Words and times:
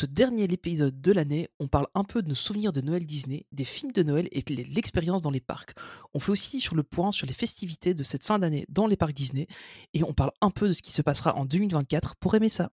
ce 0.00 0.06
dernier 0.06 0.44
épisode 0.44 0.98
de 1.02 1.12
l'année, 1.12 1.50
on 1.58 1.68
parle 1.68 1.86
un 1.94 2.04
peu 2.04 2.22
de 2.22 2.28
nos 2.28 2.34
souvenirs 2.34 2.72
de 2.72 2.80
Noël 2.80 3.04
Disney, 3.04 3.44
des 3.52 3.64
films 3.64 3.92
de 3.92 4.02
Noël 4.02 4.28
et 4.32 4.42
l'expérience 4.48 5.20
dans 5.20 5.30
les 5.30 5.42
parcs. 5.42 5.74
On 6.14 6.20
fait 6.20 6.32
aussi 6.32 6.58
sur 6.58 6.74
le 6.74 6.82
point 6.82 7.12
sur 7.12 7.26
les 7.26 7.34
festivités 7.34 7.92
de 7.92 8.02
cette 8.02 8.24
fin 8.24 8.38
d'année 8.38 8.64
dans 8.70 8.86
les 8.86 8.96
parcs 8.96 9.12
Disney 9.12 9.46
et 9.92 10.02
on 10.02 10.14
parle 10.14 10.30
un 10.40 10.50
peu 10.50 10.68
de 10.68 10.72
ce 10.72 10.80
qui 10.80 10.90
se 10.90 11.02
passera 11.02 11.36
en 11.36 11.44
2024 11.44 12.16
pour 12.16 12.34
aimer 12.34 12.48
ça. 12.48 12.70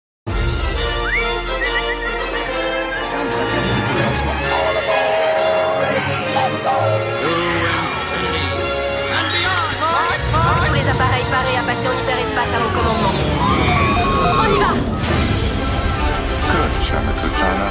China. 17.38 17.68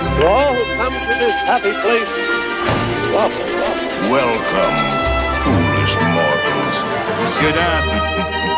To 0.00 0.26
all 0.28 0.52
who 0.52 0.64
come 0.76 0.92
to 0.92 1.14
this 1.22 1.36
happy 1.48 1.72
place, 1.82 2.12
welcome, 3.12 3.52
welcome. 3.56 3.90
Welcome, 4.10 4.76
foolish 5.42 5.94
mortals. 6.12 6.78
Monsieur, 7.20 7.52
dames, 7.52 7.90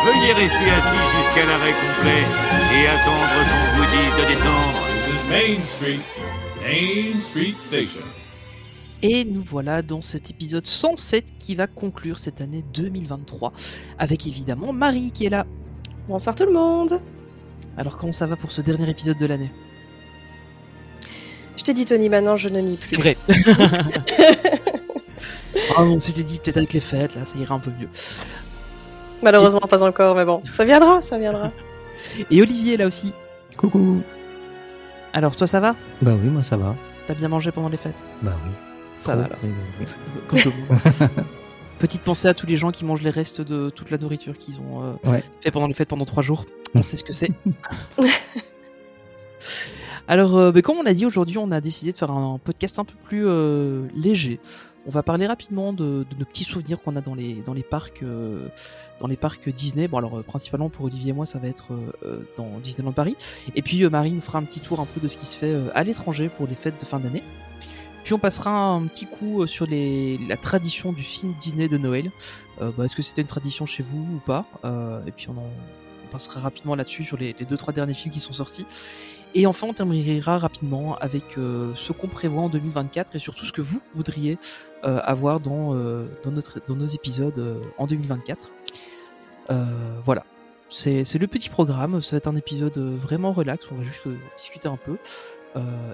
veuillez 0.05 0.33
rester 0.33 0.69
assis 0.77 1.05
jusqu'à 1.17 1.45
l'arrêt 1.45 1.73
complet 1.73 2.23
et 2.75 2.87
attendre 2.87 3.27
qu'on 3.47 3.77
vous 3.77 3.87
dise 3.95 4.13
de 4.19 4.25
descendre. 4.27 4.79
This 4.93 5.07
is 5.07 5.27
Main 5.27 5.63
Street, 5.63 5.99
Main 6.61 7.19
Street 7.21 7.53
Station. 7.55 8.01
Et 9.01 9.25
nous 9.25 9.41
voilà 9.41 9.81
dans 9.81 10.01
cet 10.01 10.29
épisode 10.29 10.65
107 10.65 11.25
qui 11.39 11.55
va 11.55 11.67
conclure 11.67 12.19
cette 12.19 12.39
année 12.41 12.63
2023 12.73 13.51
avec 13.99 14.27
évidemment 14.27 14.71
Marie 14.71 15.11
qui 15.11 15.25
est 15.25 15.29
là. 15.29 15.45
Bonsoir 16.07 16.35
tout 16.35 16.45
le 16.45 16.53
monde. 16.53 16.99
Alors 17.77 17.97
comment 17.97 18.13
ça 18.13 18.27
va 18.27 18.35
pour 18.35 18.51
ce 18.51 18.61
dernier 18.61 18.89
épisode 18.89 19.17
de 19.17 19.25
l'année? 19.25 19.51
Je 21.57 21.63
t'ai 21.63 21.73
dit 21.73 21.85
Tony, 21.85 22.09
maintenant 22.09 22.37
je 22.37 22.49
ne 22.49 22.59
nie 22.59 22.77
C'est 22.81 22.95
plus. 22.95 22.97
vrai. 22.97 23.17
Ah, 25.77 25.83
on 25.83 25.99
s'était 25.99 26.23
dit 26.23 26.39
peut-être 26.39 26.57
avec 26.57 26.73
les 26.73 26.79
fêtes 26.79 27.15
là 27.15 27.25
ça 27.25 27.37
ira 27.37 27.55
un 27.55 27.59
peu 27.59 27.71
mieux. 27.79 27.89
Malheureusement 29.21 29.61
pas 29.61 29.83
encore, 29.83 30.15
mais 30.15 30.25
bon, 30.25 30.41
ça 30.51 30.65
viendra, 30.65 31.01
ça 31.01 31.17
viendra. 31.17 31.51
Et 32.29 32.41
Olivier 32.41 32.75
là 32.77 32.87
aussi. 32.87 33.13
Coucou. 33.57 34.01
Alors 35.13 35.35
toi 35.35 35.47
ça 35.47 35.59
va? 35.59 35.75
Bah 36.01 36.11
oui, 36.19 36.27
moi 36.29 36.43
ça 36.43 36.57
va. 36.57 36.75
T'as 37.07 37.13
bien 37.13 37.27
mangé 37.27 37.51
pendant 37.51 37.69
les 37.69 37.77
fêtes? 37.77 38.03
Bah 38.21 38.33
oui. 38.45 38.51
Ça 38.97 39.13
Trop. 39.13 39.21
va 39.21 39.25
alors. 39.27 39.37
Oui, 40.33 40.41
oui. 40.45 40.51
Petite 41.79 42.01
pensée 42.01 42.27
à 42.29 42.33
tous 42.33 42.45
les 42.47 42.55
gens 42.55 42.71
qui 42.71 42.85
mangent 42.85 43.01
les 43.01 43.09
restes 43.09 43.41
de 43.41 43.69
toute 43.69 43.91
la 43.91 43.97
nourriture 43.97 44.37
qu'ils 44.37 44.59
ont 44.59 44.83
euh. 44.83 45.09
Ouais. 45.09 45.23
fait 45.41 45.51
pendant 45.51 45.67
les 45.67 45.73
fêtes 45.73 45.89
pendant 45.89 46.05
trois 46.05 46.23
jours. 46.23 46.45
On 46.75 46.81
sait 46.81 46.95
ce 46.97 47.03
que 47.03 47.11
c'est. 47.13 47.29
Alors, 50.07 50.37
euh, 50.37 50.51
ben, 50.51 50.61
comme 50.61 50.77
on 50.77 50.85
a 50.85 50.93
dit 50.93 51.05
aujourd'hui, 51.05 51.37
on 51.37 51.51
a 51.51 51.61
décidé 51.61 51.91
de 51.91 51.97
faire 51.97 52.11
un 52.11 52.37
podcast 52.37 52.77
un 52.79 52.85
peu 52.85 52.95
plus 53.03 53.25
euh, 53.25 53.87
léger. 53.95 54.39
On 54.85 54.89
va 54.89 55.01
parler 55.01 55.25
rapidement 55.27 55.71
de, 55.71 56.05
de 56.09 56.15
nos 56.19 56.25
petits 56.25 56.43
souvenirs 56.43 56.81
qu'on 56.81 56.97
a 56.97 57.01
dans 57.01 57.15
les 57.15 57.35
dans 57.35 57.53
les 57.53 57.63
parcs 57.63 58.03
euh, 58.03 58.49
dans 58.99 59.07
les 59.07 59.15
parcs 59.15 59.47
Disney. 59.47 59.87
Bon 59.87 59.97
alors 59.97 60.17
euh, 60.19 60.23
principalement 60.23 60.69
pour 60.69 60.83
Olivier 60.85 61.11
et 61.11 61.13
moi, 61.13 61.25
ça 61.25 61.39
va 61.39 61.47
être 61.47 61.71
euh, 61.71 61.93
euh, 62.05 62.19
dans 62.35 62.59
Disneyland 62.59 62.91
Paris. 62.91 63.15
Et 63.55 63.61
puis 63.61 63.87
Marie 63.87 64.11
nous 64.11 64.19
fera 64.19 64.39
un 64.39 64.43
petit 64.43 64.59
tour 64.59 64.81
un 64.81 64.85
peu 64.85 64.99
de 64.99 65.07
ce 65.07 65.15
qui 65.17 65.25
se 65.25 65.37
fait 65.37 65.55
à 65.73 65.83
l'étranger 65.83 66.27
pour 66.27 66.47
les 66.47 66.55
fêtes 66.55 66.77
de 66.77 66.85
fin 66.85 66.99
d'année. 66.99 67.23
Puis 68.03 68.13
on 68.13 68.19
passera 68.19 68.51
un 68.51 68.85
petit 68.87 69.05
coup 69.05 69.47
sur 69.47 69.65
les, 69.65 70.19
la 70.27 70.35
tradition 70.35 70.91
du 70.91 71.01
film 71.03 71.33
Disney 71.39 71.69
de 71.69 71.77
Noël. 71.77 72.11
Bah, 72.59 72.83
Est-ce 72.83 72.97
que 72.97 73.01
c'était 73.03 73.21
une 73.21 73.27
tradition 73.27 73.65
chez 73.65 73.83
vous 73.83 74.05
ou 74.15 74.19
pas? 74.19 74.45
Et 75.07 75.11
puis 75.11 75.27
on, 75.29 75.39
en, 75.39 75.45
on 76.03 76.11
passera 76.11 76.41
rapidement 76.41 76.75
là-dessus 76.75 77.05
sur 77.05 77.15
les, 77.15 77.33
les 77.39 77.45
deux 77.45 77.55
trois 77.55 77.71
derniers 77.71 77.93
films 77.93 78.13
qui 78.13 78.19
sont 78.19 78.33
sortis. 78.33 78.65
Et 79.35 79.47
enfin 79.47 79.67
on 79.67 79.73
terminera 79.73 80.37
rapidement 80.37 80.95
avec 80.97 81.37
euh, 81.37 81.71
ce 81.75 81.91
qu'on 81.91 82.07
prévoit 82.07 82.43
en 82.43 82.49
2024 82.49 83.15
et 83.15 83.19
surtout 83.19 83.45
ce 83.45 83.51
que 83.51 83.61
vous 83.61 83.81
voudriez 83.95 84.37
euh, 84.83 84.99
avoir 85.03 85.39
dans, 85.39 85.73
euh, 85.73 86.05
dans, 86.23 86.31
notre, 86.31 86.59
dans 86.67 86.75
nos 86.75 86.85
épisodes 86.85 87.61
en 87.77 87.87
2024. 87.87 88.51
Euh, 89.49 89.99
voilà. 90.03 90.25
C'est 90.67 91.19
le 91.19 91.27
petit 91.27 91.49
programme, 91.49 92.01
ça 92.01 92.15
va 92.15 92.17
être 92.17 92.27
un 92.27 92.35
épisode 92.35 92.77
vraiment 92.77 93.31
relax, 93.31 93.67
on 93.71 93.75
va 93.75 93.83
juste 93.83 94.07
discuter 94.37 94.67
un 94.67 94.77
peu. 94.77 94.97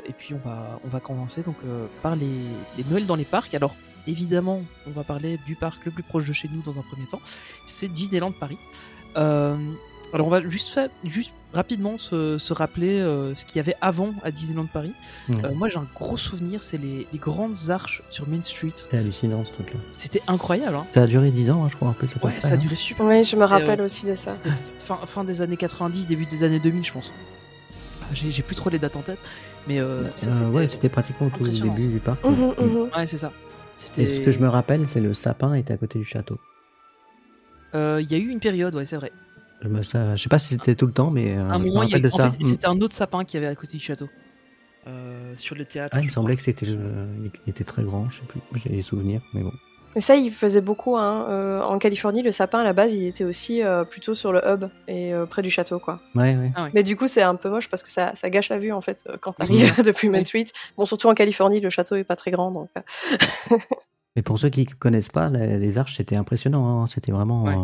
Et 0.07 0.13
puis 0.17 0.33
on 0.33 0.37
va, 0.37 0.79
on 0.85 0.87
va 0.87 1.01
commencer 1.01 1.43
donc 1.43 1.57
par 2.01 2.15
les, 2.15 2.31
les 2.77 2.83
Noëls 2.89 3.05
dans 3.05 3.17
les 3.17 3.25
parcs. 3.25 3.53
Alors 3.53 3.75
évidemment, 4.07 4.61
on 4.87 4.91
va 4.91 5.03
parler 5.03 5.37
du 5.45 5.55
parc 5.55 5.83
le 5.83 5.91
plus 5.91 6.03
proche 6.03 6.25
de 6.25 6.31
chez 6.31 6.47
nous 6.47 6.61
dans 6.61 6.79
un 6.79 6.81
premier 6.81 7.05
temps. 7.07 7.19
C'est 7.67 7.89
Disneyland 7.89 8.31
Paris. 8.31 8.57
Alors 10.13 10.27
on 10.27 10.29
va 10.29 10.41
juste 10.47 10.69
faire, 10.69 10.89
juste 11.03 11.31
rapidement 11.53 11.97
se, 11.97 12.37
se 12.37 12.53
rappeler 12.53 12.99
euh, 12.99 13.33
ce 13.35 13.43
qu'il 13.45 13.57
y 13.57 13.59
avait 13.59 13.75
avant 13.81 14.13
à 14.23 14.29
Disneyland 14.31 14.65
Paris. 14.67 14.93
Euh, 15.43 15.53
moi 15.55 15.67
j'ai 15.69 15.77
un 15.77 15.87
gros 15.95 16.17
souvenir, 16.17 16.61
c'est 16.63 16.77
les, 16.77 17.07
les 17.11 17.17
grandes 17.19 17.55
arches 17.69 18.03
sur 18.11 18.27
Main 18.27 18.41
Street. 18.43 18.71
C'est 18.75 18.97
hallucinant 18.97 19.43
ce 19.45 19.51
truc-là. 19.53 19.79
C'était 19.91 20.21
incroyable. 20.27 20.75
Hein 20.75 20.85
Ça 20.91 21.03
a 21.03 21.07
duré 21.07 21.31
10 21.31 21.49
ans, 21.51 21.63
hein, 21.63 21.67
je 21.69 21.75
crois, 21.75 21.89
un 21.89 21.93
peu. 21.93 22.07
ouais, 22.23 22.33
ça 22.39 22.53
a 22.53 22.57
duré 22.57 22.75
super. 22.75 23.05
Oui, 23.05 23.23
je 23.23 23.35
me 23.35 23.45
rappelle 23.45 23.81
euh, 23.81 23.85
aussi 23.85 24.05
de 24.05 24.13
ça. 24.15 24.35
C'était 24.35 24.55
fin, 24.79 24.97
fin 25.05 25.23
des 25.23 25.41
années 25.41 25.57
90, 25.57 26.05
début 26.07 26.25
des 26.27 26.43
années 26.43 26.59
2000, 26.59 26.85
je 26.85 26.91
pense. 26.93 27.11
Ah, 28.01 28.05
J'ai 28.13 28.31
j'ai 28.31 28.43
plus 28.43 28.55
trop 28.55 28.69
les 28.69 28.79
dates 28.79 28.95
en 28.95 29.01
tête, 29.01 29.19
mais 29.67 29.79
euh, 29.79 30.03
ça 30.15 30.27
Euh, 30.27 30.31
c'était. 30.31 30.45
ouais, 30.55 30.67
c'était 30.67 30.89
pratiquement 30.89 31.27
au 31.27 31.29
tout 31.31 31.43
impressionnant. 31.43 31.73
début 31.73 31.87
du 31.93 31.99
parc. 31.99 32.23
Mhm, 32.23 32.31
Mm. 32.31 32.63
mhm. 32.63 32.89
Ouais, 32.95 33.07
c'est 33.07 33.17
ça. 33.17 33.31
C'était. 33.77 34.03
Et 34.03 34.07
ce 34.07 34.21
que 34.21 34.31
je 34.31 34.39
me 34.39 34.47
rappelle, 34.49 34.87
c'est 34.87 34.99
le 35.01 35.13
sapin 35.13 35.53
était 35.55 35.73
à 35.73 35.77
côté 35.77 35.97
du 35.99 36.05
château. 36.05 36.37
Euh, 37.75 37.99
Il 38.01 38.11
y 38.11 38.15
a 38.15 38.17
eu 38.17 38.27
une 38.29 38.39
période, 38.39 38.75
ouais, 38.75 38.85
c'est 38.85 38.95
vrai. 38.97 39.11
Je, 39.61 39.67
me, 39.67 39.83
ça, 39.83 40.15
je 40.15 40.23
sais 40.23 40.29
pas 40.29 40.39
si 40.39 40.49
c'était 40.49 40.75
tout 40.75 40.85
le 40.87 40.93
temps, 40.93 41.11
mais 41.11 41.37
euh, 41.37 41.41
À 41.49 41.53
un 41.55 41.59
je 41.59 41.63
me 41.63 41.67
moment, 41.67 41.83
il 41.83 41.89
y 41.89 41.93
a- 41.93 41.97
rappelle 41.97 42.01
de 42.03 42.07
en 42.13 42.17
ça. 42.17 42.31
fait, 42.31 42.43
c'était 42.43 42.67
un 42.67 42.79
autre 42.81 42.95
sapin 42.95 43.25
qui 43.25 43.35
avait 43.37 43.47
à 43.47 43.55
côté 43.55 43.77
du 43.77 43.83
château. 43.83 44.07
Euh, 44.87 45.33
sur 45.35 45.55
le 45.55 45.65
théâtre. 45.65 45.95
Ah, 45.97 46.01
il 46.01 46.07
me 46.07 46.11
semblait 46.11 46.35
que 46.37 46.41
c'était, 46.41 46.65
euh, 46.69 47.05
il 47.45 47.49
était 47.49 47.65
très 47.65 47.83
grand, 47.83 48.09
je 48.09 48.19
sais 48.21 48.25
plus, 48.25 48.39
j'ai 48.63 48.69
des 48.69 48.81
souvenirs, 48.81 49.21
mais 49.33 49.43
bon. 49.43 49.51
Mais 49.95 50.01
ça, 50.01 50.15
il 50.15 50.31
faisait 50.31 50.61
beaucoup. 50.61 50.95
Hein. 50.97 51.25
euh, 51.29 51.61
en 51.61 51.77
Californie, 51.79 52.21
le 52.21 52.31
sapin, 52.31 52.59
à 52.59 52.63
la 52.63 52.73
base, 52.73 52.93
il 52.93 53.05
était 53.05 53.23
aussi 53.25 53.61
euh, 53.63 53.83
plutôt 53.83 54.15
sur 54.15 54.31
le 54.31 54.39
hub 54.47 54.65
et 54.87 55.13
euh, 55.13 55.25
près 55.25 55.41
du 55.41 55.49
château, 55.49 55.79
quoi. 55.79 55.99
Ouais, 56.15 56.37
ouais. 56.37 56.51
Ah 56.55 56.63
ouais. 56.65 56.71
Mais 56.73 56.83
du 56.83 56.95
coup, 56.95 57.07
c'est 57.07 57.23
un 57.23 57.35
peu 57.35 57.49
moche 57.49 57.67
parce 57.69 57.83
que 57.83 57.89
ça, 57.91 58.13
ça 58.15 58.29
gâche 58.29 58.49
la 58.49 58.59
vue, 58.59 58.71
en 58.71 58.81
fait, 58.81 59.03
quand 59.21 59.31
Oui. 59.41 59.47
t'arrives 59.47 59.83
depuis 59.85 60.09
Main. 60.09 60.23
Street. 60.23 60.45
Bon, 60.77 60.85
surtout 60.85 61.07
en 61.09 61.13
Californie, 61.15 61.59
le 61.59 61.69
château 61.71 61.95
est 61.95 62.03
pas 62.03 62.15
très 62.15 62.31
grand, 62.31 62.51
donc... 62.51 62.69
Mais 64.15 64.21
pour 64.23 64.39
ceux 64.39 64.49
qui 64.49 64.65
connaissent 64.65 65.09
pas, 65.09 65.29
les 65.29 65.77
arches, 65.77 65.97
c'était 65.97 66.15
impressionnant. 66.15 66.81
hein, 66.81 66.87
C'était 66.87 67.11
vraiment. 67.11 67.43
Ouais. 67.43 67.55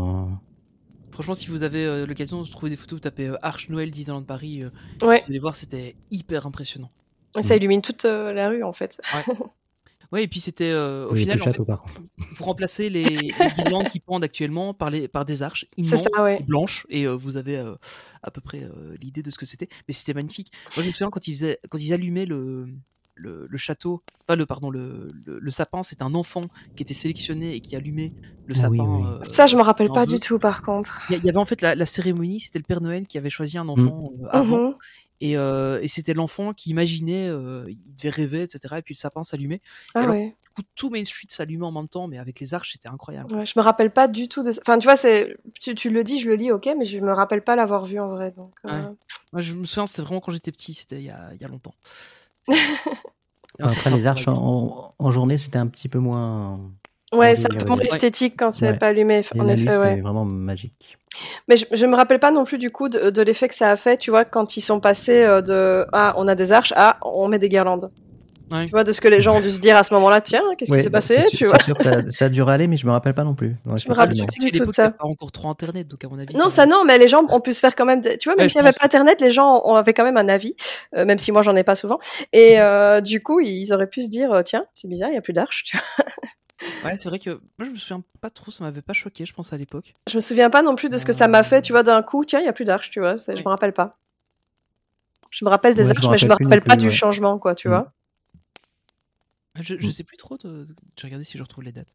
Franchement, 1.16 1.34
si 1.34 1.48
vous 1.48 1.64
avez 1.64 1.86
euh, 1.86 2.06
l'occasion 2.06 2.42
de 2.42 2.48
trouver 2.50 2.70
des 2.70 2.76
photos, 2.76 2.98
vous 2.98 3.00
tapez 3.00 3.28
euh, 3.28 3.38
Arche 3.42 3.70
Noël 3.70 3.90
Disneyland 3.90 4.24
Paris, 4.24 4.64
euh, 4.64 4.70
Ouais, 5.08 5.20
vous 5.22 5.30
allez 5.30 5.40
voir, 5.40 5.56
c'était 5.56 5.96
hyper 6.12 6.46
impressionnant. 6.46 6.92
ça 7.42 7.56
illumine 7.56 7.82
toute 7.82 8.04
euh, 8.04 8.34
la 8.34 8.50
rue, 8.50 8.64
en 8.64 8.74
fait. 8.74 9.00
Ouais, 10.12 10.24
et 10.24 10.28
puis 10.28 10.42
c'était 10.42 10.70
euh, 10.72 11.08
au 11.08 11.14
oui, 11.14 11.22
final, 11.22 11.40
fait, 11.40 11.64
par 11.64 11.86
vous 12.18 12.44
remplacez 12.44 12.90
les, 12.90 13.04
les 13.04 13.30
guirlandes 13.56 13.88
qui 13.88 14.02
pendent 14.02 14.26
actuellement 14.26 14.74
par, 14.74 14.90
les, 14.90 15.08
par 15.08 15.24
des 15.24 15.42
arches 15.42 15.66
C'est 15.78 15.84
immenses, 15.86 16.04
ça, 16.14 16.22
ouais. 16.22 16.44
blanches, 16.44 16.86
et 16.90 17.08
euh, 17.08 17.14
vous 17.14 17.38
avez 17.38 17.56
euh, 17.60 17.76
à 18.22 18.30
peu 18.30 18.42
près 18.42 18.64
euh, 18.64 18.98
l'idée 19.02 19.24
de 19.24 19.32
ce 19.32 19.38
que 19.38 19.46
c'était. 19.46 19.70
Mais 19.88 19.94
c'était 19.94 20.14
magnifique. 20.14 20.52
Moi, 20.76 20.84
je 20.84 20.88
me 20.90 20.92
souviens 20.92 21.10
quand 21.12 21.30
ils, 21.30 21.36
faisaient, 21.36 21.60
quand 21.70 21.78
ils 21.78 21.94
allumaient 21.94 22.26
le, 22.26 22.68
le, 23.16 23.48
le 23.50 23.58
château, 23.58 24.04
pas 24.28 24.36
le, 24.36 24.46
pardon, 24.46 24.70
le, 24.70 25.08
le, 25.26 25.40
le 25.40 25.52
sapin, 25.52 25.84
c'était 25.84 26.04
un 26.04 26.14
enfant 26.16 26.42
qui 26.76 26.84
était 26.84 26.94
sélectionné 26.94 27.56
et 27.56 27.62
qui 27.62 27.76
allumait 27.76 28.12
le 28.46 28.54
Ah 28.58 28.60
sapin. 28.60 28.70
oui, 28.72 28.80
oui. 28.82 29.04
euh, 29.08 29.24
Ça, 29.24 29.48
je 29.48 29.56
me 29.56 29.62
rappelle 29.62 29.90
pas 29.90 30.06
du 30.06 30.20
tout, 30.20 30.38
par 30.40 30.62
contre. 30.62 31.02
Il 31.10 31.24
y, 31.24 31.30
avait 31.30 31.38
en 31.38 31.46
fait 31.46 31.62
la, 31.62 31.76
la 31.76 31.86
cérémonie, 31.86 32.40
c'était 32.40 32.60
le 32.60 32.64
Père 32.66 32.82
Noël 32.82 33.08
qui 33.08 33.18
avait 33.18 33.30
choisi 33.30 33.58
un 33.58 33.68
enfant 33.68 34.12
euh, 34.22 34.28
avant, 34.30 34.70
Mhm. 34.70 34.76
et, 35.22 35.38
euh, 35.38 35.80
et 35.82 35.88
c'était 35.88 36.14
l'enfant 36.14 36.54
qui 36.54 36.70
imaginait, 36.70 37.28
euh, 37.30 37.66
il 37.70 37.96
devait 37.96 38.10
rêver, 38.10 38.42
etc. 38.44 38.76
Et 38.78 38.82
puis 38.82 38.94
le 38.94 39.00
sapin 39.00 39.24
s'allumait. 39.24 39.62
Ah 39.96 40.00
alors, 40.02 40.12
ouais. 40.12 40.36
Du 40.58 40.64
coup, 40.64 40.70
tout 40.76 40.90
Main 40.90 41.04
Street 41.04 41.28
s'allumait 41.30 41.66
en 41.66 41.72
même 41.72 41.88
temps, 41.90 42.08
mais 42.08 42.18
avec 42.18 42.40
les 42.40 42.54
arches, 42.54 42.74
c'était 42.74 42.88
incroyable. 42.88 43.34
ouais. 43.34 43.46
Je 43.46 43.54
me 43.58 43.62
rappelle 43.64 43.92
pas 43.92 44.08
du 44.08 44.28
tout 44.30 44.42
de 44.44 44.52
ça. 44.54 44.62
Enfin, 44.62 44.78
tu 44.78 44.86
vois, 44.86 44.96
c'est... 44.96 45.36
Tu, 45.60 45.74
tu 45.76 45.90
le 45.90 46.04
dis, 46.06 46.20
je 46.20 46.30
le 46.30 46.36
lis, 46.36 46.52
ok, 46.52 46.70
mais 46.78 46.86
je 46.86 47.00
me 47.00 47.12
rappelle 47.12 47.44
pas 47.44 47.56
l'avoir 47.58 47.84
vu 47.86 48.00
en 48.00 48.08
vrai, 48.08 48.32
donc... 48.32 48.54
euh, 48.66 48.70
Ouais. 48.84 48.96
Moi, 49.34 49.42
je 49.42 49.54
me 49.54 49.66
souviens, 49.66 49.86
c'était 49.86 50.04
vraiment 50.04 50.22
quand 50.22 50.32
j'étais 50.32 50.52
petit, 50.54 50.74
c'était 50.74 50.98
il 50.98 51.04
y 51.06 51.10
a, 51.10 51.30
il 51.34 51.42
y 51.42 51.44
a 51.44 51.48
longtemps. 51.50 51.74
Un 52.50 53.68
Après, 53.68 53.90
les 53.90 54.06
arches 54.08 54.28
en, 54.28 54.94
en 54.98 55.12
journée, 55.12 55.38
c'était 55.38 55.58
un 55.58 55.68
petit 55.68 55.88
peu 55.88 56.00
moins. 56.00 56.60
Ouais, 57.14 57.36
c'est 57.36 57.46
un 57.54 57.58
peu 57.58 57.66
moins 57.66 57.78
esthétique 57.78 58.36
quand 58.38 58.52
c'est 58.52 58.72
Ouais. 58.72 58.78
pas 58.78 58.88
allumé, 58.88 59.22
en 59.40 59.48
effet, 59.48 59.78
ouais. 59.78 60.02
vraiment 60.02 60.26
magique. 60.26 60.98
Mais 61.48 61.56
je, 61.56 61.66
je 61.72 61.86
me 61.86 61.96
rappelle 61.96 62.20
pas 62.20 62.32
non 62.32 62.44
plus 62.44 62.58
du 62.58 62.72
coup 62.72 62.90
de, 62.90 63.10
de 63.10 63.22
l'effet 63.22 63.48
que 63.48 63.56
ça 63.56 63.70
a 63.72 63.78
fait, 63.78 63.96
tu 63.98 64.10
vois, 64.12 64.26
quand 64.26 64.58
ils 64.58 64.62
sont 64.62 64.82
passés 64.82 65.24
euh, 65.24 65.42
de 65.42 65.86
ah 65.94 66.14
on 66.18 66.28
a 66.28 66.36
des 66.36 66.52
arches 66.52 66.74
à 66.76 66.98
on 67.04 67.30
met 67.30 67.40
des 67.40 67.48
guirlandes. 67.48 67.90
Ouais. 68.52 68.66
Tu 68.66 68.72
vois 68.72 68.84
de 68.84 68.92
ce 68.92 69.02
que 69.02 69.08
les 69.08 69.22
gens 69.22 69.38
ont 69.38 69.42
dû 69.42 69.52
se 69.52 69.60
dire 69.60 69.76
à 69.76 69.84
ce 69.84 69.92
moment-là, 69.96 70.22
tiens, 70.22 70.44
qu'est-ce 70.58 70.72
Ouais, 70.72 70.78
qui 70.78 70.84
s'est 70.84 70.90
bah, 70.90 70.98
passé, 70.98 71.24
tu 71.30 71.38
sûr- 71.38 71.48
vois 71.50 71.60
sûr 71.60 71.76
que 71.78 71.84
ça, 71.84 72.02
ça 72.12 72.26
a 72.26 72.30
dû 72.30 72.42
râler, 72.44 72.68
mais 72.68 72.78
je 72.78 72.86
me 72.86 72.92
rappelle 72.92 73.16
pas 73.16 73.24
non 73.24 73.34
plus. 73.34 73.56
Ouais, 73.66 73.78
Je 73.80 73.90
me 73.90 73.94
rappelle 73.96 74.16
plus 74.16 74.46
du 74.46 74.52
tout 74.52 74.60
de 74.60 74.66
n'y 74.68 74.74
ça. 74.74 74.92
pas 74.92 75.06
encore 75.06 75.32
trop 75.32 75.50
internet, 75.50 75.88
donc 75.88 76.04
à 76.04 76.08
mon 76.10 76.20
avis. 76.20 76.36
Non, 76.36 76.50
ça 76.52 76.66
non, 76.68 76.84
mais 76.86 76.98
les 77.00 77.08
gens 77.08 77.24
ont 77.28 77.40
pu 77.42 77.54
se 77.54 77.60
faire 77.60 77.76
quand 77.76 77.86
même, 77.86 78.02
tu 78.02 78.10
vois, 78.30 78.36
même 78.36 78.48
s'il 78.50 78.60
n'y 78.62 78.64
je 78.66 78.70
avait 78.70 78.78
pas 78.78 78.86
internet, 78.86 79.20
les 79.20 79.32
gens 79.32 79.62
ont, 79.66 79.76
avaient 79.76 79.94
quand 79.94 80.04
même 80.04 80.18
un 80.18 80.28
avis, 80.30 80.56
euh, 80.96 81.06
même 81.06 81.18
si 81.18 81.32
moi 81.32 81.42
j'en 81.42 81.56
ai 81.56 81.64
pas 81.64 81.76
souvent. 81.76 81.98
Et 82.34 82.60
euh, 82.60 83.02
du 83.02 83.24
coup, 83.24 83.40
ils 83.40 83.74
auraient 83.74 83.88
pu 83.90 84.04
se 84.04 84.10
dire, 84.10 84.32
euh, 84.32 84.44
tiens, 84.44 84.66
c'est 84.76 84.88
bizarre, 84.88 85.10
il 85.10 85.16
y 85.16 85.18
a 85.18 85.22
plus 85.22 85.34
vois. 85.34 85.84
Ouais, 86.84 86.98
c'est 86.98 87.10
vrai 87.10 87.18
que 87.20 87.32
moi, 87.32 87.66
je 87.66 87.70
me 87.72 87.76
souviens 87.78 88.04
pas 88.22 88.30
trop, 88.30 88.52
ça 88.52 88.64
m'avait 88.64 88.82
pas 88.84 88.94
choqué, 88.94 89.26
je 89.26 89.34
pense, 89.34 89.54
à 89.54 89.58
l'époque. 89.58 89.94
Je 90.08 90.16
me 90.18 90.22
souviens 90.22 90.50
pas 90.52 90.62
non 90.62 90.76
plus 90.76 90.90
de 90.90 90.98
ce 90.98 91.06
que 91.06 91.14
ça 91.14 91.28
m'a 91.28 91.42
fait, 91.44 91.62
tu 91.64 91.74
vois, 91.74 91.82
d'un 91.84 92.02
coup, 92.04 92.24
tiens, 92.24 92.40
il 92.40 92.46
y 92.46 92.50
a 92.50 92.54
plus 92.54 92.66
d'arches, 92.66 92.92
tu 92.92 93.00
vois, 93.00 93.16
je 93.18 93.32
me 93.32 93.50
rappelle 93.50 93.74
pas. 93.74 93.98
Je 95.32 95.44
me 95.44 95.50
rappelle 95.50 95.74
des 95.74 95.82
Ouais, 95.88 95.94
je 95.96 96.00
arches, 96.00 96.10
mais 96.12 96.18
je 96.18 96.26
me 96.28 96.32
rappelle 96.32 96.62
pas 96.62 96.76
plus, 96.76 96.78
du 96.78 96.86
ouais. 96.88 96.92
changement, 96.92 97.40
quoi, 97.40 97.56
tu 97.56 97.68
Mm. 97.68 97.72
vois. 97.72 97.92
Je, 99.62 99.76
je 99.80 99.88
Mm. 99.88 99.92
sais 99.92 100.04
plus 100.04 100.18
trop. 100.18 100.38
De... 100.38 100.66
Je 100.98 101.02
vais 101.02 101.08
regarder 101.08 101.24
si 101.24 101.38
je 101.38 101.44
retrouve 101.44 101.64
les 101.64 101.72
dates. 101.72 101.94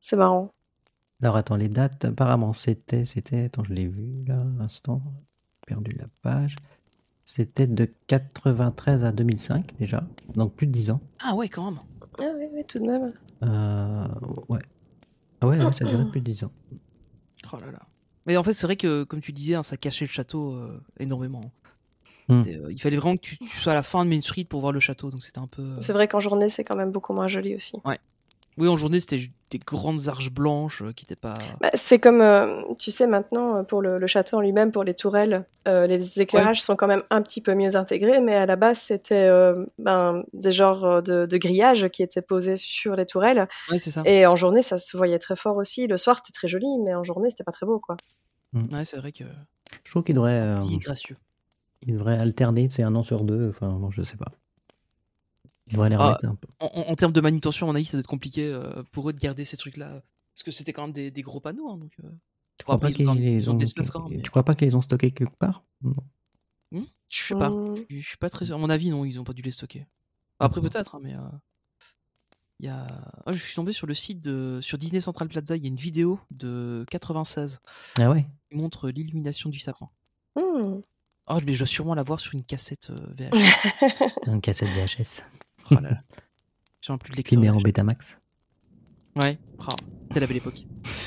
C'est 0.00 0.16
marrant. 0.16 0.52
Alors 1.22 1.36
attends, 1.36 1.56
les 1.56 1.68
dates, 1.68 2.04
apparemment, 2.06 2.52
c'était, 2.54 3.04
c'était, 3.04 3.44
attends, 3.44 3.64
je 3.64 3.74
l'ai 3.74 3.86
vu 3.86 4.24
là, 4.26 4.40
à 4.40 4.44
l'instant, 4.58 5.02
perdu 5.66 5.92
la 5.92 6.06
page. 6.22 6.56
C'était 7.24 7.66
de 7.66 7.84
93 8.06 9.04
à 9.04 9.12
2005 9.12 9.76
déjà, 9.78 10.02
donc 10.34 10.54
plus 10.54 10.66
de 10.66 10.72
10 10.72 10.90
ans. 10.90 11.00
Ah 11.22 11.34
ouais, 11.34 11.48
quand 11.48 11.70
même. 11.70 11.80
Ah 12.18 12.24
oui, 12.38 12.46
oui, 12.52 12.64
tout 12.66 12.78
de 12.78 12.86
même. 12.86 13.12
Euh, 13.42 14.08
ouais. 14.48 14.60
Ah 15.40 15.46
ouais, 15.46 15.62
ouais, 15.62 15.72
ça 15.72 15.84
durait 15.84 16.08
plus 16.10 16.20
de 16.20 16.24
10 16.32 16.44
ans. 16.44 16.52
Oh 17.52 17.56
là 17.60 17.70
là. 17.70 17.82
Mais 18.26 18.36
en 18.36 18.42
fait, 18.42 18.52
c'est 18.54 18.66
vrai 18.66 18.76
que, 18.76 19.04
comme 19.04 19.20
tu 19.20 19.32
disais, 19.32 19.54
hein, 19.54 19.62
ça 19.62 19.76
cachait 19.76 20.04
le 20.06 20.10
château 20.10 20.54
euh, 20.54 20.82
énormément. 20.98 21.52
C'était, 22.44 22.56
euh, 22.56 22.70
il 22.72 22.80
fallait 22.80 22.96
vraiment 22.96 23.16
que 23.16 23.20
tu, 23.22 23.36
tu 23.38 23.56
sois 23.58 23.72
à 23.72 23.74
la 23.76 23.82
fin 23.82 24.04
de 24.04 24.10
Main 24.10 24.20
Street 24.20 24.44
pour 24.44 24.60
voir 24.60 24.72
le 24.72 24.80
château, 24.80 25.10
donc 25.10 25.22
c'était 25.22 25.38
un 25.40 25.46
peu. 25.46 25.62
euh, 25.62 25.76
C'est 25.80 25.92
vrai 25.92 26.08
qu'en 26.08 26.20
journée, 26.20 26.48
c'est 26.48 26.64
quand 26.64 26.76
même 26.76 26.90
beaucoup 26.90 27.12
moins 27.12 27.28
joli 27.28 27.54
aussi. 27.54 27.76
Oui, 28.58 28.68
en 28.68 28.76
journée, 28.76 29.00
c'était 29.00 29.20
des 29.50 29.58
grandes 29.58 30.08
arches 30.08 30.30
blanches 30.30 30.82
euh, 30.82 30.92
qui 30.92 31.04
n'étaient 31.04 31.16
pas. 31.18 31.34
Bah, 31.62 31.70
c'est 31.72 31.98
comme, 31.98 32.20
euh, 32.20 32.62
tu 32.78 32.90
sais, 32.90 33.06
maintenant, 33.06 33.64
pour 33.64 33.80
le, 33.80 33.96
le 33.96 34.06
château 34.06 34.36
en 34.36 34.40
lui-même, 34.40 34.70
pour 34.70 34.84
les 34.84 34.92
tourelles, 34.92 35.46
euh, 35.66 35.86
les 35.86 36.20
éclairages 36.20 36.60
sont 36.60 36.76
quand 36.76 36.88
même 36.88 37.02
un 37.10 37.22
petit 37.22 37.40
peu 37.40 37.54
mieux 37.54 37.76
intégrés, 37.76 38.20
mais 38.20 38.34
à 38.34 38.44
la 38.46 38.56
base, 38.56 38.78
c'était 38.78 39.28
euh, 39.28 39.64
ben, 39.78 40.24
des 40.34 40.52
genres 40.52 41.00
de, 41.02 41.24
de 41.26 41.36
grillages 41.38 41.88
qui 41.88 42.02
étaient 42.02 42.20
posés 42.22 42.56
sur 42.56 42.96
les 42.96 43.06
tourelles. 43.06 43.48
Ouais, 43.70 43.78
c'est 43.78 43.92
ça. 43.92 44.02
Et 44.04 44.26
en 44.26 44.36
journée, 44.36 44.62
ça 44.62 44.76
se 44.78 44.94
voyait 44.94 45.20
très 45.20 45.36
fort 45.36 45.56
aussi. 45.56 45.86
Le 45.86 45.96
soir, 45.96 46.16
c'était 46.16 46.32
très 46.36 46.48
joli, 46.48 46.66
mais 46.84 46.94
en 46.94 47.04
journée, 47.04 47.30
c'était 47.30 47.44
pas 47.44 47.52
très 47.52 47.66
beau, 47.66 47.78
quoi. 47.78 47.96
Ouais, 48.52 48.84
c'est 48.84 48.98
vrai 48.98 49.12
que. 49.12 49.24
Je 49.84 49.90
trouve 49.92 50.02
qu'il 50.02 50.16
devrait, 50.16 50.32
euh, 50.32 50.60
Il 50.64 50.74
est 50.74 50.78
gracieux. 50.80 51.16
Il 51.82 51.94
devrait 51.94 52.18
alterner, 52.18 52.68
c'est 52.70 52.82
un 52.82 52.94
an 52.94 53.02
sur 53.02 53.24
deux, 53.24 53.48
enfin, 53.48 53.70
bon, 53.72 53.90
je 53.90 54.02
sais 54.02 54.16
pas. 54.16 54.32
Il 55.66 55.74
devrait 55.74 55.88
les 55.90 55.96
Ah, 55.96 56.06
remettre 56.06 56.24
un 56.26 56.34
peu. 56.34 56.48
En, 56.60 56.94
termes 56.96 57.12
de 57.12 57.20
manutention, 57.20 57.66
à 57.68 57.70
mon 57.72 57.76
avis, 57.76 57.84
ça 57.84 57.92
doit 57.96 58.00
être 58.00 58.06
compliqué 58.06 58.46
euh, 58.52 58.82
pour 58.90 59.08
eux 59.08 59.12
de 59.12 59.18
garder 59.18 59.44
ces 59.44 59.56
trucs-là. 59.56 60.02
Parce 60.34 60.42
que 60.42 60.50
c'était 60.50 60.72
quand 60.72 60.82
même 60.82 60.92
des, 60.92 61.10
des 61.10 61.22
gros 61.22 61.40
panneaux. 61.40 61.70
hein, 61.70 61.78
donc, 61.78 61.92
euh, 62.04 62.08
Tu 62.58 62.64
crois, 62.64 62.74
après, 62.76 62.90
pas 62.90 62.96
qu'ils 62.96 63.06
ils 63.16 63.22
les 63.22 63.48
ont 63.48 63.56
tu 63.58 64.30
crois 64.30 64.42
pas 64.44 64.54
qu'ils 64.54 64.68
les 64.68 64.74
ont 64.74 64.82
stockés 64.82 65.10
quelque 65.12 65.36
part? 65.36 65.64
Non. 65.82 65.94
hmm, 66.72 66.82
je 67.08 67.22
sais 67.22 67.34
pas. 67.34 67.50
Hmm. 67.50 67.76
Je 67.88 68.00
suis 68.00 68.16
pas 68.16 68.30
très 68.30 68.46
sûr. 68.46 68.56
À 68.56 68.58
mon 68.58 68.70
avis, 68.70 68.90
non, 68.90 69.04
ils 69.04 69.18
ont 69.20 69.24
pas 69.24 69.32
dû 69.32 69.42
les 69.42 69.52
stocker. 69.52 69.86
Après, 70.38 70.60
peut-être, 70.60 70.94
hein, 70.96 71.00
mais. 71.02 71.14
euh, 71.14 71.20
Il 72.58 72.66
y 72.66 72.68
a... 72.68 72.86
Ah, 73.26 73.32
je 73.32 73.38
suis 73.38 73.54
tombé 73.54 73.72
sur 73.72 73.86
le 73.86 73.94
site 73.94 74.20
de 74.20 74.58
sur 74.62 74.76
Disney 74.76 75.00
Central 75.00 75.28
Plaza. 75.28 75.56
Il 75.56 75.62
y 75.62 75.66
a 75.66 75.68
une 75.68 75.76
vidéo 75.76 76.18
de 76.30 76.84
96 76.90 77.60
Ah 78.00 78.10
ouais 78.10 78.26
qui 78.50 78.56
montre 78.56 78.88
l'illumination 78.90 79.50
du 79.50 79.58
sapin. 79.58 79.88
Hmm. 80.36 80.80
Oh, 81.30 81.38
mais 81.46 81.52
je 81.52 81.58
dois 81.58 81.66
sûrement 81.66 81.94
la 81.94 82.02
voir 82.02 82.18
sur 82.20 82.34
une 82.34 82.44
cassette 82.44 82.90
euh, 82.90 82.96
VHS. 83.16 84.26
Une 84.26 84.40
cassette 84.40 84.68
VHS. 84.68 85.22
Oh 85.70 85.74
là 85.76 85.90
là. 85.90 86.02
J'ai 86.80 86.96
plus 86.98 87.12
de 87.12 87.16
lecteur. 87.16 87.30
Filmé 87.30 87.50
en. 87.50 87.58
Betamax. 87.58 88.18
Ouais, 89.16 89.38
ah, 89.60 89.76
c'était 90.08 90.20
la 90.20 90.26
belle 90.26 90.36
époque. 90.38 90.64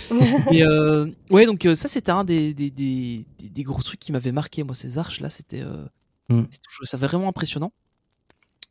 Et 0.51 0.63
euh, 0.63 1.11
ouais, 1.29 1.45
donc 1.45 1.65
euh, 1.65 1.75
ça 1.75 1.87
c'était 1.87 2.11
un 2.11 2.23
des, 2.23 2.53
des, 2.53 2.69
des, 2.71 3.63
gros 3.63 3.81
trucs 3.81 3.99
qui 3.99 4.11
m'avait 4.11 4.31
marqué, 4.31 4.63
moi, 4.63 4.75
ces 4.75 4.97
arches 4.97 5.19
là, 5.19 5.29
c'était. 5.29 5.61
euh, 5.61 5.85
Mm. 6.29 6.43
ça 6.83 6.97
vraiment 6.97 7.27
impressionnant. 7.27 7.73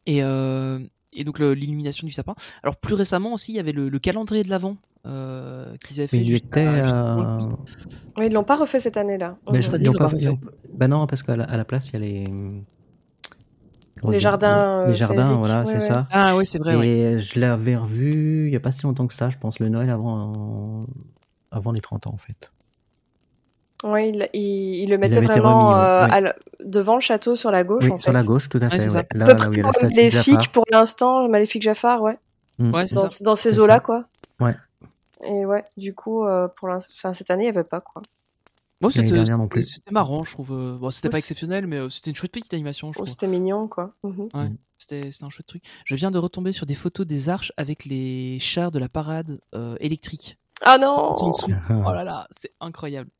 Et, 0.06 0.22
et 1.12 1.24
donc 1.24 1.38
l'illumination 1.38 2.06
du 2.06 2.12
sapin. 2.12 2.34
Alors 2.62 2.76
plus 2.76 2.94
récemment 2.94 3.32
aussi, 3.34 3.52
il 3.52 3.56
y 3.56 3.60
avait 3.60 3.72
le, 3.72 3.88
le 3.88 3.98
calendrier 3.98 4.42
de 4.44 4.50
l'Avent 4.50 4.76
euh, 5.06 5.76
qu'ils 5.78 6.00
avaient 6.00 6.06
fait. 6.08 6.16
Mais 6.18 6.22
il 6.24 6.30
juste 6.30 6.44
était. 6.46 6.66
à- 6.66 7.16
euh, 7.16 7.38
Oui, 8.16 8.26
ils 8.26 8.32
l'ont 8.32 8.44
pas 8.44 8.56
refait 8.56 8.78
cette 8.80 8.96
année-là. 8.96 9.36
pas 9.98 10.06
on 10.06 10.38
Bah 10.76 10.88
non, 10.88 11.06
parce 11.06 11.22
qu'à 11.22 11.36
la, 11.36 11.44
à 11.44 11.56
la 11.56 11.64
place, 11.64 11.88
il 11.90 11.92
y 11.94 11.96
a 11.96 11.98
les. 12.00 12.24
comment 14.00 14.10
Les 14.12 14.18
dire, 14.18 14.20
jardins, 14.20 14.86
Les 14.86 14.92
euh, 14.92 14.94
jardins, 14.94 15.34
voilà, 15.36 15.60
ouais, 15.60 15.66
c'est 15.66 15.74
ouais. 15.74 15.80
ça. 15.80 16.08
Ah 16.10 16.36
ouais, 16.36 16.44
c'est 16.44 16.58
vrai. 16.58 16.76
ouais. 16.76 16.88
Et 16.88 17.18
je 17.18 17.38
l'avais 17.40 17.76
revu 17.76 18.46
il 18.48 18.52
y 18.52 18.56
a 18.56 18.60
pas 18.60 18.72
si 18.72 18.82
longtemps 18.82 19.06
que 19.06 19.14
ça, 19.14 19.30
je 19.30 19.38
pense, 19.38 19.58
le 19.58 19.68
Noël 19.68 19.90
avant, 19.90 20.86
avant 21.50 21.72
les 21.72 21.80
30 21.80 22.06
ans 22.06 22.12
en 22.14 22.18
fait. 22.18 22.52
Oui, 23.84 24.10
il, 24.14 24.28
il- 24.32 24.82
il 24.84 24.90
le 24.90 24.98
mettait 24.98 25.20
vraiment 25.20 25.68
remis, 25.70 25.80
euh, 26.14 26.20
la- 26.20 26.34
devant 26.64 26.94
le 26.94 27.00
château 27.00 27.34
sur 27.36 27.50
la 27.50 27.64
gauche, 27.64 27.84
Oui, 27.84 27.90
en 27.92 27.98
sur 27.98 28.06
fait. 28.06 28.12
la 28.12 28.22
gauche, 28.22 28.48
tout 28.48 28.58
à 28.62 28.70
fait. 28.70 28.88
ouais. 28.88 28.96
À 29.10 29.16
Là, 29.16 29.24
peu 29.24 29.30
là 29.30 29.34
près 29.34 29.48
où 29.48 29.52
il 29.52 29.58
y 29.58 29.60
a 29.60 29.64
la 29.64 29.72
comme 29.72 29.80
statue 29.80 29.94
de 29.94 29.96
Maléfique 29.96 30.34
Jafar. 30.34 30.52
pour 30.52 30.64
l'instant, 30.70 31.28
Maléfique 31.28 31.62
Jafar, 31.62 32.02
ouais. 32.02 32.18
Mm. 32.58 32.74
Ouais, 32.74 32.86
c'est 32.86 32.94
Dans, 32.94 33.08
ça. 33.08 33.24
dans 33.24 33.34
ces 33.34 33.58
eaux-là, 33.58 33.80
quoi. 33.80 34.04
Ouais. 34.40 34.54
Et 35.24 35.44
ouais, 35.46 35.64
du 35.76 35.94
coup, 35.94 36.24
euh, 36.24 36.48
pour 36.48 36.68
enfin, 36.68 37.14
cette 37.14 37.30
année, 37.30 37.44
il 37.44 37.50
n'y 37.50 37.56
avait 37.56 37.64
pas, 37.64 37.80
quoi. 37.80 38.02
C'était 38.90 39.90
marrant, 39.92 40.24
je 40.24 40.32
trouve. 40.32 40.50
euh, 40.52 40.76
Bon, 40.76 40.90
c'était 40.90 41.08
pas 41.08 41.18
exceptionnel, 41.18 41.66
mais 41.68 41.76
euh, 41.78 41.88
c'était 41.88 42.10
une 42.10 42.16
chouette 42.16 42.32
petite 42.32 42.52
animation, 42.52 42.88
je 42.92 42.98
Oh, 42.98 43.02
trouve. 43.04 43.08
C'était 43.08 43.28
mignon, 43.28 43.68
quoi. 43.68 43.92
Mhm. 44.02 44.28
Ouais, 44.34 44.44
Mm. 44.48 44.56
c'était 44.78 45.12
c'était 45.12 45.24
un 45.24 45.30
chouette 45.30 45.46
truc. 45.46 45.62
Je 45.84 45.94
viens 45.94 46.10
de 46.10 46.18
retomber 46.18 46.50
sur 46.50 46.66
des 46.66 46.74
photos 46.74 47.06
des 47.06 47.28
arches 47.28 47.52
avec 47.56 47.84
les 47.84 48.38
chars 48.40 48.72
de 48.72 48.80
la 48.80 48.88
parade 48.88 49.38
euh, 49.54 49.76
électrique. 49.78 50.36
Ah 50.64 50.78
non 50.78 51.12
sont 51.12 51.24
en 51.26 51.30
dessous. 51.30 51.46
Oh 51.86 51.92
là 51.92 52.02
là, 52.04 52.26
c'est 52.36 52.52
incroyable. 52.60 53.10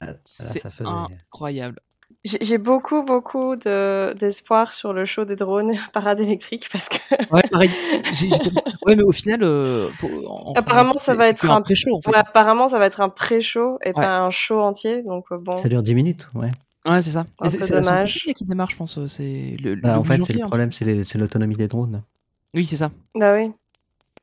Ah, 0.00 0.14
C'est 0.24 0.58
ça 0.60 0.70
faisait- 0.70 0.88
incroyable. 0.88 1.80
J'ai 2.24 2.58
beaucoup, 2.58 3.02
beaucoup 3.02 3.56
de- 3.56 4.12
d'espoir 4.18 4.72
sur 4.72 4.92
le 4.92 5.04
show 5.04 5.24
des 5.24 5.36
drones 5.36 5.72
parade 5.92 6.20
électrique 6.20 6.68
parce 6.70 6.88
que 6.88 6.96
Ouais, 7.32 7.42
pareil. 7.50 7.70
Ouais, 8.86 8.96
mais 8.96 9.02
au 9.02 9.12
final, 9.12 9.40
euh, 9.42 9.88
pour- 10.00 10.10
en- 10.30 10.50
en- 10.50 10.52
Apparemment, 10.54 10.98
ça 10.98 11.14
va 11.14 11.28
être 11.28 11.48
un- 11.50 11.60
pré-show 11.62 11.94
en 11.96 12.00
fait. 12.00 12.10
ouais, 12.10 12.16
apparemment, 12.16 12.68
ça 12.68 12.78
va 12.78 12.86
être 12.86 13.00
un 13.00 13.08
pré-show 13.08 13.78
et 13.84 13.88
Ouais. 13.88 13.92
pas 13.94 14.18
un 14.20 14.30
show 14.30 14.60
entier. 14.60 15.02
Donc, 15.02 15.26
euh, 15.32 15.38
bon. 15.38 15.56
Ça 15.58 15.68
dure 15.68 15.82
10 15.82 15.94
minutes, 15.94 16.26
ouais. 16.34 16.50
Ouais, 16.86 17.00
c'est 17.02 17.10
ça. 17.10 17.26
C'est 17.48 17.70
dommage. 17.70 18.14
qui 18.34 18.44
démarre, 18.44 18.70
je 18.70 18.76
pense. 18.76 18.98
euh, 18.98 19.06
C'est 19.06 19.56
le, 19.62 19.76
Bah, 19.76 19.92
le 19.94 19.98
en 20.00 20.04
fait, 20.04 20.16
8 20.16 20.24
c'est 20.24 20.32
le 20.32 20.40
problème, 20.46 20.72
c'est 20.72 21.14
l'autonomie 21.18 21.56
des 21.56 21.68
drones. 21.68 22.02
Oui, 22.54 22.66
c'est 22.66 22.78
ça. 22.78 22.90
Bah 23.14 23.34
oui, 23.34 23.52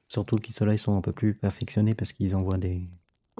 Surtout 0.09 0.37
qu'ils 0.37 0.53
ceux-là, 0.55 0.73
ils 0.73 0.79
sont 0.79 0.97
un 0.97 1.01
peu 1.01 1.11
plus 1.11 1.33
perfectionnés 1.35 1.93
parce 1.93 2.11
qu'ils 2.13 2.35
envoient 2.35 2.57
des, 2.57 2.81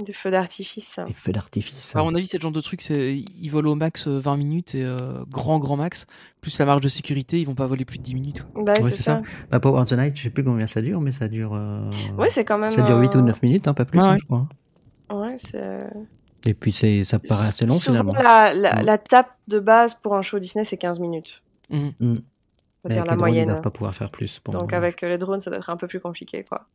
des 0.02 0.14
feux 0.14 0.30
d'artifice. 0.32 1.00
des 1.08 1.14
feux 1.14 1.32
d'artifice. 1.32 1.96
À 1.96 2.04
mon 2.04 2.14
avis, 2.16 2.28
c'est 2.28 2.38
le 2.38 2.42
genre 2.44 2.52
de 2.52 2.62
truc, 2.62 2.82
c'est 2.82 3.16
ils 3.16 3.50
volent 3.50 3.72
au 3.72 3.76
max 3.76 4.08
euh, 4.08 4.20
20 4.20 4.38
minutes 4.38 4.76
et 4.76 4.84
euh, 4.84 5.24
grand, 5.30 5.58
grand 5.60 5.76
max. 5.78 6.06
Plus 6.42 6.58
la 6.60 6.66
marge 6.66 6.82
de 6.82 6.90
sécurité, 6.90 7.40
ils 7.42 7.46
vont 7.46 7.56
pas 7.56 7.66
voler 7.68 7.84
plus 7.86 7.98
de 7.98 8.04
10 8.04 8.14
minutes. 8.16 8.46
Bah 8.56 8.74
Ouais, 8.74 8.84
c'est 8.84 8.90
c'est 8.96 9.04
ça. 9.04 9.22
Bah, 9.50 9.60
Power 9.60 9.82
of 9.82 9.90
the 9.90 9.94
Night, 9.94 10.16
je 10.16 10.24
sais 10.24 10.30
plus 10.30 10.44
combien 10.44 10.68
ça 10.68 10.82
dure, 10.82 11.02
mais 11.02 11.12
ça 11.12 11.28
dure. 11.28 11.54
euh, 11.56 11.90
Ouais, 12.18 12.30
c'est 12.30 12.46
quand 12.46 12.58
même. 12.58 12.72
Ça 12.72 12.84
dure 12.84 12.98
8 13.00 13.16
ou 13.16 13.20
euh, 13.20 13.22
9 13.24 13.42
minutes, 13.42 13.68
hein, 13.68 13.74
pas 13.74 13.86
plus, 13.86 14.00
Ouais, 14.00 14.06
hein, 14.06 14.12
ouais. 14.14 14.18
je 14.22 14.26
crois. 14.26 14.48
Ouais, 15.12 15.36
c'est. 15.38 15.90
Et 16.46 16.54
puis 16.54 16.72
c'est, 16.72 17.04
ça 17.04 17.18
paraît 17.20 17.48
assez 17.48 17.66
long 17.66 17.74
Souvent, 17.74 18.00
finalement. 18.12 18.14
la, 18.22 18.54
la, 18.54 18.82
Mm. 18.82 18.86
la 18.86 18.98
tape 18.98 19.36
de 19.48 19.60
base 19.60 19.96
pour 19.96 20.16
un 20.16 20.22
show 20.22 20.38
Disney, 20.40 20.64
c'est 20.64 20.78
15 20.78 21.00
minutes. 21.00 21.42
Mhm. 21.70 21.80
Mm. 21.80 21.92
On 22.00 22.10
va 22.14 22.16
Mais 22.86 22.90
dire 22.92 23.06
la 23.06 23.16
drones, 23.16 23.16
Ils 23.16 23.18
moyenne. 23.20 23.48
doivent 23.50 23.62
pas 23.62 23.72
pouvoir 23.72 23.96
faire 23.96 24.12
plus. 24.12 24.40
pour 24.44 24.54
Donc, 24.54 24.72
avec 24.72 25.02
euh, 25.04 25.10
les 25.10 25.18
drones, 25.18 25.40
ça 25.40 25.50
doit 25.50 25.60
être 25.60 25.70
un 25.72 25.76
peu 25.78 25.88
plus 25.88 26.00
compliqué, 26.00 26.44
quoi. 26.48 26.68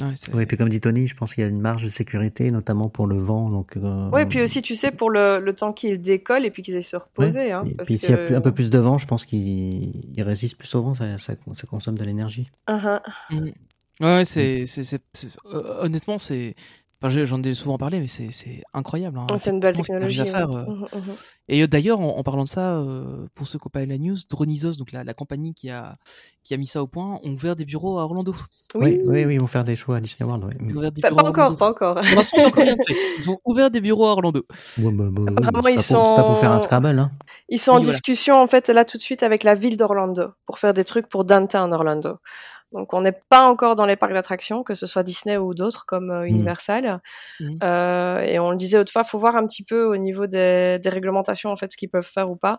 Ouais, 0.00 0.14
Oui, 0.34 0.46
puis 0.46 0.56
comme 0.56 0.68
dit 0.68 0.80
Tony, 0.80 1.06
je 1.08 1.14
pense 1.14 1.34
qu'il 1.34 1.42
y 1.42 1.46
a 1.46 1.48
une 1.50 1.60
marge 1.60 1.84
de 1.84 1.88
sécurité, 1.90 2.50
notamment 2.50 2.88
pour 2.88 3.06
le 3.06 3.18
vent. 3.18 3.48
Donc, 3.48 3.76
euh, 3.76 4.08
Ouais, 4.10 4.22
et 4.22 4.26
puis 4.26 4.40
aussi, 4.40 4.62
tu 4.62 4.74
sais, 4.74 4.90
pour 4.90 5.10
le, 5.10 5.38
le 5.38 5.52
temps 5.54 5.72
qu'ils 5.72 6.00
décollent 6.00 6.44
et 6.44 6.50
puis 6.50 6.62
qu'ils 6.62 6.76
aillent 6.76 6.82
se 6.82 6.96
ouais. 6.96 7.02
reposer. 7.02 7.52
Hein, 7.52 7.64
Et 7.66 7.74
parce 7.74 7.88
puis 7.88 7.98
s'il 7.98 8.10
y 8.10 8.12
a 8.14 8.36
un 8.36 8.40
peu 8.40 8.52
plus 8.52 8.70
de 8.70 8.78
vent, 8.78 8.98
je 8.98 9.06
pense 9.06 9.24
qu'il 9.26 9.38
il 10.16 10.22
résiste 10.22 10.56
plus 10.56 10.74
au 10.74 10.82
vent, 10.82 10.94
ça, 10.94 11.18
ça, 11.18 11.34
ça 11.54 11.66
consomme 11.66 11.96
de 11.98 12.04
l'énergie. 12.04 12.50
Uh-huh. 12.68 13.00
Mhm. 13.30 13.52
Ouais, 14.00 14.24
c'est, 14.24 14.66
c'est, 14.66 14.82
c'est, 14.84 15.02
c'est- 15.12 15.36
euh, 15.52 15.82
honnêtement, 15.84 16.18
c'est, 16.18 16.54
enfin, 17.02 17.24
j'en 17.24 17.42
ai 17.42 17.54
souvent 17.54 17.78
parlé, 17.78 18.00
mais 18.00 18.08
c'est, 18.08 18.30
c'est 18.32 18.62
incroyable. 18.74 19.18
hein. 19.18 19.26
C'est 19.38 19.50
une 19.50 19.60
belle 19.60 19.74
technologie. 19.76 20.22
ouais. 20.22 20.34
euh. 20.34 20.46
Mhm, 20.66 20.88
mhm. 20.94 21.14
Et 21.52 21.62
euh, 21.62 21.66
d'ailleurs, 21.66 21.98
en, 22.00 22.16
en 22.16 22.22
parlant 22.22 22.44
de 22.44 22.48
ça, 22.48 22.76
euh, 22.76 23.26
pour 23.34 23.48
ceux 23.48 23.58
qui 23.58 23.64
n'ont 23.66 23.70
pas 23.70 23.82
eu 23.82 23.86
la 23.86 23.98
news, 23.98 24.16
Dronizos, 24.28 24.74
donc 24.76 24.92
la, 24.92 25.02
la 25.02 25.14
compagnie 25.14 25.52
qui 25.52 25.68
a, 25.68 25.96
qui 26.44 26.54
a 26.54 26.56
mis 26.56 26.66
ça 26.68 26.80
au 26.80 26.86
point, 26.86 27.18
ont 27.24 27.30
ouvert 27.32 27.56
des 27.56 27.64
bureaux 27.64 27.98
à 27.98 28.04
Orlando. 28.04 28.32
Oui, 28.76 29.00
oui, 29.04 29.24
oui, 29.24 29.34
ils 29.34 29.40
vont 29.40 29.48
faire 29.48 29.64
des 29.64 29.74
shows 29.74 29.92
à 29.94 30.00
Disney 30.00 30.28
World. 30.28 30.44
Ouais. 30.44 30.50
Ils 30.60 30.74
ont 30.74 30.78
ouvert 30.78 30.92
des 30.92 31.00
Enfin, 31.04 31.08
bureaux 31.14 31.22
pas 31.24 31.28
encore, 31.30 31.56
pas 31.56 31.68
encore. 31.70 32.00
Ils 32.04 32.16
ont 32.16 32.46
encore 32.46 32.62
rien 32.62 32.76
fait. 32.86 32.94
Ils 33.18 33.30
ont 33.30 33.38
ouvert 33.44 33.70
des 33.70 33.80
bureaux 33.80 34.06
à 34.06 34.12
Orlando. 34.12 34.46
Ouais, 34.78 34.92
bah, 34.92 35.04
bah, 35.10 35.32
Apparemment, 35.38 35.68
ils 35.68 35.74
pas 35.74 35.74
pour- 35.74 35.82
c'est 35.82 35.94
pas 35.94 36.22
pour 36.22 36.34
sont- 36.36 36.40
faire 36.40 36.52
un 36.52 36.60
Scrabble. 36.60 36.98
Hein. 37.00 37.10
Ils 37.48 37.58
sont 37.58 37.72
en 37.72 37.76
Oui, 37.76 37.82
voilà. 37.82 37.92
discussion, 37.94 38.36
en 38.40 38.46
fait, 38.46 38.68
là, 38.68 38.84
tout 38.84 38.96
de 38.98 39.02
suite, 39.02 39.24
avec 39.24 39.42
la 39.42 39.56
ville 39.56 39.76
d'Orlando 39.76 40.28
pour 40.46 40.58
faire 40.60 40.72
des 40.72 40.84
trucs 40.84 41.08
pour 41.08 41.24
Downtown 41.24 41.72
Orlando. 41.72 42.18
Donc, 42.72 42.94
on 42.94 43.00
n'est 43.00 43.18
pas 43.28 43.42
encore 43.48 43.74
dans 43.76 43.86
les 43.86 43.96
parcs 43.96 44.12
d'attractions, 44.12 44.62
que 44.62 44.74
ce 44.74 44.86
soit 44.86 45.02
Disney 45.02 45.36
ou 45.36 45.54
d'autres 45.54 45.86
comme 45.86 46.10
euh, 46.10 46.24
Universal. 46.26 47.00
Mhm. 47.40 47.58
Euh, 47.64 48.20
et 48.20 48.38
on 48.38 48.50
le 48.52 48.56
disait 48.56 48.78
autrefois, 48.78 49.04
faut 49.04 49.18
voir 49.18 49.36
un 49.36 49.46
petit 49.46 49.64
peu 49.64 49.84
au 49.84 49.96
niveau 49.96 50.26
des, 50.26 50.78
des 50.80 50.88
réglementations, 50.88 51.50
en 51.50 51.56
fait, 51.56 51.72
ce 51.72 51.76
qu'ils 51.76 51.90
peuvent 51.90 52.06
faire 52.08 52.30
ou 52.30 52.36
pas. 52.36 52.58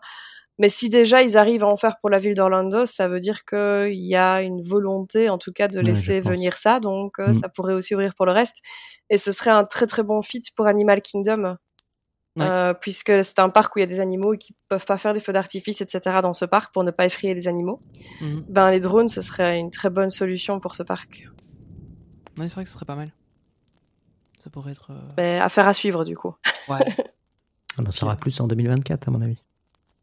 Mais 0.60 0.70
si 0.70 0.90
déjà 0.90 1.24
ils 1.24 1.38
arrivent 1.38 1.64
à 1.64 1.68
en 1.68 1.78
faire 1.78 1.98
pour 2.02 2.10
la 2.10 2.20
ville 2.20 2.36
d'Orlando, 2.36 2.86
ça 2.86 3.08
veut 3.08 3.20
dire 3.22 3.46
qu'il 3.46 3.94
y 3.96 4.16
a 4.16 4.42
une 4.44 4.62
volonté, 4.62 5.30
en 5.30 5.38
tout 5.40 5.54
cas, 5.54 5.68
de 5.68 5.80
laisser 5.80 6.22
venir 6.22 6.58
ça. 6.58 6.80
Donc, 6.80 7.20
euh, 7.20 7.28
Mhm. 7.30 7.34
ça 7.34 7.50
pourrait 7.50 7.74
aussi 7.74 7.96
ouvrir 7.96 8.14
pour 8.16 8.26
le 8.28 8.34
reste. 8.34 8.58
Et 9.10 9.18
ce 9.18 9.32
serait 9.32 9.52
un 9.52 9.66
très 9.66 9.88
très 9.88 10.04
bon 10.04 10.22
fit 10.22 10.42
pour 10.56 10.68
Animal 10.68 11.02
Kingdom. 11.02 11.56
Ouais. 12.38 12.46
Euh, 12.46 12.74
puisque 12.74 13.24
c'est 13.26 13.40
un 13.40 13.50
parc 13.50 13.76
où 13.76 13.80
il 13.80 13.82
y 13.82 13.84
a 13.84 13.88
des 13.88 14.00
animaux 14.00 14.34
et 14.34 14.38
qui 14.38 14.56
peuvent 14.70 14.86
pas 14.86 14.98
faire 14.98 15.14
des 15.14 15.20
feux 15.20 15.34
d'artifice, 15.34 15.82
etc. 15.82 16.20
dans 16.22 16.34
ce 16.34 16.46
parc 16.46 16.74
pour 16.74 16.84
ne 16.86 16.92
pas 16.92 17.06
effrayer 17.06 17.34
les 17.34 17.48
animaux. 17.50 17.82
Mhm. 18.22 18.46
Ben, 18.48 18.72
les 18.72 18.80
drones, 18.80 19.10
ce 19.10 19.22
serait 19.22 19.60
une 19.60 19.70
très 19.70 19.90
bonne 19.90 20.10
solution 20.10 20.60
pour 20.62 20.74
ce 20.76 20.84
parc. 20.84 21.28
Ouais, 22.38 22.48
c'est 22.48 22.54
vrai 22.56 22.64
que 22.64 22.70
ce 22.70 22.76
serait 22.76 22.86
pas 22.86 22.96
mal. 22.96 23.12
Ça 24.42 24.50
pourrait 24.50 24.72
être. 24.72 24.92
euh, 24.92 25.00
Mais 25.18 25.40
affaire 25.40 25.68
à 25.68 25.74
suivre, 25.74 26.06
du 26.06 26.16
coup. 26.16 26.34
Ouais. 26.70 26.80
On 27.80 27.86
en 27.86 27.92
saura 27.92 28.16
plus 28.16 28.40
en 28.40 28.48
2024, 28.48 29.10
à 29.10 29.12
mon 29.12 29.22
avis. 29.22 29.42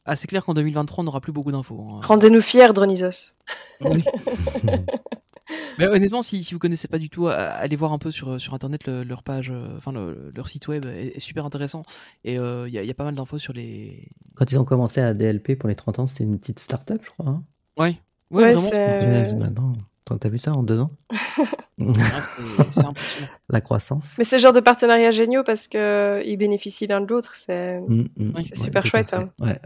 Ah, 0.05 0.15
c'est 0.17 0.27
clair 0.27 0.45
qu'en 0.45 0.55
2023, 0.55 1.03
on 1.03 1.05
n'aura 1.05 1.21
plus 1.21 1.33
beaucoup 1.33 1.53
d'infos. 1.53 1.79
hein. 1.93 2.01
Rendez-nous 2.03 2.41
fiers, 2.41 2.73
Dronisos. 2.73 3.35
Oui. 3.83 4.03
Mais 5.79 5.87
honnêtement, 5.87 6.23
si, 6.23 6.43
si 6.45 6.55
vous 6.55 6.59
connaissez 6.61 6.89
pas 6.89 6.99
du 6.99 7.11
tout, 7.11 7.29
euh, 7.29 7.51
allez 7.55 7.77
voir 7.77 7.93
un 7.93 7.99
peu 7.99 8.11
sur, 8.11 8.41
sur 8.41 8.55
internet 8.55 8.87
le- 8.87 9.03
leur 9.05 9.23
page, 9.23 9.51
euh, 9.51 9.77
enfin 9.77 9.93
le- 9.93 10.33
leur 10.35 10.49
site 10.49 10.69
web 10.69 10.85
est, 10.87 11.17
est 11.17 11.21
super 11.21 11.45
intéressant 11.45 11.83
et 12.25 12.39
euh, 12.39 12.69
il 12.69 12.75
y, 12.75 12.79
a, 12.79 12.83
il 12.83 12.87
y 12.89 12.91
a 12.91 12.95
pas 12.95 13.05
mal 13.05 13.15
d'infos 13.15 13.39
sur 13.39 13.53
les. 13.53 14.09
Quand 14.37 14.51
ils 14.51 14.59
ont 14.59 14.65
commencé 14.65 15.01
à 15.01 15.15
DLP 15.15 15.57
pour 15.57 15.69
les 15.69 15.75
30 15.75 15.99
ans, 15.99 16.07
c'était 16.07 16.25
une 16.25 16.39
petite 16.39 16.61
start-up, 16.61 17.01
je 17.05 17.11
crois. 17.11 17.27
hein. 17.29 17.43
Ouais. 17.77 17.97
Ouais, 18.31 18.53
vraiment, 18.53 18.71
t'as- 18.71 20.29
vu 20.29 20.39
ça 20.39 20.53
en 20.53 20.63
deux 20.63 20.79
ans 20.81 20.91
ouais, 21.79 21.93
c'est-. 22.73 22.83
La 23.51 23.61
croissance. 23.61 24.15
Mais 24.19 24.25
c'est 24.25 24.37
le 24.37 24.43
genre 24.43 24.53
de 24.53 24.61
partenariat 24.61 25.11
géniaux 25.11 25.43
parce 25.45 25.69
que 25.69 26.23
ils 26.27 26.37
bénéficient 26.37 26.87
l'un 26.87 27.01
de 27.01 27.07
l'autre. 27.07 27.35
C'est 27.35 27.81
Mm, 27.81 27.95
mm, 28.17 28.31
Ouais, 28.35 28.43
c'est 28.43 28.51
ouais, 28.57 28.65
super 28.65 28.85
chouette, 28.87 29.13
hein. 29.15 29.29
Ouais, 29.39 29.59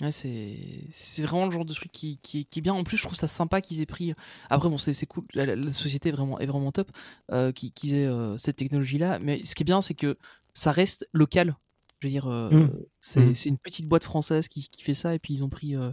ouais. 0.00 0.12
C'est 0.12 0.58
c'est 0.92 1.22
vraiment 1.22 1.46
le 1.46 1.50
genre 1.52 1.64
de 1.64 1.74
truc 1.74 1.90
qui, 1.92 2.18
qui, 2.22 2.44
qui 2.46 2.58
est 2.58 2.62
bien. 2.62 2.74
En 2.74 2.84
plus, 2.84 2.96
je 2.96 3.02
trouve 3.02 3.16
ça 3.16 3.28
sympa 3.28 3.60
qu'ils 3.60 3.80
aient 3.80 3.86
pris. 3.86 4.14
Après, 4.48 4.68
bon, 4.68 4.78
c'est 4.78 4.94
c'est 4.94 5.06
cool. 5.06 5.24
La, 5.34 5.46
la- 5.46 5.56
la 5.56 5.72
société 5.72 6.08
est 6.08 6.12
vraiment 6.12 6.38
est 6.40 6.46
vraiment 6.46 6.72
top. 6.72 6.90
Euh, 7.32 7.52
qu'ils 7.52 7.94
aient 7.94 8.06
euh, 8.06 8.36
cette 8.38 8.56
technologie-là. 8.56 9.18
Mais 9.18 9.44
ce 9.44 9.54
qui 9.54 9.62
est 9.62 9.64
bien, 9.64 9.80
c'est 9.80 9.94
que 9.94 10.16
ça 10.54 10.72
reste 10.72 11.08
local. 11.12 11.56
Je 12.00 12.06
veux 12.08 12.12
dire, 12.12 12.26
euh, 12.30 12.50
Mm. 12.50 12.70
c'est 13.00 13.20
Mm. 13.20 13.34
c'est 13.34 13.48
une 13.50 13.58
petite 13.58 13.86
boîte 13.86 14.04
française 14.04 14.48
qui, 14.48 14.68
qui 14.70 14.82
fait 14.82 14.94
ça 14.94 15.14
et 15.14 15.18
puis 15.18 15.34
ils 15.34 15.44
ont 15.44 15.48
pris 15.50 15.76
euh, 15.76 15.92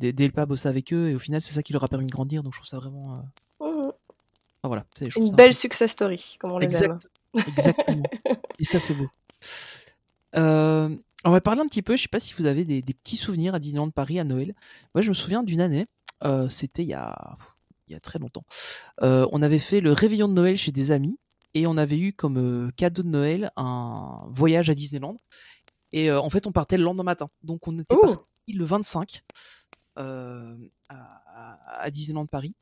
des 0.00 0.12
des 0.12 0.28
LPA 0.28 0.46
bosser 0.46 0.68
avec 0.68 0.92
eux 0.92 1.08
et 1.10 1.14
au 1.14 1.18
final, 1.18 1.42
c'est 1.42 1.52
ça 1.52 1.62
qui 1.62 1.72
leur 1.72 1.82
a 1.84 1.88
permis 1.88 2.06
de 2.06 2.12
grandir. 2.12 2.42
Donc, 2.42 2.52
je 2.54 2.58
trouve 2.58 2.68
ça 2.68 2.78
vraiment. 2.78 3.14
euh, 3.60 3.66
enfin, 3.88 3.92
voilà. 4.64 4.84
une 5.16 5.26
ça 5.26 5.34
belle 5.34 5.54
success 5.54 5.90
story, 5.90 6.36
comme 6.38 6.52
on 6.52 6.58
les 6.58 6.74
aime. 6.76 6.98
Exact. 6.98 7.08
Exactement. 7.58 8.02
Et 8.58 8.64
ça, 8.64 8.78
c'est 8.78 8.94
beau. 8.94 9.08
Euh, 10.36 10.96
on 11.24 11.30
va 11.30 11.40
parler 11.40 11.60
un 11.60 11.66
petit 11.66 11.82
peu, 11.82 11.96
je 11.96 12.02
sais 12.02 12.08
pas 12.08 12.20
si 12.20 12.34
vous 12.34 12.46
avez 12.46 12.64
des, 12.64 12.82
des 12.82 12.94
petits 12.94 13.16
souvenirs 13.16 13.54
à 13.54 13.58
Disneyland 13.58 13.90
Paris 13.90 14.18
à 14.18 14.24
Noël. 14.24 14.54
Moi, 14.94 15.02
je 15.02 15.08
me 15.08 15.14
souviens 15.14 15.42
d'une 15.42 15.60
année, 15.60 15.86
euh, 16.24 16.48
c'était 16.48 16.82
il 16.82 16.88
y 16.88 16.94
a, 16.94 17.36
il 17.88 17.92
y 17.92 17.96
a 17.96 18.00
très 18.00 18.18
longtemps. 18.18 18.44
Euh, 19.02 19.26
on 19.32 19.42
avait 19.42 19.58
fait 19.58 19.80
le 19.80 19.92
réveillon 19.92 20.28
de 20.28 20.32
Noël 20.34 20.56
chez 20.56 20.72
des 20.72 20.90
amis 20.90 21.18
et 21.54 21.66
on 21.66 21.76
avait 21.76 21.98
eu 21.98 22.12
comme 22.12 22.38
euh, 22.38 22.70
cadeau 22.76 23.02
de 23.02 23.08
Noël 23.08 23.52
un 23.56 24.24
voyage 24.30 24.70
à 24.70 24.74
Disneyland. 24.74 25.16
Et 25.92 26.10
en 26.10 26.30
fait, 26.30 26.46
on 26.46 26.52
partait 26.52 26.78
le 26.78 26.84
lendemain 26.84 27.02
matin. 27.02 27.28
Donc, 27.42 27.68
on 27.68 27.78
était 27.78 27.94
parti 28.00 28.52
le 28.54 28.64
25 28.64 29.22
euh, 29.98 30.56
à, 30.88 31.82
à- 31.82 31.90
Disneyland 31.90 32.24
Paris. 32.26 32.54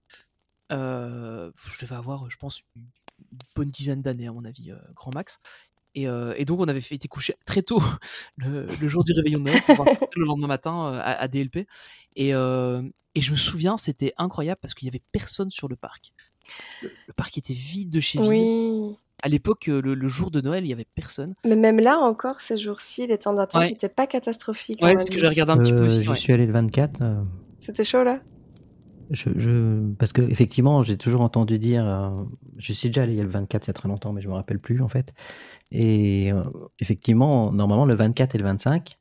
Je 0.71 1.51
devais 1.81 1.95
avoir, 1.95 2.29
je 2.29 2.37
pense, 2.37 2.63
une 2.75 2.89
bonne 3.55 3.71
dizaine 3.71 4.03
d'années, 4.03 4.27
à 4.27 4.33
mon 4.33 4.45
avis, 4.45 4.73
grand 4.95 5.15
max. 5.15 5.39
Et, 5.95 6.07
euh, 6.09 6.35
et 6.37 6.45
donc, 6.45 6.61
on 6.61 6.69
avait 6.69 6.81
fait, 6.81 6.95
été 6.95 7.09
couché 7.09 7.35
très 7.47 7.63
tôt 7.63 7.83
le, 8.37 8.67
le 8.81 8.89
jour 8.89 9.03
du 9.05 9.13
réveillon 9.13 9.39
de 9.41 9.45
Noël 9.45 9.61
pour 9.67 9.85
le 10.17 10.25
lendemain 10.25 10.47
matin 10.49 10.93
euh, 10.95 10.99
à, 11.01 11.21
à 11.21 11.29
DLP. 11.29 11.67
Et, 12.17 12.35
euh, 12.35 12.83
et 13.15 13.21
je 13.21 13.33
me 13.33 13.37
souviens, 13.37 13.77
c'était 13.77 14.13
incroyable 14.17 14.59
parce 14.61 14.75
qu'il 14.75 14.87
y 14.87 14.91
avait 14.91 15.03
personne 15.13 15.51
sur 15.51 15.69
le 15.69 15.77
parc. 15.77 16.13
Le, 16.83 16.91
le 17.09 17.13
parc 17.13 17.37
était 17.39 17.55
vide 17.55 17.91
de 17.91 18.01
chez 18.01 18.19
vide. 18.21 18.29
Oui. 18.29 18.97
À 19.23 19.29
l'époque, 19.29 19.67
le, 19.67 19.81
le 19.95 20.09
jour 20.09 20.31
de 20.31 20.41
Noël, 20.41 20.65
il 20.65 20.69
y 20.69 20.73
avait 20.73 20.87
personne. 20.95 21.35
Mais 21.45 21.55
même 21.57 21.79
là 21.79 21.99
encore, 21.99 22.41
ces 22.41 22.57
jours-ci, 22.57 23.07
les 23.07 23.19
temps 23.19 23.35
d'attente 23.35 23.61
Ouais. 23.63 23.69
n'étaient 23.69 23.89
pas 23.91 24.07
catastrophiques. 24.07 24.81
Ouais, 24.83 24.97
ce 24.97 25.11
que 25.11 25.19
j'ai 25.19 25.29
regardé 25.29 25.53
un 25.53 25.59
petit 25.59 25.73
peu 25.73 25.85
aussi. 25.85 26.09
Ouais. 26.09 26.17
suis 26.17 26.33
allé 26.33 26.47
le 26.47 26.53
24. 26.53 27.03
euh, 27.03 27.23
C'était 27.59 27.85
chaud 27.85 28.03
là? 28.03 28.21
Je, 29.11 29.29
je, 29.37 29.93
parce 29.99 30.13
que 30.13 30.23
effectivement, 30.23 30.83
j'ai 30.85 30.97
toujours 30.97 31.21
entendu 31.23 31.59
dire, 31.59 31.85
euh, 31.87 32.11
je 32.59 32.73
suis 32.73 32.89
déjà 32.91 33.03
allé 33.03 33.13
il 33.15 33.19
y 33.19 33.21
a 33.21 33.25
le 33.25 33.29
24 33.29 33.67
il 33.67 33.69
y 33.69 33.71
a 33.71 33.75
très 33.75 33.89
longtemps, 33.89 34.13
mais 34.13 34.21
je 34.23 34.29
me 34.29 34.35
rappelle 34.35 34.61
plus 34.61 34.81
en 34.83 34.89
fait. 34.89 35.13
Et 35.73 36.33
euh, 36.33 36.45
effectivement, 36.81 37.53
normalement 37.53 37.85
le 37.87 37.95
24 37.95 38.35
et 38.35 38.39
le 38.39 38.45
25, 38.45 38.99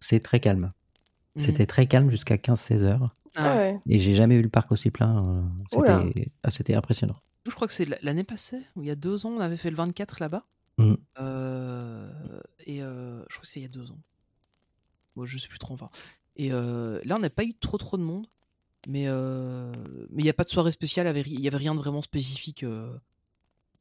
c'est 0.00 0.20
très 0.20 0.40
calme. 0.40 0.72
Mhm. 1.36 1.42
C'était 1.42 1.66
très 1.66 1.86
calme 1.86 2.10
jusqu'à 2.10 2.36
15-16 2.36 2.82
heures. 2.84 3.14
Ah 3.34 3.50
ouais. 3.50 3.56
ouais. 3.56 3.78
Et 3.86 3.98
j'ai 3.98 4.14
jamais 4.14 4.34
eu 4.36 4.42
le 4.42 4.48
parc 4.48 4.72
aussi 4.72 4.90
plein. 4.90 5.24
euh. 5.24 5.42
C'était 5.70 6.30
ah, 6.42 6.50
c'était 6.50 6.74
impressionnant. 6.74 7.16
Je 7.44 7.54
crois 7.54 7.68
que 7.68 7.72
c'est 7.74 7.86
l'année 8.02 8.24
passée, 8.24 8.60
ou 8.74 8.82
il 8.82 8.88
y 8.88 8.90
a 8.90 8.96
deux 8.96 9.24
ans, 9.26 9.30
on 9.30 9.40
avait 9.40 9.56
fait 9.56 9.70
le 9.70 9.76
24 9.76 10.20
là-bas. 10.20 10.44
Mhm. 10.78 10.96
Euh, 11.20 12.40
et 12.66 12.82
euh, 12.82 13.20
je 13.28 13.34
crois 13.36 13.42
que 13.42 13.48
c'est 13.48 13.60
il 13.60 13.64
y 13.64 13.66
a 13.66 13.68
deux 13.68 13.90
ans. 13.90 13.98
Bon, 15.14 15.24
je 15.24 15.38
sais 15.38 15.48
plus 15.48 15.58
trop, 15.58 15.74
enfin. 15.74 15.90
Et 16.36 16.52
euh, 16.52 17.00
là, 17.04 17.14
on 17.16 17.20
n'a 17.20 17.30
pas 17.30 17.44
eu 17.44 17.54
trop 17.54 17.78
trop 17.78 17.96
de 17.96 18.02
monde. 18.02 18.26
Mais 18.88 19.04
euh, 19.08 19.72
mais 20.10 20.22
il 20.22 20.24
n'y 20.24 20.30
a 20.30 20.34
pas 20.34 20.44
de 20.44 20.48
soirée 20.48 20.70
spéciale, 20.70 21.06
il 21.06 21.08
y 21.08 21.10
avait 21.10 21.22
ri- 21.22 21.32
il 21.34 21.40
y 21.40 21.48
avait 21.48 21.56
rien 21.56 21.74
de 21.74 21.80
vraiment 21.80 22.02
spécifique. 22.02 22.62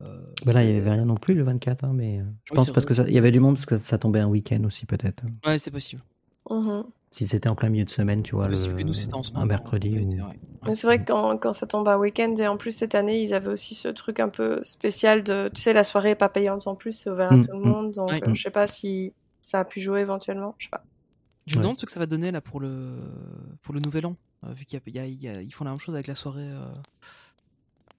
Euh, 0.01 0.05
euh, 0.05 0.23
là, 0.45 0.51
il 0.51 0.53
c'est- 0.53 0.73
y 0.73 0.77
avait 0.77 0.91
rien 0.91 1.05
non 1.05 1.15
plus 1.15 1.33
le 1.33 1.43
24, 1.43 1.83
hein, 1.83 1.93
mais 1.93 2.19
euh, 2.19 2.23
je 2.43 2.51
Oui, 2.53 2.57
pense 2.57 2.71
parce 2.71 2.85
vrai. 2.85 2.89
que 2.89 2.93
ça- 2.93 3.07
il 3.07 3.13
y 3.13 3.17
avait 3.17 3.31
du 3.31 3.39
monde 3.39 3.55
parce 3.55 3.65
que 3.65 3.77
ça 3.79 3.97
tombait 3.97 4.19
un 4.19 4.27
week-end 4.27 4.63
aussi 4.65 4.85
peut-être. 4.85 5.23
Ouais, 5.45 5.57
c'est 5.57 5.71
possible. 5.71 6.01
Mhm. 6.49 6.83
Si 7.11 7.27
c'était 7.27 7.47
en 7.49 7.55
plein 7.55 7.69
milieu 7.69 7.85
de 7.85 7.89
semaine, 7.89 8.21
tu 8.23 8.35
vois, 8.35 8.45
C'est 8.45 8.49
le, 8.51 8.55
possible 8.57 8.75
que 8.75 8.83
nous, 8.83 8.93
c'était 8.93 9.13
en 9.13 9.23
semaine. 9.23 9.43
un 9.43 9.45
mercredi. 9.45 9.99
ou- 9.99 10.09
ouais. 10.67 10.75
C'est 10.75 10.85
vrai 10.87 10.99
que 10.99 11.05
quand, 11.11 11.37
quand 11.37 11.53
ça 11.53 11.65
tombe 11.65 11.87
un 11.87 11.97
week-end, 11.97 12.33
et 12.35 12.47
en 12.47 12.57
plus 12.57 12.71
cette 12.75 12.93
année, 12.95 13.21
ils 13.23 13.33
avaient 13.33 13.51
aussi 13.51 13.73
ce 13.75 13.87
truc 13.87 14.19
un 14.19 14.29
peu 14.29 14.61
spécial 14.63 15.23
de, 15.23 15.49
tu 15.53 15.61
sais, 15.61 15.71
la 15.73 15.83
soirée 15.83 16.09
est 16.11 16.15
pas 16.15 16.27
payante 16.29 16.67
en 16.67 16.75
plus, 16.75 16.91
c'est 16.91 17.09
ouvert 17.09 17.31
à 17.31 17.37
Mm, 17.37 17.45
tout 17.45 17.53
le 17.53 17.59
mm. 17.63 17.67
monde, 17.67 17.91
donc 17.93 18.09
Ouais. 18.09 18.21
euh, 18.27 18.33
je 18.33 18.41
sais 18.41 18.49
pas 18.51 18.67
si 18.67 19.13
ça 19.41 19.59
a 19.59 19.65
pu 19.65 19.79
jouer 19.79 20.01
éventuellement, 20.01 20.55
je 20.57 20.65
sais 20.65 20.69
pas. 20.69 20.83
Je 21.47 21.53
me 21.53 21.59
Ouais. 21.59 21.63
demande 21.63 21.77
ce 21.77 21.85
que 21.85 21.91
ça 21.91 21.99
va 21.99 22.07
donner 22.07 22.31
là 22.31 22.41
pour 22.41 22.59
le 22.59 22.97
pour 23.61 23.73
le 23.75 23.79
nouvel 23.79 24.07
an, 24.07 24.15
euh, 24.45 24.51
vu 24.53 24.65
qu'il 24.65 24.79
y 24.79 24.81
a- 24.81 24.81
il 24.87 24.95
y 24.95 24.99
a- 24.99 25.05
il 25.05 25.21
y 25.21 25.27
a- 25.37 25.41
ils 25.41 25.53
font 25.53 25.63
la 25.63 25.69
même 25.71 25.79
chose 25.79 25.93
avec 25.95 26.07
la 26.07 26.15
soirée. 26.15 26.49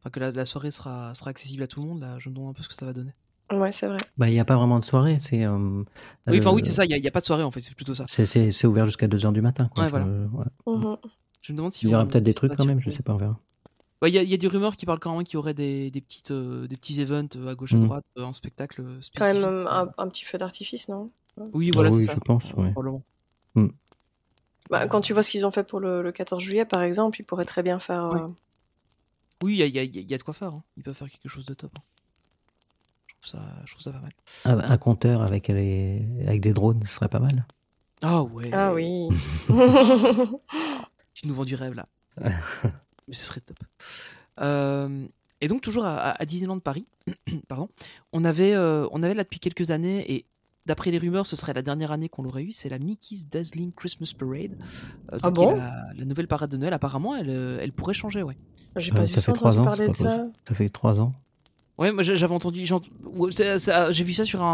Euh, 0.06 0.08
Enfin 0.08 0.10
que 0.10 0.20
la, 0.20 0.30
la 0.30 0.44
soirée 0.44 0.70
sera 0.70 1.14
sera 1.14 1.30
accessible 1.30 1.62
à 1.62 1.66
tout 1.66 1.80
le 1.82 1.88
monde. 1.88 2.00
Là, 2.00 2.16
je 2.18 2.28
me 2.28 2.34
demande 2.34 2.50
un 2.50 2.52
peu 2.54 2.62
ce 2.62 2.68
que 2.68 2.74
ça 2.74 2.86
va 2.86 2.92
donner. 2.92 3.12
Ouais, 3.52 3.70
c'est 3.72 3.86
vrai. 3.86 3.98
Bah, 4.16 4.28
il 4.28 4.32
n'y 4.32 4.40
a 4.40 4.44
pas 4.44 4.56
vraiment 4.56 4.78
de 4.80 4.84
soirée. 4.84 5.18
C'est. 5.20 5.44
euh, 5.44 5.82
Oui, 6.26 6.38
enfin 6.38 6.50
euh, 6.50 6.54
oui, 6.54 6.62
c'est 6.64 6.72
ça. 6.72 6.84
Il 6.84 6.90
y, 6.90 7.06
a- 7.08 7.10
pas 7.10 7.20
de 7.20 7.24
soirée 7.24 7.42
en 7.44 7.50
fait. 7.50 7.60
C'est 7.60 7.74
plutôt 7.74 7.94
ça. 7.94 8.04
C'est, 8.08 8.26
c'est, 8.26 8.50
c'est 8.50 8.66
ouvert 8.66 8.86
jusqu'à 8.86 9.06
2h 9.08 9.32
du 9.32 9.40
matin. 9.42 9.68
Quoi. 9.72 9.84
Ouais, 9.84 9.88
Je- 9.88 9.90
voilà. 9.90 10.06
ouais. 10.06 10.44
Mhm. 10.66 10.96
Je 11.42 11.52
me 11.52 11.56
demande 11.58 11.72
s'ils 11.72 11.88
Il 11.88 11.92
y 11.92 11.94
aura 11.94 12.04
peut-être 12.06 12.24
des 12.24 12.34
trucs 12.34 12.54
quand 12.56 12.64
même, 12.64 12.80
je 12.80 12.90
circuler. 12.90 12.96
sais 12.96 13.02
pas, 13.04 13.12
on 13.14 13.18
verra. 13.18 13.38
Ouais, 14.02 14.10
Il 14.10 14.14
y, 14.14 14.18
a- 14.18 14.22
y 14.24 14.34
a 14.34 14.36
des 14.36 14.46
rumeurs 14.48 14.76
qui 14.76 14.84
parlent 14.84 14.98
quand 14.98 15.14
même 15.14 15.24
qu'il 15.24 15.34
y 15.34 15.36
aurait 15.36 15.54
des, 15.54 15.90
des 15.92 16.00
petites 16.00 16.30
euh, 16.32 16.66
des 16.66 16.76
petits 16.76 17.00
events 17.00 17.28
euh, 17.36 17.48
à 17.48 17.54
gauche 17.54 17.72
à 17.74 17.76
Mhm. 17.76 17.84
droite, 17.86 18.04
euh, 18.18 18.24
un 18.26 18.32
spectacle 18.32 18.82
spécifique. 19.00 19.14
Quand 19.18 19.32
même 19.32 19.44
euh, 19.44 19.66
un, 19.68 19.88
un 19.96 20.08
petit 20.08 20.24
feu 20.24 20.38
d'artifice, 20.38 20.88
non? 20.88 21.10
Oui, 21.52 21.70
voilà, 21.72 21.88
Ah 21.88 21.92
c'est 21.92 21.98
oui, 21.98 22.04
ça. 22.04 22.14
je 22.14 22.20
pense, 22.20 22.52
ouais. 22.54 22.72
Probablement. 22.72 23.02
bah, 24.70 24.88
Quand 24.88 25.00
tu 25.00 25.12
vois 25.12 25.22
ce 25.22 25.30
qu'ils 25.30 25.46
ont 25.46 25.50
fait 25.50 25.64
pour 25.64 25.78
le, 25.80 26.02
le 26.02 26.12
14 26.12 26.42
juillet, 26.42 26.64
par 26.64 26.82
exemple, 26.82 27.20
ils 27.20 27.24
pourraient 27.24 27.44
très 27.44 27.62
bien 27.62 27.78
faire. 27.78 28.06
euh. 28.10 28.28
Oui, 29.42 29.54
il 29.54 29.58
y 29.74 29.78
a, 29.78 29.82
y 29.82 29.86
y 29.86 30.04
de 30.06 30.22
quoi 30.22 30.34
faire. 30.34 30.48
hein. 30.54 30.62
Ils 30.76 30.82
peuvent 30.82 30.94
faire 30.94 31.10
quelque 31.10 31.28
chose 31.28 31.44
de 31.44 31.54
top. 31.54 31.72
hein. 31.78 31.82
Je 33.22 33.30
trouve 33.30 33.40
ça, 33.42 33.54
je 33.64 33.70
trouve 33.72 33.82
ça 33.82 33.92
pas 33.92 34.00
mal. 34.00 34.12
Un, 34.44 34.58
un 34.70 34.78
compteur 34.78 35.22
avec, 35.22 35.48
les, 35.48 36.06
avec 36.26 36.40
des 36.40 36.52
drones, 36.52 36.82
ce 36.86 36.92
serait 36.94 37.08
pas 37.08 37.18
mal. 37.18 37.46
Ah 38.02 38.22
ouais. 38.22 38.50
Ah 38.52 38.72
oui. 38.72 39.08
Tu 41.14 41.26
nous 41.26 41.34
vends 41.34 41.44
du 41.46 41.54
rêve 41.54 41.72
là. 41.74 41.88
Mais 43.08 43.14
ce 43.14 43.24
serait 43.24 43.40
top. 43.40 43.56
Euh, 44.40 45.06
et 45.40 45.48
donc 45.48 45.62
toujours 45.62 45.86
à, 45.86 46.10
à 46.10 46.24
Disneyland 46.26 46.58
Paris, 46.60 46.86
pardon, 47.48 47.68
on 48.12 48.24
avait, 48.24 48.52
euh, 48.54 48.86
on 48.90 49.02
avait 49.02 49.14
là 49.14 49.22
depuis 49.24 49.40
quelques 49.40 49.70
années 49.70 50.12
et 50.12 50.26
d'après 50.66 50.90
les 50.90 50.98
rumeurs, 50.98 51.26
ce 51.26 51.36
serait 51.36 51.52
la 51.54 51.62
dernière 51.62 51.92
année 51.92 52.08
qu'on 52.08 52.22
l'aurait 52.22 52.42
eu. 52.44 52.52
C'est 52.52 52.68
la 52.68 52.78
Mickey's 52.78 53.28
Dazzling 53.28 53.72
Christmas 53.72 54.12
Parade. 54.18 54.56
Euh, 55.12 55.18
Ah 55.22 55.30
bon 55.30 55.54
la, 55.56 55.72
la 55.96 56.04
nouvelle 56.04 56.28
parade 56.28 56.50
de 56.50 56.56
Noël. 56.56 56.72
Apparemment, 56.74 57.16
elle, 57.16 57.30
euh, 57.30 57.58
elle 57.60 57.72
pourrait 57.72 57.94
changer, 57.94 58.22
ouais. 58.22 58.36
J'ai 58.76 58.90
pas 58.90 58.98
ça 59.00 59.06
du 59.06 59.14
tout 59.14 59.20
fait 59.22 59.32
trois 59.32 59.52
entendu 59.52 59.60
ans, 59.60 59.64
parler 59.70 59.88
de 59.88 59.94
ça. 59.94 60.26
Ça 60.48 60.54
fait 60.54 60.68
trois 60.68 61.00
ans. 61.00 61.12
Ouais, 61.78 61.92
moi 61.92 62.02
j'ai- 62.02 62.16
j'avais 62.16 62.32
entendu, 62.34 62.66
ça- 63.58 63.92
j'ai 63.92 64.02
vu 64.04 64.14
ça 64.14 64.24
sur 64.24 64.42
un, 64.42 64.46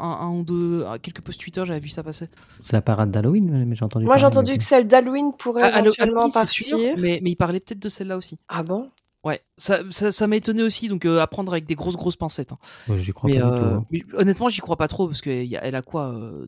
un, 0.00 0.26
un 0.26 0.30
ou 0.32 0.42
deux, 0.42 0.84
quelques 1.02 1.20
posts 1.20 1.40
Twitter, 1.40 1.62
j'avais 1.64 1.78
vu 1.78 1.88
ça 1.88 2.02
passer. 2.02 2.28
C'est 2.62 2.72
la 2.72 2.82
parade 2.82 3.12
d'Halloween, 3.12 3.64
mais- 3.64 3.76
j'ai 3.76 3.84
entendu 3.84 4.04
Moi, 4.06 4.16
j'ai 4.16 4.26
entendu 4.26 4.56
que 4.58 4.62
celle 4.64 4.88
d'Halloween 4.88 5.32
pourrait 5.38 5.62
Ah, 5.72 5.78
éventuellement 5.80 6.28
sûr, 6.30 6.40
partir. 6.40 6.76
mais, 6.98 7.20
mais 7.22 7.30
il 7.30 7.36
parlait 7.36 7.60
peut-être 7.60 7.78
de 7.80 7.88
celle-là 7.88 8.16
aussi. 8.16 8.38
Ah 8.48 8.64
bon? 8.64 8.90
Ouais, 9.24 9.42
ça, 9.56 9.80
ça, 9.90 10.12
ça 10.12 10.26
m'a 10.26 10.36
étonné 10.36 10.62
aussi, 10.62 10.88
donc 10.88 11.06
euh, 11.06 11.20
à 11.20 11.26
prendre 11.26 11.52
avec 11.52 11.64
des 11.66 11.74
grosses 11.74 11.96
grosses 11.96 12.16
pincettes. 12.16 12.52
hein. 12.52 12.58
Ouais, 12.88 12.98
J'y 12.98 13.12
crois 13.12 13.30
mais, 13.30 13.40
pas 13.40 13.50
du 13.50 13.56
euh, 13.64 13.78
tout. 13.78 13.96
hein. 13.96 14.18
honnêtement, 14.18 14.48
j'y 14.50 14.60
crois 14.60 14.76
pas 14.76 14.86
trop 14.88 15.06
parce 15.08 15.20
qu'elle 15.22 15.74
a 15.74 15.82
quoi 15.82 16.08
euh, 16.14 16.46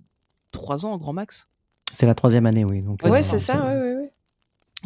3 0.51 0.85
ans, 0.85 0.97
grand 0.99 1.13
max? 1.15 1.49
C'est 1.95 2.07
la 2.07 2.15
troisième 2.15 2.45
année, 2.47 2.65
oui. 2.65 2.83
Donc, 2.83 3.01
Ouais, 3.03 3.11
Ouais, 3.11 3.19
euh, 3.21 3.23
c'est 3.23 3.39
ça, 3.39 3.65
oui, 3.67 3.81
oui, 3.81 3.95
oui. 4.03 4.09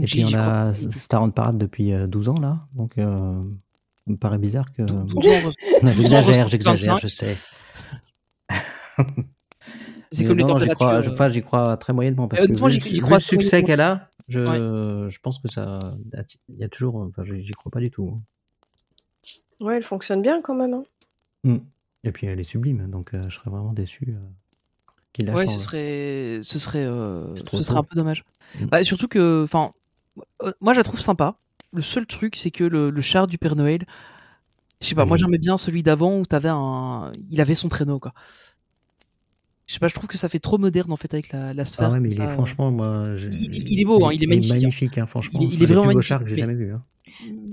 Et 0.04 0.06
puis 0.06 0.24
on 0.24 0.28
crois 0.28 0.40
a 0.40 0.44
pas. 0.72 0.74
Star 0.74 1.22
on 1.22 1.30
Parade 1.30 1.58
depuis 1.58 1.92
euh, 1.92 2.06
12 2.06 2.28
ans, 2.28 2.38
là. 2.40 2.60
Donc, 2.74 2.96
euh, 2.98 3.42
ça 4.04 4.12
me 4.12 4.16
paraît 4.16 4.38
bizarre 4.38 4.72
que. 4.72 4.82
Dou- 4.82 5.02
12 5.04 5.26
ans, 5.26 5.50
Non, 5.82 5.90
j'exagère, 5.90 6.44
25. 6.46 6.48
j'exagère, 6.48 6.98
je 7.00 7.06
sais. 7.08 7.36
c'est 10.12 10.24
comme 10.24 10.38
les 10.38 10.44
non, 10.44 10.58
j'y 10.58 10.68
températures. 10.68 10.74
crois, 10.74 10.94
euh, 10.94 11.12
enfin, 11.12 11.28
j'y 11.28 11.42
crois 11.42 11.76
très 11.76 11.92
moyennement 11.92 12.28
parce 12.28 12.42
Euh, 12.42 12.46
que 12.46 12.50
honnêtement, 12.50 12.68
vu, 12.68 12.80
j'y- 12.80 13.00
crois 13.00 13.16
le 13.16 13.20
succès 13.20 13.62
qu'elle 13.62 13.80
a, 13.80 14.10
je, 14.28 15.08
je 15.10 15.18
pense 15.20 15.38
que 15.38 15.48
ça, 15.48 15.78
il 16.48 16.56
y 16.58 16.64
a 16.64 16.68
toujours, 16.68 16.96
enfin, 16.96 17.22
j'y 17.24 17.50
crois 17.52 17.70
pas 17.70 17.80
du 17.80 17.90
tout. 17.90 18.20
Ouais, 19.60 19.76
elle 19.76 19.82
fonctionne 19.82 20.22
bien 20.22 20.40
quand 20.42 20.54
même. 20.54 20.72
hein. 20.74 20.84
Mm. 21.44 21.58
Et 22.04 22.12
puis 22.12 22.26
elle 22.26 22.40
est 22.40 22.44
sublime, 22.44 22.88
donc 22.90 23.12
euh, 23.14 23.22
je 23.28 23.34
serais 23.34 23.50
vraiment 23.50 23.72
déçu 23.74 24.06
euh, 24.08 24.14
qu'il 25.12 25.26
la 25.26 25.34
Ouais, 25.34 25.44
change. 25.44 25.54
ce 25.56 25.60
serait, 25.60 26.38
ce 26.42 26.58
serait, 26.58 26.84
euh, 26.84 27.34
ce 27.50 27.62
serait 27.62 27.78
un 27.78 27.82
peu 27.82 27.94
dommage. 27.94 28.24
Mm. 28.58 28.64
Bah, 28.66 28.82
surtout 28.84 29.06
que, 29.08 29.42
enfin, 29.44 29.72
moi 30.60 30.72
je 30.72 30.78
la 30.78 30.84
trouve 30.84 31.00
sympa. 31.00 31.36
Le 31.72 31.82
seul 31.82 32.06
truc, 32.06 32.36
c'est 32.36 32.50
que 32.50 32.64
le, 32.64 32.90
le 32.90 33.00
char 33.02 33.26
du 33.26 33.38
Père 33.38 33.54
Noël, 33.54 33.86
je 34.80 34.86
sais 34.88 34.94
pas, 34.94 35.04
moi 35.04 35.16
j'aimais 35.18 35.38
bien 35.38 35.56
celui 35.58 35.82
d'avant 35.82 36.18
où 36.18 36.24
t'avais 36.24 36.48
un, 36.50 37.12
il 37.28 37.40
avait 37.42 37.54
son 37.54 37.68
traîneau 37.68 37.98
quoi. 38.00 38.12
Je 39.70 39.74
sais 39.74 39.78
pas, 39.78 39.86
je 39.86 39.94
trouve 39.94 40.08
que 40.08 40.18
ça 40.18 40.28
fait 40.28 40.40
trop 40.40 40.58
moderne 40.58 40.90
en 40.90 40.96
fait 40.96 41.14
avec 41.14 41.30
la, 41.30 41.54
la 41.54 41.64
sphère. 41.64 41.90
Ah 41.90 41.92
ouais, 41.92 42.00
mais 42.00 42.08
comme 42.08 42.18
il 42.18 42.22
est, 42.22 42.26
ça, 42.26 42.30
euh. 42.30 42.34
franchement, 42.34 42.72
moi. 42.72 43.14
Il- 43.30 43.72
il 43.72 43.80
est 43.80 43.84
beau, 43.84 44.04
hein, 44.04 44.10
il 44.12 44.24
est 44.24 44.26
magnifique, 44.26 44.50
hein. 44.50 44.54
magnifique, 44.56 44.98
hein, 44.98 45.06
franchement. 45.06 45.38
Il 45.40 45.52
est- 45.52 45.54
il 45.54 45.62
est 45.62 45.66
vraiment 45.66 45.84
magnifique, 45.86 46.08
chars 46.08 46.18
que 46.24 46.26
j'ai 46.26 46.34
mais- 46.34 46.40
jamais 46.40 46.54
vu. 46.54 46.72
Hein. 46.72 46.82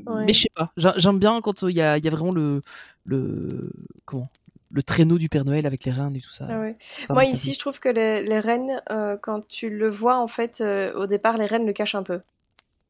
Ouais. 0.07 0.25
Mais 0.25 0.33
je 0.33 0.41
sais 0.41 0.51
pas, 0.55 0.71
j'a- 0.77 0.95
j'aime 0.97 1.19
bien 1.19 1.39
quand 1.41 1.61
euh, 1.61 1.69
il 1.69 1.77
y, 1.77 1.81
a, 1.81 1.95
il 1.99 2.03
y 2.03 2.07
a 2.07 2.11
vraiment 2.11 2.31
le, 2.33 2.63
le 3.05 3.69
comment 4.05 4.29
le 4.71 4.81
traîneau 4.81 5.19
du 5.19 5.29
Père 5.29 5.45
Noël 5.45 5.67
avec 5.67 5.85
les 5.85 5.91
reines 5.91 6.15
et 6.15 6.19
tout 6.19 6.31
ça. 6.31 6.47
Ah 6.49 6.59
ouais. 6.59 6.75
Ça 6.79 7.13
Moi 7.13 7.25
ici, 7.25 7.53
je 7.53 7.59
trouve 7.59 7.79
que 7.79 7.87
les, 7.89 8.23
les 8.23 8.39
rennes, 8.39 8.81
euh, 8.89 9.15
quand 9.21 9.47
tu 9.47 9.69
le 9.69 9.87
vois, 9.87 10.17
en 10.17 10.27
fait, 10.27 10.59
euh, 10.61 10.91
au 10.95 11.05
départ, 11.05 11.37
les 11.37 11.45
rennes 11.45 11.67
le 11.67 11.71
cachent 11.73 11.93
un 11.95 12.01
peu, 12.03 12.19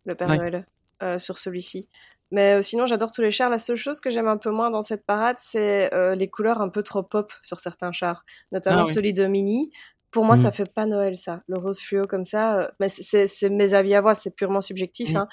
le 0.06 0.16
Père 0.16 0.30
Ouais. 0.30 0.38
Noël, 0.38 0.66
euh, 1.04 1.20
sur 1.20 1.38
celui-ci. 1.38 1.90
Mais 2.32 2.56
euh, 2.60 2.62
sinon, 2.62 2.86
j'adore 2.86 3.12
tous 3.12 3.22
les 3.22 3.32
chars. 3.32 3.50
La 3.50 3.58
seule 3.58 3.78
chose 3.78 4.00
que 4.02 4.10
j'aime 4.10 4.28
un 4.28 4.38
peu 4.38 4.52
moins 4.52 4.70
dans 4.70 4.82
cette 4.82 5.06
parade, 5.06 5.38
c'est 5.40 5.94
euh, 5.94 6.14
les 6.16 6.30
couleurs 6.30 6.62
un 6.62 6.70
peu 6.70 6.84
trop 6.84 7.04
pop 7.04 7.32
sur 7.42 7.60
certains 7.60 7.92
chars, 7.92 8.24
notamment 8.52 8.82
Ah 8.82 8.84
oui. 8.88 8.94
celui 8.94 9.14
de 9.14 9.26
Mini. 9.28 9.72
Pour 10.12 10.26
moi, 10.26 10.36
Mm. 10.36 10.42
ça 10.42 10.52
fait 10.52 10.72
pas 10.74 10.86
Noël, 10.86 11.16
ça. 11.18 11.42
Le 11.48 11.58
rose 11.58 11.80
fluo 11.80 12.08
comme 12.08 12.24
ça. 12.24 12.60
euh, 12.60 12.68
mais 12.80 12.90
c'est- 12.90 13.50
mes 13.50 13.74
avis 13.74 13.94
à 13.96 14.02
voir, 14.02 14.16
c'est 14.16 14.36
purement 14.36 14.62
subjectif. 14.62 15.14
Mm. 15.14 15.18
Hein. 15.18 15.28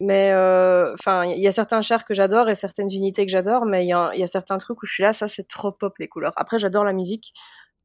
Mais 0.00 0.30
euh, 0.32 0.92
enfin, 0.94 1.24
il 1.24 1.40
y 1.40 1.48
a 1.48 1.52
certains 1.52 1.82
chars 1.82 2.04
que 2.04 2.14
j'adore 2.14 2.48
et 2.48 2.54
certaines 2.54 2.88
unités 2.92 3.26
que 3.26 3.32
j'adore, 3.32 3.64
mais 3.66 3.84
il 3.84 3.88
y, 3.88 4.18
y 4.20 4.22
a 4.22 4.26
certains 4.28 4.56
trucs 4.58 4.80
où 4.82 4.86
je 4.86 4.92
suis 4.92 5.02
là, 5.02 5.12
ça 5.12 5.26
c'est 5.28 5.48
trop 5.48 5.72
pop 5.72 5.92
les 5.98 6.06
couleurs. 6.08 6.32
Après, 6.36 6.58
j'adore 6.58 6.84
la 6.84 6.92
musique. 6.92 7.32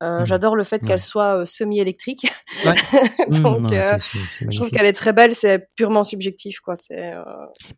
Euh, 0.04 0.20
Mhm. 0.20 0.26
J'adore 0.26 0.56
le 0.56 0.64
fait 0.64 0.82
Ouais. 0.82 0.88
qu'elle 0.90 1.00
soit 1.00 1.40
euh, 1.42 1.46
semi-électrique. 1.46 2.28
Ouais. 2.66 2.74
Donc, 3.30 3.60
Mmh, 3.62 3.64
non, 3.64 3.72
euh, 3.74 3.98
je 4.50 4.58
trouve 4.58 4.70
qu'elle 4.70 4.86
est 4.86 4.94
très 4.94 5.14
belle. 5.14 5.34
C'est 5.34 5.70
purement 5.76 6.04
subjectif, 6.04 6.60
quoi. 6.60 6.76
C'est 6.76 7.14
euh, 7.14 7.22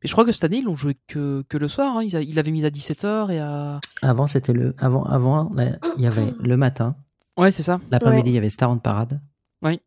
Mais 0.02 0.08
je 0.08 0.12
crois 0.12 0.26
que 0.26 0.32
cette 0.32 0.44
année 0.44 0.58
ils 0.58 0.64
l'ont 0.66 0.76
joué 0.76 0.98
que, 1.08 1.44
que 1.48 1.58
le 1.58 1.68
soir. 1.68 1.98
Hein. 1.98 2.04
Ils 2.04 2.16
a- 2.16 2.40
avait 2.40 2.52
mis 2.52 2.66
à 2.66 2.70
17h 2.70 3.30
et 3.32 3.40
à. 3.40 3.80
Avant, 4.02 4.28
c'était 4.28 4.54
le. 4.54 4.74
Avant, 4.80 5.04
avant, 5.06 5.52
là, 5.56 5.78
il 5.98 6.04
y 6.04 6.08
avait 6.08 6.34
le 6.42 6.58
matin. 6.58 6.96
Ouais, 7.38 7.52
c'est 7.52 7.64
ça. 7.64 7.80
L'après-midi, 7.92 8.24
Ouais. 8.30 8.32
il 8.32 8.36
y 8.36 8.38
avait 8.40 8.50
Star 8.50 8.70
en 8.72 8.78
parade. 8.78 9.20
Oui. 9.62 9.80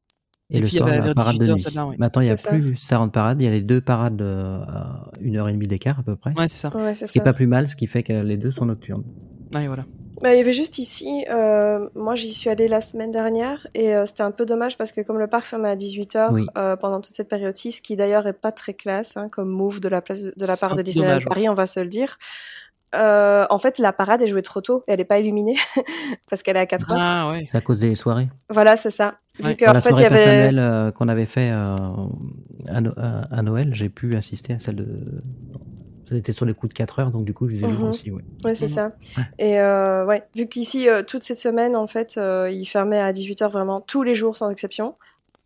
Et, 0.50 0.59
Et 0.59 0.61
le 0.61 0.66
puis, 0.66 0.76
il 0.76 0.76
y 0.76 0.78
soir, 0.78 0.88
avait 0.90 1.07
la 1.09 1.14
parade 1.14 1.37
de 1.38 1.52
18 1.54 1.76
heures, 1.76 1.88
nuit. 1.90 1.97
Maintenant, 1.99 2.23
il 2.23 2.26
n'y 2.26 2.30
a 2.30 2.37
ça. 2.37 2.49
plus 2.50 2.76
Star 2.76 3.02
en 3.02 3.09
parade. 3.11 3.40
Il 3.40 3.45
y 3.45 3.49
a 3.49 3.50
les 3.50 3.61
deux 3.62 3.80
parades 3.83 4.21
euh, 4.23 4.61
à 4.62 5.11
une 5.21 5.37
heure 5.37 5.49
et 5.49 5.52
demie 5.52 5.66
d'écart 5.66 5.99
à 5.99 6.02
peu 6.02 6.16
près. 6.16 6.33
Ouais, 6.38 6.49
c'est 6.49 6.57
ça. 6.57 6.75
ouais, 6.75 6.95
c'est 6.95 7.07
Ce 7.07 7.18
pas 7.21 7.33
plus 7.35 7.47
mal, 7.47 7.68
ce 7.68 7.76
qui 7.76 7.87
fait 7.87 8.02
que 8.02 8.12
les 8.14 8.37
deux 8.38 8.50
sont 8.50 8.64
nocturnes. 8.66 9.04
Ouais, 9.54 9.66
voilà. 9.66 9.85
Bah, 10.22 10.34
il 10.34 10.38
y 10.38 10.40
avait 10.40 10.52
juste 10.52 10.78
ici, 10.78 11.25
euh, 11.30 11.88
moi 11.94 12.14
j'y 12.14 12.32
suis 12.32 12.50
allée 12.50 12.66
la 12.68 12.80
semaine 12.80 13.10
dernière 13.10 13.66
et 13.75 13.94
euh, 13.94 14.04
c'était 14.06 14.22
un 14.22 14.30
peu 14.30 14.46
dommage 14.46 14.76
parce 14.76 14.90
que 14.92 15.00
comme 15.00 15.18
le 15.18 15.26
parc 15.28 15.44
ferme 15.46 15.64
à 15.64 15.76
18h 15.76 16.28
Oui. 16.32 16.46
euh, 16.56 16.76
pendant 16.76 17.00
toute 17.00 17.14
cette 17.14 17.28
période-ci, 17.28 17.72
ce 17.72 17.80
qui 17.82 17.94
d'ailleurs 17.96 18.26
est 18.26 18.32
pas 18.32 18.50
très 18.52 18.75
classe 18.75 19.16
hein, 19.16 19.28
comme 19.28 19.48
move 19.48 19.80
de 19.80 19.88
la, 19.88 20.00
place, 20.02 20.22
de 20.22 20.46
la 20.46 20.56
part 20.56 20.75
de 20.75 20.82
Disneyland 20.82 21.08
dommage, 21.10 21.25
ouais. 21.25 21.28
Paris, 21.28 21.48
on 21.48 21.54
va 21.54 21.66
se 21.66 21.80
le 21.80 21.87
dire. 21.88 22.16
Euh, 22.94 23.44
en 23.50 23.58
fait, 23.58 23.78
la 23.78 23.92
parade 23.92 24.22
est 24.22 24.26
jouée 24.26 24.40
trop 24.40 24.62
tôt 24.62 24.82
et 24.88 24.92
elle 24.92 25.00
est 25.00 25.04
pas 25.04 25.18
illuminée 25.18 25.56
parce 26.30 26.42
qu'elle 26.42 26.56
est 26.56 26.60
à 26.60 26.66
4 26.66 26.90
heures. 26.92 26.96
Ah 26.98 27.30
ouais. 27.30 27.44
C'est 27.50 27.58
à 27.58 27.60
cause 27.60 27.80
des 27.80 27.94
soirées. 27.94 28.28
Voilà, 28.48 28.76
c'est 28.76 28.88
ça. 28.90 29.16
Vu 29.38 29.44
Ouais. 29.50 29.56
qu'en 29.56 29.66
Pour 29.66 29.75
la 29.75 29.80
fait, 29.82 29.90
il 29.90 29.92
y 29.92 29.96
soirée 29.98 30.06
avait. 30.06 30.16
personnelle 30.25 30.58
euh, 30.58 30.90
qu'on 30.90 31.08
avait 31.08 31.26
fait 31.26 31.50
euh, 31.52 31.76
à, 32.68 32.80
No- 32.80 32.92
à- 32.96 33.20
à 33.30 33.42
Noël, 33.42 33.75
j'ai 33.75 33.90
pu 33.90 34.16
assister 34.16 34.54
à 34.54 34.58
celle 34.58 34.76
de. 34.76 34.87
Elle 36.10 36.16
était 36.18 36.32
sur 36.32 36.44
les 36.46 36.54
coups 36.54 36.70
de 36.70 36.74
4 36.74 36.98
heures, 37.00 37.10
donc 37.10 37.24
du 37.24 37.34
coup, 37.34 37.48
je 37.48 37.54
les 37.54 37.64
ai 37.64 37.66
Mhm. 37.66 37.82
aussi. 37.90 38.10
Ouais. 38.10 38.22
Ouais, 38.44 38.54
c'est 38.54 38.66
Mhm. 38.66 38.72
ça. 38.72 38.92
Et 39.38 39.60
euh, 39.60 40.04
ouais, 40.06 40.24
vu 40.34 40.46
qu'ici, 40.48 40.88
euh, 40.88 41.02
toute 41.02 41.22
cette 41.22 41.38
semaine, 41.38 41.76
en 41.76 41.86
fait, 41.86 42.14
euh, 42.16 42.50
il 42.50 42.64
fermait 42.66 43.00
à 43.00 43.12
18h 43.12 43.50
vraiment 43.50 43.80
tous 43.80 44.02
les 44.02 44.14
jours 44.14 44.36
sans 44.36 44.50
exception. 44.50 44.94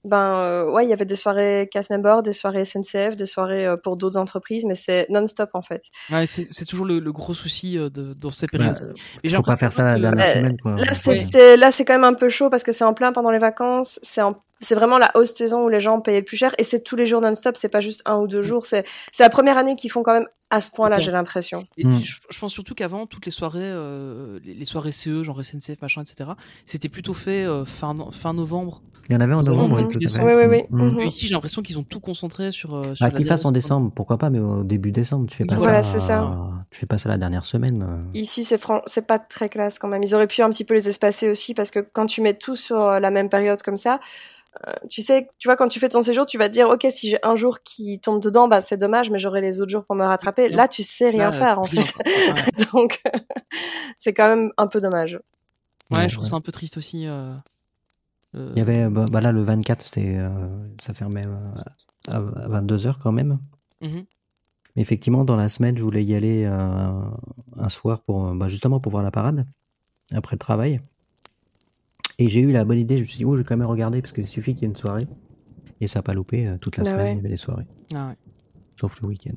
Ben 0.04 0.34
euh, 0.42 0.72
ouais, 0.72 0.84
il 0.84 0.90
y 0.90 0.92
avait 0.92 1.04
des 1.04 1.14
soirées 1.14 1.68
cast 1.70 1.88
member, 1.90 2.22
des 2.24 2.32
soirées 2.32 2.64
SNCF, 2.64 3.14
des 3.14 3.24
soirées 3.24 3.66
euh, 3.66 3.76
pour 3.76 3.96
d'autres 3.96 4.18
entreprises, 4.18 4.64
mais 4.64 4.74
c'est 4.74 5.06
non-stop 5.10 5.50
en 5.54 5.62
fait. 5.62 5.84
Ouais, 6.10 6.26
c'est 6.26 6.48
c'est 6.50 6.64
toujours 6.64 6.86
le, 6.86 6.98
le 6.98 7.12
gros 7.12 7.34
souci 7.34 7.78
euh, 7.78 7.88
de, 7.88 8.12
dans 8.14 8.30
ces 8.32 8.48
périodes. 8.48 8.92
Mais 9.22 9.30
j'ai 9.30 9.36
faut 9.36 9.42
pas 9.42 9.56
faire 9.56 9.72
ça 9.72 9.96
la 9.96 10.08
Euh, 10.10 10.34
semaine. 10.34 10.56
Quoi. 10.60 10.74
Là, 10.74 10.92
c'est 10.92 11.10
Ouais. 11.10 11.18
c'est- 11.20 11.56
là, 11.56 11.70
c'est 11.70 11.84
quand 11.84 11.94
même 11.94 12.02
un 12.02 12.14
peu 12.14 12.28
chaud 12.28 12.50
parce 12.50 12.64
que 12.64 12.72
c'est 12.72 12.82
en 12.82 12.94
plein 12.94 13.12
pendant 13.12 13.30
les 13.30 13.38
vacances. 13.38 14.00
C'est 14.02 14.22
en- 14.22 14.42
c'est 14.62 14.74
vraiment 14.74 14.96
la 14.98 15.10
haute 15.14 15.26
saison 15.26 15.64
où 15.64 15.68
les 15.68 15.80
gens 15.80 16.00
payaient 16.00 16.20
le 16.20 16.24
plus 16.24 16.36
cher 16.36 16.54
et 16.58 16.64
c'est 16.64 16.82
tous 16.82 16.96
les 16.96 17.04
jours 17.06 17.20
non-stop. 17.20 17.56
C'est 17.56 17.68
pas 17.68 17.80
juste 17.80 18.02
un 18.06 18.16
ou 18.18 18.26
deux 18.26 18.42
jours. 18.42 18.64
C'est 18.64 18.84
c'est 19.12 19.22
la 19.22 19.30
première 19.30 19.58
année 19.58 19.76
qu'ils 19.76 19.90
font 19.90 20.02
quand 20.02 20.14
même 20.14 20.28
à 20.50 20.60
ce 20.60 20.70
point-là, 20.70 20.98
j'ai 20.98 21.10
l'impression. 21.12 21.66
Et 21.78 21.84
Mm. 21.86 22.00
je, 22.04 22.16
je 22.28 22.38
pense 22.38 22.52
surtout 22.52 22.74
qu'avant, 22.74 23.06
toutes 23.06 23.24
les 23.24 23.32
soirées, 23.32 23.60
euh, 23.62 24.38
les, 24.44 24.52
les 24.52 24.64
soirées 24.66 24.92
CE, 24.92 25.22
genre 25.22 25.42
SNCF, 25.42 25.80
machin, 25.80 26.02
etc., 26.02 26.32
c'était 26.66 26.90
plutôt 26.90 27.14
fait 27.14 27.42
euh, 27.44 27.64
fin, 27.64 27.96
fin 28.10 28.34
novembre. 28.34 28.82
Il 29.08 29.14
y 29.14 29.16
en 29.16 29.20
avait 29.22 29.32
en 29.34 29.42
novembre, 29.42 29.76
oui, 29.76 29.82
début 29.82 29.94
tout 29.94 29.96
à 29.96 30.00
fait. 30.00 30.18
décembre. 30.18 30.26
Oui, 30.26 30.44
oui, 30.46 30.46
oui. 30.46 30.64
Mhm. 30.70 30.92
Mhm. 30.92 31.00
Et 31.00 31.06
ici, 31.06 31.26
j'ai 31.26 31.32
l'impression 31.34 31.62
qu'ils 31.62 31.78
ont 31.78 31.82
tout 31.82 32.00
concentré 32.00 32.52
sur. 32.52 32.74
euh, 32.74 32.94
sur 32.94 33.06
Bah, 33.06 33.10
qu'ils 33.10 33.24
fassent 33.26 33.46
en 33.46 33.50
décembre, 33.50 33.90
pourquoi 33.96 34.18
pas, 34.18 34.28
mais 34.28 34.40
au 34.40 34.62
début 34.62 34.92
décembre, 34.92 35.26
tu 35.26 35.36
fais 35.38 35.46
pas 35.46 35.54
Voilà, 35.54 35.82
ça. 35.82 35.92
c'est 35.98 36.06
ça. 36.06 36.36
Tu 36.70 36.78
fais 36.78 36.86
pas 36.86 36.98
ça 36.98 37.08
la 37.08 37.16
dernière 37.16 37.46
semaine. 37.46 38.04
Ici, 38.12 38.44
c'est 38.44 38.58
fran- 38.58 38.82
c'est 38.84 39.06
pas 39.06 39.18
très 39.18 39.48
classe 39.48 39.78
quand 39.78 39.88
même. 39.88 40.02
Ils 40.04 40.14
auraient 40.14 40.26
pu 40.26 40.42
un 40.42 40.50
petit 40.50 40.64
peu 40.64 40.74
les 40.74 40.86
espacer 40.86 41.30
aussi 41.30 41.54
parce 41.54 41.70
que 41.70 41.80
quand 41.80 42.04
tu 42.04 42.20
mets 42.20 42.34
tout 42.34 42.56
sur 42.56 42.76
la 43.00 43.10
même 43.10 43.30
période 43.30 43.60
comme 43.62 43.78
ça, 43.78 44.00
tu 44.90 45.02
sais, 45.02 45.28
tu 45.38 45.48
vois, 45.48 45.56
quand 45.56 45.68
tu 45.68 45.80
fais 45.80 45.88
ton 45.88 46.02
séjour, 46.02 46.26
tu 46.26 46.38
vas 46.38 46.48
te 46.48 46.52
dire, 46.52 46.68
ok, 46.68 46.86
si 46.90 47.08
j'ai 47.10 47.18
un 47.22 47.36
jour 47.36 47.60
qui 47.62 47.98
tombe 48.00 48.22
dedans, 48.22 48.48
bah 48.48 48.60
c'est 48.60 48.76
dommage, 48.76 49.10
mais 49.10 49.18
j'aurai 49.18 49.40
les 49.40 49.60
autres 49.60 49.70
jours 49.70 49.84
pour 49.84 49.96
me 49.96 50.04
rattraper. 50.04 50.48
Là, 50.48 50.68
tu 50.68 50.82
sais 50.82 51.10
rien 51.10 51.30
Là, 51.30 51.32
faire 51.32 51.58
en 51.58 51.64
fait. 51.64 51.78
Ouais. 51.78 52.64
Donc, 52.72 53.02
c'est 53.96 54.12
quand 54.12 54.28
même 54.28 54.52
un 54.56 54.66
peu 54.66 54.80
dommage. 54.80 55.14
Ouais, 55.94 56.00
Ouais, 56.02 56.08
je 56.08 56.14
trouve 56.14 56.24
ouais. 56.24 56.30
ça 56.30 56.36
un 56.36 56.40
peu 56.40 56.52
triste 56.52 56.76
aussi. 56.76 57.06
euh, 57.06 57.34
euh, 58.34 58.50
Il 58.54 58.58
y 58.58 58.62
avait, 58.62 58.88
bah, 58.88 59.06
bah 59.10 59.20
là, 59.20 59.32
le 59.32 59.42
24, 59.42 59.82
c'était, 59.82 60.16
euh, 60.16 60.30
ça 60.86 60.94
fermait 60.94 61.26
euh, 61.26 61.36
à, 62.10 62.20
22h 62.20 62.96
quand 63.02 63.12
même. 63.12 63.38
mhm. 63.80 64.04
Mais 64.74 64.80
effectivement, 64.80 65.24
dans 65.26 65.36
la 65.36 65.48
semaine, 65.50 65.76
je 65.76 65.82
voulais 65.82 66.02
y 66.02 66.14
aller 66.14 66.44
euh, 66.46 67.02
un 67.58 67.68
soir 67.68 68.00
pour, 68.02 68.26
euh, 68.28 68.34
bah, 68.34 68.48
justement 68.48 68.80
pour 68.80 68.90
voir 68.92 69.02
la 69.02 69.10
parade, 69.10 69.44
après 70.14 70.34
le 70.36 70.38
travail. 70.38 70.80
Et 72.22 72.28
j'ai 72.30 72.40
eu 72.40 72.52
la 72.52 72.64
bonne 72.64 72.78
idée, 72.78 72.98
je 72.98 73.02
me 73.02 73.06
suis 73.08 73.18
dit, 73.18 73.24
oh, 73.24 73.34
je 73.34 73.42
vais 73.42 73.44
quand 73.44 73.56
même 73.56 73.66
regarder, 73.66 74.00
parce 74.00 74.12
qu'il 74.12 74.26
suffit 74.28 74.54
qu'il 74.54 74.62
y 74.62 74.66
ait 74.66 74.68
une 74.68 74.76
soirée. 74.76 75.08
Et 75.80 75.88
ça 75.88 75.98
n'a 75.98 76.02
pas 76.04 76.14
loupé, 76.14 76.46
euh, 76.46 76.56
toute 76.56 76.76
la 76.76 76.84
Bah 76.84 76.90
semaine, 76.90 77.04
ouais. 77.06 77.12
il 77.14 77.16
y 77.16 77.18
avait 77.20 77.28
des 77.30 77.36
soirées, 77.36 77.66
Ah 77.96 78.08
ouais. 78.10 78.16
sauf 78.78 79.00
le 79.00 79.08
week-end. 79.08 79.34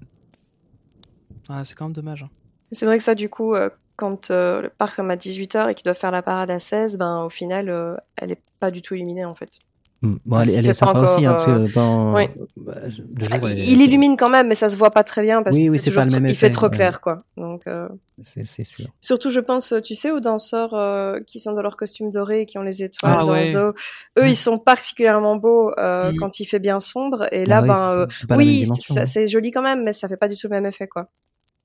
Ah, 1.49 1.65
c'est 1.65 1.73
quand 1.75 1.85
même 1.85 1.93
dommage. 1.93 2.21
hein. 2.23 2.29
C'est 2.71 2.85
vrai 2.85 2.97
que 2.97 3.03
ça, 3.03 3.15
du 3.15 3.27
coup, 3.29 3.55
euh, 3.55 3.69
quand 3.95 4.29
euh, 4.29 4.61
le 4.61 4.69
parc 4.69 4.95
ferme 4.95 5.09
à 5.09 5.15
18h 5.15 5.69
et 5.69 5.73
qu'ils 5.73 5.83
doivent 5.85 5.97
faire 5.97 6.11
la 6.11 6.21
parade 6.21 6.51
à 6.51 6.59
16, 6.59 6.97
ben 6.99 7.23
au 7.23 7.29
final, 7.29 7.69
euh, 7.69 7.95
elle 8.17 8.31
est 8.31 8.41
pas 8.59 8.69
du 8.69 8.81
tout 8.83 8.93
illuminée 8.93 9.25
en 9.25 9.33
fait. 9.35 9.59
Bon, 10.01 10.37
Ah, 10.37 10.43
elle, 10.43 10.67
est 10.67 10.73
sympa 10.73 10.91
encore, 10.91 11.03
aussi, 11.15 11.25
hein, 11.25 11.31
parce 11.31 11.45
que 11.45 11.73
dans, 11.73 12.13
oui. 12.13 12.27
bah, 12.57 12.73
je- 12.89 13.01
le 13.01 13.23
jour, 13.23 13.49
elle 13.49 13.59
est- 13.59 13.65
il 13.65 13.81
illumine 13.81 14.17
quand 14.17 14.29
même, 14.29 14.47
mais 14.47 14.53
ça 14.53 14.69
se 14.69 14.77
voit 14.77 14.91
pas 14.91 15.03
très 15.03 15.21
bien 15.23 15.41
parce 15.41 15.55
Oui, 15.55 15.63
qu'il 15.63 15.71
oui, 15.71 15.77
fait 15.79 15.85
c'est 15.85 15.89
toujours 16.05 16.29
il 16.29 16.35
fait 16.35 16.49
trop 16.51 16.67
ouais. 16.67 16.75
clair 16.75 17.01
quoi. 17.01 17.17
Donc 17.37 17.65
euh, 17.65 17.89
C'est 18.21 18.45
c'est 18.45 18.63
sûr. 18.65 18.87
surtout, 19.01 19.31
je 19.31 19.39
pense, 19.39 19.73
tu 19.83 19.95
sais, 19.95 20.11
aux 20.11 20.19
danseurs 20.19 20.73
euh, 20.75 21.19
qui 21.25 21.39
sont 21.39 21.53
dans 21.53 21.63
leur 21.63 21.75
costume 21.75 22.11
doré 22.11 22.41
et 22.41 22.45
qui 22.45 22.57
ont 22.59 22.61
les 22.61 22.83
étoiles 22.83 23.15
Ah 23.17 23.25
dans 23.25 23.31
ouais. 23.31 23.47
le 23.47 23.53
dos. 23.53 23.73
Eux, 24.19 24.27
ils 24.29 24.35
sont 24.37 24.59
particulièrement 24.59 25.37
beaux 25.37 25.71
euh, 25.79 26.11
Mhm. 26.11 26.17
quand 26.19 26.39
il 26.39 26.45
fait 26.45 26.59
bien 26.59 26.79
sombre. 26.79 27.27
Et 27.31 27.45
là, 27.45 27.57
Ah 27.57 27.61
oui, 27.61 27.67
ben 27.67 27.91
euh, 28.35 28.37
oui, 28.37 28.67
hein. 28.69 29.05
c'est 29.05 29.27
joli 29.27 29.49
quand 29.51 29.63
même, 29.63 29.83
mais 29.83 29.93
ça 29.93 30.07
fait 30.07 30.17
pas 30.17 30.27
du 30.27 30.35
tout 30.35 30.47
le 30.47 30.51
même 30.51 30.65
effet 30.67 30.87
quoi. 30.87 31.09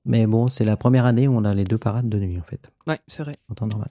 Mais 0.05 0.25
bon, 0.25 0.47
c'est 0.47 0.63
la 0.63 0.77
première 0.77 1.05
année 1.05 1.27
où 1.27 1.35
on 1.37 1.45
a 1.45 1.53
les 1.53 1.63
deux 1.63 1.77
parades 1.77 2.09
de 2.09 2.17
nuit, 2.17 2.39
en 2.39 2.43
fait, 2.43 2.71
Ouais, 2.87 2.99
c'est 3.07 3.21
vrai. 3.21 3.35
en 3.51 3.53
temps 3.53 3.67
normal. 3.67 3.89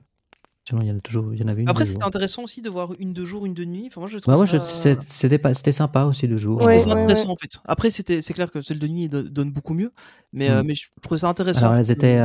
Sinon, 0.70 0.82
il 0.82 0.88
y 0.88 0.92
en 0.92 0.96
a 0.98 1.00
toujours, 1.00 1.34
il 1.34 1.40
y 1.40 1.42
en 1.44 1.48
avait 1.48 1.62
une. 1.62 1.68
Après, 1.68 1.84
c'était 1.84 2.04
intéressant 2.04 2.44
aussi 2.44 2.62
de 2.62 2.70
voir 2.70 2.90
une 3.00 3.12
de 3.12 3.24
jour, 3.24 3.44
une 3.44 3.54
de 3.54 3.64
nuit. 3.64 3.86
Enfin, 3.88 4.00
moi, 4.00 4.08
je 4.08 4.18
trouve 4.18 4.46
ça... 4.46 4.64
c'était- 4.64 5.00
c'était 5.08 5.38
pas, 5.38 5.52
c'était 5.52 5.72
sympa 5.72 6.04
aussi 6.04 6.28
de 6.28 6.36
jour. 6.36 6.62
Ouais, 6.62 6.80
intéressant 6.88 7.30
en 7.30 7.36
fait. 7.36 7.58
Après, 7.64 7.90
c'était, 7.90 8.22
c'est 8.22 8.34
clair 8.34 8.50
que 8.52 8.62
celle 8.62 8.78
de 8.78 8.86
nuit 8.86 9.08
do- 9.08 9.22
donne 9.24 9.50
beaucoup 9.50 9.74
mieux, 9.74 9.92
mais, 10.32 10.48
euh, 10.48 10.62
Mm. 10.62 10.66
mais 10.66 10.74
je 10.76 10.86
trouvais 11.02 11.18
ça 11.18 11.28
intéressant. 11.28 11.62
Alors, 11.62 11.72
en 11.72 11.78
elles 11.78 11.86
fait, 11.86 11.92
étaient 11.94 12.16
de- 12.16 12.20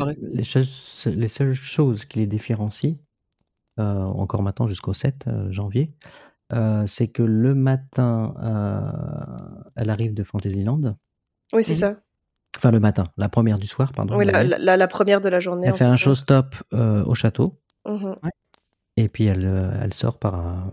euh, 0.00 0.14
les, 0.32 0.42
choses, 0.44 1.06
les 1.14 1.28
seules 1.28 1.52
choses 1.52 2.06
qui 2.06 2.20
les 2.20 2.26
différencient, 2.26 2.96
euh, 3.78 4.02
encore 4.02 4.42
maintenant 4.42 4.66
jusqu'au 4.66 4.94
7 4.94 5.26
euh, 5.26 5.52
janvier, 5.52 5.92
euh, 6.54 6.84
c'est 6.86 7.08
que 7.08 7.22
le 7.22 7.54
matin, 7.54 8.34
euh, 8.42 9.36
elle 9.76 9.90
arrive 9.90 10.14
de 10.14 10.24
Fantasyland. 10.24 10.96
Oui, 11.52 11.62
c'est 11.62 11.72
Mhm. 11.74 11.78
ça. 11.78 11.96
Enfin, 12.56 12.70
le 12.70 12.80
matin, 12.80 13.04
la 13.18 13.28
première 13.28 13.58
du 13.58 13.66
soir, 13.66 13.92
pardon. 13.92 14.16
Oui, 14.16 14.24
la, 14.24 14.40
elle 14.42 14.48
la, 14.58 14.88
première 14.88 15.20
de 15.20 15.28
la 15.28 15.40
journée. 15.40 15.66
elle 15.68 15.74
fait 15.74 15.84
un 15.84 15.96
showstop 15.96 16.56
euh, 16.74 17.04
au 17.04 17.14
château, 17.14 17.60
Mhm, 17.86 18.16
et 18.96 19.08
puis 19.08 19.24
elle, 19.24 19.46
euh, 19.46 19.70
elle 19.82 19.94
sort 19.94 20.18
par, 20.18 20.70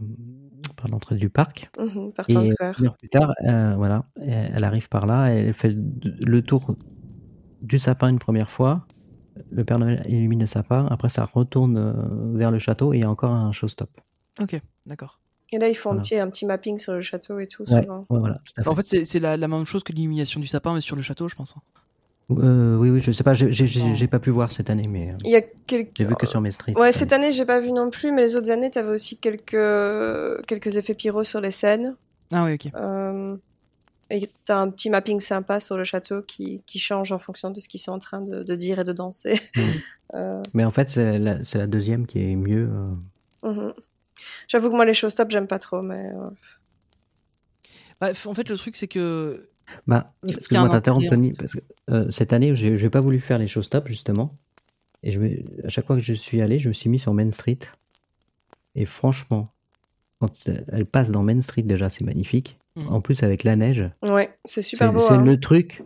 par 0.75 0.87
l'entrée 0.89 1.15
du 1.15 1.29
parc. 1.29 1.69
mhm, 1.79 2.11
par 2.13 2.29
Et 2.29 2.33
Times 2.33 2.47
Square. 2.47 2.79
une 2.79 2.87
heure 2.87 2.97
plus 2.97 3.09
tard, 3.09 3.33
euh, 3.45 3.75
voilà, 3.75 4.03
elle 4.21 4.63
arrive 4.63 4.89
par 4.89 5.05
là, 5.05 5.27
elle 5.27 5.53
fait 5.53 5.73
le 5.75 6.41
tour 6.41 6.75
du 7.61 7.79
sapin 7.79 8.09
une 8.09 8.19
première 8.19 8.51
fois. 8.51 8.85
Le 9.51 9.63
Père 9.63 9.77
Noël 9.79 10.03
illumine 10.07 10.39
le 10.39 10.47
sapin. 10.47 10.87
Après, 10.89 11.09
ça 11.09 11.23
retourne 11.25 11.77
euh, 11.77 12.37
vers 12.37 12.51
le 12.51 12.59
château 12.59 12.93
et 12.93 12.97
il 12.97 13.03
y 13.03 13.05
a 13.05 13.09
encore 13.09 13.31
un 13.31 13.51
showstop. 13.51 13.89
Ok, 14.41 14.59
d'accord. 14.85 15.19
Et 15.51 15.59
là, 15.59 15.69
ils 15.69 15.75
font 15.75 15.91
un, 15.91 15.99
petit, 15.99 16.17
un 16.17 16.29
petit 16.29 16.45
mapping 16.45 16.77
sur 16.77 16.93
le 16.93 17.01
château 17.01 17.39
et 17.39 17.47
tout. 17.47 17.63
Ouais, 17.63 17.81
souvent. 17.83 17.99
ouais, 18.09 18.19
voilà, 18.19 18.35
tout 18.43 18.53
à 18.57 18.63
fait. 18.63 18.69
En 18.69 18.75
fait, 18.75 18.85
c'est, 18.87 19.05
c'est 19.05 19.19
la, 19.19 19.37
la 19.37 19.47
même 19.47 19.63
chose 19.65 19.83
que 19.83 19.93
l'illumination 19.93 20.39
du 20.41 20.47
sapin, 20.47 20.73
mais 20.73 20.81
sur 20.81 20.95
le 20.95 21.01
château, 21.01 21.27
je 21.27 21.35
pense. 21.35 21.55
Euh, 22.29 22.75
oui, 22.75 22.89
oui, 22.89 22.99
je 22.99 23.11
sais 23.13 23.23
pas, 23.23 23.33
j'ai- 23.33 23.53
j'ai 23.53 23.65
j'ai- 23.67 23.95
j'ai 23.95 24.07
pas 24.07 24.19
pu 24.19 24.31
voir 24.31 24.51
cette 24.51 24.69
année, 24.69 24.87
mais 24.89 25.15
Il 25.23 25.31
y 25.31 25.35
a 25.37 25.41
quelques. 25.41 25.91
j'ai 25.97 26.03
vu 26.03 26.15
que 26.15 26.25
sur 26.25 26.41
mes 26.41 26.51
streets. 26.51 26.73
Ouais, 26.75 26.89
euh, 26.89 26.91
cette 26.91 27.13
année, 27.13 27.31
j'ai 27.31 27.45
pas 27.45 27.61
vu 27.61 27.71
non 27.71 27.89
plus, 27.89 28.11
mais 28.11 28.21
les 28.21 28.35
autres 28.35 28.51
années, 28.51 28.69
t'avais 28.69 28.91
aussi 28.91 29.15
quelques, 29.17 29.51
quelques 30.45 30.75
effets 30.75 30.93
pyro 30.93 31.23
sur 31.23 31.39
les 31.39 31.51
scènes. 31.51 31.95
Ah 32.33 32.43
oui, 32.43 32.55
ok. 32.55 32.71
Euh, 32.75 33.37
et 34.09 34.29
t'as 34.43 34.57
un 34.59 34.69
petit 34.69 34.89
mapping 34.89 35.21
sympa 35.21 35.61
sur 35.61 35.77
le 35.77 35.85
château 35.85 36.21
qui, 36.21 36.63
qui 36.65 36.79
change 36.79 37.13
en 37.13 37.17
fonction 37.19 37.49
de 37.49 37.59
ce 37.61 37.69
qu'ils 37.69 37.79
sont 37.79 37.91
en 37.93 37.99
train 37.99 38.19
de, 38.21 38.43
de 38.43 38.55
dire 38.55 38.79
et 38.79 38.83
de 38.83 38.91
danser. 38.93 39.39
Mhm. 39.55 39.63
Euh, 40.15 40.41
Mais 40.53 40.63
en 40.65 40.71
fait, 40.71 40.89
c'est 40.89 41.19
la, 41.19 41.43
c'est 41.43 41.57
la 41.57 41.67
deuxième 41.67 42.07
qui 42.07 42.19
est 42.31 42.35
mieux. 42.37 42.69
euh, 43.43 43.49
mhm. 43.51 43.73
J'avoue 44.47 44.69
que 44.69 44.75
moi, 44.75 44.85
les 44.85 44.93
showstops, 44.93 45.29
j'aime 45.31 45.47
pas 45.47 45.59
trop, 45.59 45.81
mais. 45.81 46.09
euh, 46.13 46.29
Bah, 47.99 48.11
en 48.25 48.33
fait, 48.33 48.47
le 48.49 48.57
truc, 48.57 48.75
c'est 48.75 48.87
que. 48.87 49.49
Bah, 49.85 50.13
excuse-moi 50.27 50.69
t'interrompre, 50.69 51.09
Tony, 51.09 51.33
parce 51.33 51.53
que 51.53 51.59
euh, 51.89 52.09
cette 52.09 52.33
année, 52.33 52.55
j'ai 52.55 52.77
j'ai 52.77 52.89
pas 52.89 53.01
voulu 53.01 53.19
faire 53.19 53.37
les 53.37 53.47
showstops, 53.47 53.87
justement. 53.87 54.35
Et 55.03 55.11
je 55.11 55.19
me- 55.19 55.65
à 55.65 55.69
chaque 55.69 55.85
fois 55.85 55.95
que 55.95 56.01
je 56.01 56.13
suis 56.13 56.41
allé, 56.41 56.57
je 56.59 56.69
me 56.69 56.73
suis 56.73 56.89
mis 56.89 56.99
sur 56.99 57.13
Main 57.13 57.31
Street. 57.31 57.59
Et 58.75 58.85
franchement, 58.85 59.51
quand 60.19 60.31
elle 60.69 60.85
passe 60.85 61.11
dans 61.11 61.23
Main 61.23 61.41
Street, 61.41 61.63
déjà, 61.63 61.89
c'est 61.89 62.03
magnifique. 62.03 62.57
Mhm. 62.75 62.87
En 62.89 63.01
plus, 63.01 63.23
avec 63.23 63.43
la 63.43 63.55
neige, 63.55 63.89
Ouais, 64.03 64.37
c'est 64.45 64.61
c'est 64.61 64.69
super 64.69 64.93
beau. 64.93 65.01
c'est 65.01 65.13
hein. 65.13 65.21
le 65.23 65.39
truc 65.39 65.83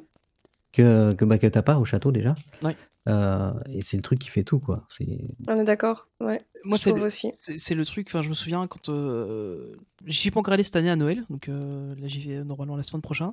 que, 0.74 1.13
que, 1.13 1.26
bah, 1.26 1.38
que 1.38 1.48
t'as 1.48 1.62
pas 1.62 1.78
au 1.78 1.86
château, 1.86 2.12
déjà. 2.12 2.36
Ouais. 2.63 2.76
Euh, 3.10 3.52
et 3.68 3.82
c'est 3.82 3.98
le 3.98 4.04
truc 4.04 4.20
qui 4.20 4.30
fait 4.30 4.44
tout, 4.44 4.60
quoi. 4.60 4.86
On 5.48 5.58
est 5.60 5.64
d'accord. 5.64 6.08
Ouais. 6.20 6.42
Moi, 6.64 6.78
je 6.78 6.84
c'est 6.84 6.92
le, 6.94 7.02
aussi. 7.02 7.32
c'est- 7.36 7.74
le 7.74 7.84
truc. 7.86 8.08
Enfin, 8.10 8.22
je 8.22 8.30
me 8.30 8.36
souviens 8.36 8.68
quand 8.68 8.90
euh, 8.90 9.74
j'y 10.06 10.18
suis 10.20 10.32
pas 10.32 10.40
encore 10.40 10.54
allé 10.54 10.62
cette 10.64 10.76
année 10.76 10.92
à 10.92 10.96
Noël, 10.96 11.24
donc 11.32 11.50
euh, 11.50 11.96
là 11.96 12.08
j'y 12.08 12.20
vais 12.28 12.44
normalement 12.44 12.76
la 12.76 12.84
semaine 12.84 13.02
prochaine. 13.02 13.32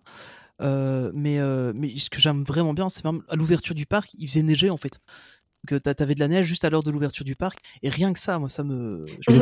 Euh, 0.62 1.12
mais 1.14 1.38
euh, 1.38 1.72
mais 1.74 1.96
ce 1.98 2.08
que 2.08 2.18
j'aime 2.20 2.42
vraiment 2.44 2.72
bien, 2.72 2.88
c'est 2.88 3.04
même 3.04 3.22
à 3.28 3.36
l'ouverture 3.36 3.74
du 3.74 3.84
parc, 3.84 4.14
il 4.18 4.26
faisait 4.26 4.42
neiger 4.42 4.70
en 4.70 4.78
fait. 4.78 5.00
Que 5.66 5.74
t'avais 5.74 6.14
de 6.14 6.20
la 6.20 6.28
neige 6.28 6.46
juste 6.46 6.64
à 6.64 6.70
l'heure 6.70 6.84
de 6.84 6.90
l'ouverture 6.90 7.24
du 7.26 7.34
parc, 7.36 7.58
et 7.82 7.90
rien 7.90 8.12
que 8.14 8.18
ça, 8.18 8.38
moi, 8.38 8.48
ça 8.48 8.62
me. 8.64 9.04
je 9.06 9.14
toutes 9.26 9.34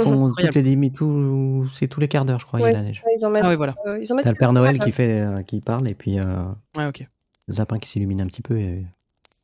les 0.57 0.91
tout- 0.91 1.69
c'est 1.79 1.87
tous 1.87 2.01
les 2.01 2.09
quarts 2.09 2.25
d'heure, 2.25 2.41
je 2.41 2.47
crois, 2.47 2.59
il 2.59 2.65
y 2.65 2.67
a 2.67 2.73
la 2.73 2.83
neige. 2.83 3.05
Ils 3.17 3.25
en 3.25 3.31
mettent. 3.31 3.45
Ah 3.45 3.49
ouais, 3.49 3.57
voilà. 3.57 3.77
euh, 3.87 3.99
ils 4.01 4.13
en 4.13 4.17
mettent 4.17 4.25
T'as 4.25 4.33
le 4.33 4.37
Père 4.37 4.53
Noël 4.53 4.81
qui 4.81 4.91
fait, 4.91 5.21
euh, 5.21 5.43
qui 5.43 5.61
parle, 5.61 5.87
et 5.89 5.95
puis 5.95 6.19
euh, 6.19 6.47
Ouais, 6.77 6.87
ok. 6.87 7.07
le 7.47 7.55
sapin 7.55 7.79
qui 7.79 7.89
s'illumine 7.89 8.21
un 8.23 8.27
petit 8.27 8.43
peu. 8.43 8.59
Et... 8.59 8.87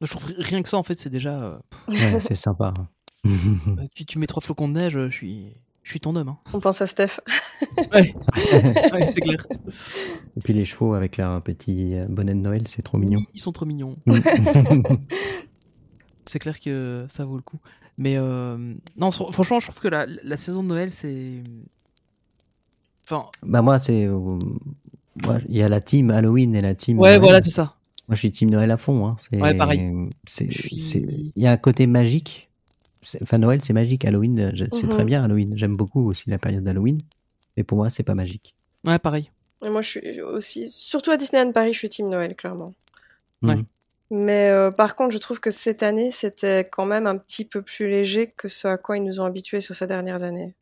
Je 0.03 0.11
trouve 0.11 0.25
rien 0.37 0.63
que 0.63 0.69
ça, 0.69 0.77
en 0.77 0.83
fait, 0.83 0.97
c'est 0.99 1.11
déjà. 1.11 1.43
euh, 1.43 1.59
Ouais, 1.89 2.21
c'est 2.21 2.35
sympa. 2.35 2.75
euh, 3.27 3.31
tu, 3.95 4.05
tu 4.05 4.19
mets 4.19 4.27
trois 4.27 4.43
flocons 4.43 4.67
de 4.69 4.73
neige, 4.75 4.93
je 4.95 5.11
suis, 5.11 5.55
je 5.85 5.91
suis 5.91 6.01
ton 6.01 6.17
homme. 6.17 6.29
Hein. 6.29 6.39
On 6.53 6.61
pense 6.61 6.83
à 6.83 6.87
Steph. 6.87 7.21
Ouais, 7.93 8.13
ouais 8.93 9.09
c'est 9.09 9.21
clair. 9.21 9.47
Et 10.37 10.41
puis 10.43 10.53
les 10.53 10.65
chevaux 10.65 10.95
avec 10.95 11.17
leur 11.17 11.41
petit 11.43 11.95
euh, 11.95 12.07
bonnet 12.09 12.35
de 12.35 12.41
Noël, 12.41 12.67
c'est 12.69 12.83
trop 12.83 12.99
mignon. 12.99 13.21
Ils 13.35 13.41
sont 13.41 13.53
trop 13.53 13.65
mignons. 13.65 13.97
Mm. 14.07 14.15
C'est 16.27 16.39
clair 16.39 16.59
que 16.61 17.07
ça 17.09 17.25
vaut 17.25 17.37
le 17.37 17.43
coup. 17.43 17.59
Mais 17.99 18.17
euh, 18.17 18.57
non, 18.97 19.09
fr- 19.11 19.33
franchement, 19.33 19.61
je 19.61 19.67
trouve 19.69 19.81
que 19.81 19.89
la, 19.89 20.07
la 20.07 20.37
saison 20.37 20.63
de 20.63 20.69
Noël, 20.69 20.93
c'est. 20.93 21.43
Enfin, 23.05 23.27
bah 23.43 23.61
moi, 23.63 23.79
c'est... 23.79 24.07
euh, 24.07 24.39
Il 25.49 25.57
y 25.57 25.63
a 25.63 25.69
la 25.69 25.81
team 25.81 26.11
Halloween 26.11 26.55
et 26.55 26.61
la 26.61 26.75
team... 26.75 26.99
ouais, 26.99 27.11
Noël. 27.11 27.21
voilà, 27.21 27.43
c'est 27.43 27.51
ça. 27.51 27.77
Moi, 28.13 28.17
je 28.17 28.21
suis 28.21 28.31
team 28.31 28.51
Noël 28.51 28.71
à 28.71 28.77
fond. 28.77 29.07
Hein. 29.07 29.17
C'est- 29.19 29.41
Ouais, 29.41 29.57
pareil. 29.57 30.11
suis- 30.29 31.33
Il 31.35 31.43
y 31.43 31.47
a 31.47 31.53
un 31.53 31.57
côté 31.57 31.87
magique. 31.87 32.51
C'est- 33.01 33.23
Enfin, 33.23 33.39
Noël, 33.39 33.61
c'est 33.65 33.73
magique. 33.73 34.05
Halloween, 34.05 34.39
euh, 34.39 34.51
c'est 34.71 34.83
Mhm. 34.83 34.89
très 34.91 35.05
bien, 35.07 35.25
Halloween. 35.25 35.57
J'aime 35.57 35.77
beaucoup 35.79 36.07
aussi 36.11 36.29
la 36.29 36.37
période 36.39 36.63
d'Halloween. 36.63 36.99
Mais 37.57 37.63
pour 37.65 37.79
moi, 37.79 37.89
c'est 37.89 38.03
pas 38.03 38.15
magique. 38.15 38.55
Ouais, 38.87 38.99
pareil. 38.99 39.31
Et 39.65 39.71
moi, 39.71 39.81
je 39.81 39.89
suis 39.89 40.21
aussi. 40.21 40.69
Surtout 40.69 41.11
à 41.11 41.17
Disneyland 41.17 41.53
Paris, 41.53 41.73
je 41.73 41.79
suis 41.79 41.89
Team 41.89 42.11
Noël, 42.11 42.37
clairement. 42.37 42.75
Ouais. 43.41 43.57
Mhm. 43.57 43.65
Mais 44.11 44.51
euh, 44.51 44.71
par 44.71 44.95
contre, 44.95 45.13
je 45.15 45.19
trouve 45.19 45.41
que 45.41 45.51
cette 45.51 45.83
année, 45.83 46.13
c'était 46.13 46.69
quand 46.71 46.85
même 46.85 47.07
un 47.07 47.17
petit 47.17 47.47
peu 47.47 47.63
plus 47.63 47.89
léger 47.89 48.27
que 48.37 48.47
ce 48.49 48.69
à 48.69 48.77
quoi 48.77 48.99
ils 48.99 49.05
nous 49.05 49.21
ont 49.21 49.25
habitués 49.25 49.63
sur 49.63 49.75
ces 49.75 49.87
dernières 49.87 50.23
années. 50.23 50.53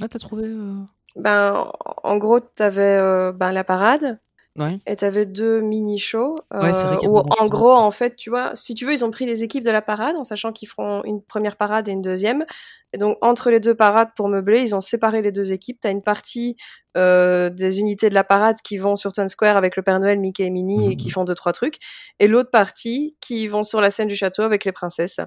Ah, 0.00 0.06
t'as 0.06 0.20
trouvé. 0.20 0.44
euh, 0.46 0.74
Ben, 1.16 1.72
en 2.04 2.16
gros, 2.18 2.38
t'avais 2.38 2.82
euh, 2.82 3.32
ben, 3.32 3.50
la 3.50 3.64
parade 3.64 4.20
Ouais. 4.56 4.78
et 4.86 4.94
t'avais 4.94 5.26
deux 5.26 5.60
mini-shows. 5.60 6.36
Ouais, 6.52 6.70
a 6.70 6.98
où, 7.04 7.18
en 7.18 7.46
gros, 7.46 7.72
en 7.72 7.90
fait, 7.90 8.14
tu 8.14 8.30
vois, 8.30 8.52
si 8.54 8.74
tu 8.74 8.84
veux, 8.86 8.92
ils 8.92 9.04
ont 9.04 9.10
pris 9.10 9.26
les 9.26 9.42
équipes 9.42 9.64
de 9.64 9.70
la 9.70 9.82
parade 9.82 10.14
en 10.14 10.22
sachant 10.22 10.52
qu'ils 10.52 10.68
feront 10.68 11.02
une 11.04 11.20
première 11.22 11.56
parade 11.56 11.88
et 11.88 11.92
une 11.92 12.02
deuxième. 12.02 12.44
Et 12.92 12.98
donc, 12.98 13.18
entre 13.20 13.50
les 13.50 13.58
deux 13.58 13.74
parades 13.74 14.10
pour 14.14 14.28
meubler, 14.28 14.60
ils 14.62 14.72
ont 14.74 14.80
séparé 14.80 15.22
les 15.22 15.32
deux 15.32 15.50
équipes. 15.50 15.78
T'as 15.80 15.90
une 15.90 16.02
partie 16.02 16.56
euh, 16.96 17.50
des 17.50 17.80
unités 17.80 18.08
de 18.08 18.14
la 18.14 18.22
parade 18.22 18.56
qui 18.62 18.76
vont 18.76 18.94
sur 18.94 19.12
Town 19.12 19.28
Square 19.28 19.56
avec 19.56 19.74
le 19.76 19.82
Père 19.82 19.98
Noël, 19.98 20.20
Mickey 20.20 20.44
et 20.44 20.50
Minnie 20.50 20.92
et 20.92 20.96
qui 20.96 21.08
Mhm. 21.08 21.12
font 21.12 21.24
deux, 21.24 21.34
trois 21.34 21.52
trucs. 21.52 21.78
Et 22.20 22.28
l'autre 22.28 22.50
partie 22.52 23.16
qui 23.20 23.48
vont 23.48 23.64
sur 23.64 23.80
la 23.80 23.90
scène 23.90 24.06
du 24.06 24.14
château 24.14 24.42
avec 24.42 24.64
les 24.64 24.70
princesses. 24.70 25.18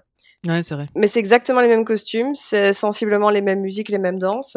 Ouais, 0.48 0.64
c'est 0.64 0.76
vrai. 0.76 0.88
Mais 0.96 1.08
c'est 1.08 1.20
exactement 1.20 1.60
les 1.60 1.68
mêmes 1.68 1.84
costumes, 1.84 2.36
c'est 2.36 2.72
sensiblement 2.72 3.30
les 3.30 3.42
mêmes 3.42 3.60
musiques, 3.60 3.90
les 3.90 3.98
mêmes 3.98 4.20
danses. 4.20 4.56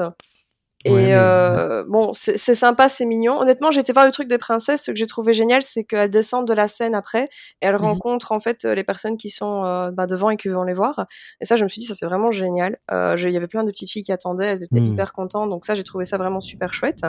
Et 0.86 0.92
Ouais, 0.92 1.02
mais- 1.08 1.14
euh, 1.14 1.84
bon, 1.86 2.12
c'est 2.14 2.38
sympa, 2.38 2.88
c'est 2.88 3.04
mignon. 3.04 3.38
Honnêtement, 3.38 3.70
j'ai 3.70 3.80
été 3.80 3.92
voir 3.92 4.06
le 4.06 4.12
truc 4.12 4.28
des 4.28 4.38
princesses. 4.38 4.84
Ce 4.84 4.90
que 4.90 4.96
j'ai 4.96 5.06
trouvé 5.06 5.34
génial, 5.34 5.60
c'est 5.60 5.84
qu'elles 5.84 6.08
descendent 6.08 6.48
de 6.48 6.54
la 6.54 6.68
scène 6.68 6.94
après 6.94 7.24
et 7.60 7.66
elles 7.66 7.74
Mhm. 7.74 7.82
rencontrent 7.82 8.32
en 8.32 8.40
fait 8.40 8.64
euh, 8.64 8.74
les 8.74 8.82
personnes 8.82 9.18
qui 9.18 9.28
sont 9.28 9.64
euh, 9.66 9.90
bah, 9.90 10.06
devant 10.06 10.30
et 10.30 10.38
qui 10.38 10.48
vont 10.48 10.62
les 10.62 10.72
voir. 10.72 11.06
Et 11.42 11.44
ça, 11.44 11.56
je 11.56 11.64
me 11.64 11.68
suis 11.68 11.80
dit, 11.80 11.86
ça 11.86 11.94
c'est 11.94 12.06
vraiment 12.06 12.30
génial. 12.30 12.78
Euh, 12.92 13.14
Il 13.18 13.30
y 13.30 13.36
avait 13.36 13.46
plein 13.46 13.64
de 13.64 13.70
petites 13.70 13.90
filles 13.90 14.02
qui 14.04 14.12
attendaient, 14.12 14.46
elles 14.46 14.62
étaient 14.62 14.80
Mhm. 14.80 14.86
hyper 14.94 15.12
contentes. 15.12 15.50
Donc 15.50 15.66
ça, 15.66 15.74
j'ai 15.74 15.84
trouvé 15.84 16.06
ça 16.06 16.16
vraiment 16.16 16.40
super 16.40 16.72
chouette. 16.72 17.02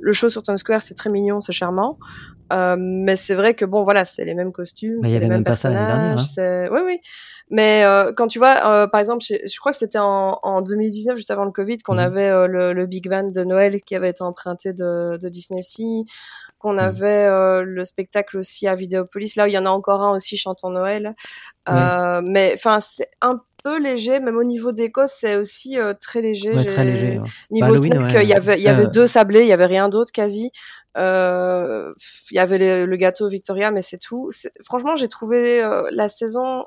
Le 0.00 0.12
show 0.12 0.28
sur 0.28 0.42
Town 0.42 0.58
Square, 0.58 0.82
c'est 0.82 0.94
très 0.94 1.08
mignon, 1.10 1.40
c'est 1.40 1.52
charmant. 1.52 1.98
Euh, 2.52 2.76
mais 2.78 3.16
c'est 3.16 3.34
vrai 3.34 3.54
que 3.54 3.64
bon, 3.64 3.84
voilà, 3.84 4.04
c'est 4.04 4.24
les 4.24 4.34
mêmes 4.34 4.52
costumes, 4.52 5.02
y 5.02 5.08
c'est 5.08 5.18
les 5.18 5.28
mêmes 5.28 5.44
personnages. 5.44 6.20
hein. 6.38 6.68
Oui, 6.72 6.80
oui. 6.84 7.00
Mais 7.50 7.84
euh, 7.84 8.12
quand 8.14 8.26
tu 8.26 8.38
vois, 8.38 8.56
euh, 8.66 8.86
par 8.86 9.00
exemple, 9.00 9.22
je, 9.24 9.58
crois 9.60 9.72
que 9.72 9.78
c'était 9.78 9.98
en, 9.98 10.38
en 10.42 10.60
2019, 10.62 11.16
juste 11.16 11.30
avant 11.30 11.44
le 11.44 11.52
Covid, 11.52 11.78
qu'on 11.78 11.94
Mhm. 11.94 11.98
avait 12.00 12.46
le, 12.48 12.72
le 12.74 12.86
Big 12.86 13.03
Band 13.08 13.30
de 13.30 13.44
Noël 13.44 13.80
qui 13.82 13.94
avait 13.94 14.10
été 14.10 14.22
emprunté 14.22 14.72
de, 14.72 15.16
de 15.20 15.28
Disney 15.28 15.62
Sea, 15.62 16.04
qu'on 16.58 16.74
Mhm. 16.74 16.78
avait 16.78 17.24
euh, 17.26 17.62
le 17.64 17.84
spectacle 17.84 18.38
aussi 18.38 18.66
à 18.68 18.74
Vidéopolis. 18.74 19.36
Là, 19.36 19.48
il 19.48 19.52
y 19.52 19.58
en 19.58 19.66
a 19.66 19.70
encore 19.70 20.02
un 20.02 20.12
aussi, 20.16 20.36
Chantons 20.36 20.70
Noël. 20.70 21.14
Euh, 21.68 22.20
Mais 22.24 22.52
enfin, 22.54 22.80
c'est 22.80 23.08
un 23.20 23.40
peu 23.62 23.78
léger, 23.80 24.20
même 24.20 24.36
au 24.36 24.44
niveau 24.44 24.72
déco, 24.72 25.02
c'est 25.06 25.36
aussi 25.36 25.78
euh, 25.78 25.94
très 25.98 26.20
léger. 26.20 26.52
Ouais, 26.52 26.62
J'ai- 26.62 26.70
très 26.70 26.84
léger. 26.84 27.18
ouais. 27.18 27.28
Niveau 27.50 27.74
Bah, 27.74 27.98
ouais. 28.12 28.24
il 28.24 28.28
y 28.28 28.34
avait, 28.34 28.58
il 28.58 28.62
y 28.62 28.68
avait 28.68 28.86
deux 28.86 29.06
sablés, 29.06 29.40
il 29.42 29.46
y 29.48 29.52
avait 29.52 29.64
rien 29.66 29.88
d'autre 29.88 30.12
quasi. 30.12 30.50
Euh, 30.96 31.92
Il 32.30 32.36
y 32.36 32.38
avait 32.38 32.58
les- 32.58 32.86
le 32.86 32.96
gâteau 32.96 33.28
Victoria, 33.28 33.70
mais 33.70 33.82
c'est 33.82 33.98
tout. 33.98 34.30
Franchement, 34.62 34.96
j'ai 34.96 35.08
trouvé 35.08 35.62
euh, 35.62 35.88
la 35.92 36.08
saison 36.08 36.64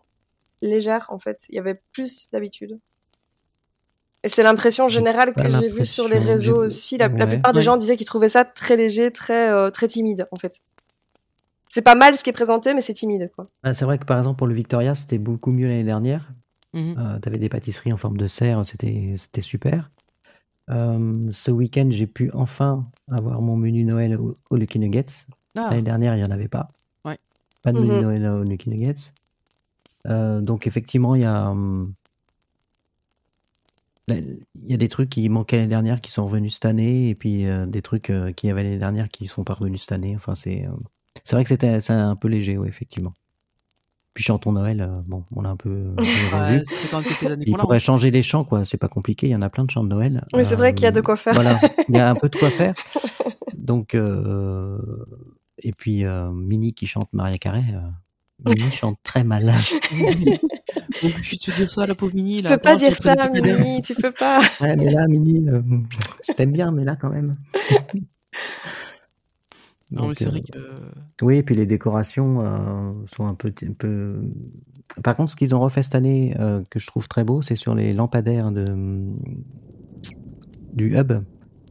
légère 0.62 1.06
en 1.10 1.20
fait. 1.20 1.46
Il 1.50 1.56
y 1.56 1.60
avait 1.60 1.80
plus 1.94 2.30
d'habitude. 2.32 2.80
Et 4.24 4.30
c'est 4.30 4.44
l'impression 4.44 4.88
générale 4.88 5.34
que 5.34 5.48
j'ai 5.48 5.68
vue 5.70 5.86
sur 5.86 6.08
les 6.08 6.18
réseaux 6.20 6.64
aussi. 6.64 6.98
La, 6.98 7.10
plupart 7.10 7.54
des 7.54 7.60
Ouais. 7.60 7.64
gens 7.64 7.78
disaient 7.78 7.96
qu'ils 7.96 8.08
trouvaient 8.08 8.30
ça 8.30 8.46
très 8.46 8.76
léger, 8.76 9.12
très 9.12 9.50
euh, 9.50 9.70
très 9.70 9.88
timide 9.88 10.28
en 10.32 10.38
fait. 10.38 10.60
C'est 11.70 11.82
pas 11.84 11.96
mal 11.96 12.16
ce 12.18 12.24
qui 12.24 12.30
est 12.30 12.34
présenté, 12.34 12.74
mais 12.74 12.82
c'est 12.82 12.94
timide 12.94 13.30
quoi. 13.36 13.48
Ah, 13.64 13.74
c'est 13.74 13.86
vrai 13.86 13.98
que 14.00 14.06
par 14.06 14.18
exemple 14.18 14.38
pour 14.38 14.48
le 14.48 14.56
Victoria, 14.56 14.96
c'était 14.96 15.18
beaucoup 15.20 15.52
mieux 15.52 15.68
l'année 15.68 15.84
dernière. 15.84 16.30
Mhm. 16.74 16.96
Euh, 16.98 17.20
T'avais 17.20 17.38
des 17.40 17.50
pâtisseries 17.50 17.94
en 17.94 17.98
forme 17.98 18.18
de 18.18 18.28
cerf, 18.28 18.66
c'était 18.66 19.14
c'était 19.18 19.42
super. 19.42 19.92
Euh, 20.70 21.30
ce 21.32 21.52
week-end, 21.52 21.88
j'ai 21.92 22.08
pu 22.08 22.30
enfin 22.34 22.86
avoir 23.12 23.42
mon 23.42 23.56
menu 23.56 23.84
Noël 23.86 24.18
au, 24.18 24.38
au 24.50 24.56
Lucky 24.58 24.80
Nuggets. 24.80 25.26
Ah, 25.56 25.68
L'année 25.70 25.82
dernière, 25.84 26.16
il 26.16 26.22
n'y 26.22 26.28
en 26.28 26.32
avait 26.32 26.50
pas. 26.50 26.72
Ouais. 27.06 27.18
Pas 27.64 27.72
de 27.72 27.80
menu 27.80 27.92
Mhm. 27.94 28.02
Noël 28.02 28.28
au 28.28 28.44
Lucky 28.44 28.70
Nuggets. 28.70 29.14
Euh, 30.08 30.42
donc 30.42 30.68
effectivement, 30.68 31.16
il 31.16 31.22
y 31.22 31.26
a 31.26 31.50
hum, 31.50 31.94
il 34.10 34.46
y 34.68 34.74
a 34.74 34.78
des 34.78 34.90
trucs 34.90 35.10
qui 35.10 35.28
manquaient 35.30 35.58
l'année 35.58 35.70
dernière 35.70 36.02
qui 36.02 36.12
sont 36.12 36.26
revenus 36.26 36.54
cette 36.56 36.66
année, 36.66 37.10
et 37.10 37.16
puis 37.16 37.46
euh, 37.46 37.66
des 37.66 37.82
trucs 37.82 38.10
euh, 38.10 38.32
qui 38.32 38.48
y 38.48 38.50
avait 38.50 38.64
l'année 38.64 38.78
dernière 38.78 39.10
qui 39.10 39.28
sont 39.28 39.44
pas 39.44 39.54
revenus 39.54 39.82
cette 39.82 39.92
année. 39.92 40.16
Enfin, 40.16 40.36
c'est 40.36 40.66
euh, 40.66 40.72
c'est 41.24 41.36
vrai 41.36 41.44
que 41.44 41.50
c'était 41.50 41.82
c'est 41.82 41.94
un 41.94 42.16
peu 42.16 42.28
léger, 42.28 42.58
ouais, 42.58 42.68
effectivement. 42.68 43.14
Puis 44.18 44.24
chantons 44.24 44.52
Noël, 44.52 44.82
euh, 44.82 45.02
bon, 45.06 45.26
on 45.36 45.42
l'a 45.42 45.50
un 45.50 45.56
peu, 45.56 45.94
années 46.34 47.44
Il 47.46 47.56
pourrait 47.56 47.80
changer 47.80 48.10
les 48.10 48.24
chants, 48.24 48.44
quoi. 48.44 48.66
C'est 48.66 48.80
pas 48.80 48.88
compliqué. 48.88 49.28
Il 49.28 49.30
y 49.30 49.36
en 49.36 49.44
a 49.44 49.50
plein 49.52 49.64
de 49.64 49.70
chants 49.70 49.84
de 49.84 49.90
Noël. 49.90 50.26
Oui, 50.34 50.44
c'est 50.44 50.56
vrai 50.56 50.74
qu'il 50.74 50.86
y 50.86 50.88
a 50.88 50.92
de 50.92 51.00
Euh, 51.00 51.04
quoi 51.04 51.18
faire. 51.18 51.36
Voilà, 51.36 51.60
il 51.88 51.96
y 51.96 52.00
a 52.00 52.10
un 52.10 52.16
peu 52.16 52.28
de 52.28 52.36
quoi 52.36 52.50
faire. 52.50 52.74
Donc, 53.56 53.94
euh, 53.94 54.80
et 55.60 55.72
puis 55.72 56.04
euh, 56.04 56.32
Minnie 56.32 56.74
qui 56.74 56.88
chante 56.88 57.10
Maria 57.14 57.38
Carré. 57.38 57.64
Euh, 58.46 58.52
Minnie 58.54 58.72
chante 58.72 59.00
très 59.04 59.24
mal. 59.24 59.46
Donc, 59.46 59.54
tu 61.24 61.38
te 61.38 61.52
dire 61.56 61.72
ça, 61.72 61.86
la 61.86 61.96
pauvre 61.96 62.14
Mini. 62.14 62.38
Tu 62.38 62.44
là, 62.44 62.52
peux 62.52 62.62
pas 62.62 62.76
dire 62.76 62.96
ça. 62.96 63.16
Mimi, 63.30 63.82
tu 63.82 63.96
peux 63.96 64.12
pas. 64.12 64.42
ouais, 64.62 64.76
mais 64.76 64.92
là, 64.92 65.08
Minnie, 65.08 65.50
euh, 65.50 65.62
je 66.28 66.34
t'aime 66.34 66.52
bien, 66.52 66.72
mais 66.72 66.84
là 66.84 66.96
quand 66.96 67.10
même. 67.10 67.38
Non, 69.90 70.02
mais 70.02 70.08
Donc, 70.08 70.16
c'est 70.16 70.28
euh, 70.28 70.30
vrai 70.30 70.42
que. 70.42 70.60
Oui, 71.22 71.38
et 71.38 71.44
puis 71.44 71.56
les 71.56 71.66
décorations 71.66 72.42
euh, 72.42 72.92
sont 73.16 73.26
un 73.26 73.34
peu, 73.36 73.54
un 73.68 73.74
peu. 73.74 74.22
Par 75.04 75.16
contre, 75.16 75.32
ce 75.32 75.36
qu'ils 75.36 75.56
ont 75.56 75.60
refait 75.60 75.84
cette 75.84 75.96
année, 75.96 76.36
euh, 76.40 76.62
que 76.70 76.80
je 76.80 76.88
trouve 76.88 77.08
très 77.08 77.24
beau, 77.24 77.42
c'est 77.42 77.56
sur 77.56 77.74
les 77.74 77.94
lampadaires 77.94 78.52
de, 78.52 78.66
du 80.74 80.96
hub. 80.98 81.14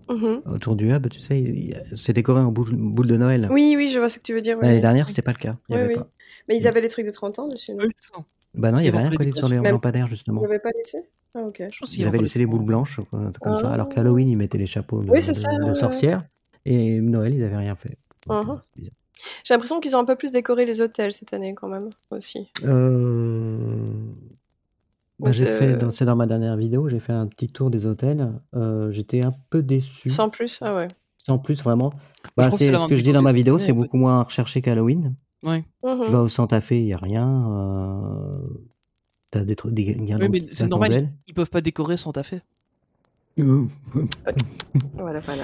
Mhm. 0.09 0.43
Autour 0.47 0.77
du 0.77 0.93
hub, 0.93 1.09
tu 1.09 1.19
sais, 1.19 1.75
c'est 1.95 2.13
décoré 2.13 2.41
en 2.41 2.53
boule, 2.53 2.75
boule 2.77 3.09
de 3.09 3.17
Noël. 3.17 3.49
Oui, 3.51 3.75
oui, 3.77 3.89
je 3.93 3.99
vois 3.99 4.09
ce 4.09 4.19
que 4.19 4.23
tu 4.23 4.33
veux 4.35 4.41
dire. 4.41 4.57
oui, 4.59 4.67
L'année 4.67 4.81
dernière, 4.81 5.09
c'était 5.09 5.23
pas 5.23 5.33
le 5.33 5.39
cas. 5.39 5.57
Il 5.69 5.75
y 5.75 5.79
Oui, 5.79 5.85
avait 5.85 5.95
oui. 5.95 6.01
pas. 6.01 6.09
Mais 6.49 6.57
ils 6.57 6.67
avaient 6.67 6.81
les 6.81 6.89
trucs 6.89 7.05
des 7.07 7.13
30 7.13 7.39
ans 7.39 7.49
dessus. 7.49 7.73
non? 7.73 7.85
Oui, 7.85 7.91
c'est 8.01 8.13
ça. 8.15 8.25
Bah 8.55 8.71
non, 8.73 8.79
il 8.79 8.83
y 8.83 8.85
Ils 8.87 8.89
avait 8.89 8.99
rien 8.99 9.11
collé 9.11 9.33
sur 9.33 9.49
les 9.49 9.57
lampadaires, 9.57 10.07
justement. 10.09 10.41
Ils 10.41 10.45
n'avaient 10.45 10.59
pas 10.59 10.71
laissé? 10.77 10.99
Ah, 11.35 11.41
ok. 11.43 11.63
Je 11.71 11.79
pense 11.79 11.95
Ils 11.97 12.07
avaient 12.07 12.19
laissé 12.19 12.39
les 12.39 12.47
boules 12.47 12.65
blanches, 12.65 13.01
quoi, 13.11 13.19
un 13.21 13.31
truc 13.31 13.43
comme 13.43 13.59
ça. 13.59 13.69
Ah. 13.71 13.75
Alors 13.75 13.89
qu'Halloween, 13.91 14.29
ils 14.29 14.37
mettaient 14.37 14.57
les 14.59 14.67
chapeaux 14.67 15.03
de, 15.03 15.11
Oui, 15.11 15.21
c'est 15.21 15.33
de- 15.33 15.37
ça, 15.37 15.49
de 15.59 15.65
ouais, 15.65 15.75
sorcières. 15.75 16.25
Et 16.65 17.01
Noël, 17.01 17.35
ils 17.35 17.43
avaient 17.45 17.57
rien 17.59 17.77
fait. 17.77 17.99
Donc, 18.27 18.47
Mhm. 18.47 18.51
euh. 18.53 18.89
J'ai 19.45 19.55
l'impression 19.55 19.81
qu'ils 19.81 19.95
ont 19.97 19.99
un 20.01 20.05
peu 20.05 20.17
plus 20.17 20.33
décoré 20.33 20.65
les 20.67 20.81
hôtels 20.81 21.13
cette 21.13 21.33
année 21.33 21.55
quand 21.55 21.69
même 21.69 21.89
aussi. 22.11 22.51
Euh, 22.65 23.91
Bah, 25.19 25.33
j'ai 25.33 25.47
C'est- 25.47 25.59
fait, 25.59 25.77
dans- 25.79 25.91
c'est 25.91 26.05
dans 26.05 26.15
ma 26.17 26.27
dernière 26.27 26.57
vidéo, 26.59 26.91
j'ai 26.91 27.01
fait 27.01 27.15
un 27.15 27.27
petit 27.27 27.49
tour 27.49 27.71
des 27.71 27.87
hôtels. 27.87 28.33
Euh, 28.55 28.91
J'étais 28.91 29.25
un 29.25 29.33
peu 29.49 29.63
déçu. 29.63 30.11
Sans 30.11 30.29
plus, 30.29 30.59
ah 30.61 30.75
ouais. 30.75 30.89
Sans 31.25 31.39
plus, 31.39 31.63
vraiment. 31.63 31.91
Bah, 32.37 32.51
c'est 32.51 32.71
ce 32.71 32.87
que 32.87 32.97
je 32.97 33.03
dis 33.03 33.13
dans 33.13 33.23
ma 33.23 33.33
vidéo, 33.33 33.57
c'est 33.59 33.73
beaucoup 33.73 33.97
moins 33.97 34.23
recherché 34.23 34.61
qu'Halloween. 34.61 35.15
Ouais. 35.43 35.65
Tu 35.83 35.89
Mhm. 35.89 36.11
vas 36.11 36.23
au 36.23 36.29
Santa 36.29 36.61
Fe, 36.61 36.73
il 36.73 36.85
n'y 36.87 36.93
a 36.95 36.99
rien. 36.99 37.29
Euh... 37.51 38.39
T'as 39.31 39.45
des 39.45 39.57
trucs, 39.57 39.75
des 39.75 39.97
Oui, 39.99 40.29
mais 40.31 40.43
c'est 40.55 40.69
normal, 40.69 41.11
ils 41.27 41.35
peuvent 41.35 41.51
pas 41.51 41.61
décorer 41.61 41.97
sans 41.97 42.13
taffer. 42.13 42.41
Voilà, 44.95 45.21
voilà. 45.21 45.43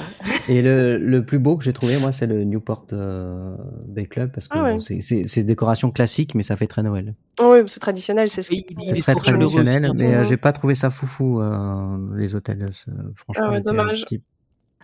Et 0.48 0.60
le, 0.62 0.98
le 0.98 1.24
plus 1.24 1.38
beau 1.38 1.56
que 1.56 1.64
j'ai 1.64 1.72
trouvé, 1.72 1.98
moi, 1.98 2.12
c'est 2.12 2.26
le 2.26 2.44
Newport 2.44 2.86
euh, 2.92 3.54
Bay 3.86 4.06
Club 4.06 4.30
parce 4.32 4.48
que 4.48 4.58
Ah 4.58 4.62
ouais. 4.64 4.72
bon, 4.74 4.80
c'est- 4.80 5.42
décoration 5.42 5.90
classique, 5.90 6.34
mais 6.34 6.42
ça 6.42 6.56
fait 6.56 6.66
très 6.66 6.82
Noël. 6.82 7.14
Oui, 7.40 7.58
c'est 7.66 7.80
traditionnel, 7.80 8.28
c'est 8.28 8.42
ce 8.42 8.50
qui. 8.50 8.66
C'est 8.86 8.98
est 8.98 9.02
très 9.02 9.14
traditionnel, 9.14 9.84
hein. 9.86 9.92
mais 9.94 10.14
euh, 10.14 10.26
j'ai 10.26 10.36
pas 10.36 10.52
trouvé 10.52 10.74
ça 10.74 10.90
foufou 10.90 11.40
euh, 11.40 11.96
les 12.16 12.34
hôtels. 12.34 12.70
euh, 12.88 12.92
Franchement, 13.16 13.44
Ah 13.48 13.50
ouais, 13.52 13.60
dommage. 13.62 14.04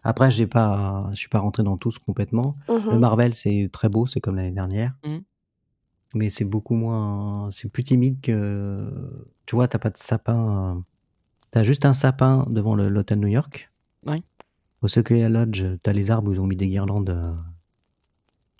Après, 0.04 0.30
j'ai 0.30 0.46
pas, 0.46 1.08
je 1.10 1.16
suis 1.16 1.28
pas 1.28 1.40
rentré 1.40 1.62
dans 1.62 1.76
tous 1.76 1.98
complètement. 1.98 2.56
Mhm. 2.68 2.92
Le 2.92 2.98
Marvel, 2.98 3.34
c'est 3.34 3.68
très 3.72 3.88
beau, 3.88 4.06
c'est 4.06 4.20
comme 4.20 4.36
l'année 4.36 4.50
dernière. 4.50 4.94
Mhm. 5.04 5.22
Mais 6.14 6.30
c'est 6.30 6.44
beaucoup 6.44 6.74
moins. 6.74 7.50
C'est 7.52 7.68
plus 7.68 7.84
timide 7.84 8.20
que. 8.22 8.90
Tu 9.46 9.54
vois, 9.54 9.68
t'as 9.68 9.78
pas 9.78 9.90
de 9.90 9.98
sapin. 9.98 10.84
T'as 11.50 11.62
juste 11.62 11.84
un 11.84 11.92
sapin 11.92 12.46
devant 12.50 12.74
l'hôtel 12.74 13.20
New 13.20 13.28
York. 13.28 13.70
Ouais. 14.06 14.22
Au 14.80 14.88
Sequoia 14.88 15.28
Lodge, 15.28 15.64
t'as 15.82 15.92
les 15.92 16.10
arbres 16.10 16.30
où 16.30 16.32
ils 16.32 16.40
ont 16.40 16.46
mis 16.46 16.56
des 16.56 16.68
guirlandes. 16.68 17.36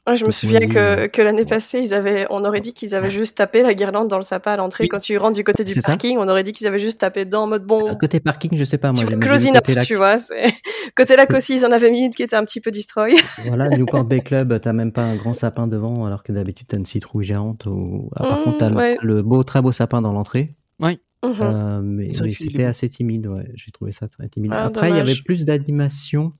Euh, 0.09 0.13
Ouais, 0.13 0.17
je 0.17 0.25
me 0.27 0.31
souviens 0.31 0.61
que, 0.69 0.79
euh. 0.79 1.09
que 1.09 1.21
l'année 1.23 1.45
passée, 1.45 1.81
ils 1.81 1.93
avaient, 1.95 2.27
on 2.31 2.45
aurait 2.45 2.61
dit 2.61 2.73
qu'ils 2.73 2.95
avaient 2.95 3.11
juste 3.11 3.37
tapé 3.37 3.63
la 3.63 3.75
guirlande 3.75 4.09
dans 4.09 4.17
le 4.17 4.23
sapin 4.23 4.53
à 4.53 4.57
l'entrée. 4.57 4.85
Oui. 4.85 4.89
Quand 4.89 4.99
tu 4.99 5.17
rentres 5.19 5.37
du 5.37 5.45
côté 5.45 5.65
du 5.65 5.75
parking, 5.81 6.17
on 6.19 6.29
aurait 6.29 6.43
dit 6.43 6.53
qu'ils 6.53 6.67
avaient 6.67 6.79
juste 6.79 7.01
tapé 7.01 7.25
dedans 7.25 7.43
en 7.43 7.47
mode 7.47 7.65
bon. 7.65 7.87
À 7.87 7.95
côté 7.95 8.21
parking, 8.21 8.57
je 8.57 8.65
sais 8.65 8.79
pas, 8.79 8.93
moi. 8.93 9.05
tu 9.05 9.13
enough, 9.13 9.21
côté 9.61 9.75
lac. 9.75 9.87
tu 9.87 9.95
vois. 9.95 10.17
Côté 10.97 11.17
lac 11.17 11.33
aussi, 11.35 11.55
ils 11.57 11.67
en 11.67 11.71
avaient 11.73 11.91
mis 11.91 12.07
une 12.07 12.11
qui 12.15 12.23
était 12.23 12.35
un 12.37 12.45
petit 12.45 12.61
peu 12.61 12.71
destroy. 12.71 13.15
Voilà, 13.47 13.69
Newport 13.69 14.05
Bay 14.05 14.21
Club, 14.21 14.59
t'as 14.61 14.73
même 14.73 14.91
pas 14.93 15.03
un 15.05 15.15
grand 15.17 15.35
sapin 15.35 15.67
devant, 15.67 16.07
alors 16.07 16.23
que 16.23 16.33
d'habitude 16.33 16.67
t'as 16.69 16.79
une 16.79 16.87
citrouille 16.87 17.25
géante. 17.25 17.67
Ou... 17.67 18.11
Ah, 18.17 18.23
par 18.25 18.41
Mmh, 18.41 18.45
contre, 18.45 18.59
t'as 18.59 18.71
le- 18.71 18.77
ouais. 18.77 18.97
le 19.03 19.23
beau, 19.23 19.43
très 19.45 19.61
beau 19.63 19.71
sapin 19.73 20.01
dans 20.03 20.13
l'entrée. 20.13 20.55
Mhm. 20.81 21.35
Euh, 21.41 21.81
mais 21.83 22.13
c'était 22.15 22.63
assez 22.65 22.89
timide, 22.89 23.27
ouais. 23.27 23.51
J'ai 23.55 23.73
trouvé 23.73 23.91
ça 23.91 24.07
très 24.07 24.29
timide. 24.29 24.53
Ah, 24.55 24.67
Après, 24.67 24.89
il 24.91 24.97
y 24.97 25.01
avait 25.01 25.17
plus 25.25 25.45
d'animation 25.45 26.33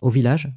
au 0.00 0.10
village. 0.10 0.48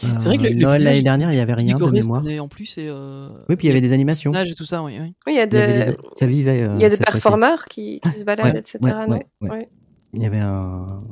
C'est 0.00 0.28
vrai 0.28 0.38
que 0.38 0.42
le, 0.44 0.54
Noël 0.54 0.82
l'année 0.82 1.02
dernière, 1.02 1.32
il 1.32 1.36
y 1.36 1.40
avait 1.40 1.54
rien 1.54 1.76
de 1.76 1.90
mémoire. 1.90 2.22
en 2.40 2.48
plus 2.48 2.78
et 2.78 2.86
euh, 2.88 3.28
Oui, 3.48 3.56
puis 3.56 3.66
il 3.66 3.70
y 3.70 3.72
avait 3.72 3.80
des 3.80 3.92
animations. 3.92 4.32
et 4.34 4.54
tout 4.54 4.64
ça, 4.64 4.82
oui. 4.82 4.96
oui. 5.00 5.14
Oui, 5.26 5.32
il 5.32 5.36
y 5.36 5.40
a 5.40 5.44
Il 5.44 5.52
y 5.54 5.56
avait 5.56 5.92
des, 5.92 5.96
Ça 6.14 6.26
vivait. 6.26 6.62
euh, 6.62 6.74
il 6.76 6.82
y 6.82 6.84
a 6.84 6.88
des 6.90 6.96
performeurs 6.96 7.64
qui, 7.66 8.00
qui 8.00 8.18
se 8.18 8.24
baladent, 8.24 8.52
Ouais, 8.54 8.58
etc. 8.60 8.78
ouais, 8.82 8.90
non 8.92 9.08
ouais, 9.08 9.26
ouais. 9.42 9.50
Ouais. 9.50 9.68
Il 10.14 10.22
y 10.22 10.26
avait 10.26 10.38
un, 10.40 11.02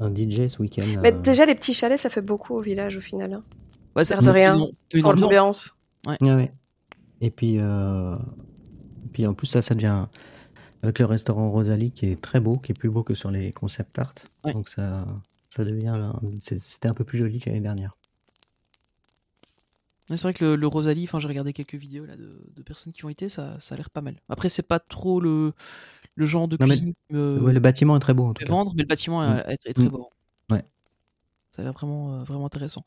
un 0.00 0.14
DJ 0.14 0.46
ce 0.48 0.60
week-end. 0.62 0.84
Mais 1.02 1.12
euh, 1.12 1.20
déjà, 1.20 1.44
les 1.46 1.54
petits 1.54 1.72
chalets, 1.74 1.98
ça 1.98 2.08
fait 2.10 2.22
beaucoup 2.22 2.54
au 2.54 2.60
village 2.60 2.96
au 2.96 3.00
final. 3.00 3.32
Hein. 3.32 3.42
Ouais, 3.96 4.04
ça 4.04 4.16
de 4.16 4.30
rien, 4.30 4.56
une- 4.56 4.68
une 4.94 5.02
Pour 5.02 5.10
ambiance. 5.12 5.22
l'ambiance. 5.22 5.76
Ouais, 6.06 6.32
ouais. 6.34 6.52
Et 7.20 7.30
puis, 7.30 7.56
euh, 7.58 8.14
et 8.16 9.08
puis 9.12 9.26
en 9.26 9.34
plus, 9.34 9.46
ça, 9.46 9.62
ça 9.62 9.74
devient 9.74 10.04
avec 10.82 10.98
le 10.98 11.04
restaurant 11.06 11.50
Rosalie 11.50 11.90
qui 11.92 12.06
est 12.06 12.20
très 12.20 12.40
beau, 12.40 12.58
qui 12.58 12.72
est 12.72 12.78
plus 12.78 12.90
beau 12.90 13.02
que 13.02 13.14
sur 13.14 13.30
les 13.30 13.52
concept 13.52 13.98
art. 13.98 14.14
Ouais. 14.44 14.52
Donc 14.52 14.68
ça, 14.68 15.06
ça 15.48 15.64
devient. 15.64 16.12
C'était 16.58 16.88
un 16.88 16.94
peu 16.94 17.04
plus 17.04 17.18
joli 17.18 17.38
que 17.40 17.48
l'année 17.48 17.60
dernière. 17.62 17.96
C'est 20.08 20.20
vrai 20.22 20.34
que 20.34 20.44
le, 20.44 20.56
le 20.56 20.66
Rosalie, 20.66 21.04
enfin 21.04 21.18
j'ai 21.18 21.28
regardé 21.28 21.52
quelques 21.52 21.74
vidéos 21.76 22.04
là 22.04 22.16
de, 22.16 22.38
de 22.54 22.62
personnes 22.62 22.92
qui 22.92 23.04
ont 23.04 23.08
été, 23.08 23.28
ça, 23.30 23.58
ça 23.58 23.74
a 23.74 23.78
l'air 23.78 23.88
pas 23.90 24.02
mal. 24.02 24.20
Après 24.28 24.48
c'est 24.50 24.62
pas 24.62 24.78
trop 24.78 25.18
le, 25.20 25.52
le 26.14 26.26
genre 26.26 26.46
de 26.48 26.56
Non, 26.60 26.66
mais- 26.66 26.74
cuisine 26.74 26.92
qui 27.08 27.14
me 27.16 27.40
Ouais, 27.40 27.52
le 27.54 27.60
bâtiment 27.60 27.96
est 27.96 28.00
très 28.00 28.12
beau 28.14 28.24
en 28.26 28.34
tout 28.34 28.40
fait 28.40 28.46
cas. 28.46 28.52
vendre, 28.52 28.72
mais 28.76 28.82
le 28.82 28.88
bâtiment 28.88 29.22
Mm. 29.22 29.38
est, 29.48 29.52
est- 29.54 29.70
est 29.70 29.74
très 29.74 29.84
Mm. 29.84 29.88
beau. 29.88 30.10
Ouais. 30.50 30.62
Ça 31.52 31.62
a 31.62 31.64
l'air 31.64 31.72
vraiment, 31.72 32.14
euh, 32.20 32.24
vraiment 32.24 32.46
intéressant. 32.46 32.84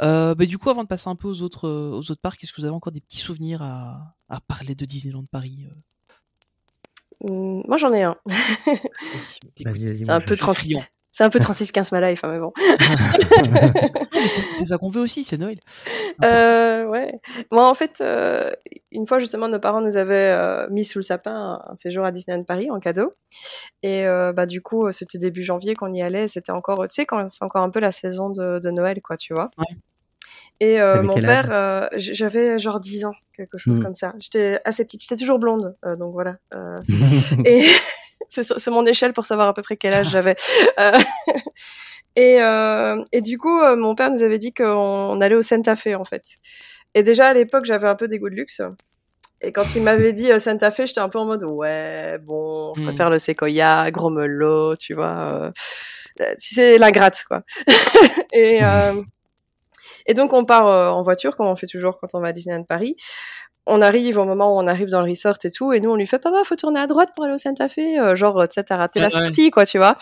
Euh, 0.00 0.34
bah, 0.34 0.46
du 0.46 0.58
coup, 0.58 0.70
avant 0.70 0.82
de 0.82 0.88
passer 0.88 1.08
un 1.08 1.16
peu 1.16 1.26
aux 1.26 1.42
autres, 1.42 1.66
euh, 1.68 1.90
aux 1.90 2.10
autres 2.10 2.20
parcs, 2.20 2.42
est-ce 2.44 2.52
que 2.52 2.60
vous 2.60 2.66
avez 2.66 2.74
encore 2.76 2.92
des 2.92 3.00
petits 3.00 3.16
souvenirs 3.18 3.62
à, 3.62 4.14
à 4.28 4.40
parler 4.40 4.74
de 4.76 4.84
Disneyland 4.84 5.24
Paris 5.24 5.66
euh? 5.66 5.74
Hum, 7.28 7.62
moi, 7.66 7.76
j'en 7.78 7.92
ai 7.92 8.02
un. 8.02 8.16
C'est 9.56 9.66
un 9.66 10.20
peu 10.20 10.26
je 10.28 10.34
suis 10.34 10.36
36. 10.36 10.70
friand. 10.74 10.84
C'est 11.12 11.24
un 11.24 11.30
peu 11.30 11.38
36-15 11.40 11.88
ma 11.92 12.10
life, 12.10 12.22
hein, 12.24 12.28
mais 12.32 12.38
bon. 12.38 12.52
C'est 14.52 14.64
ça 14.64 14.78
qu'on 14.78 14.90
veut 14.90 15.00
aussi, 15.00 15.24
c'est 15.24 15.38
Noël. 15.38 15.58
Euh, 16.22 16.84
ouais. 16.86 17.20
Moi, 17.50 17.68
en 17.68 17.74
fait, 17.74 18.00
euh, 18.00 18.50
une 18.92 19.06
fois, 19.06 19.18
justement, 19.18 19.48
nos 19.48 19.58
parents 19.58 19.80
nous 19.80 19.96
avaient 19.96 20.30
euh, 20.32 20.68
mis 20.70 20.84
sous 20.84 20.98
le 20.98 21.02
sapin 21.02 21.60
un 21.66 21.74
séjour 21.74 22.04
à 22.04 22.12
Disneyland 22.12 22.44
Paris 22.44 22.70
en 22.70 22.78
cadeau. 22.80 23.14
Et 23.82 24.06
euh, 24.06 24.32
bah, 24.32 24.46
du 24.46 24.60
coup, 24.62 24.90
c'était 24.92 25.18
début 25.18 25.42
janvier 25.42 25.74
qu'on 25.74 25.92
y 25.92 26.02
allait. 26.02 26.28
C'était 26.28 26.52
encore, 26.52 26.82
tu 26.82 26.94
sais, 26.94 27.06
quand 27.06 27.28
c'est 27.28 27.44
encore 27.44 27.62
un 27.62 27.70
peu 27.70 27.80
la 27.80 27.90
saison 27.90 28.30
de, 28.30 28.58
de 28.58 28.70
Noël, 28.70 29.00
quoi, 29.02 29.16
tu 29.16 29.34
vois. 29.34 29.50
Ouais. 29.58 29.76
Et 30.62 30.80
euh, 30.80 31.02
mon 31.02 31.14
père, 31.14 31.48
euh, 31.50 31.88
j'avais 31.96 32.58
genre 32.58 32.80
10 32.80 33.06
ans, 33.06 33.14
quelque 33.34 33.56
chose 33.56 33.80
Mm. 33.80 33.82
comme 33.82 33.94
ça. 33.94 34.12
J'étais 34.18 34.60
assez 34.66 34.84
petite, 34.84 35.00
j'étais 35.00 35.16
toujours 35.16 35.38
blonde, 35.38 35.74
euh, 35.86 35.96
donc 35.96 36.12
voilà. 36.12 36.36
Euh, 36.54 36.76
et 37.46 37.64
c'est 38.30 38.44
c'est 38.44 38.70
mon 38.70 38.86
échelle 38.86 39.12
pour 39.12 39.24
savoir 39.26 39.48
à 39.48 39.54
peu 39.54 39.62
près 39.62 39.76
quel 39.76 39.92
âge 39.92 40.08
j'avais. 40.10 40.36
Euh, 40.78 40.92
et, 42.16 42.40
euh, 42.42 43.02
et 43.12 43.20
du 43.20 43.38
coup, 43.38 43.60
euh, 43.60 43.76
mon 43.76 43.94
père 43.94 44.10
nous 44.10 44.22
avait 44.22 44.38
dit 44.38 44.52
qu'on 44.54 44.64
on 44.64 45.20
allait 45.20 45.34
au 45.34 45.42
Santa 45.42 45.76
Fe 45.76 45.88
en 45.98 46.04
fait. 46.04 46.24
Et 46.94 47.02
déjà 47.02 47.28
à 47.28 47.34
l'époque, 47.34 47.64
j'avais 47.66 47.88
un 47.88 47.94
peu 47.96 48.08
des 48.08 48.18
goûts 48.18 48.30
de 48.30 48.34
luxe. 48.36 48.62
Et 49.42 49.52
quand 49.52 49.74
il 49.74 49.82
m'avait 49.82 50.12
dit 50.12 50.30
euh, 50.30 50.38
Santa 50.38 50.70
Fe, 50.70 50.82
j'étais 50.86 51.00
un 51.00 51.08
peu 51.08 51.18
en 51.18 51.24
mode 51.24 51.44
ouais, 51.44 52.18
bon, 52.18 52.74
je 52.76 52.82
Mm. 52.82 52.84
préfère 52.86 53.10
le 53.10 53.18
Sequoia, 53.18 53.90
gros 53.90 54.10
melot, 54.10 54.76
tu 54.76 54.94
vois. 54.94 55.06
Euh, 55.08 55.50
euh, 56.20 56.34
tu 56.40 56.54
sais, 56.54 56.78
l'ingrate 56.78 57.24
quoi. 57.26 57.42
et 58.32 58.62
euh, 58.62 59.02
et 60.06 60.14
donc 60.14 60.32
on 60.32 60.44
part 60.44 60.66
euh, 60.68 60.88
en 60.90 61.02
voiture, 61.02 61.36
comme 61.36 61.46
on 61.46 61.56
fait 61.56 61.66
toujours 61.66 61.98
quand 61.98 62.08
on 62.14 62.20
va 62.20 62.28
à 62.28 62.32
Disneyland 62.32 62.64
Paris. 62.64 62.96
On 63.72 63.80
arrive 63.80 64.18
au 64.18 64.24
moment 64.24 64.54
où 64.54 64.58
on 64.60 64.66
arrive 64.66 64.88
dans 64.88 65.00
le 65.02 65.08
resort 65.08 65.36
et 65.44 65.50
tout, 65.50 65.72
et 65.72 65.80
nous 65.80 65.90
on 65.90 65.96
lui 65.96 66.06
fait 66.06 66.18
papa, 66.18 66.42
faut 66.44 66.56
tourner 66.56 66.80
à 66.80 66.86
droite 66.86 67.10
pour 67.14 67.24
aller 67.24 67.34
au 67.34 67.38
Santa 67.38 67.68
Fe, 67.68 67.78
Euh, 67.98 68.16
genre 68.16 68.42
tu 68.48 68.54
sais 68.54 68.64
t'as 68.64 68.76
raté 68.76 68.98
la 69.00 69.06
ouais. 69.06 69.10
sortie 69.10 69.50
quoi, 69.50 69.64
tu 69.64 69.78
vois. 69.78 69.96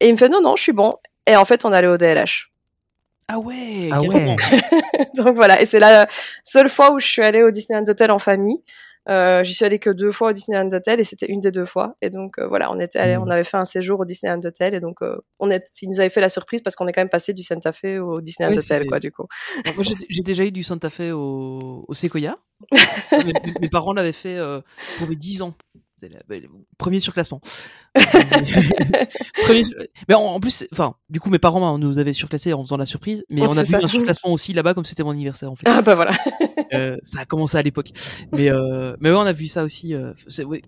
Et 0.00 0.08
il 0.08 0.12
me 0.12 0.18
fait 0.18 0.28
non 0.28 0.40
non, 0.42 0.56
je 0.56 0.62
suis 0.62 0.72
bon. 0.72 0.94
Et 1.26 1.36
en 1.36 1.44
fait 1.44 1.64
on 1.64 1.72
allait 1.72 1.88
au 1.88 1.96
DLH. 1.96 2.50
Ah 3.28 3.38
ouais, 3.38 3.88
Ah 3.90 4.02
ouais. 4.02 4.36
donc 5.16 5.34
voilà, 5.36 5.60
et 5.60 5.66
c'est 5.66 5.78
la 5.78 6.06
seule 6.42 6.68
fois 6.68 6.92
où 6.92 6.98
je 7.00 7.06
suis 7.06 7.22
allée 7.22 7.42
au 7.42 7.50
Disneyland 7.50 7.84
Hotel 7.88 8.10
en 8.10 8.18
famille. 8.18 8.62
Euh, 9.08 9.42
J'y 9.42 9.54
suis 9.54 9.64
allée 9.64 9.78
que 9.78 9.90
deux 9.90 10.12
fois 10.12 10.30
au 10.30 10.32
Disneyland 10.32 10.68
Hotel 10.72 11.00
et 11.00 11.04
c'était 11.04 11.26
une 11.26 11.40
des 11.40 11.50
deux 11.50 11.64
fois. 11.66 11.96
Et 12.00 12.10
donc 12.10 12.38
euh, 12.38 12.46
voilà, 12.46 12.70
on 12.72 12.80
était 12.80 12.98
allé, 12.98 13.16
Mhm. 13.16 13.22
on 13.22 13.30
avait 13.30 13.44
fait 13.44 13.56
un 13.56 13.64
séjour 13.64 14.00
au 14.00 14.04
Disneyland 14.04 14.40
Hotel 14.44 14.74
et 14.74 14.80
donc 14.80 15.02
euh, 15.02 15.16
on 15.38 15.50
est, 15.50 15.64
ils 15.82 15.88
nous 15.88 16.00
avaient 16.00 16.08
fait 16.10 16.20
la 16.20 16.28
surprise 16.28 16.62
parce 16.62 16.74
qu'on 16.76 16.86
est 16.86 16.92
quand 16.92 17.02
même 17.02 17.08
passé 17.10 17.32
du 17.32 17.42
Santa 17.42 17.72
Fe 17.72 18.00
au 18.00 18.20
Disneyland 18.20 18.52
Oui, 18.52 18.58
Hotel 18.58 18.86
quoi 18.86 19.00
du 19.00 19.12
coup. 19.12 19.26
Alors, 19.64 19.76
moi, 19.76 19.84
j'ai 20.08 20.22
déjà 20.22 20.44
eu 20.44 20.52
du 20.52 20.62
Santa 20.62 20.90
Fe 20.90 21.12
au, 21.12 21.84
au 21.86 21.94
Sequoia. 21.94 22.38
mes, 23.60 23.68
parents 23.68 23.92
l'avaient 23.92 24.12
fait 24.12 24.36
euh, 24.36 24.60
pour 24.98 25.08
mes 25.08 25.16
10 25.16 25.42
ans. 25.42 25.54
Bah, 26.28 26.36
premier 26.78 27.00
surclassement. 27.00 27.40
Premier 29.44 29.64
sur- 29.64 29.76
mais 30.08 30.14
en, 30.14 30.20
en 30.22 30.40
plus, 30.40 30.66
enfin, 30.72 30.94
du 31.10 31.20
coup, 31.20 31.30
mes 31.30 31.38
parents 31.38 31.66
hein, 31.74 31.78
nous 31.78 31.98
avaient 31.98 32.12
surclassé 32.12 32.52
en 32.52 32.62
faisant 32.62 32.76
la 32.76 32.86
surprise, 32.86 33.24
mais 33.28 33.42
Oh, 33.42 33.50
on 33.50 33.56
a 33.56 33.62
vu 33.62 33.70
ça. 33.70 33.78
un 33.82 33.86
surclassement 33.86 34.32
aussi 34.32 34.52
là-bas 34.52 34.74
comme 34.74 34.84
c'était 34.84 35.02
mon 35.02 35.10
anniversaire 35.10 35.50
en 35.50 35.56
fait. 35.56 35.66
Ah 35.68 35.82
bah 35.82 35.94
voilà. 35.94 36.12
Euh, 36.72 36.96
ça 37.04 37.20
a 37.20 37.24
commencé 37.24 37.56
à 37.56 37.62
l'époque. 37.62 37.90
Mais 38.32 38.50
euh, 38.50 38.96
mais 38.98 39.10
ouais, 39.10 39.16
on 39.16 39.20
a 39.20 39.32
vu 39.32 39.46
ça 39.46 39.62
aussi. 39.62 39.94
euh, 39.94 40.12
ouais. 40.44 40.60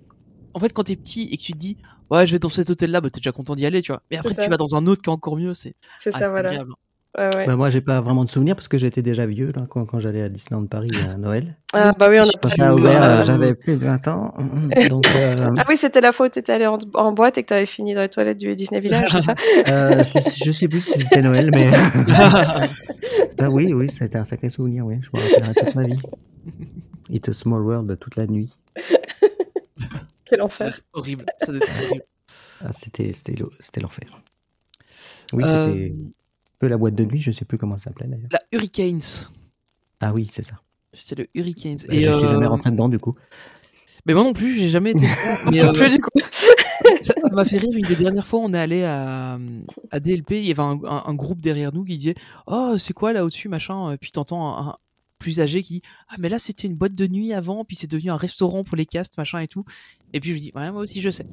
En 0.54 0.60
fait, 0.60 0.72
quand 0.72 0.84
t'es 0.84 0.94
petit 0.94 1.22
et 1.32 1.36
que 1.36 1.42
tu 1.42 1.52
te 1.52 1.58
dis, 1.58 1.78
ouais, 2.10 2.26
je 2.28 2.32
vais 2.32 2.38
dans 2.38 2.48
cet 2.48 2.70
hôtel-là, 2.70 3.00
bah 3.00 3.10
t'es 3.10 3.18
déjà 3.18 3.32
content 3.32 3.56
d'y 3.56 3.66
aller, 3.66 3.82
tu 3.82 3.90
vois. 3.90 4.02
Mais 4.10 4.16
après, 4.18 4.34
tu 4.34 4.48
vas 4.48 4.56
dans 4.56 4.76
un 4.76 4.86
autre 4.86 5.02
qui 5.02 5.10
est 5.10 5.12
encore 5.12 5.36
mieux, 5.36 5.52
c'est 5.54 5.74
ah, 6.06 6.10
ça 6.12 6.30
voilà. 6.30 6.50
agréable. 6.50 6.74
Ouais, 7.18 7.30
ouais. 7.34 7.46
Bah, 7.46 7.56
moi, 7.56 7.70
j'ai 7.70 7.80
pas 7.80 8.00
vraiment 8.02 8.24
de 8.24 8.30
souvenirs 8.30 8.54
parce 8.56 8.68
que 8.68 8.76
j'étais 8.76 9.00
déjà 9.00 9.24
vieux 9.24 9.50
là, 9.56 9.66
quand, 9.70 9.86
quand 9.86 9.98
j'allais 10.00 10.22
à 10.22 10.28
Disneyland 10.28 10.66
Paris 10.66 10.90
à 11.10 11.16
Noël. 11.16 11.56
Ah 11.72 11.92
bah 11.98 12.08
oui, 12.10 12.18
on 12.20 12.24
a 12.24 12.70
euh, 12.70 12.78
euh, 12.78 13.24
j'avais 13.24 13.54
plus 13.54 13.76
de 13.76 13.84
20 13.84 14.08
ans. 14.08 14.34
Donc, 14.90 15.06
euh, 15.16 15.54
Ah 15.56 15.64
oui, 15.68 15.76
c'était 15.78 16.02
la 16.02 16.12
fois 16.12 16.26
où 16.26 16.28
t'étais 16.28 16.52
allé 16.52 16.66
en, 16.66 16.78
en 16.94 17.12
boîte 17.12 17.38
et 17.38 17.42
que 17.42 17.48
t'avais 17.48 17.64
fini 17.64 17.94
dans 17.94 18.02
les 18.02 18.10
toilettes 18.10 18.36
du 18.38 18.54
Disney 18.54 18.80
Village, 18.80 19.08
c'est 19.10 19.22
ça 19.22 19.34
euh, 19.68 20.02
je 20.04 20.52
sais 20.52 20.68
plus 20.68 20.82
si 20.82 20.98
c'était 21.00 21.22
Noël, 21.22 21.50
mais. 21.54 21.70
bah 23.38 23.48
oui, 23.50 23.72
oui, 23.72 23.90
c'était 23.90 24.18
un 24.18 24.24
sacré 24.26 24.50
souvenir, 24.50 24.84
oui. 24.84 25.00
Je 25.00 25.08
me 25.18 25.22
rappellerai 25.22 25.54
toute 25.54 25.74
ma 25.74 25.84
vie. 25.84 26.02
It's 27.10 27.28
a 27.28 27.32
small 27.32 27.62
world 27.62 27.98
toute 27.98 28.16
la 28.16 28.26
nuit. 28.26 28.58
Quel 30.26 30.42
enfer. 30.42 30.80
horrible. 30.92 31.24
Ça 31.38 31.46
doit 31.46 31.56
être 31.56 31.68
horrible. 31.86 32.04
Ah, 32.64 32.72
c'était 32.72 33.80
l'enfer. 33.80 34.22
Oui, 35.32 35.44
Euh, 35.44 35.72
c'était 35.72 35.92
un 35.92 35.96
peu 36.58 36.68
la 36.68 36.76
boîte 36.76 36.94
de 36.94 37.04
nuit, 37.04 37.20
je 37.20 37.30
sais 37.32 37.44
plus 37.44 37.58
comment 37.58 37.78
ça 37.78 37.84
s'appelait 37.84 38.06
d'ailleurs. 38.06 38.28
La 38.30 38.40
Hurricanes. 38.52 39.00
Ah 40.00 40.12
oui, 40.12 40.28
c'est 40.32 40.42
ça. 40.44 40.60
C'était 40.92 41.22
le 41.22 41.28
Hurricanes. 41.34 41.76
Bah, 41.88 41.94
je 41.94 41.96
suis 41.96 42.06
euh, 42.06 42.28
jamais 42.28 42.46
rentré 42.46 42.70
dedans 42.70 42.88
du 42.88 42.98
coup. 42.98 43.14
Mais 44.06 44.14
moi 44.14 44.22
non 44.22 44.32
plus, 44.32 44.54
j'ai 44.56 44.68
jamais 44.68 44.92
été. 44.92 45.06
mais 45.50 45.62
euh, 45.64 45.72
plus 45.72 45.90
du 45.90 46.00
coup. 46.00 46.10
ça 47.02 47.14
m'a 47.32 47.44
fait 47.44 47.58
rire 47.58 47.72
une 47.74 47.86
des 47.86 47.96
dernières 47.96 48.26
fois. 48.26 48.40
On 48.40 48.54
est 48.54 48.58
allé 48.58 48.84
à, 48.84 49.38
à 49.90 50.00
DLP. 50.00 50.32
Il 50.32 50.46
y 50.46 50.50
avait 50.52 50.62
un, 50.62 50.78
un- 50.84 51.04
un 51.06 51.14
groupe 51.14 51.40
derrière 51.40 51.72
nous 51.72 51.84
qui 51.84 51.96
disait 51.98 52.14
Oh, 52.46 52.76
c'est 52.78 52.92
quoi 52.92 53.12
là 53.12 53.24
au-dessus, 53.24 53.48
machin? 53.48 53.92
Et 53.92 53.98
puis 53.98 54.12
t'entends 54.12 54.56
un, 54.68 54.76
plus 55.18 55.40
âgé 55.40 55.62
qui 55.62 55.74
dit 55.74 55.82
ah 56.10 56.16
mais 56.18 56.28
là 56.28 56.38
c'était 56.38 56.68
une 56.68 56.74
boîte 56.74 56.94
de 56.94 57.06
nuit 57.06 57.32
avant 57.32 57.64
puis 57.64 57.74
c'est 57.74 57.90
devenu 57.90 58.10
un 58.10 58.18
restaurant 58.18 58.64
pour 58.64 58.76
les 58.76 58.84
castes 58.84 59.16
machin 59.16 59.40
et 59.40 59.48
tout 59.48 59.64
et 60.12 60.20
puis 60.20 60.28
je 60.28 60.34
lui 60.34 60.40
dis 60.42 60.52
ouais 60.54 60.70
moi 60.70 60.82
aussi 60.82 61.00
je 61.00 61.08
sais 61.08 61.24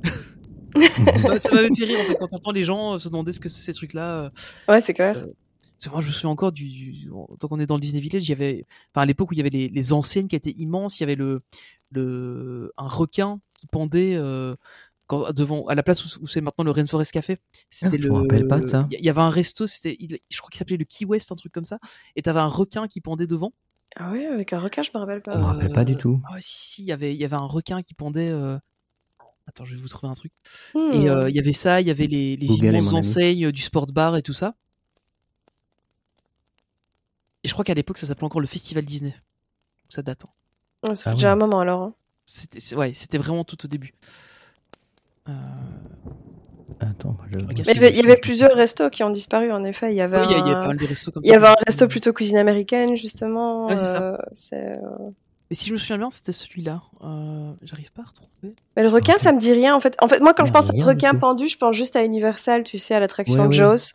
ça 1.39 1.53
m'avait 1.53 1.69
fait 1.75 1.85
rire 1.85 1.99
en 1.99 2.03
fait 2.05 2.15
quand 2.19 2.27
t'entends 2.27 2.51
les 2.51 2.63
gens 2.63 2.93
euh, 2.95 2.97
se 2.99 3.07
demander 3.09 3.31
ce 3.33 3.39
que 3.39 3.49
c'est 3.49 3.61
ces 3.61 3.73
trucs 3.73 3.93
là 3.93 4.31
Ouais, 4.67 4.81
c'est 4.81 4.93
clair. 4.93 5.13
parce 5.13 5.85
que 5.85 5.89
moi 5.89 6.01
je 6.01 6.07
me 6.07 6.11
souviens 6.11 6.29
encore 6.29 6.51
du, 6.51 6.65
du- 6.67 7.09
tant 7.39 7.47
qu'on 7.47 7.59
est 7.59 7.65
dans 7.65 7.75
le 7.75 7.81
Disney 7.81 8.01
Village 8.01 8.23
il 8.25 8.29
y 8.29 8.33
avait 8.33 8.65
enfin 8.93 9.01
à 9.03 9.05
l'époque 9.05 9.31
où 9.31 9.33
il 9.33 9.37
y 9.37 9.41
avait 9.41 9.49
les, 9.49 9.69
les 9.69 9.93
anciennes 9.93 10.27
qui 10.27 10.35
étaient 10.35 10.51
immenses 10.51 10.99
il 10.99 11.01
y 11.01 11.05
avait 11.05 11.15
le 11.15 11.41
le 11.91 12.71
un 12.77 12.87
requin 12.87 13.39
qui 13.53 13.67
pendait 13.67 14.15
euh, 14.15 14.55
quand, 15.07 15.31
devant 15.33 15.65
à 15.67 15.75
la 15.75 15.83
place 15.83 16.05
où, 16.05 16.23
où 16.23 16.27
c'est 16.27 16.41
maintenant 16.41 16.63
le 16.63 16.71
Rainforest 16.71 17.11
Café 17.11 17.37
c'était 17.69 17.97
Ah, 17.97 18.01
je 18.01 18.07
le 18.07 18.13
me 18.13 18.19
rappelle 18.21 18.47
pas 18.47 18.59
de 18.59 18.67
ça. 18.67 18.87
il 18.91 19.03
y- 19.03 19.09
avait 19.09 19.21
un 19.21 19.29
resto 19.29 19.67
c'était 19.67 19.95
il- 19.99 20.17
je 20.31 20.37
crois 20.37 20.49
qu'il 20.49 20.57
s'appelait 20.57 20.77
le 20.77 20.85
Key 20.85 21.05
West 21.05 21.31
un 21.31 21.35
truc 21.35 21.51
comme 21.51 21.65
ça 21.65 21.77
et 22.15 22.21
t'avais 22.21 22.39
un 22.39 22.47
requin 22.47 22.87
qui 22.87 23.01
pendait 23.01 23.27
devant 23.27 23.53
Ah 23.95 24.11
ouais, 24.11 24.25
avec 24.25 24.53
un 24.53 24.59
requin, 24.59 24.81
je 24.81 24.89
me 24.93 24.99
rappelle 24.99 25.19
Je 25.19 25.23
pas. 25.31 25.37
me 25.37 25.43
rappelle 25.43 25.71
pas 25.71 25.85
du 25.85 25.97
tout. 25.97 26.19
ah 26.27 26.33
ouais, 26.33 26.39
si, 26.41 26.67
si, 26.69 26.81
il 26.81 26.85
y 26.87 26.91
avait, 26.91 27.13
il 27.13 27.19
y 27.21 27.25
avait 27.25 27.35
un 27.35 27.45
requin 27.45 27.83
qui 27.83 27.93
pendait. 27.93 28.29
euh, 28.31 28.57
Attends, 29.47 29.65
je 29.65 29.75
vais 29.75 29.81
vous 29.81 29.87
trouver 29.89 30.09
un 30.11 30.15
truc. 30.15 30.31
Hmm. 30.73 30.91
Et 30.93 31.09
euh, 31.09 31.29
il 31.29 31.35
y 31.35 31.39
avait 31.39 31.53
ça, 31.53 31.81
il 31.81 31.87
y 31.87 31.91
avait 31.91 32.07
les, 32.07 32.35
les 32.37 32.47
immenses 32.47 32.93
enseignes 32.93 33.51
du 33.51 33.61
sport 33.61 33.85
bar 33.87 34.15
et 34.15 34.21
tout 34.21 34.33
ça. 34.33 34.55
Et 37.43 37.47
je 37.49 37.53
crois 37.53 37.65
qu'à 37.65 37.73
l'époque, 37.73 37.97
ça 37.97 38.07
s'appelait 38.07 38.23
encore 38.25 38.41
le 38.41 38.47
Festival 38.47 38.85
Disney. 38.85 39.13
Ça 39.89 40.01
date. 40.01 40.23
hein. 40.25 40.89
Ouais, 40.89 40.95
ça 40.95 41.03
fait 41.03 41.09
Ah 41.09 41.13
déjà 41.15 41.27
ouais. 41.29 41.33
un 41.33 41.35
moment 41.45 41.59
alors. 41.59 41.81
hein. 41.81 41.93
C'était, 42.25 42.59
c'est- 42.61 42.75
ouais, 42.75 42.93
c'était 42.93 43.17
vraiment 43.17 43.43
tout 43.43 43.57
au 43.65 43.67
début. 43.67 43.93
Euh, 45.27 45.33
Attends, 46.79 47.17
je... 47.31 47.39
Il 47.39 47.65
y 47.65 47.69
avait- 47.71 47.89
il 47.91 47.95
y 47.97 47.99
avait 47.99 48.17
plusieurs 48.17 48.55
restos 48.55 48.89
qui 48.89 49.03
ont 49.03 49.09
disparu 49.09 49.51
en 49.51 49.63
effet. 49.63 49.91
Il 49.91 49.95
y 49.95 50.01
avait 50.01 50.19
oui, 50.19 50.25
il 50.29 50.31
y 50.31 50.35
a- 50.35 50.37
il 50.39 50.47
y 50.47 51.33
a 51.33 51.49
un- 51.51 51.55
resto 51.65 51.87
plutôt 51.87 52.11
cuisine 52.13 52.37
américaine 52.37 52.95
justement. 52.95 53.67
Ouais, 53.67 53.77
c'est 53.77 53.85
ça. 53.85 54.01
euh, 54.03 54.17
c'est- 54.31 54.73
Mais 55.53 55.57
si 55.57 55.67
je 55.69 55.73
me 55.73 55.77
souviens 55.77 55.99
bien, 55.99 56.09
c'était 56.09 56.31
celui-là. 56.31 56.81
Euh, 57.03 57.51
J'arrive 57.61 57.91
pas 57.91 58.01
à 58.01 58.05
retrouver. 58.05 58.55
Mais 58.75 58.81
le 58.81 58.89
requin, 58.89 59.19
ça 59.19 59.31
me 59.31 59.37
dit 59.39 59.53
rien 59.53 59.75
en 59.75 59.79
fait. 59.79 59.95
En 60.01 60.07
fait, 60.07 60.19
moi 60.19 60.33
quand 60.33 60.45
je 60.45 60.51
Non, 60.51 60.59
pense 60.59 60.71
à 60.71 60.83
requin 60.83 61.13
pendu, 61.13 61.47
je 61.47 61.57
pense 61.59 61.75
juste 61.75 61.95
à 61.95 62.03
Universal, 62.03 62.63
tu 62.63 62.79
sais, 62.79 62.95
à 62.95 62.99
l'attraction 62.99 63.45
Ouais. 63.45 63.51
Jaws. 63.51 63.93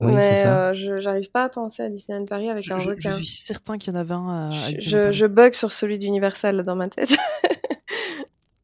Mais 0.00 0.44
euh, 0.46 0.72
j'arrive 0.72 1.30
pas 1.30 1.44
à 1.44 1.48
penser 1.50 1.82
à 1.82 1.90
Disneyland 1.90 2.24
Paris 2.24 2.48
avec 2.48 2.64
Je, 2.64 2.72
un 2.72 2.78
je- 2.78 2.84
je 2.84 2.88
requin. 2.90 3.12
suis 3.16 3.26
certain 3.26 3.76
qu'il 3.76 3.92
y 3.92 3.96
en 3.96 4.00
avait 4.00 4.14
un 4.14 4.28
à. 4.28 4.48
à 4.48 4.50
Je, 4.78 5.12
je, 5.12 5.26
bug 5.26 5.52
sur 5.52 5.70
celui 5.70 5.98
d'Universal 5.98 6.62
dans 6.64 6.74
ma 6.74 6.88
tête. 6.88 7.14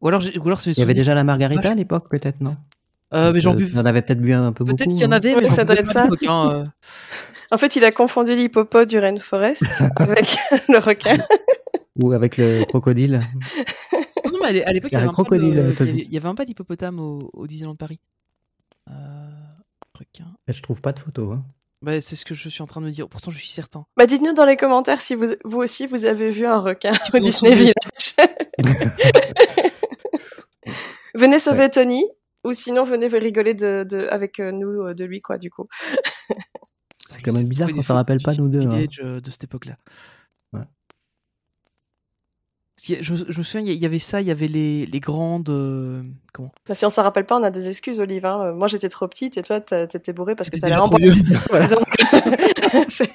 Ou 0.00 0.09
alors, 0.09 0.22
ou 0.22 0.46
alors 0.46 0.61
Il 0.66 0.79
y 0.79 0.83
avait 0.83 0.94
déjà 0.94 1.14
la 1.14 1.24
margarita 1.24 1.72
à 1.72 1.74
l'époque, 1.74 2.09
peut-être, 2.11 2.40
non? 2.40 2.57
Euh, 3.12 3.33
mais 3.33 3.40
j'en 3.40 3.53
Euh, 3.53 3.57
buvais. 3.57 3.79
En 3.79 3.85
avais 3.85 4.00
peut-être 4.03 4.20
bu 4.20 4.33
un 4.33 4.53
peu 4.53 4.64
beaucoup. 4.64 4.76
Peut-être 4.76 4.88
qu'il 4.90 4.98
y 4.98 5.05
en 5.05 5.09
hein. 5.12 5.16
avait, 5.16 5.35
mais 5.35 5.46
j'en 5.46 5.55
ça 5.57 5.64
doit 5.64 5.74
être 5.76 5.90
ça. 5.92 6.07
euh. 6.22 6.64
en 7.50 7.59
fait, 7.59 7.76
il 7.76 7.85
a 7.85 7.90
confondu 7.92 8.35
l'hippopotame 8.35 8.87
du 8.87 8.98
Rainforest 8.98 9.64
avec 9.96 10.26
le 10.68 10.79
requin. 10.79 11.18
Ou 12.02 12.12
avec 12.12 12.36
le 12.36 12.64
crocodile. 12.68 13.20
Non, 14.32 14.38
mais 14.42 14.48
à 14.48 14.52
l'é- 14.52 14.64
à 14.64 14.72
l'époque, 14.72 14.90
il 14.92 14.98
Toby. 15.74 16.02
il 16.06 16.12
y 16.12 16.16
avait- 16.16 16.28
un 16.28 16.34
pas 16.34 16.44
d'hippopotame 16.44 17.00
au, 17.00 17.30
au 17.32 17.46
Disneyland 17.46 17.76
Paris. 17.76 18.00
Euh, 18.88 18.92
requin. 19.98 20.26
Je 20.48 20.62
trouve 20.62 20.80
pas 20.80 20.92
de 20.92 20.98
photo. 20.98 21.32
Hein. 21.32 21.44
Bah, 21.82 22.00
c'est 22.00 22.14
ce 22.16 22.24
que 22.26 22.34
je 22.34 22.48
suis 22.48 22.62
en 22.62 22.66
train 22.66 22.80
de 22.82 22.86
me 22.86 22.90
dire. 22.90 23.08
Pourtant, 23.08 23.30
je 23.30 23.38
suis 23.38 23.48
certain. 23.48 23.86
Bah, 23.96 24.06
dites-nous 24.06 24.34
dans 24.34 24.44
les 24.44 24.56
commentaires 24.56 25.00
si 25.00 25.14
vous, 25.14 25.26
vous 25.44 25.58
aussi 25.58 25.86
vous 25.86 26.04
avez 26.04 26.30
vu 26.30 26.44
un 26.46 26.58
requin 26.58 26.92
au 27.14 27.18
Disney. 27.18 27.54
Village. 27.54 27.74
venez 31.14 31.38
sauver 31.38 31.70
Tony, 31.70 32.04
ou 32.44 32.52
sinon 32.52 32.84
venez 32.84 33.06
rigoler 33.08 33.54
de, 33.54 33.84
de, 33.88 34.06
avec 34.10 34.40
euh, 34.40 34.52
nous 34.52 34.82
euh, 34.82 34.94
de 34.94 35.04
lui, 35.04 35.20
quoi, 35.20 35.38
du 35.38 35.50
coup. 35.50 35.66
C'est 37.08 37.22
quand 37.22 37.32
même 37.32 37.46
bizarre 37.46 37.70
qu'on 37.72 37.82
s'en 37.82 37.94
rappelle 37.94 38.20
pas, 38.22 38.34
nous 38.34 38.48
deux. 38.48 38.60
hein. 38.60 38.68
Village 38.76 39.00
euh, 39.02 39.20
de 39.20 39.30
cette 39.30 39.44
époque-là. 39.44 39.76
Ouais. 40.52 40.60
Parce 40.60 40.60
qu'il 40.60 40.68
y 42.68 42.70
a- 42.70 42.70
Je, 42.83 42.97
je 43.03 43.38
me 43.38 43.43
souviens, 43.45 43.61
il 43.73 43.79
y 43.79 43.85
avait 43.85 43.99
ça, 43.99 44.21
il 44.23 44.27
y 44.27 44.31
avait 44.31 44.47
les, 44.47 44.87
les 44.87 45.01
grandes. 45.01 45.51
euh, 45.51 46.03
comment? 46.33 46.51
Bah, 46.66 46.75
si 46.75 46.87
on 46.87 46.90
s'en 46.90 47.03
rappelle 47.03 47.27
pas, 47.27 47.38
on 47.38 47.43
a 47.43 47.51
des 47.51 47.69
excuses, 47.69 48.01
Olive. 48.01 48.25
hein. 48.25 48.53
Moi, 48.53 48.69
j'étais 48.69 48.88
trop 48.88 49.07
petite 49.07 49.37
et 49.37 49.43
toi, 49.43 49.61
t'étais 49.61 50.12
bourré 50.14 50.35
parce 50.35 50.49
que 50.49 50.59
t'allais 50.59 50.77
en 50.77 50.88
boîte. 50.88 51.03
vieux. 51.03 51.23
Voilà. 51.51 51.66
Donc, 51.66 51.83
c'est- 52.88 53.11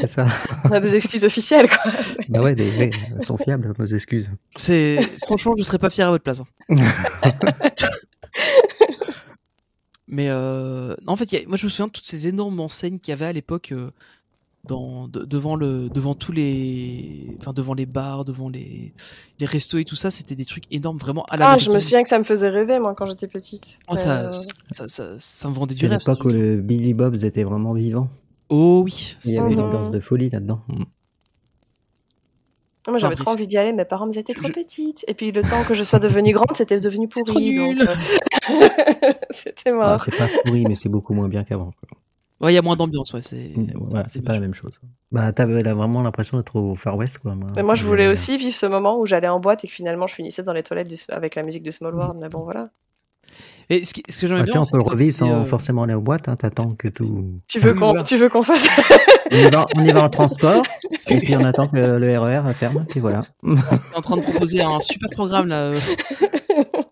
C'est 0.00 0.06
ça. 0.08 0.26
on 0.64 0.72
a 0.72 0.80
des 0.80 0.96
excuses 0.96 1.24
officielles, 1.24 1.68
quoi. 1.68 1.92
C'est- 2.02 2.18
bah 2.30 2.40
ouais, 2.42 2.54
des, 2.56 2.68
ouais, 2.76 2.90
elles 3.18 3.24
sont 3.24 3.36
fiables, 3.38 3.72
nos 3.78 3.86
excuses. 3.86 4.28
C'est 4.56 4.98
franchement, 5.24 5.54
je 5.56 5.62
serais 5.62 5.78
pas 5.78 5.90
fier 5.90 6.06
à 6.08 6.10
votre 6.10 6.24
place. 6.24 6.40
hein. 6.40 6.76
Mais 10.08 10.28
euh, 10.28 10.94
en 11.06 11.16
fait, 11.16 11.32
a- 11.34 11.46
moi 11.46 11.56
je 11.56 11.64
me 11.66 11.70
souviens 11.70 11.86
de 11.86 11.92
toutes 11.92 12.04
ces 12.06 12.26
énormes 12.26 12.60
enseignes 12.60 12.98
qu'il 12.98 13.10
y 13.10 13.12
avait 13.12 13.24
à 13.26 13.32
l'époque 13.32 13.72
euh, 13.72 13.90
dans 14.68 15.08
de- 15.08 15.24
devant 15.24 15.56
le 15.56 15.88
devant 15.88 16.14
tous 16.14 16.30
les 16.30 17.36
enfin 17.40 17.52
devant 17.52 17.74
les 17.74 17.86
bars, 17.86 18.24
devant 18.24 18.48
les 18.48 18.92
les 19.40 19.46
restos 19.46 19.78
et 19.78 19.84
tout 19.84 19.96
ça, 19.96 20.10
c'était 20.12 20.36
des 20.36 20.44
trucs 20.44 20.64
énormes 20.70 20.98
vraiment 20.98 21.24
à 21.30 21.36
la 21.36 21.50
Ah, 21.52 21.58
je 21.58 21.70
me 21.70 21.80
souviens 21.80 22.02
que 22.02 22.08
ça 22.08 22.18
me 22.18 22.24
faisait 22.24 22.48
rêver, 22.48 22.78
moi, 22.78 22.94
quand 22.94 23.06
j'étais 23.06 23.26
petite. 23.26 23.80
Oh, 23.88 23.96
ça, 23.96 24.20
euh, 24.26 24.30
ça, 24.70 24.88
ça, 24.88 25.18
ça 25.18 25.48
me 25.48 25.54
vendait 25.54 25.74
du 25.74 25.80
C'est 25.80 25.88
rêve. 25.88 25.98
ce 26.00 26.10
l'époque 26.10 26.24
où 26.26 26.28
truc. 26.28 26.40
le 26.40 26.56
Billy 26.60 26.94
Bob's 26.94 27.24
était 27.24 27.42
vraiment 27.42 27.72
vivant. 27.72 28.08
Oh 28.50 28.82
oui. 28.84 29.16
Il 29.24 29.32
y 29.32 29.38
avait 29.38 29.52
une 29.52 29.58
Mhm. 29.58 29.64
ambiance 29.66 29.90
de 29.90 29.98
folie 30.00 30.30
là-dedans. 30.30 30.60
Moi, 32.88 32.98
j'avais 32.98 33.14
trop 33.14 33.30
envie 33.30 33.46
d'y 33.46 33.56
aller, 33.58 33.72
mes 33.72 33.84
parents 33.84 34.06
me 34.06 34.12
t'es 34.12 34.34
trop 34.34 34.48
Je- 34.48 34.52
petite. 34.52 35.04
Et 35.08 35.14
puis, 35.14 35.30
le 35.32 35.42
temps 35.42 35.62
que 35.64 35.74
je 35.74 35.82
sois 35.84 35.98
devenue 36.00 36.32
grande, 36.32 36.54
c'était 36.54 36.78
devenu 36.80 37.08
C'est 37.14 37.22
pourri. 37.24 37.54
donc, 37.54 37.76
euh, 37.80 37.94
c'était 39.30 39.70
Ah, 39.70 39.72
mort. 39.72 40.00
c'est 40.00 40.16
pas 40.16 40.26
pourri, 40.44 40.64
mais 40.68 40.74
c'est 40.76 40.88
beaucoup 40.88 41.14
moins 41.14 41.28
bien 41.28 41.42
qu'avant. 41.44 41.72
Ouais, 42.42 42.52
il 42.52 42.54
y 42.56 42.58
a 42.58 42.62
moins 42.62 42.76
d'ambiance, 42.76 43.12
ouais. 43.14 43.20
C'est 43.22 43.52
Mm, 43.56 43.72
Voilà, 43.90 44.06
c'est 44.08 44.22
pas 44.22 44.32
la 44.32 44.40
même 44.40 44.54
chose. 44.54 44.72
Bah, 45.12 45.32
t'avais 45.32 45.62
vraiment 45.62 46.02
l'impression 46.02 46.36
d'être 46.38 46.56
au 46.56 46.74
Far 46.74 46.96
West, 46.96 47.18
quoi. 47.18 47.34
Moi, 47.34 47.50
Mais 47.56 47.62
moi, 47.62 47.74
je 47.74 47.84
voulais 47.84 48.06
Euh, 48.08 48.12
aussi 48.12 48.36
vivre 48.36 48.54
ce 48.54 48.66
moment 48.66 48.98
où 48.98 49.06
j'allais 49.06 49.28
en 49.28 49.38
boîte 49.40 49.64
et 49.64 49.68
que 49.68 49.72
finalement, 49.72 50.06
je 50.06 50.14
finissais 50.14 50.42
dans 50.42 50.52
les 50.52 50.62
toilettes 50.62 50.88
du- 50.88 50.96
avec 51.10 51.34
la 51.36 51.42
musique 51.44 51.62
de 51.62 51.70
Small 51.70 51.94
World. 51.94 52.18
Mais 52.20 52.28
bon, 52.28 52.40
voilà. 52.42 52.70
Et 53.70 53.84
ce, 53.84 53.94
qui- 53.94 54.02
ce 54.08 54.20
que 54.20 54.26
j'aimais 54.26 54.40
Bah, 54.40 54.44
bien, 54.46 54.52
tiens, 54.54 54.62
on 54.62 54.66
peut 54.70 54.76
le 54.78 54.82
revivre 54.82 55.16
sans 55.16 55.30
euh, 55.30 55.44
forcément 55.44 55.84
aller 55.84 55.94
aux 55.94 56.00
boîtes. 56.00 56.28
Hein, 56.28 56.36
T'attends 56.36 56.74
que 56.74 56.88
tout. 56.88 57.40
Tu 57.48 57.60
veux 57.60 57.74
qu'on 57.74 57.90
voilà. 57.90 58.02
tu 58.04 58.16
veux 58.16 58.28
qu'on 58.28 58.42
fasse 58.42 58.68
On 59.32 59.36
y, 59.36 59.50
va, 59.50 59.66
on 59.76 59.84
y 59.84 59.90
va 59.92 60.04
en 60.04 60.10
transport, 60.10 60.62
et 61.08 61.16
puis 61.18 61.34
on 61.34 61.42
attend 61.44 61.66
que 61.66 61.76
le 61.76 62.18
RER 62.18 62.42
ferme, 62.52 62.84
et 62.94 63.00
voilà. 63.00 63.22
t'es 63.42 63.50
en 63.96 64.02
train 64.02 64.18
de 64.18 64.22
proposer 64.22 64.60
un 64.60 64.78
super 64.80 65.08
programme 65.08 65.46
là. 65.46 65.70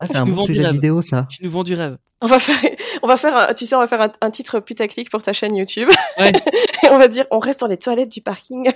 Ah, 0.01 0.07
c'est 0.07 0.16
un 0.16 0.27
bon 0.27 0.44
sujet 0.44 0.62
de 0.64 0.73
vidéo, 0.73 1.03
ça. 1.03 1.27
Tu 1.31 1.44
nous 1.44 1.51
vends 1.51 1.64
du 1.64 1.75
rêve. 1.75 1.99
On 2.23 2.27
va 2.27 2.38
faire, 2.38 2.59
on 3.03 3.07
va 3.07 3.16
faire, 3.16 3.35
un, 3.35 3.55
tu 3.55 3.64
sais, 3.64 3.75
on 3.75 3.81
va 3.81 3.87
faire 3.87 4.03
un, 4.03 4.12
un 4.20 4.31
titre 4.31 4.61
putaclic 4.61 5.11
pour 5.11 5.23
ta 5.23 5.33
chaîne 5.33 5.55
YouTube. 5.55 5.88
Ouais. 6.18 6.33
et 6.83 6.88
on 6.90 6.99
va 6.99 7.09
dire, 7.09 7.25
on 7.31 7.38
reste 7.38 7.61
dans 7.61 7.66
les 7.66 7.79
toilettes 7.79 8.12
du 8.12 8.20
parking. 8.20 8.70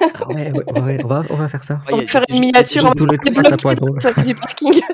Ah 0.00 0.28
ouais, 0.28 0.52
ouais, 0.52 0.80
ouais, 0.80 0.98
on, 1.02 1.06
va, 1.06 1.22
on 1.30 1.36
va 1.36 1.48
faire 1.48 1.64
ça. 1.64 1.74
Ouais, 1.86 1.92
on 1.92 1.96
va 1.96 2.06
faire 2.06 2.24
une 2.28 2.40
miniature 2.40 2.84
en 2.84 2.92
toilettes 2.92 3.20
du 4.24 4.34
parking. 4.34 4.80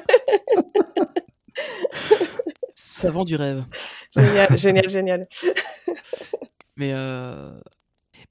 Ça 2.75 3.11
vend 3.11 3.25
du 3.25 3.37
rêve. 3.37 3.65
génial, 4.15 4.59
génial, 4.59 4.91
génial. 4.91 5.29
Mais 6.77 6.91
euh... 6.95 7.51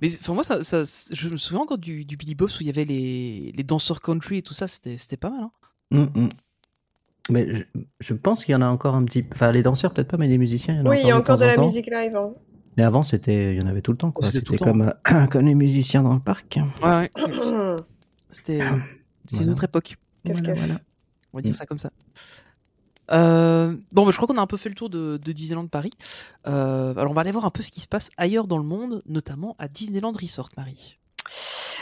mais 0.01 0.09
enfin 0.19 0.33
moi 0.33 0.43
ça, 0.43 0.63
ça 0.63 0.83
je 1.11 1.29
me 1.29 1.37
souviens 1.37 1.61
encore 1.61 1.77
du, 1.77 2.05
du 2.05 2.17
Billy 2.17 2.35
Bob's 2.35 2.57
où 2.59 2.63
il 2.63 2.67
y 2.67 2.69
avait 2.69 2.85
les, 2.85 3.51
les 3.53 3.63
danseurs 3.63 4.01
country 4.01 4.37
et 4.37 4.41
tout 4.41 4.53
ça 4.53 4.67
c'était 4.67 4.97
c'était 4.97 5.17
pas 5.17 5.29
mal 5.29 5.41
hein. 5.41 5.51
Hum, 5.91 6.11
hum. 6.15 6.29
Mais 7.29 7.47
je, 7.53 7.63
je 7.99 8.13
pense 8.13 8.45
qu'il 8.45 8.53
y 8.53 8.55
en 8.55 8.61
a 8.61 8.67
encore 8.67 8.95
un 8.95 9.03
petit. 9.05 9.25
Enfin, 9.33 9.51
les 9.51 9.63
danseurs, 9.63 9.93
peut-être 9.93 10.07
pas, 10.09 10.17
mais 10.17 10.27
les 10.27 10.37
musiciens, 10.37 10.73
il 10.75 10.77
y 10.77 10.81
en 10.81 10.85
a 10.85 10.89
Oui, 10.89 10.97
il 11.01 11.07
y 11.07 11.11
a 11.11 11.17
encore 11.17 11.37
de 11.37 11.43
de 11.43 11.47
temps 11.49 11.53
en 11.53 11.55
la 11.57 11.61
musique 11.63 11.87
live. 11.87 12.15
hein. 12.15 12.33
Mais 12.77 12.83
avant, 12.83 13.03
c'était, 13.03 13.53
il 13.55 13.59
y 13.59 13.61
en 13.63 13.67
avait 13.67 13.81
tout 13.81 13.91
le 13.91 13.97
temps, 13.97 14.11
quoi. 14.11 14.29
C'était 14.29 14.57
comme, 14.57 14.93
euh, 15.09 15.27
comme 15.31 15.45
les 15.45 15.55
musiciens 15.55 16.03
dans 16.03 16.13
le 16.13 16.19
parc. 16.19 16.59
Ouais 16.83 16.89
ouais. 16.89 17.11
C'était 18.31 18.59
c'était 18.59 19.37
une 19.37 19.37
Voilà. 19.37 19.51
autre 19.53 19.63
époque. 19.63 19.97
Kef, 20.25 20.37
Voilà, 20.37 20.53
kef. 20.53 20.57
voilà. 20.59 20.79
On 21.33 21.37
va 21.37 21.41
dire 21.41 21.51
Mm. 21.51 21.55
ça 21.55 21.65
comme 21.65 21.79
ça. 21.79 21.91
Euh, 23.11 23.75
bon, 23.91 24.05
bah, 24.05 24.11
je 24.11 24.17
crois 24.17 24.27
qu'on 24.27 24.37
a 24.39 24.41
un 24.43 24.47
peu 24.47 24.57
fait 24.57 24.69
le 24.69 24.75
tour 24.75 24.89
de, 24.89 25.17
de 25.17 25.31
Disneyland 25.31 25.67
Paris. 25.67 25.91
Euh, 26.47 26.93
alors, 26.97 27.11
on 27.11 27.13
va 27.13 27.21
aller 27.21 27.31
voir 27.31 27.45
un 27.45 27.49
peu 27.49 27.63
ce 27.63 27.71
qui 27.71 27.79
se 27.81 27.87
passe 27.87 28.09
ailleurs 28.17 28.47
dans 28.47 28.57
le 28.57 28.63
monde, 28.65 29.01
notamment 29.07 29.55
à 29.59 29.67
Disneyland 29.67 30.11
Resort, 30.11 30.49
Marie. 30.57 30.99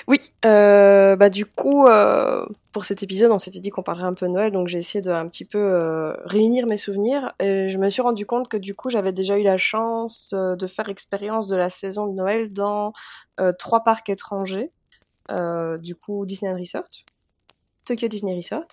Oui, 0.08 0.20
euh, 0.46 1.16
bah 1.16 1.30
du 1.30 1.48
coup, 1.48 1.88
euh, 1.88 2.46
pour 2.72 2.86
cet 2.86 3.02
épisode, 3.02 3.32
on 3.32 3.40
s'était 3.40 3.60
dit 3.60 3.72
qu'on 3.72 3.82
parlerait 3.82 4.06
un 4.06 4.14
peu 4.14 4.28
de 4.28 4.32
Noël, 4.32 4.52
donc 4.52 4.68
j'ai 4.68 4.78
essayé 4.78 5.02
de 5.02 5.10
un 5.10 5.28
petit 5.28 5.46
peu 5.46 5.58
euh, 5.58 6.14
réunir 6.26 6.68
mes 6.68 6.78
souvenirs. 6.78 7.34
Et 7.40 7.70
je 7.70 7.78
me 7.80 7.90
suis 7.90 8.04
rendu 8.04 8.26
compte 8.28 8.48
que 8.48 8.58
du 8.58 8.76
coup, 8.76 8.90
j'avais 8.92 9.12
déjà 9.12 9.40
eu 9.40 9.44
la 9.44 9.58
chance 9.58 10.32
euh, 10.34 10.56
de 10.56 10.68
faire 10.68 10.90
expérience 10.90 11.48
de 11.48 11.56
la 11.56 11.70
saison 11.70 12.06
de 12.06 12.14
Noël 12.14 12.54
dans 12.54 12.94
euh, 13.40 13.52
trois 13.58 13.84
parcs 13.84 14.10
étrangers. 14.10 14.72
Euh, 15.32 15.80
du 15.80 15.96
coup, 15.96 16.24
Disneyland 16.28 16.60
Resort, 16.60 16.84
Tokyo 17.88 18.08
Disney 18.08 18.36
Resort, 18.36 18.68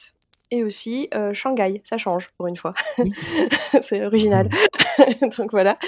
et 0.50 0.64
aussi 0.64 1.08
euh, 1.14 1.32
Shanghai. 1.32 1.80
Ça 1.84 1.96
change 1.96 2.28
pour 2.36 2.46
une 2.46 2.56
fois. 2.56 2.74
C'est 3.80 4.04
original. 4.04 4.50
donc 5.38 5.50
voilà. 5.50 5.78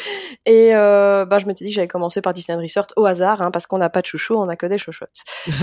Et 0.47 0.75
euh, 0.75 1.25
bah, 1.25 1.39
je 1.39 1.47
m'étais 1.47 1.65
dit 1.65 1.71
que 1.71 1.77
j'allais 1.77 1.89
commencer 1.89 2.21
par 2.21 2.33
Disneyland 2.33 2.63
Resort 2.63 2.87
au 2.97 3.07
hasard, 3.07 3.43
hein, 3.43 3.51
parce 3.51 3.67
qu'on 3.67 3.79
n'a 3.79 3.91
pas 3.91 4.01
de 4.01 4.07
chouchou, 4.07 4.35
on 4.35 4.49
a 4.49 4.57
que 4.57 4.67
des 4.67 4.79
chouchoutes. 4.79 5.23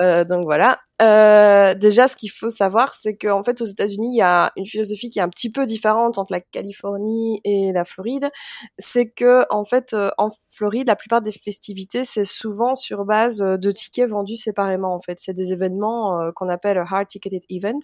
Euh, 0.00 0.24
donc 0.24 0.44
voilà. 0.44 0.78
Euh, 1.02 1.74
déjà, 1.74 2.06
ce 2.06 2.16
qu'il 2.16 2.30
faut 2.30 2.50
savoir, 2.50 2.92
c'est 2.92 3.16
qu'en 3.16 3.42
fait, 3.42 3.60
aux 3.60 3.64
États-Unis, 3.64 4.14
il 4.14 4.18
y 4.18 4.22
a 4.22 4.52
une 4.56 4.66
philosophie 4.66 5.10
qui 5.10 5.18
est 5.18 5.22
un 5.22 5.28
petit 5.28 5.50
peu 5.50 5.66
différente 5.66 6.18
entre 6.18 6.32
la 6.32 6.40
Californie 6.40 7.40
et 7.44 7.72
la 7.72 7.84
Floride. 7.84 8.30
C'est 8.78 9.10
que, 9.10 9.44
en 9.50 9.64
fait, 9.64 9.92
euh, 9.92 10.10
en 10.18 10.28
Floride, 10.48 10.86
la 10.86 10.96
plupart 10.96 11.20
des 11.20 11.32
festivités, 11.32 12.04
c'est 12.04 12.24
souvent 12.24 12.74
sur 12.76 13.04
base 13.04 13.42
euh, 13.42 13.56
de 13.56 13.72
tickets 13.72 14.08
vendus 14.08 14.36
séparément. 14.36 14.94
En 14.94 15.00
fait, 15.00 15.18
c'est 15.20 15.34
des 15.34 15.52
événements 15.52 16.20
euh, 16.20 16.30
qu'on 16.32 16.48
appelle 16.48 16.78
hard 16.78 17.08
ticketed 17.08 17.42
event, 17.50 17.80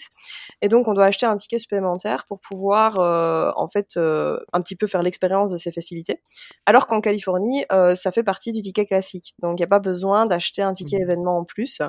et 0.62 0.68
donc 0.68 0.86
on 0.86 0.94
doit 0.94 1.06
acheter 1.06 1.26
un 1.26 1.34
ticket 1.34 1.58
supplémentaire 1.58 2.24
pour 2.28 2.38
pouvoir, 2.38 3.00
euh, 3.00 3.50
en 3.56 3.66
fait, 3.66 3.96
un 3.96 4.61
petit 4.61 4.76
peu 4.76 4.86
faire 4.86 5.02
l'expérience 5.02 5.50
de 5.50 5.56
ces 5.56 5.72
festivités. 5.72 6.20
Alors 6.66 6.86
qu'en 6.86 7.00
Californie, 7.00 7.64
ça 7.94 8.11
fait 8.11 8.22
partie 8.22 8.52
du 8.52 8.61
ticket 8.61 8.86
classique, 8.86 9.34
donc 9.42 9.58
il 9.58 9.62
n'y 9.62 9.64
a 9.64 9.68
pas 9.68 9.78
besoin 9.80 10.26
d'acheter 10.26 10.62
un 10.62 10.72
ticket 10.72 10.98
événement 10.98 11.38
en 11.38 11.44
plus. 11.44 11.80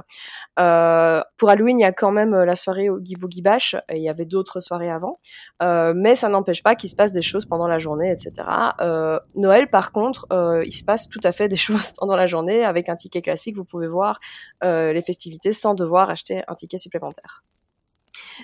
Euh, 0.59 1.10
pour 1.37 1.49
Halloween, 1.49 1.79
il 1.79 1.81
y 1.81 1.85
a 1.85 1.91
quand 1.91 2.11
même 2.11 2.35
la 2.35 2.55
soirée 2.55 2.89
au 2.89 2.97
Oogie 2.97 3.15
Boogie 3.15 3.41
Bash, 3.41 3.75
il 3.91 4.01
y 4.01 4.09
avait 4.09 4.25
d'autres 4.25 4.59
soirées 4.59 4.89
avant, 4.89 5.19
euh, 5.61 5.93
mais 5.95 6.15
ça 6.15 6.29
n'empêche 6.29 6.63
pas 6.63 6.75
qu'il 6.75 6.89
se 6.89 6.95
passe 6.95 7.11
des 7.11 7.21
choses 7.21 7.45
pendant 7.45 7.67
la 7.67 7.79
journée, 7.79 8.11
etc. 8.11 8.47
Euh, 8.81 9.19
Noël, 9.35 9.69
par 9.69 9.91
contre, 9.91 10.27
euh, 10.31 10.63
il 10.65 10.71
se 10.71 10.83
passe 10.83 11.09
tout 11.09 11.19
à 11.23 11.31
fait 11.31 11.47
des 11.47 11.55
choses 11.67 11.91
pendant 11.91 12.15
la 12.15 12.27
journée. 12.27 12.63
Avec 12.63 12.89
un 12.89 12.95
ticket 12.95 13.21
classique, 13.21 13.55
vous 13.55 13.65
pouvez 13.65 13.87
voir 13.87 14.19
euh, 14.63 14.93
les 14.93 15.01
festivités 15.01 15.53
sans 15.53 15.73
devoir 15.73 16.09
acheter 16.09 16.43
un 16.47 16.55
ticket 16.55 16.77
supplémentaire. 16.77 17.43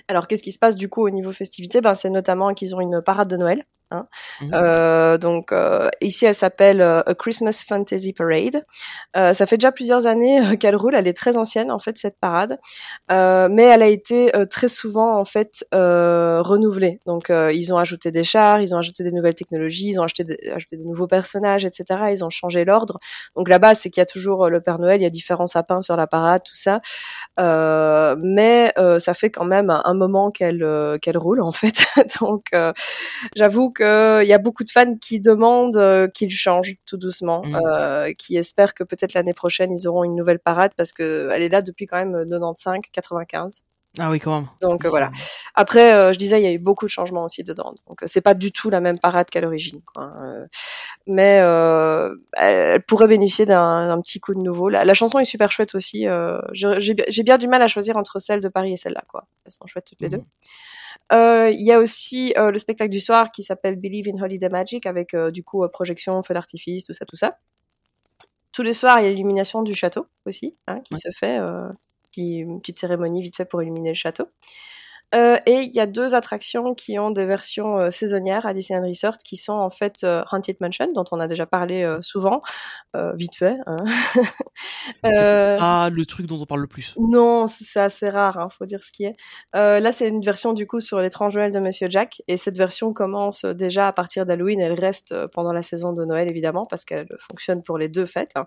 Alors, 0.06 0.28
qu'est-ce 0.28 0.42
qui 0.42 0.52
se 0.52 0.58
passe 0.58 0.76
du 0.76 0.88
coup 0.88 1.06
au 1.06 1.10
niveau 1.10 1.32
festivité 1.32 1.80
Ben, 1.80 1.94
c'est 1.94 2.10
notamment 2.10 2.54
qu'ils 2.54 2.74
ont 2.74 2.80
une 2.80 3.02
parade 3.02 3.28
de 3.28 3.36
Noël. 3.36 3.64
Hein. 3.90 4.06
Mhm. 4.42 4.50
Euh, 4.52 5.18
donc 5.18 5.52
euh, 5.52 5.88
ici, 6.00 6.26
elle 6.26 6.34
s'appelle 6.34 6.80
euh, 6.82 7.02
A 7.06 7.14
Christmas 7.14 7.64
Fantasy 7.66 8.12
Parade. 8.12 8.62
Ça 9.14 9.46
fait 9.46 9.56
déjà 9.56 9.72
plusieurs 9.72 10.06
années 10.06 10.56
qu'elle 10.58 10.76
roule. 10.76 10.94
Elle 10.94 11.08
est 11.08 11.16
très 11.16 11.36
ancienne 11.36 11.70
en 11.70 11.78
fait 11.78 11.98
cette 11.98 12.18
parade, 12.18 12.58
mais 13.08 13.62
elle 13.62 13.82
a 13.82 13.86
été 13.86 14.32
très 14.50 14.68
souvent 14.68 15.18
en 15.18 15.24
fait 15.24 15.64
renouvelée. 15.72 17.00
Donc 17.06 17.30
ils 17.30 17.72
ont 17.72 17.78
ajouté 17.78 18.10
des 18.10 18.24
chars, 18.24 18.60
ils 18.60 18.74
ont 18.74 18.78
ajouté 18.78 19.02
des 19.02 19.12
nouvelles 19.12 19.34
technologies, 19.34 19.88
ils 19.88 20.00
ont 20.00 20.06
des, 20.18 20.50
ajouté 20.54 20.76
des 20.76 20.84
nouveaux 20.84 21.06
personnages, 21.06 21.64
etc. 21.64 22.00
Ils 22.10 22.24
ont 22.24 22.30
changé 22.30 22.64
l'ordre. 22.64 22.98
Donc 23.36 23.48
là-bas, 23.48 23.74
c'est 23.74 23.90
qu'il 23.90 24.00
y 24.00 24.02
a 24.02 24.06
toujours 24.06 24.48
le 24.48 24.60
Père 24.60 24.78
Noël, 24.78 25.00
il 25.00 25.04
y 25.04 25.06
a 25.06 25.10
différents 25.10 25.46
sapins 25.46 25.80
sur 25.80 25.96
la 25.96 26.06
parade, 26.06 26.42
tout 26.44 26.56
ça. 26.56 26.80
Mais 27.38 28.72
ça 28.98 29.14
fait 29.14 29.30
quand 29.30 29.44
même 29.44 29.70
un, 29.70 29.82
un 29.84 29.94
moment 29.94 30.30
qu'elle 30.30 30.64
qu'elle 31.02 31.18
roule 31.18 31.40
en 31.40 31.52
fait. 31.52 31.86
Donc 32.20 32.52
euh, 32.54 32.72
j'avoue 33.78 34.20
qu'il 34.20 34.28
y 34.28 34.32
a 34.32 34.38
beaucoup 34.38 34.64
de 34.64 34.70
fans 34.70 34.94
qui 35.00 35.20
demandent 35.20 35.76
euh, 35.76 36.08
qu'il 36.08 36.30
change 36.30 36.74
tout 36.86 36.96
doucement, 36.96 37.42
Mm. 37.44 37.56
euh, 37.66 38.12
qui 38.16 38.36
espèrent 38.36 38.74
que 38.74 38.84
peut-être 38.84 39.14
l'année 39.14 39.34
prochaine 39.34 39.72
ils 39.72 39.86
auront 39.88 40.04
une 40.04 40.14
nouvelle 40.16 40.38
parade 40.40 40.72
parce 40.76 40.92
que 40.92 41.28
elle 41.32 41.42
est 41.42 41.48
là 41.48 41.62
depuis 41.62 41.86
quand 41.86 41.96
même 41.96 42.28
95, 42.28 42.80
95. 42.92 43.62
Ah 44.00 44.10
oui, 44.10 44.20
quand 44.20 44.32
même. 44.34 44.48
Donc 44.60 44.84
euh, 44.84 44.90
voilà. 44.90 45.10
Après, 45.54 45.92
euh, 45.94 46.12
je 46.12 46.18
disais, 46.18 46.40
il 46.40 46.44
y 46.44 46.46
a 46.46 46.52
eu 46.52 46.58
beaucoup 46.58 46.84
de 46.84 46.90
changements 46.90 47.24
aussi 47.24 47.42
dedans. 47.42 47.74
Donc 47.88 48.02
euh, 48.02 48.06
c'est 48.06 48.20
pas 48.20 48.34
du 48.34 48.52
tout 48.52 48.68
la 48.70 48.80
même 48.80 48.98
parade 48.98 49.28
qu'à 49.30 49.40
l'origine. 49.40 49.80
quoi. 49.92 50.12
Euh, 50.20 50.46
mais 51.06 51.40
euh, 51.40 52.14
elle, 52.34 52.82
pourrait 52.82 53.08
bénéficier 53.08 53.46
d'un 53.46 53.98
petit 54.02 54.20
coup 54.20 54.34
de 54.34 54.40
nouveau. 54.40 54.68
La, 54.68 54.84
la 54.84 54.94
chanson 54.94 55.18
est 55.18 55.24
super 55.24 55.50
chouette 55.50 55.74
aussi. 55.74 56.06
euh, 56.06 56.38
J'ai 56.52 56.96
j'ai 57.08 57.22
bien 57.22 57.38
du 57.38 57.48
mal 57.48 57.62
à 57.62 57.66
choisir 57.66 57.96
entre 57.96 58.18
celle 58.20 58.40
de 58.40 58.48
Paris 58.48 58.74
et 58.74 58.76
celle-là. 58.76 59.02
quoi. 59.08 59.26
Elles 59.46 59.52
sont 59.52 59.66
chouettes 59.66 59.86
toutes 59.86 60.02
les 60.02 60.10
deux. 60.10 60.22
Euh, 61.12 61.50
Il 61.50 61.64
y 61.64 61.72
a 61.72 61.78
aussi 61.78 62.34
euh, 62.36 62.50
le 62.50 62.58
spectacle 62.58 62.90
du 62.90 63.00
soir 63.00 63.30
qui 63.32 63.42
s'appelle 63.42 63.76
Believe 63.76 64.08
in 64.08 64.22
Holiday 64.22 64.48
Magic 64.48 64.86
avec 64.86 65.14
euh, 65.14 65.30
du 65.30 65.42
coup 65.42 65.66
projection, 65.72 66.22
feu 66.22 66.34
d'artifice, 66.34 66.84
tout 66.84 66.92
ça, 66.92 67.04
tout 67.06 67.16
ça. 67.16 67.38
Tous 68.52 68.62
les 68.62 68.72
soirs, 68.72 69.00
il 69.00 69.04
y 69.04 69.06
a 69.06 69.10
l'illumination 69.10 69.62
du 69.62 69.74
château 69.74 70.06
aussi, 70.26 70.56
hein, 70.66 70.80
qui 70.80 70.96
se 70.96 71.10
fait, 71.16 71.38
euh, 71.38 71.68
qui 72.10 72.38
une 72.38 72.60
petite 72.60 72.78
cérémonie 72.80 73.22
vite 73.22 73.36
fait 73.36 73.44
pour 73.44 73.62
illuminer 73.62 73.90
le 73.90 73.94
château. 73.94 74.26
Euh, 75.14 75.38
et 75.46 75.60
il 75.60 75.74
y 75.74 75.80
a 75.80 75.86
deux 75.86 76.14
attractions 76.14 76.74
qui 76.74 76.98
ont 76.98 77.10
des 77.10 77.24
versions 77.24 77.78
euh, 77.78 77.90
saisonnières 77.90 78.44
à 78.44 78.52
Disneyland 78.52 78.86
Resort 78.86 79.16
qui 79.24 79.36
sont 79.38 79.54
en 79.54 79.70
fait 79.70 80.04
euh, 80.04 80.22
Haunted 80.30 80.56
Mansion, 80.60 80.92
dont 80.94 81.04
on 81.12 81.20
a 81.20 81.26
déjà 81.26 81.46
parlé 81.46 81.82
euh, 81.82 82.02
souvent, 82.02 82.42
vite 83.14 83.36
fait. 83.36 83.56
hein. 83.66 83.84
Pas 85.02 85.90
le 85.90 86.04
truc 86.04 86.26
dont 86.26 86.40
on 86.40 86.46
parle 86.46 86.62
le 86.62 86.66
plus. 86.66 86.94
non, 86.98 87.46
c'est 87.46 87.80
assez 87.80 88.08
rare, 88.08 88.38
hein, 88.38 88.48
faut 88.48 88.66
dire 88.66 88.82
ce 88.82 88.92
qui 88.92 89.04
est. 89.04 89.16
Là, 89.54 89.92
c'est 89.92 90.08
une 90.08 90.22
version 90.22 90.52
du 90.52 90.66
coup 90.66 90.80
sur 90.80 91.00
l'étrange 91.00 91.36
Noël 91.36 91.52
de 91.52 91.60
Monsieur 91.60 91.88
Jack, 91.88 92.22
et 92.28 92.36
cette 92.36 92.58
version 92.58 92.92
commence 92.92 93.44
déjà 93.44 93.88
à 93.88 93.92
partir 93.92 94.26
d'Halloween. 94.26 94.60
Elle 94.60 94.78
reste 94.78 95.14
pendant 95.28 95.52
la 95.52 95.62
saison 95.62 95.92
de 95.92 96.04
Noël 96.04 96.28
évidemment 96.30 96.66
parce 96.66 96.84
qu'elle 96.84 97.08
fonctionne 97.30 97.62
pour 97.62 97.78
les 97.78 97.88
deux 97.88 98.06
fêtes, 98.06 98.32
hein. 98.34 98.46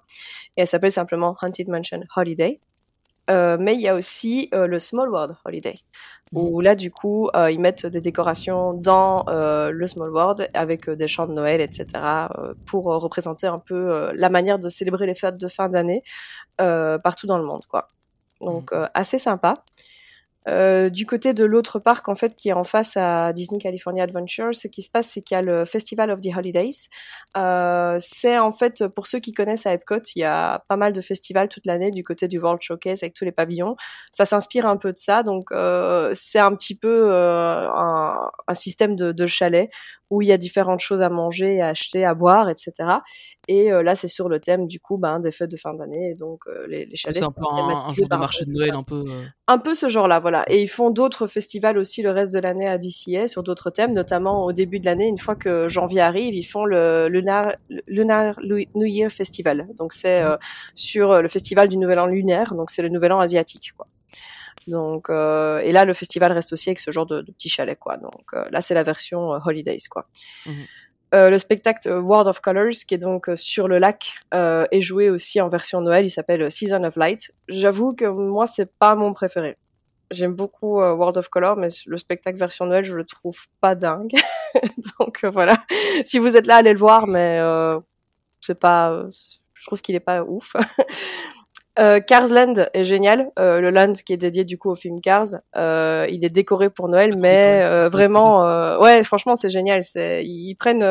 et 0.57 0.62
elle 0.62 0.68
s'appelle 0.68 0.91
simplement 0.91 1.36
Haunted 1.41 1.70
Mansion 1.70 2.01
Holiday. 2.16 2.59
Euh, 3.30 3.57
mais 3.59 3.76
il 3.76 3.82
y 3.82 3.88
a 3.88 3.95
aussi 3.95 4.49
euh, 4.53 4.68
le 4.68 4.80
Small 4.80 5.09
World 5.09 5.36
Holiday, 5.45 5.76
où 6.34 6.61
là 6.61 6.75
du 6.75 6.91
coup 6.91 7.29
euh, 7.36 7.51
ils 7.51 7.59
mettent 7.59 7.86
des 7.86 8.01
décorations 8.01 8.73
dans 8.73 9.25
euh, 9.27 9.71
le 9.71 9.88
Small 9.88 10.09
World 10.11 10.49
avec 10.53 10.88
euh, 10.88 10.95
des 10.95 11.07
chants 11.07 11.27
de 11.27 11.34
Noël, 11.34 11.61
etc. 11.61 11.86
euh, 12.38 12.53
pour 12.65 12.91
euh, 12.91 12.97
représenter 12.97 13.47
un 13.47 13.59
peu 13.59 14.11
la 14.13 14.29
manière 14.29 14.59
de 14.59 14.69
célébrer 14.69 15.05
les 15.07 15.13
fêtes 15.13 15.38
de 15.38 15.47
fin 15.47 15.69
d'année 15.69 16.03
euh, 16.61 16.97
partout 16.99 17.27
dans 17.27 17.38
le 17.38 17.43
monde, 17.45 17.65
quoi. 17.67 17.88
Donc 18.39 18.73
euh, 18.73 18.88
assez 18.93 19.19
sympa. 19.19 19.53
Euh, 20.47 20.89
du 20.89 21.05
côté 21.05 21.33
de 21.33 21.45
l'autre 21.45 21.79
parc, 21.79 22.09
en 22.09 22.15
fait, 22.15 22.35
qui 22.35 22.49
est 22.49 22.53
en 22.53 22.63
face 22.63 22.97
à 22.97 23.31
Disney 23.33 23.59
California 23.59 24.03
Adventure, 24.03 24.55
ce 24.55 24.67
qui 24.67 24.81
se 24.81 24.89
passe, 24.89 25.07
c'est 25.07 25.21
qu'il 25.21 25.35
y 25.35 25.37
a 25.37 25.41
le 25.41 25.65
Festival 25.65 26.09
of 26.09 26.21
the 26.21 26.35
Holidays. 26.35 26.89
Euh, 27.37 27.97
c'est 27.99 28.37
en 28.39 28.51
fait, 28.51 28.87
pour 28.87 29.07
ceux 29.07 29.19
qui 29.19 29.33
connaissent 29.33 29.65
à 29.65 29.73
Epcot, 29.73 30.01
il 30.15 30.19
y 30.21 30.23
a 30.23 30.63
pas 30.67 30.77
mal 30.77 30.93
de 30.93 31.01
festivals 31.01 31.47
toute 31.47 31.65
l'année 31.65 31.91
du 31.91 32.03
côté 32.03 32.27
du 32.27 32.39
World 32.39 32.61
Showcase 32.61 33.03
avec 33.03 33.13
tous 33.13 33.25
les 33.25 33.31
pavillons. 33.31 33.75
Ça 34.11 34.25
s'inspire 34.25 34.65
un 34.65 34.77
peu 34.77 34.91
de 34.91 34.97
ça, 34.97 35.23
donc 35.23 35.51
euh, 35.51 36.11
c'est 36.13 36.39
un 36.39 36.53
petit 36.55 36.75
peu 36.75 37.11
euh, 37.11 37.69
un, 37.71 38.31
un 38.47 38.53
système 38.53 38.95
de, 38.95 39.11
de 39.11 39.27
chalet 39.27 39.69
où 40.11 40.21
il 40.21 40.27
y 40.27 40.31
a 40.33 40.37
différentes 40.37 40.81
choses 40.81 41.01
à 41.01 41.09
manger, 41.09 41.61
à 41.61 41.69
acheter, 41.69 42.03
à 42.03 42.13
boire, 42.13 42.49
etc. 42.49 42.73
Et 43.51 43.69
euh, 43.69 43.83
là, 43.83 43.97
c'est 43.97 44.07
sur 44.07 44.29
le 44.29 44.39
thème 44.39 44.65
du 44.65 44.79
coup 44.79 44.97
ben, 44.97 45.19
des 45.19 45.29
fêtes 45.29 45.51
de 45.51 45.57
fin 45.57 45.73
d'année, 45.73 46.15
donc 46.15 46.43
euh, 46.47 46.65
les, 46.67 46.85
les 46.85 46.95
chalets 46.95 47.17
C'est 47.17 47.23
un 47.25 47.29
sont 47.31 47.41
un, 47.41 47.49
un 47.49 47.67
thématisés 47.67 47.95
jour 47.95 48.07
de 48.07 48.15
marché 48.15 48.45
de 48.45 48.51
rapport 48.51 48.63
à 48.63 48.65
Noël 48.65 48.79
un 48.79 48.83
peu. 48.83 49.03
euh, 49.05 49.25
un 49.47 49.57
peu 49.57 49.73
ce 49.73 49.89
genre-là, 49.89 50.19
voilà. 50.19 50.45
Et 50.49 50.61
ils 50.61 50.69
font 50.69 50.89
d'autres 50.89 51.27
festivals 51.27 51.77
aussi 51.77 52.01
le 52.01 52.11
reste 52.11 52.31
de 52.33 52.39
l'année 52.39 52.65
à 52.69 52.77
DCA 52.77 53.27
sur 53.27 53.43
d'autres 53.43 53.69
thèmes, 53.69 53.91
notamment 53.91 54.45
au 54.45 54.53
début 54.53 54.79
de 54.79 54.85
l'année, 54.85 55.07
une 55.07 55.17
fois 55.17 55.35
que 55.35 55.67
janvier 55.67 55.99
arrive, 55.99 56.33
ils 56.33 56.43
font 56.43 56.63
le 56.63 57.09
Lunar, 57.09 57.55
Lunar 57.87 58.39
New 58.41 58.85
Year 58.85 59.11
Festival. 59.11 59.67
Donc 59.77 59.91
c'est 59.91 60.21
euh, 60.23 60.37
sur 60.73 61.11
euh, 61.11 61.21
le 61.21 61.27
festival 61.27 61.67
du 61.67 61.75
Nouvel 61.75 61.99
An 61.99 62.05
lunaire, 62.05 62.55
donc 62.55 62.71
c'est 62.71 62.81
le 62.81 62.87
Nouvel 62.87 63.11
An 63.11 63.19
asiatique, 63.19 63.73
quoi. 63.75 63.87
Donc 64.67 65.09
euh, 65.09 65.57
et 65.59 65.71
là 65.71 65.85
le 65.85 65.93
festival 65.93 66.31
reste 66.31 66.53
aussi 66.53 66.69
avec 66.69 66.79
ce 66.79 66.91
genre 66.91 67.05
de, 67.07 67.21
de 67.21 67.31
petits 67.31 67.49
chalets, 67.49 67.79
quoi. 67.79 67.97
Donc 67.97 68.33
euh, 68.33 68.45
là 68.51 68.61
c'est 68.61 68.73
la 68.75 68.83
version 68.83 69.33
euh, 69.33 69.39
Holidays, 69.43 69.79
quoi. 69.89 70.07
Mhm. 70.45 70.65
Euh, 71.14 71.30
le 71.30 71.38
spectacle 71.38 71.89
World 71.89 72.28
of 72.28 72.39
Colors, 72.39 72.86
qui 72.88 72.93
est 72.93 72.97
donc 72.97 73.28
euh, 73.28 73.36
sur 73.36 73.68
le 73.68 73.80
lac, 73.80 74.16
euh, 74.34 74.66
est 74.72 74.80
joué 74.80 75.09
aussi 75.09 75.41
en 75.41 75.49
version 75.49 75.82
Noël. 75.82 76.05
Il 76.05 76.09
s'appelle 76.09 76.43
euh, 76.43 76.49
Season 76.49 76.84
of 76.84 76.95
Light. 76.95 77.34
J'avoue 77.49 77.93
que 77.93 78.05
moi, 78.05 78.45
c'est 78.45 78.72
pas 78.78 78.95
mon 78.95 79.14
préféré. 79.14 79.57
J'aime 80.09 80.34
beaucoup 80.34 80.80
World 80.80 81.18
of 81.18 81.30
Color, 81.30 81.55
mais 81.55 81.70
le 81.86 81.97
spectacle 81.97 82.38
version 82.38 82.66
Noël, 82.66 82.84
je 82.84 82.95
le 82.95 83.05
trouve 83.05 83.38
pas 83.62 83.76
dingue. 83.76 84.12
donc 84.99 85.24
voilà. 85.24 85.57
Si 86.03 86.20
vous 86.20 86.36
êtes 86.36 86.47
là, 86.47 86.57
allez 86.57 86.74
le 86.74 86.80
voir, 86.80 87.07
mais 87.07 87.39
c'est 88.41 88.59
pas. 88.59 89.05
je 89.53 89.66
trouve 89.68 89.82
qu'il 89.82 89.95
est 89.95 90.01
pas 90.01 90.22
ouf. 90.24 90.53
Euh, 91.80 91.99
Cars 92.01 92.28
Land 92.28 92.53
est 92.74 92.84
génial, 92.84 93.32
euh, 93.39 93.61
le 93.61 93.69
land 93.69 93.93
qui 93.93 94.11
est 94.13 94.17
dédié 94.17 94.43
du 94.43 94.57
coup 94.57 94.69
au 94.72 94.76
film 94.76 94.99
Cars. 94.99 95.28
Euh, 95.55 96.05
il 96.09 96.26
est 96.26 96.30
décoré 96.30 96.69
pour 96.69 96.89
Noël, 96.89 97.15
mais 97.17 97.61
euh, 97.63 97.88
vraiment, 97.88 98.45
euh, 98.45 98.78
ouais, 98.80 99.03
franchement, 99.03 99.36
c'est 99.36 99.49
génial. 99.49 99.84
C'est 99.84 100.24
ils 100.26 100.55
prennent 100.55 100.84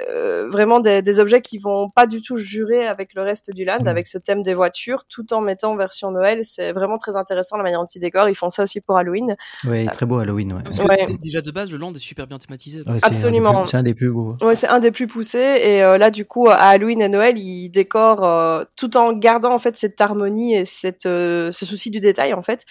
euh, 0.00 0.28
euh, 0.28 0.48
vraiment 0.48 0.80
des, 0.80 1.02
des 1.02 1.20
objets 1.20 1.40
qui 1.40 1.58
vont 1.58 1.90
pas 1.90 2.06
du 2.06 2.22
tout 2.22 2.36
jurer 2.36 2.86
avec 2.86 3.14
le 3.14 3.22
reste 3.22 3.50
du 3.52 3.64
land, 3.64 3.78
Mhm. 3.80 3.88
avec 3.88 4.06
ce 4.06 4.18
thème 4.18 4.42
des 4.42 4.54
voitures, 4.54 5.04
tout 5.08 5.32
en 5.32 5.40
mettant 5.40 5.76
version 5.76 6.10
Noël. 6.10 6.40
C'est 6.42 6.72
vraiment 6.72 6.96
très 6.98 7.16
intéressant 7.16 7.56
la 7.56 7.62
manière 7.62 7.80
dont 7.80 7.86
ils 7.94 7.98
décorent. 8.00 8.28
Ils 8.28 8.34
font 8.34 8.50
ça 8.50 8.62
aussi 8.62 8.80
pour 8.80 8.96
Halloween. 8.98 9.36
Ouais, 9.64 9.86
très 9.86 10.06
beau 10.06 10.18
Halloween, 10.18 10.52
ouais. 10.52 10.62
Parce 10.64 10.78
que 10.78 10.84
Ouais. 10.84 11.06
déjà 11.20 11.40
de 11.40 11.50
base, 11.50 11.70
le 11.70 11.76
land 11.78 11.92
est 11.94 11.98
super 11.98 12.26
bien 12.26 12.38
thématisé. 12.38 12.80
Ouais, 12.86 12.98
Absolument. 13.02 13.66
C'est 13.66 13.76
un 13.76 13.82
des 13.82 13.94
plus 13.94 14.10
beaux. 14.10 14.36
Ouais, 14.42 14.54
c'est 14.54 14.68
un 14.68 14.78
des 14.80 14.90
plus 14.90 15.06
poussés. 15.06 15.58
Et 15.62 15.82
euh, 15.82 15.98
là, 15.98 16.10
du 16.10 16.24
coup, 16.24 16.48
à 16.48 16.54
Halloween 16.56 17.00
et 17.02 17.08
Noël, 17.08 17.36
ils 17.38 17.68
décorent 17.70 18.24
euh, 18.24 18.64
tout 18.76 18.96
en 18.96 19.12
gardant 19.12 19.52
en 19.52 19.58
fait 19.58 19.76
cette 19.76 20.00
harmonie 20.00 20.54
et 20.54 20.64
cette, 20.64 21.06
euh, 21.06 21.50
ce 21.52 21.66
souci 21.66 21.90
du 21.90 22.00
détail 22.00 22.34
en 22.34 22.42
fait, 22.42 22.64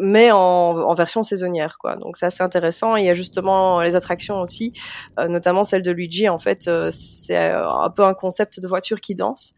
mais 0.00 0.30
en, 0.30 0.38
en 0.38 0.94
version 0.94 1.22
saisonnière, 1.22 1.76
quoi. 1.78 1.96
Donc 1.96 2.16
c'est 2.16 2.26
assez 2.26 2.42
intéressant. 2.42 2.96
Il 2.96 3.04
y 3.04 3.08
a 3.08 3.14
justement 3.14 3.80
les 3.80 3.96
attractions 3.96 4.40
aussi, 4.40 4.72
euh, 5.18 5.28
notamment 5.28 5.64
celle 5.64 5.82
de 5.82 5.90
Luigi. 5.90 6.28
En 6.28 6.38
fait, 6.38 6.66
euh, 6.68 6.88
c'est 6.90 7.36
euh, 7.36 7.68
un 7.68 7.90
peu 7.90 8.04
un 8.04 8.14
concept 8.14 8.60
de 8.60 8.66
voiture 8.66 9.00
qui 9.00 9.14
danse. 9.14 9.52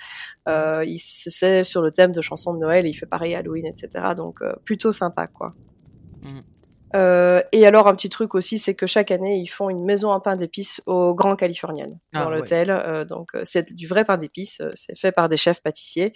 Euh, 0.48 0.84
il 0.84 0.98
se 0.98 1.30
sait 1.30 1.64
sur 1.64 1.82
le 1.82 1.90
thème 1.90 2.12
de 2.12 2.20
chansons 2.20 2.52
de 2.54 2.58
Noël. 2.58 2.86
Il 2.86 2.94
fait 2.94 3.06
pareil 3.06 3.34
Halloween, 3.34 3.66
etc. 3.66 4.14
Donc 4.16 4.42
euh, 4.42 4.52
plutôt 4.64 4.92
sympa, 4.92 5.26
quoi. 5.26 5.54
Mhm. 6.24 6.42
Euh, 6.94 7.42
et 7.52 7.66
alors 7.66 7.88
un 7.88 7.94
petit 7.94 8.08
truc 8.08 8.34
aussi, 8.34 8.58
c'est 8.58 8.74
que 8.74 8.86
chaque 8.86 9.10
année 9.10 9.38
ils 9.38 9.46
font 9.46 9.70
une 9.70 9.84
maison 9.84 10.10
en 10.10 10.20
pain 10.20 10.36
d'épices 10.36 10.80
au 10.86 11.14
Grand 11.14 11.36
Californian 11.36 11.98
Ah, 12.14 12.24
dans 12.24 12.30
ouais. 12.30 12.36
l'hôtel. 12.38 12.70
Euh, 12.70 13.04
donc 13.04 13.30
euh, 13.34 13.40
c'est 13.44 13.72
du 13.74 13.86
vrai 13.86 14.04
pain 14.04 14.16
d'épices, 14.16 14.60
c'est 14.74 14.96
fait 14.98 15.12
par 15.12 15.28
des 15.28 15.36
chefs 15.36 15.62
pâtissiers 15.62 16.12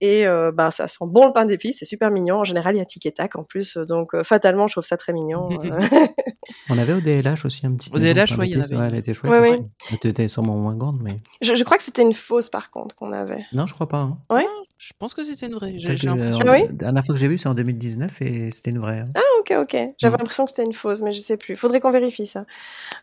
et 0.00 0.26
euh, 0.28 0.52
ben 0.52 0.70
ça 0.70 0.86
sent 0.86 1.04
bon 1.08 1.26
le 1.26 1.32
pain 1.32 1.44
d'épices, 1.44 1.78
c'est 1.80 1.84
super 1.84 2.10
mignon. 2.10 2.36
En 2.40 2.44
général 2.44 2.76
il 2.76 2.78
y 2.78 2.82
a 2.82 2.84
tic 2.84 3.04
et 3.06 3.12
tac 3.12 3.36
en 3.36 3.42
plus, 3.42 3.76
donc 3.76 4.14
euh, 4.14 4.22
fatalement 4.22 4.66
je 4.68 4.74
trouve 4.74 4.84
ça 4.84 4.96
très 4.96 5.12
mignon. 5.12 5.48
euh. 5.64 5.80
On 6.70 6.78
avait 6.78 6.92
au 6.94 7.00
DLH 7.00 7.44
aussi 7.44 7.66
un 7.66 7.74
petit. 7.74 7.90
Au 7.92 7.98
DLH, 7.98 8.36
ouais, 8.38 8.48
il 8.48 8.56
y 8.56 8.56
en 8.56 8.62
avait 8.62 8.76
Ouais, 8.76 8.86
elle 8.86 8.94
était 8.94 9.12
chouette. 9.12 9.30
Ouais. 9.32 9.58
Elle 10.02 10.10
était 10.10 10.28
sûrement 10.28 10.56
moins 10.56 10.74
grande, 10.74 10.98
mais. 11.02 11.20
je, 11.42 11.54
je 11.54 11.62
crois 11.64 11.76
que 11.76 11.82
c'était 11.82 12.00
une 12.02 12.14
fausse 12.14 12.48
par 12.48 12.70
contre 12.70 12.94
qu'on 12.94 13.12
avait. 13.12 13.44
Non, 13.52 13.66
je 13.66 13.74
crois 13.74 13.88
pas. 13.88 13.98
hein. 13.98 14.18
Je 14.78 14.92
pense 14.96 15.12
que 15.12 15.24
c'était 15.24 15.46
une 15.46 15.54
vraie. 15.54 15.74
J'ai 15.78 15.96
que- 15.96 16.06
l'impression. 16.06 16.44
Ah 16.46 16.52
oui 16.52 16.62
La 16.68 16.72
dernière 16.72 17.04
fois 17.04 17.12
que 17.12 17.20
j'ai 17.20 17.26
vu, 17.26 17.36
c'est 17.36 17.48
en 17.48 17.54
2019 17.54 18.22
et 18.22 18.50
c'était 18.52 18.70
une 18.70 18.78
vraie. 18.78 19.00
hein. 19.00 19.06
Ah, 19.16 19.20
ok, 19.40 19.52
ok. 19.62 19.72
J'avais 19.98 20.14
Mm. 20.14 20.18
l'impression 20.18 20.44
que 20.44 20.50
c'était 20.52 20.62
une 20.64 20.72
fausse, 20.72 21.02
mais 21.02 21.12
je 21.12 21.18
sais 21.18 21.36
plus. 21.36 21.56
Faudrait 21.56 21.80
qu'on 21.80 21.90
vérifie 21.90 22.26
ça. 22.28 22.44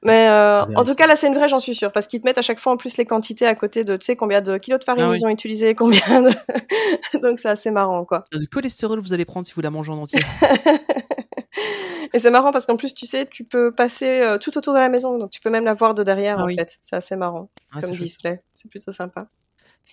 Mais 0.02 0.30
euh, 0.30 0.64
en 0.76 0.86
tout 0.86 0.96
cas, 0.96 1.06
là, 1.06 1.18
c'est 1.18 1.28
une 1.28 1.34
vraie, 1.34 1.50
j'en 1.50 1.60
suis 1.60 1.76
sûre, 1.76 1.92
parce 1.92 2.08
qu'ils 2.08 2.22
te 2.22 2.26
mettent 2.28 2.38
à 2.38 2.42
chaque 2.42 2.60
fois 2.60 2.72
en 2.72 2.78
plus 2.78 2.96
les 2.98 3.04
quantités 3.04 3.46
à 3.46 3.56
côté 3.56 3.84
de, 3.84 3.98
tu 3.98 4.06
sais, 4.06 4.16
combien 4.16 4.40
de 4.42 4.58
kilos 4.58 4.80
de 4.80 4.86
farine 4.86 5.04
Ah 5.04 5.10
oui. 5.10 5.18
ils 5.20 5.26
ont 5.26 5.30
utilisé, 5.30 5.76
combien 5.76 6.22
de... 6.22 6.30
Donc 7.22 7.40
c'est 7.40 7.50
assez 7.50 7.72
marrant, 7.72 8.06
quoi. 8.06 8.24
De 8.32 8.46
cholestérol 8.46 9.00
vous 9.02 9.12
allez 9.12 9.26
prendre 9.26 9.46
si 9.46 9.52
vous 9.54 9.62
la 9.62 9.70
mangez 9.70 9.92
en 9.92 9.98
entier. 9.98 10.20
Et 12.14 12.20
c'est 12.20 12.32
marrant 12.32 12.52
parce 12.52 12.66
qu'en 12.66 12.78
plus, 12.78 12.94
tu 12.94 13.06
sais, 13.06 13.26
tu 13.26 13.44
peux 13.44 13.74
passer 13.74 14.22
euh, 14.22 14.38
tout 14.38 14.58
autour 14.58 14.74
de 14.74 14.80
la 14.80 14.88
maison, 14.88 15.18
donc 15.18 15.32
tu 15.32 15.42
peux 15.42 15.50
même 15.50 15.66
la 15.66 15.74
voir 15.74 15.94
de 15.94 16.04
derrière, 16.04 16.38
Ah 16.40 16.44
en 16.44 16.46
oui. 16.46 16.56
fait. 16.56 16.78
C'est 16.80 16.96
assez 16.96 17.18
marrant 17.18 17.50
comme 17.82 17.92
display. 17.92 18.42
C'est 18.54 18.70
plutôt 18.70 18.94
sympa. 18.94 19.28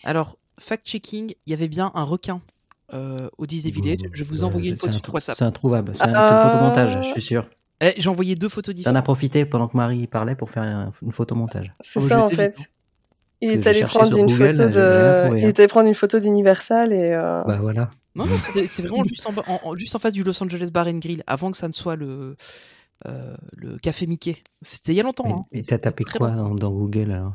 Alors, 0.04 0.36
fact-checking, 0.62 1.34
il 1.46 1.50
y 1.50 1.52
avait 1.54 1.68
bien 1.68 1.90
un 1.94 2.04
requin 2.04 2.40
euh, 2.94 3.28
au 3.38 3.46
Disney 3.46 3.72
Village. 3.72 4.00
Je 4.12 4.24
vous 4.24 4.40
ai 4.40 4.44
envoyé 4.44 4.70
une 4.70 4.76
photo 4.76 4.92
sur 4.92 5.14
WhatsApp. 5.14 5.36
C'est 5.38 5.44
introuvable. 5.44 5.92
C'est 5.96 6.02
un, 6.04 6.50
photomontage, 6.50 6.98
je 7.02 7.08
suis 7.12 7.22
sûr. 7.22 7.46
Eh, 7.80 7.94
J'ai 7.98 8.08
envoyé 8.08 8.34
deux 8.36 8.48
photos 8.48 8.74
T'en 8.74 8.76
différentes. 8.76 8.96
as 8.96 9.02
profité 9.02 9.44
pendant 9.44 9.66
que 9.68 9.76
Marie 9.76 10.06
parlait 10.06 10.36
pour 10.36 10.50
faire 10.50 10.62
un- 10.62 10.92
une 11.02 11.10
photomontage. 11.12 11.72
C'est 11.80 11.98
Oh, 12.00 12.06
ça, 12.08 12.22
en 12.22 12.28
fait. 12.28 12.56
vite, 12.56 12.70
Il 13.40 13.50
est 13.50 13.66
allé 13.66 13.82
prendre 13.82 14.16
une 14.16 14.26
Google, 14.26 14.54
photo 14.54 14.68
de, 14.68 15.36
il 15.38 15.44
hein. 15.44 15.48
est 15.48 15.58
allé 15.58 15.66
prendre 15.68 15.88
une 15.88 15.94
photo 15.96 16.20
d'Universal 16.20 16.92
et 16.92 17.10
euh... 17.10 17.42
Bah 17.44 17.58
voilà. 17.60 17.90
Non, 18.14 18.24
non, 18.26 18.36
c'était- 18.38 18.68
c'est 18.68 18.82
vraiment 18.82 19.02
juste 19.04 19.26
en, 19.26 19.32
bas- 19.32 19.42
en- 19.48 19.58
en- 19.64 19.74
juste 19.76 19.96
en 19.96 19.98
face 19.98 20.12
du 20.12 20.22
Los 20.22 20.40
Angeles 20.42 20.68
Bar 20.72 20.86
and 20.86 20.98
Grill, 20.98 21.24
avant 21.26 21.50
que 21.50 21.56
ça 21.56 21.66
ne 21.66 21.72
soit 21.72 21.96
le, 21.96 22.36
euh, 23.08 23.34
le 23.56 23.78
café 23.78 24.06
Mickey. 24.06 24.36
C'était 24.60 24.92
il 24.92 24.96
y 24.96 25.00
a 25.00 25.02
longtemps. 25.02 25.48
Mais, 25.50 25.58
hein. 25.60 25.62
t'as 25.66 25.78
tapé 25.78 26.04
quoi 26.04 26.30
dans, 26.30 26.54
dans 26.54 26.70
Google 26.70 27.10
alors? 27.10 27.32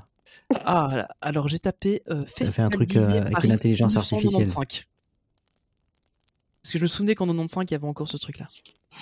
Ah, 0.66 1.08
alors 1.22 1.48
j'ai 1.50 1.60
tapé 1.60 2.02
euh, 2.10 2.22
Festival 2.26 2.54
fait 2.54 2.62
un 2.62 2.70
truc, 2.70 2.90
Disney 2.90 3.18
euh, 3.18 3.22
avec 3.22 3.34
Paris 3.34 3.48
une 3.48 3.54
intelligence 3.54 3.96
artificielle. 3.98 4.26
1995. 4.44 4.86
Parce 6.64 6.74
que 6.74 6.78
je 6.80 6.84
me 6.84 6.88
souvenais 6.88 7.16
qu'en 7.16 7.26
95, 7.26 7.66
il 7.70 7.72
y 7.72 7.76
avait 7.76 7.88
encore 7.88 8.08
ce 8.10 8.18
truc-là. 8.18 8.46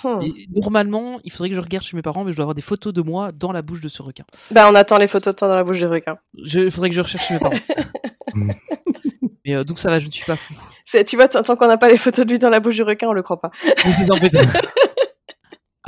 hmm. 0.04 0.22
Et 0.22 0.46
normalement, 0.54 1.18
il 1.24 1.32
faudrait 1.32 1.48
que 1.48 1.56
je 1.56 1.60
regarde 1.60 1.84
chez 1.84 1.96
mes 1.96 2.02
parents, 2.02 2.22
mais 2.24 2.30
je 2.32 2.36
dois 2.36 2.44
avoir 2.44 2.54
des 2.54 2.62
photos 2.62 2.92
de 2.92 3.02
moi 3.02 3.32
dans 3.32 3.50
la 3.52 3.62
bouche 3.62 3.80
de 3.80 3.88
ce 3.88 4.02
requin. 4.02 4.24
Bah, 4.52 4.68
on 4.70 4.74
attend 4.74 4.98
les 4.98 5.08
photos 5.08 5.34
de 5.34 5.38
toi 5.38 5.48
dans 5.48 5.56
la 5.56 5.64
bouche 5.64 5.78
du 5.78 5.86
requin. 5.86 6.18
Je- 6.42 6.60
Il 6.60 6.70
faudrait 6.70 6.90
que 6.90 6.94
je 6.94 7.00
recherche 7.00 7.26
chez 7.26 7.34
mes 7.34 7.40
parents. 7.40 7.56
mais 9.44 9.54
euh, 9.54 9.64
donc 9.64 9.78
ça 9.80 9.90
va, 9.90 9.98
je 9.98 10.06
ne 10.06 10.12
suis 10.12 10.24
pas 10.24 10.36
fou. 10.36 10.54
C'est, 10.84 11.04
tu 11.04 11.16
vois, 11.16 11.26
tant 11.28 11.56
qu'on 11.56 11.66
n'a 11.66 11.78
pas 11.78 11.88
les 11.88 11.96
photos 11.96 12.24
de 12.24 12.30
lui 12.30 12.38
dans 12.38 12.50
la 12.50 12.60
bouche 12.60 12.76
du 12.76 12.82
requin, 12.84 13.08
on 13.08 13.12
le 13.12 13.22
croit 13.22 13.40
pas. 13.40 13.50
Mais 13.64 13.92
c'est 13.92 14.10
embêtant. 14.10 14.40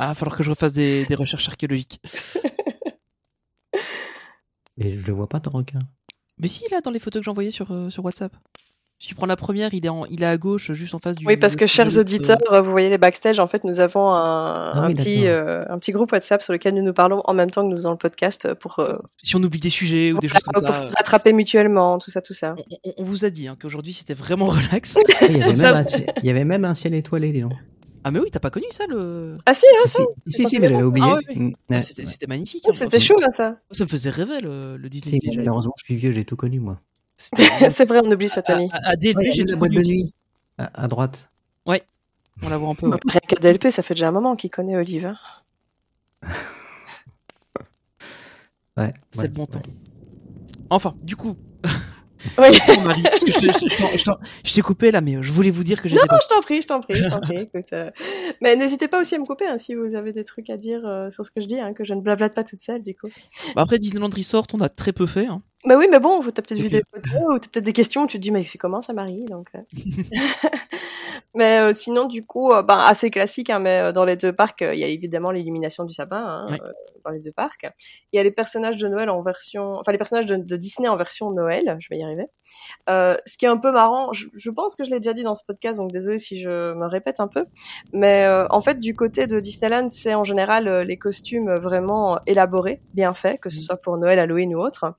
Ah, 0.00 0.04
il 0.04 0.08
va 0.10 0.14
falloir 0.14 0.36
que 0.38 0.44
je 0.44 0.50
refasse 0.50 0.74
des, 0.74 1.04
des 1.06 1.14
recherches 1.16 1.48
archéologiques. 1.48 2.00
Et 4.80 4.96
je 4.98 5.06
le 5.06 5.12
vois 5.12 5.28
pas 5.28 5.40
ton 5.40 5.50
requin. 5.50 5.78
Mais 6.38 6.48
si, 6.48 6.64
là, 6.70 6.80
dans 6.80 6.90
les 6.90 7.00
photos 7.00 7.20
que 7.20 7.24
j'ai 7.24 7.30
envoyées 7.30 7.50
sur, 7.50 7.70
euh, 7.72 7.90
sur 7.90 8.04
WhatsApp. 8.04 8.32
Si 9.00 9.06
tu 9.06 9.14
prends 9.14 9.26
la 9.26 9.36
première, 9.36 9.72
il 9.74 9.86
est, 9.86 9.88
en, 9.88 10.06
il 10.06 10.24
est 10.24 10.26
à 10.26 10.36
gauche, 10.36 10.72
juste 10.72 10.92
en 10.92 10.98
face 10.98 11.14
du. 11.14 11.24
Oui, 11.24 11.36
parce 11.36 11.54
que 11.54 11.68
chers 11.68 11.86
euh, 11.96 12.00
auditeurs, 12.00 12.38
vous 12.64 12.70
voyez 12.72 12.88
les 12.90 12.98
backstage, 12.98 13.38
en 13.38 13.46
fait, 13.46 13.62
nous 13.62 13.78
avons 13.78 14.10
un, 14.12 14.72
Ah 14.74 14.78
un 14.80 14.88
oui, 14.88 14.94
petit, 14.96 15.26
euh, 15.28 15.64
un 15.68 15.78
petit 15.78 15.92
groupe 15.92 16.10
WhatsApp 16.10 16.42
sur 16.42 16.52
lequel 16.52 16.74
nous 16.74 16.82
nous 16.82 16.92
parlons 16.92 17.22
en 17.26 17.32
même 17.32 17.48
temps 17.48 17.62
que 17.62 17.68
nous 17.68 17.76
faisons 17.76 17.92
le 17.92 17.96
podcast 17.96 18.54
pour, 18.54 18.80
euh, 18.80 18.96
Si 19.22 19.36
on 19.36 19.42
oublie 19.44 19.60
des 19.60 19.70
sujets 19.70 20.10
ou 20.10 20.18
des 20.18 20.26
choses 20.26 20.40
comme 20.40 20.64
pour 20.64 20.76
ça. 20.76 20.88
se 20.88 20.92
rattraper 20.96 21.32
mutuellement, 21.32 21.98
tout 21.98 22.10
ça, 22.10 22.20
tout 22.20 22.34
ça. 22.34 22.56
On, 22.58 22.76
on- 22.90 22.92
on 22.96 23.04
vous 23.04 23.24
a 23.24 23.30
dit 23.30 23.46
hein, 23.46 23.56
qu'aujourd'hui 23.62 23.92
c'était 23.92 24.14
vraiment 24.14 24.46
relax. 24.48 24.96
Il 25.28 25.36
y, 25.36 25.36
avait 25.36 25.38
Comme 25.42 25.48
même 25.50 25.58
ça- 25.58 25.76
un, 25.76 25.84
ciel- 25.84 26.12
il 26.20 26.26
y 26.26 26.30
avait 26.30 26.44
même 26.44 26.64
un 26.64 26.74
ciel 26.74 26.92
étoilé, 26.94 27.30
dis 27.30 27.42
donc. 27.42 27.52
Ah, 28.08 28.10
mais 28.10 28.18
oui, 28.20 28.30
t'as 28.30 28.40
pas 28.40 28.50
connu 28.50 28.66
ça 28.70 28.86
le. 28.86 29.34
Ah 29.46 29.54
si, 29.54 29.64
hein, 29.66 29.82
Si, 29.86 29.92
ça, 29.92 29.98
si, 30.26 30.42
si, 30.42 30.48
si, 30.48 30.58
mais 30.60 30.68
j'avais 30.68 30.82
oublié. 30.82 31.06
Ah 31.08 31.16
ouais, 31.16 31.36
ouais. 31.36 31.54
Ouais. 31.70 31.80
C'était 31.80 32.06
c'était 32.06 32.26
magnifique. 32.26 32.64
hein. 32.66 32.72
c'était 32.72 33.00
chaud, 33.00 33.16
hein, 33.22 33.30
ça. 33.30 33.58
Ça 33.70 33.84
me 33.84 33.88
faisait 33.88 34.10
rêver 34.10 34.40
le, 34.40 34.76
le 34.76 34.88
Disney 34.88 35.18
Si, 35.22 35.36
malheureusement, 35.36 35.74
je 35.78 35.84
suis 35.84 35.96
vieux, 35.96 36.10
j'ai 36.12 36.24
tout 36.24 36.36
connu, 36.36 36.60
moi. 36.60 36.80
C'est 37.36 37.86
vrai, 37.88 38.00
on 38.04 38.10
oublie 38.10 38.28
ça, 38.28 38.42
Tony. 38.42 38.68
à- 38.72 38.90
à 38.90 38.96
DLP, 38.96 39.18
Ouais, 39.18 39.32
j'ai 39.32 39.44
la 39.44 39.56
boîte 39.56 39.72
de 39.72 39.82
nuit. 39.82 40.12
À, 40.58 40.84
à 40.84 40.88
droite. 40.88 41.28
On 42.40 42.48
la 42.50 42.56
voit 42.56 42.68
un 42.70 42.74
peu. 42.76 42.86
ouais. 42.88 42.98
Rien 43.08 43.20
qu'à 43.26 43.34
DLP, 43.34 43.68
ça 43.72 43.82
fait 43.82 43.94
déjà 43.94 44.06
un 44.06 44.12
moment 44.12 44.36
qu'il 44.36 44.50
connaît 44.50 44.76
Olive. 44.76 45.06
hein. 45.06 45.16
Ouais. 48.76 48.92
C'est 49.10 49.22
ouais, 49.22 49.26
le 49.26 49.32
bon 49.32 49.46
temps. 49.46 49.58
ouais. 49.58 49.74
Enfin, 50.70 50.94
du 51.02 51.16
coup. 51.16 51.36
Oui. 52.38 52.48
Je, 54.44 54.54
t'ai 54.54 54.60
coupé 54.62 54.90
là, 54.90 55.00
mais 55.00 55.22
je 55.22 55.32
voulais 55.32 55.50
vous 55.50 55.62
dire 55.64 55.80
que 55.80 55.88
j'étais 55.88 56.00
Non, 56.00 56.06
pas. 56.06 56.18
je 56.22 56.28
t'en 56.28 56.40
prie, 56.40 56.62
je 56.62 56.66
t'en 56.66 56.80
prie, 56.80 57.02
je 57.02 57.08
t'en 57.08 57.20
prie. 57.20 57.38
écoute, 57.38 57.72
euh, 57.72 57.90
Mais 58.40 58.56
n'hésitez 58.56 58.88
pas 58.88 59.00
aussi 59.00 59.14
à 59.14 59.18
me 59.18 59.24
couper 59.24 59.46
hein, 59.46 59.58
si 59.58 59.74
vous 59.74 59.94
avez 59.94 60.12
des 60.12 60.24
trucs 60.24 60.50
à 60.50 60.56
dire 60.56 60.86
euh, 60.86 61.10
sur 61.10 61.24
ce 61.24 61.30
que 61.30 61.40
je 61.40 61.46
dis, 61.46 61.60
hein, 61.60 61.72
que 61.74 61.84
je 61.84 61.94
ne 61.94 62.00
blablate 62.00 62.34
pas 62.34 62.44
toute 62.44 62.60
seule, 62.60 62.82
du 62.82 62.94
coup. 62.94 63.08
Bah, 63.54 63.62
après 63.62 63.78
Disneyland 63.78 64.10
Resort, 64.14 64.46
on 64.54 64.60
a 64.60 64.68
très 64.68 64.92
peu 64.92 65.06
fait. 65.06 65.26
Hein. 65.26 65.42
Bah 65.64 65.76
oui, 65.76 65.88
mais 65.90 65.98
bon, 65.98 66.20
t'as 66.22 66.42
peut-être 66.42 66.60
vu 66.60 66.68
des 66.68 66.82
photos 66.94 67.34
ou 67.34 67.38
t'as 67.38 67.48
peut-être 67.48 67.64
des 67.64 67.72
questions 67.72 68.04
où 68.04 68.06
tu 68.06 68.18
te 68.18 68.22
dis, 68.22 68.30
mais 68.30 68.44
c'est 68.44 68.58
comment 68.58 68.80
ça, 68.80 68.92
Marie 68.92 69.24
donc, 69.24 69.48
euh. 69.56 69.60
Mais 71.34 71.60
euh, 71.60 71.72
sinon, 71.72 72.06
du 72.06 72.24
coup, 72.24 72.52
euh, 72.52 72.62
ben, 72.62 72.78
assez 72.78 73.10
classique, 73.10 73.50
hein, 73.50 73.58
mais 73.58 73.80
euh, 73.80 73.92
dans 73.92 74.04
les 74.04 74.16
deux 74.16 74.32
parcs, 74.32 74.62
euh, 74.62 74.74
il 74.74 74.80
y 74.80 74.84
a 74.84 74.88
évidemment 74.88 75.30
l'illumination 75.30 75.84
du 75.84 75.92
sapin 75.92 76.46
hein, 76.50 76.56
dans 77.04 77.10
les 77.10 77.20
deux 77.20 77.32
parcs. 77.32 77.66
Il 78.12 78.16
y 78.16 78.18
a 78.18 78.22
les 78.22 78.30
personnages 78.30 78.76
de 78.76 78.88
Noël 78.88 79.10
en 79.10 79.20
version, 79.20 79.74
enfin 79.78 79.92
les 79.92 79.98
personnages 79.98 80.26
de, 80.26 80.36
de 80.36 80.56
Disney 80.56 80.88
en 80.88 80.96
version 80.96 81.30
Noël, 81.30 81.76
je 81.80 81.88
vais 81.90 81.98
y 81.98 82.02
arriver. 82.02 82.26
Euh, 82.88 83.16
ce 83.26 83.36
qui 83.36 83.44
est 83.44 83.48
un 83.48 83.56
peu 83.56 83.72
marrant, 83.72 84.12
je, 84.12 84.26
je 84.34 84.50
pense 84.50 84.74
que 84.74 84.84
je 84.84 84.90
l'ai 84.90 85.00
déjà 85.00 85.12
dit 85.12 85.22
dans 85.22 85.34
ce 85.34 85.44
podcast, 85.44 85.78
donc 85.78 85.92
désolé 85.92 86.18
si 86.18 86.40
je 86.40 86.74
me 86.74 86.86
répète 86.86 87.20
un 87.20 87.28
peu, 87.28 87.44
mais 87.92 88.24
euh, 88.24 88.46
en 88.50 88.60
fait, 88.60 88.78
du 88.78 88.94
côté 88.94 89.26
de 89.26 89.38
Disneyland, 89.38 89.88
c'est 89.90 90.14
en 90.14 90.24
général 90.24 90.68
les 90.82 90.98
costumes 90.98 91.54
vraiment 91.54 92.18
élaborés, 92.26 92.80
bien 92.94 93.12
faits, 93.12 93.40
que 93.40 93.50
ce 93.50 93.60
soit 93.60 93.76
pour 93.76 93.98
Noël, 93.98 94.18
Halloween 94.18 94.54
ou 94.54 94.60
autre. 94.60 94.94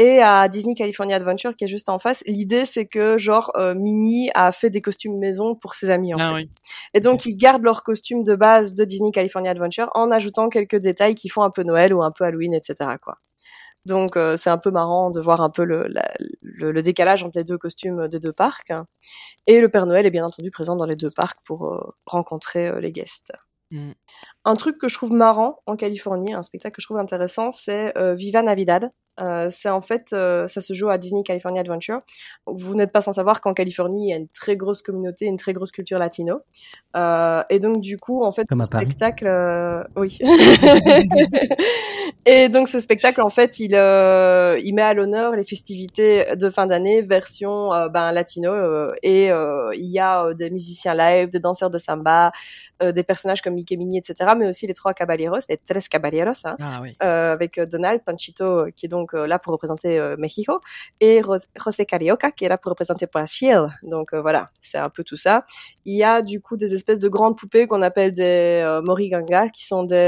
Et 0.00 0.20
à 0.22 0.46
Disney 0.48 0.74
California 0.76 1.16
Adventure, 1.16 1.56
qui 1.56 1.64
est 1.64 1.68
juste 1.68 1.88
en 1.88 1.98
face, 1.98 2.22
l'idée 2.26 2.64
c'est 2.64 2.86
que 2.86 3.18
genre 3.18 3.50
euh, 3.56 3.74
Minnie 3.74 4.30
a 4.34 4.52
fait 4.52 4.70
des 4.70 4.80
costumes 4.80 5.18
maison 5.18 5.56
pour 5.56 5.74
ses 5.74 5.90
amis 5.90 6.14
en 6.14 6.18
Ah 6.20 6.28
fait. 6.28 6.34
oui. 6.36 6.50
Et 6.94 7.00
donc 7.00 7.26
ils 7.26 7.34
gardent 7.34 7.64
leurs 7.64 7.82
costumes 7.82 8.22
de 8.22 8.36
base 8.36 8.74
de 8.74 8.84
Disney 8.84 9.10
California 9.10 9.50
Adventure 9.50 9.90
en 9.94 10.10
ajoutant 10.12 10.48
quelques 10.50 10.76
détails 10.76 11.16
qui 11.16 11.28
font 11.28 11.42
un 11.42 11.50
peu 11.50 11.64
Noël 11.64 11.92
ou 11.92 12.02
un 12.02 12.12
peu 12.12 12.24
Halloween, 12.24 12.54
etc. 12.54 12.90
Quoi. 13.02 13.16
Donc 13.86 14.16
euh, 14.16 14.36
c'est 14.36 14.50
un 14.50 14.58
peu 14.58 14.70
marrant 14.70 15.10
de 15.10 15.20
voir 15.20 15.40
un 15.40 15.50
peu 15.50 15.64
le, 15.64 15.88
la- 15.88 16.12
le, 16.42 16.70
le 16.70 16.82
décalage 16.82 17.24
entre 17.24 17.36
les 17.38 17.44
deux 17.44 17.58
costumes 17.58 18.06
des 18.06 18.20
deux 18.20 18.32
parcs. 18.32 18.72
Et 19.48 19.60
le 19.60 19.68
Père 19.68 19.86
Noël 19.86 20.06
est 20.06 20.10
bien 20.12 20.24
entendu 20.24 20.50
présent 20.52 20.76
dans 20.76 20.86
les 20.86 20.94
deux 20.96 21.10
parcs 21.10 21.40
pour 21.44 21.66
euh, 21.74 21.80
rencontrer 22.06 22.68
euh, 22.68 22.80
les 22.80 22.92
guests. 22.92 23.32
Mm. 23.72 23.92
Un 24.44 24.54
truc 24.54 24.78
que 24.78 24.88
je 24.88 24.94
trouve 24.94 25.10
marrant 25.12 25.58
en 25.66 25.74
Californie, 25.74 26.32
un 26.34 26.42
spectacle 26.44 26.76
que 26.76 26.82
je 26.82 26.86
trouve 26.86 26.98
intéressant, 26.98 27.50
c'est 27.50 27.96
euh, 27.98 28.14
Viva 28.14 28.42
Navidad. 28.42 28.92
Euh, 29.20 29.48
c'est 29.50 29.68
en 29.70 29.80
fait, 29.80 30.12
euh, 30.12 30.46
ça 30.46 30.60
se 30.60 30.72
joue 30.72 30.88
à 30.88 30.98
Disney 30.98 31.22
California 31.22 31.60
Adventure. 31.60 32.00
Vous 32.46 32.74
n'êtes 32.74 32.92
pas 32.92 33.00
sans 33.00 33.12
savoir 33.12 33.40
qu'en 33.40 33.54
Californie, 33.54 34.06
il 34.06 34.10
y 34.10 34.12
a 34.12 34.16
une 34.16 34.28
très 34.28 34.56
grosse 34.56 34.82
communauté, 34.82 35.26
une 35.26 35.36
très 35.36 35.52
grosse 35.52 35.72
culture 35.72 35.98
latino. 35.98 36.40
Euh, 36.96 37.42
et 37.50 37.58
donc 37.58 37.80
du 37.80 37.98
coup, 37.98 38.24
en 38.24 38.32
fait, 38.32 38.46
Comme 38.48 38.60
ce 38.62 38.66
spectacle, 38.68 39.26
euh, 39.26 39.82
oui. 39.96 40.18
et 42.26 42.48
donc 42.48 42.68
ce 42.68 42.80
spectacle, 42.80 43.20
en 43.22 43.30
fait, 43.30 43.60
il 43.60 43.74
euh, 43.74 44.58
il 44.62 44.74
met 44.74 44.82
à 44.82 44.94
l'honneur 44.94 45.32
les 45.32 45.44
festivités 45.44 46.36
de 46.36 46.50
fin 46.50 46.66
d'année 46.66 47.02
version 47.02 47.70
ben 47.88 48.12
latino. 48.12 48.52
euh, 48.52 48.94
et 49.02 49.30
euh, 49.30 49.70
il 49.74 49.90
y 49.90 49.98
a 49.98 50.32
des 50.34 50.50
musiciens 50.50 50.94
live, 50.94 51.28
des 51.28 51.40
danseurs 51.40 51.70
de 51.70 51.78
samba, 51.78 52.32
euh, 52.82 52.92
des 52.92 53.02
personnages 53.02 53.42
comme 53.42 53.54
Mickey 53.54 53.76
Minnie, 53.76 53.98
etc. 53.98 54.30
Mais 54.36 54.48
aussi 54.48 54.66
les 54.66 54.74
trois 54.74 54.94
caballeros, 54.94 55.38
les 55.48 55.56
tres 55.56 55.88
caballeros. 55.88 56.32
Hein, 56.44 56.56
Ah 56.60 56.78
oui. 56.82 56.96
euh, 57.02 57.32
avec 57.32 57.60
Donald 57.60 58.02
Panchito 58.04 58.66
qui 58.74 58.86
est 58.86 58.88
donc 58.88 59.07
euh, 59.14 59.26
là 59.26 59.38
pour 59.38 59.52
représenter 59.52 59.98
euh, 59.98 60.16
Mexico 60.18 60.60
et 61.00 61.22
José 61.22 61.86
Carioca 61.86 62.30
qui 62.30 62.44
est 62.44 62.48
là 62.48 62.58
pour 62.58 62.70
représenter 62.70 63.06
Brasil. 63.06 63.68
Donc 63.82 64.12
euh, 64.12 64.20
voilà, 64.20 64.50
c'est 64.60 64.78
un 64.78 64.88
peu 64.88 65.04
tout 65.04 65.16
ça. 65.16 65.44
Il 65.84 65.96
y 65.96 66.04
a 66.04 66.22
du 66.22 66.40
coup 66.40 66.56
des 66.56 66.74
espèces 66.74 66.98
de 66.98 67.08
grandes 67.08 67.36
poupées 67.36 67.66
qu'on 67.66 67.82
appelle 67.82 68.12
des 68.12 68.62
euh, 68.64 68.82
moriganga 68.82 69.48
qui 69.48 69.64
sont 69.64 69.84
des 69.84 69.98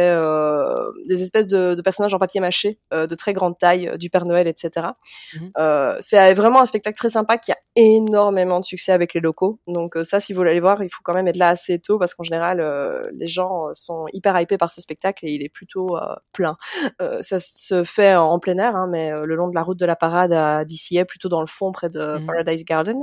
des 1.07 1.23
espèces 1.23 1.49
de, 1.49 1.75
de 1.75 1.83
personnages 1.83 2.15
en 2.15 2.19
papier 2.19 2.41
mâché 2.41 2.79
de 2.93 3.15
très 3.15 3.33
grande 3.33 3.59
taille 3.59 3.93
du 3.99 4.11
Père 4.11 4.25
Noël, 4.25 4.47
etc. 4.47 4.89
Mhm. 5.35 5.53
C'est 6.01 6.35
vraiment 6.35 6.61
un 6.61 6.65
spectacle 6.65 6.97
très 6.97 7.11
sympa 7.11 7.39
qui 7.39 7.53
a 7.53 7.57
énormément 7.77 8.61
de 8.61 8.65
succès 8.65 8.93
avec 8.93 9.15
les 9.15 9.21
locaux. 9.21 9.61
Donc 9.67 9.97
ça, 10.03 10.21
si 10.21 10.33
vous 10.33 10.39
voulez 10.39 10.51
aller 10.51 10.61
voir, 10.61 10.83
il 10.83 10.91
faut 10.91 11.03
quand 11.03 11.15
même 11.15 11.29
être 11.29 11.37
là 11.37 11.49
assez 11.49 11.79
tôt 11.79 11.99
parce 11.99 12.15
qu'en 12.15 12.23
général, 12.23 12.61
euh, 12.61 13.11
les 13.15 13.27
gens 13.27 13.73
sont 13.73 14.07
hyper 14.13 14.39
hypés 14.41 14.59
par 14.59 14.71
ce 14.71 14.81
spectacle 14.81 15.27
et 15.27 15.33
il 15.33 15.43
est 15.43 15.49
plutôt 15.49 15.97
euh, 15.97 16.15
plein. 16.33 16.57
Euh, 17.01 17.19
ça 17.23 17.39
se 17.39 17.85
fait 17.85 18.15
en, 18.15 18.25
en 18.25 18.39
plein 18.39 18.59
air, 18.59 18.77
hein, 18.77 18.87
mais 18.91 19.11
euh, 19.13 19.25
le 19.27 19.35
long 19.37 19.49
de 19.49 19.55
la 19.55 19.63
route 19.63 19.79
de 19.79 19.87
la 19.87 19.97
parade 19.97 20.33
à 20.33 20.65
DCA, 20.67 21.05
plutôt 21.07 21.29
dans 21.31 21.41
le 21.41 21.47
fond 21.47 21.73
près 21.73 21.89
de 21.91 22.19
Mhm. 22.19 22.27
Paradise 22.27 22.65
Garden. 22.67 22.99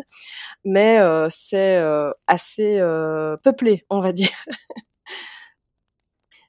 Mais 0.65 0.99
euh, 0.99 1.27
c'est 1.31 1.77
euh, 1.77 2.11
assez 2.27 2.79
peuplé, 3.43 3.85
on 3.89 3.99
va 4.01 4.11
dire. 4.13 4.29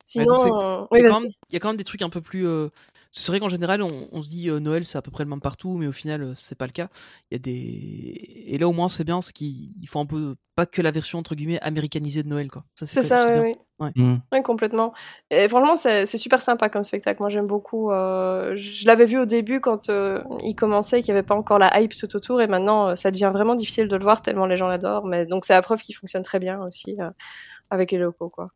Sinon, 0.05 0.27
euh, 0.61 0.85
Il 0.93 0.99
oui, 0.99 1.03
y, 1.03 1.07
a 1.07 1.11
quand 1.11 1.21
même, 1.21 1.31
il 1.51 1.55
y 1.55 1.57
a 1.57 1.61
quand 1.61 1.69
même 1.69 1.77
des 1.77 1.85
trucs 1.85 2.03
un 2.03 2.09
peu 2.11 2.21
plus. 2.23 2.47
euh, 2.47 2.71
C'est 3.11 3.33
vrai 3.33 3.41
qu'en 3.41 3.49
général, 3.49 3.83
on, 3.83 4.07
on 4.13 4.23
se 4.23 4.29
dit 4.29 4.51
euh, 4.51 4.61
Noël, 4.61 4.85
c'est 4.85 4.99
à 4.99 5.03
peu 5.03 5.11
près 5.11 5.25
le 5.25 5.31
même 5.31 5.41
partout, 5.41 5.77
mais 5.79 5.87
au 5.87 5.93
final, 5.93 6.23
euh, 6.23 6.33
c'est 6.37 6.59
pas 6.59 6.67
le 6.67 6.73
cas. 6.73 6.89
Il 7.31 7.35
y 7.35 7.37
a 7.37 7.39
des. 7.39 8.45
Et 8.49 8.59
là, 8.59 8.69
au 8.69 8.73
moins, 8.73 8.89
c'est 8.91 9.05
bien, 9.05 9.21
c'est 9.23 9.33
qu'ils 9.33 9.73
ils 9.81 9.89
font 9.89 10.01
un 10.01 10.07
peu. 10.07 10.37
Pas 10.55 10.67
que 10.67 10.83
la 10.83 10.91
version, 10.91 11.19
entre 11.19 11.35
guillemets, 11.35 11.61
américanisée 11.61 12.23
de 12.23 12.29
Noël, 12.29 12.51
quoi. 12.51 12.65
Ça, 12.75 12.85
c'est 12.85 13.03
ça, 13.03 13.23
c'est 13.23 13.41
oui, 13.41 13.55
oui. 13.79 13.91
Mm. 13.95 14.17
Oui, 14.33 14.43
complètement. 14.43 14.93
Et 15.31 15.49
franchement, 15.49 15.77
c'est 15.77 16.05
c'est 16.05 16.19
super 16.19 16.43
sympa 16.43 16.69
comme 16.69 16.83
spectacle. 16.83 17.23
Moi, 17.23 17.31
j'aime 17.31 17.47
beaucoup. 17.47 17.91
euh, 17.93 18.55
je 18.57 18.87
l'avais 18.87 19.07
vu 19.07 19.19
au 19.19 19.25
début 19.25 19.61
quand 19.61 19.89
euh, 19.89 20.23
il 20.43 20.55
commençait 20.55 20.99
et 20.99 21.03
qu'il 21.03 21.15
n'y 21.15 21.19
avait 21.19 21.27
pas 21.27 21.37
encore 21.37 21.59
la 21.59 21.81
hype 21.81 21.95
tout 21.95 22.15
autour. 22.17 22.43
Et 22.43 22.47
maintenant, 22.49 22.89
euh, 22.89 22.95
ça 22.95 23.11
devient 23.11 23.31
vraiment 23.33 23.55
difficile 23.55 23.89
de 23.89 23.97
le 23.97 24.03
voir 24.03 24.21
tellement 24.21 24.47
les 24.47 24.57
gens 24.57 24.67
l'adorent. 24.69 25.07
Mais 25.07 25.27
donc, 25.27 25.45
c'est 25.45 25.55
la 25.55 25.63
preuve 25.63 25.81
qu'il 25.81 25.95
fonctionne 25.95 26.23
très 26.25 26.41
bien 26.41 26.61
aussi 26.63 26.97
euh, 27.01 27.11
avec 27.71 27.93
les 27.93 27.99
locaux, 27.99 28.29
quoi. 28.29 28.51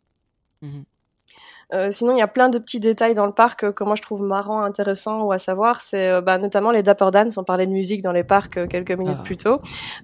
Mhm. 0.62 0.84
Euh, 1.72 1.90
sinon, 1.90 2.12
il 2.12 2.18
y 2.18 2.22
a 2.22 2.28
plein 2.28 2.48
de 2.50 2.58
petits 2.58 2.80
détails 2.80 3.14
dans 3.14 3.24
le 3.26 3.32
parc 3.32 3.64
euh, 3.64 3.72
que 3.72 3.82
moi 3.82 3.94
je 3.96 4.02
trouve 4.02 4.22
marrants, 4.22 4.62
intéressants 4.62 5.22
ou 5.22 5.32
à 5.32 5.38
savoir. 5.38 5.80
C'est 5.80 6.08
euh, 6.10 6.20
bah, 6.20 6.36
notamment 6.38 6.70
les 6.70 6.82
Dapper 6.82 7.08
Dans. 7.12 7.28
On 7.38 7.44
parlait 7.44 7.66
de 7.66 7.72
musique 7.72 8.02
dans 8.02 8.12
les 8.12 8.24
parcs 8.24 8.68
quelques 8.68 8.92
minutes 8.92 9.16
Ah. 9.20 9.22
plus 9.22 9.36
tôt. 9.38 9.60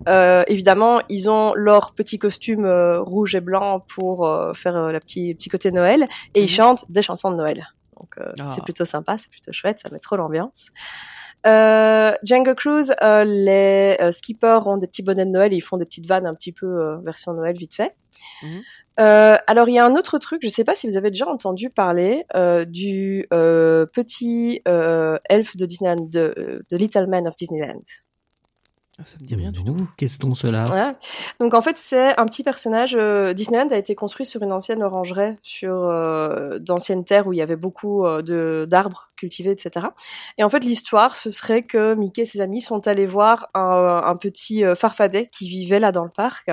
Euh, 0.08 0.42
évidemment, 0.46 1.00
ils 1.08 1.28
ont 1.28 1.52
leur 1.54 1.92
petit 1.92 2.18
costume 2.18 2.64
euh, 2.64 3.00
rouge 3.00 3.34
et 3.34 3.40
blanc 3.40 3.80
pour 3.94 4.26
euh, 4.26 4.52
faire 4.54 4.90
le 4.90 4.98
petit, 5.00 5.34
petit 5.34 5.48
côté 5.50 5.70
Noël 5.70 6.08
et 6.34 6.40
ils 6.40 6.44
Mhm. 6.44 6.48
chantent 6.48 6.84
des 6.90 7.02
chansons 7.02 7.30
de 7.30 7.36
Noël. 7.36 7.66
Donc 7.98 8.14
euh, 8.18 8.32
Ah. 8.40 8.44
c'est 8.54 8.62
plutôt 8.64 8.84
sympa, 8.84 9.18
c'est 9.18 9.28
plutôt 9.30 9.52
chouette, 9.52 9.80
ça 9.80 9.88
met 9.92 9.98
trop 9.98 10.16
l'ambiance. 10.16 10.68
Euh, 11.46 12.12
Jungle 12.24 12.54
Cruise, 12.54 12.94
euh, 13.02 13.24
les 13.24 13.96
skippers 14.12 14.60
ont 14.66 14.76
des 14.76 14.86
petits 14.86 15.02
bonnets 15.02 15.24
de 15.24 15.30
Noël 15.30 15.52
et 15.52 15.56
ils 15.56 15.60
font 15.60 15.76
des 15.76 15.84
petites 15.84 16.06
vannes 16.06 16.26
un 16.26 16.34
petit 16.34 16.52
peu 16.52 16.66
euh, 16.66 16.96
version 17.04 17.32
Noël 17.32 17.56
vite 17.56 17.74
fait. 17.74 17.92
Mhm. 18.42 18.60
Euh, 18.98 19.36
alors 19.46 19.68
il 19.68 19.74
y 19.74 19.78
a 19.78 19.84
un 19.84 19.94
autre 19.94 20.18
truc, 20.18 20.40
je 20.42 20.48
sais 20.48 20.64
pas 20.64 20.74
si 20.74 20.88
vous 20.88 20.96
avez 20.96 21.10
déjà 21.10 21.28
entendu 21.28 21.70
parler 21.70 22.24
euh, 22.34 22.64
du 22.64 23.26
euh, 23.32 23.86
petit 23.86 24.60
euh, 24.66 25.18
elfe 25.28 25.56
de 25.56 25.66
Disneyland, 25.66 26.08
de, 26.10 26.64
de 26.68 26.76
Little 26.76 27.06
Man 27.06 27.28
of 27.28 27.36
Disneyland. 27.36 27.82
Ah, 29.00 29.04
Ça 29.06 29.16
me 29.20 29.26
dit 29.28 29.36
rien 29.36 29.52
du 29.52 29.62
tout. 29.62 29.88
Qu'est-ce 29.96 30.18
qu'on 30.18 30.34
cela. 30.34 30.64
Donc 31.38 31.54
en 31.54 31.60
fait 31.60 31.78
c'est 31.78 32.18
un 32.18 32.26
petit 32.26 32.42
personnage. 32.42 32.96
euh, 32.96 33.32
Disneyland 33.32 33.68
a 33.68 33.76
été 33.76 33.94
construit 33.94 34.26
sur 34.26 34.42
une 34.42 34.50
ancienne 34.50 34.82
orangeraie, 34.82 35.38
sur 35.40 35.72
euh, 35.84 36.58
d'anciennes 36.58 37.04
terres 37.04 37.28
où 37.28 37.32
il 37.32 37.36
y 37.38 37.42
avait 37.42 37.54
beaucoup 37.54 38.04
euh, 38.04 38.22
de 38.22 38.66
d'arbres 38.68 39.10
cultivés, 39.16 39.52
etc. 39.52 39.86
Et 40.36 40.42
en 40.42 40.48
fait 40.48 40.64
l'histoire 40.64 41.14
ce 41.14 41.30
serait 41.30 41.62
que 41.62 41.94
Mickey 41.94 42.22
et 42.22 42.24
ses 42.24 42.40
amis 42.40 42.60
sont 42.60 42.88
allés 42.88 43.06
voir 43.06 43.48
un, 43.54 44.02
un 44.04 44.16
petit 44.16 44.64
euh, 44.64 44.74
farfadet 44.74 45.28
qui 45.30 45.48
vivait 45.48 45.78
là 45.78 45.92
dans 45.92 46.04
le 46.04 46.10
parc 46.10 46.50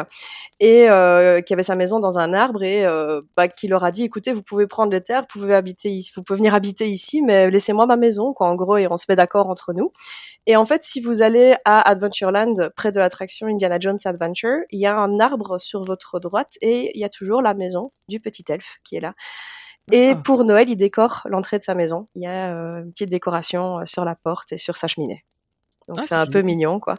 et 0.60 0.88
euh, 0.88 1.41
qui 1.41 1.52
avait 1.54 1.64
sa 1.64 1.74
maison 1.76 2.00
dans 2.00 2.20
un 2.20 2.32
arbre 2.34 2.62
et 2.62 2.86
euh, 2.86 3.22
bah, 3.36 3.48
qui 3.48 3.68
leur 3.68 3.84
a 3.84 3.89
dit 3.91 4.04
écoutez 4.04 4.34
vous 4.34 4.43
pouvez 4.43 4.68
prendre 4.68 4.91
les 4.91 5.02
terres, 5.02 5.22
vous 5.34 5.39
pouvez 5.41 5.56
habiter 5.56 5.89
ici, 5.89 6.12
vous 6.16 6.22
pouvez 6.22 6.38
venir 6.38 6.54
habiter 6.54 6.88
ici, 6.89 7.24
mais 7.24 7.50
laissez-moi 7.50 7.88
ma 7.88 7.96
maison 7.98 8.34
quoi 8.34 8.48
en 8.50 8.56
gros 8.56 8.78
et 8.78 8.86
on 8.88 8.98
se 8.98 9.06
met 9.10 9.16
d'accord 9.16 9.50
entre 9.50 9.74
nous. 9.74 9.91
Et 10.48 10.56
en 10.56 10.66
fait, 10.66 10.84
si 10.84 11.02
vous 11.02 11.24
allez 11.24 11.56
à 11.66 11.82
Adventureland, 11.89 12.34
près 12.75 12.91
de 12.91 12.99
l'attraction 12.99 13.47
Indiana 13.47 13.77
Jones 13.79 13.97
Adventure, 14.05 14.59
il 14.71 14.79
y 14.79 14.86
a 14.86 14.95
un 14.97 15.19
arbre 15.19 15.57
sur 15.59 15.83
votre 15.83 16.19
droite 16.19 16.57
et 16.61 16.91
il 16.95 16.99
y 17.01 17.05
a 17.05 17.09
toujours 17.09 17.41
la 17.41 17.53
maison 17.53 17.91
du 18.09 18.19
petit 18.19 18.43
elfe 18.49 18.77
qui 18.83 18.95
est 18.97 19.01
là. 19.01 19.13
Et 19.91 20.11
Ah. 20.15 20.21
pour 20.23 20.43
Noël, 20.45 20.67
il 20.69 20.75
décore 20.77 21.21
l'entrée 21.25 21.59
de 21.59 21.63
sa 21.63 21.75
maison. 21.75 22.07
Il 22.15 22.23
y 22.23 22.27
a 22.27 22.53
euh, 22.55 22.79
une 22.83 22.91
petite 22.91 23.09
décoration 23.09 23.79
euh, 23.79 23.86
sur 23.86 24.03
la 24.03 24.15
porte 24.15 24.51
et 24.51 24.57
sur 24.57 24.77
sa 24.77 24.88
cheminée. 24.88 25.23
Donc 25.88 25.97
Ah, 25.99 26.01
c'est 26.01 26.07
c'est 26.09 26.15
un 26.15 26.25
peu 26.25 26.41
mignon, 26.41 26.79
quoi. 26.79 26.95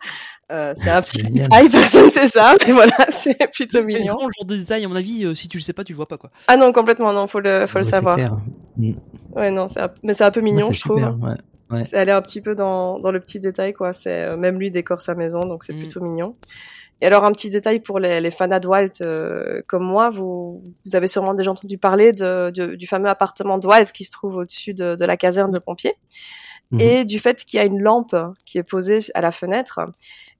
Euh, 0.53 0.73
c'est 0.77 0.91
un 0.91 1.03
C'est 1.03 1.23
petit 1.25 1.33
détail, 1.33 1.69
personne 1.71 2.09
sait 2.09 2.29
ça, 2.29 2.55
mais 2.65 2.73
voilà, 2.73 2.93
c'est 3.09 3.37
plutôt 3.53 3.79
C'est 3.79 3.83
mignon. 3.99 4.13
vraiment 4.15 4.29
le 4.29 4.33
genre 4.39 4.47
de 4.47 4.57
détail, 4.57 4.85
à 4.85 4.89
mon 4.89 4.95
avis, 4.95 5.25
euh, 5.25 5.35
si 5.35 5.49
tu 5.49 5.57
le 5.59 5.63
sais 5.65 5.73
pas, 5.73 5.83
tu 5.83 5.93
le 5.93 5.97
vois 5.97 6.07
pas, 6.07 6.17
quoi. 6.19 6.31
Ah 6.47 6.57
non, 6.57 6.71
complètement, 6.73 7.13
non, 7.13 7.27
faut 7.27 7.41
le, 7.41 7.67
faut 7.67 7.79
le 7.79 7.81
Ouais, 7.81 7.85
c'est 7.85 7.91
savoir. 7.91 8.15
clair. 8.15 8.37
Mm. 8.77 8.93
Ouais, 9.35 9.51
non, 9.51 9.67
c'est 9.67 9.81
un- 9.81 9.91
mais 10.05 10.15
c'est 10.15 10.23
un 10.23 10.31
peu 10.31 10.41
mignon, 10.41 10.69
Ouais, 10.69 10.75
c'est 10.75 10.75
je 10.75 10.81
trouve. 10.83 11.03
ouais. 11.03 11.35
Ouais. 11.71 11.83
C'est 11.85 11.97
aller 11.97 12.13
un 12.13 12.23
petit 12.23 12.41
peu 12.41 12.55
dans, 12.55 12.99
dans 13.01 13.11
le 13.11 13.19
petit 13.21 13.41
détail, 13.41 13.73
quoi. 13.73 13.93
C'est 13.93 14.23
euh, 14.25 14.37
même 14.37 14.59
lui 14.59 14.71
décore 14.71 15.01
sa 15.01 15.15
maison, 15.15 15.41
donc 15.41 15.65
c'est 15.65 15.73
Mm. 15.73 15.79
plutôt 15.79 16.01
mignon. 16.01 16.37
Et 17.03 17.07
alors 17.07 17.25
un 17.25 17.33
petit 17.33 17.51
détail 17.51 17.81
pour 17.81 17.99
les, 17.99 18.21
les 18.21 18.31
fans 18.31 18.47
de 18.49 18.67
Walt 18.67 19.03
euh, 19.03 19.61
comme 19.67 19.83
moi, 19.85 20.09
vous, 20.09 20.63
vous 20.85 20.97
avez 20.97 21.09
sûrement 21.09 21.35
déjà 21.35 21.51
entendu 21.51 21.77
parler 21.77 22.13
de, 22.13 22.51
de- 22.51 22.75
du 22.75 22.87
fameux 22.87 23.09
appartement 23.11 23.59
de 23.59 23.67
Walt 23.67 23.87
qui 23.93 24.05
se 24.05 24.11
trouve 24.13 24.37
au-dessus 24.37 24.73
de, 24.73 24.95
de 24.95 25.05
la 25.05 25.17
caserne 25.17 25.51
de 25.51 25.59
pompiers 25.59 25.95
Mhm. 26.73 26.81
et 26.81 27.05
du 27.05 27.19
fait 27.21 27.45
qu'il 27.45 27.59
y 27.59 27.61
a 27.61 27.65
une 27.65 27.81
lampe 27.81 28.17
qui 28.45 28.59
est 28.59 28.65
posée 28.65 28.99
à 29.15 29.21
la 29.21 29.31
fenêtre 29.31 29.79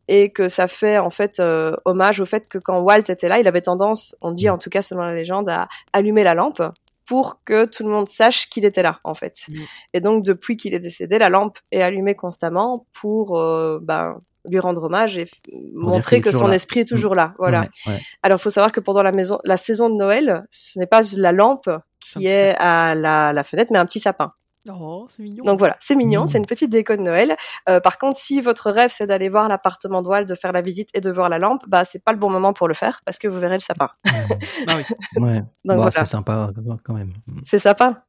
et 0.09 0.31
que 0.31 0.49
ça 0.49 0.67
fait 0.67 0.99
en 0.99 1.11
fait 1.11 1.39
euh, 1.41 1.73
hommage 1.85 2.19
au 2.21 2.25
fait 2.25 2.49
que 2.49 2.59
quand 2.59 2.81
Walt 2.81 3.05
était 3.09 3.29
là, 3.29 3.39
il 3.39 3.47
avait 3.47 3.61
tendance, 3.61 4.17
on 4.23 4.33
dit 4.33 4.49
en 4.49 4.59
tout 4.59 4.71
cas 4.71 4.83
selon 4.83 5.03
la 5.03 5.15
légende, 5.15 5.49
à 5.49 5.69
allumer 5.93 6.25
la 6.25 6.35
lampe 6.35 6.63
pour 7.07 7.43
que 7.45 7.65
tout 7.65 7.85
le 7.85 7.91
monde 7.91 8.09
sache 8.09 8.49
qu'il 8.49 8.65
était 8.65 8.83
là 8.83 9.01
en 9.05 9.15
fait. 9.15 9.47
Mhm. 9.49 9.57
Et 9.95 10.01
donc 10.01 10.25
depuis 10.25 10.57
qu'il 10.57 10.75
est 10.75 10.81
décédé, 10.81 11.19
la 11.19 11.29
lampe 11.29 11.59
est 11.71 11.83
allumée 11.83 12.15
constamment 12.15 12.87
pour 12.93 13.39
euh, 13.39 13.79
ben, 13.81 14.21
lui 14.49 14.59
rendre 14.59 14.85
hommage 14.85 15.19
et 15.19 15.27
montrer 15.75 16.21
que 16.21 16.33
son 16.33 16.49
là. 16.49 16.55
esprit 16.55 16.81
est 16.81 16.85
toujours 16.85 17.15
là. 17.15 17.35
Voilà. 17.39 17.63
Ouais, 17.63 17.93
ouais. 17.93 18.01
Alors, 18.23 18.41
faut 18.41 18.51
savoir 18.51 18.73
que 18.73 18.81
pendant 18.81 19.03
la 19.03 19.13
maison, 19.13 19.39
la 19.45 19.57
saison 19.57 19.91
de 19.91 19.97
Noël, 19.97 20.45
ce 20.51 20.79
n'est 20.79 20.87
pas 20.87 21.03
la 21.17 21.33
lampe 21.33 21.69
qui 22.01 22.27
est 22.27 22.55
à 22.59 22.95
la, 22.95 23.33
la 23.33 23.43
fenêtre, 23.43 23.73
mais 23.73 23.79
un 23.79 23.87
petit 23.87 24.01
sapin. 24.01 24.33
Oh, 24.69 25.07
c'est 25.09 25.23
mignon. 25.23 25.45
Donc 25.45 25.59
voilà, 25.59 25.77
c'est 25.81 25.95
mignon, 25.95 26.25
Mmh. 26.25 26.27
c'est 26.29 26.39
une 26.39 26.47
petite 26.47 26.71
déco 26.71 26.97
de 26.97 27.01
Noël. 27.03 27.37
Euh, 27.69 27.81
par 27.81 27.99
contre, 27.99 28.19
si 28.19 28.41
votre 28.41 28.71
rêve 28.71 28.91
c'est 28.93 29.07
d'aller 29.07 29.29
voir 29.29 29.49
l'appartement 29.49 30.03
de 30.03 30.09
Walt, 30.09 30.25
de 30.25 30.35
faire 30.35 30.53
la 30.53 30.61
visite 30.61 30.89
et 30.95 31.01
de 31.01 31.11
voir 31.11 31.29
la 31.29 31.39
lampe, 31.39 31.63
bah 31.69 31.85
c'est 31.85 32.03
pas 32.05 32.13
le 32.13 32.19
bon 32.19 32.31
moment 32.31 32.53
pour 32.53 32.69
le 32.69 32.75
faire 32.75 33.01
parce 33.05 33.19
que 33.19 33.29
vous 33.29 33.39
verrez 33.39 33.55
le 33.57 33.61
sapin. 33.61 33.91
Ah 34.69 34.73
oui. 34.77 34.83
Ouais. 35.23 35.39
Donc 35.41 35.47
Bon, 35.65 35.77
voilà. 35.77 35.91
C'est 35.93 36.05
sympa 36.07 36.51
quand 36.85 36.95
même. 36.95 37.13
Mm. 37.27 37.41
C'est 37.45 37.59
sapin. 37.59 38.03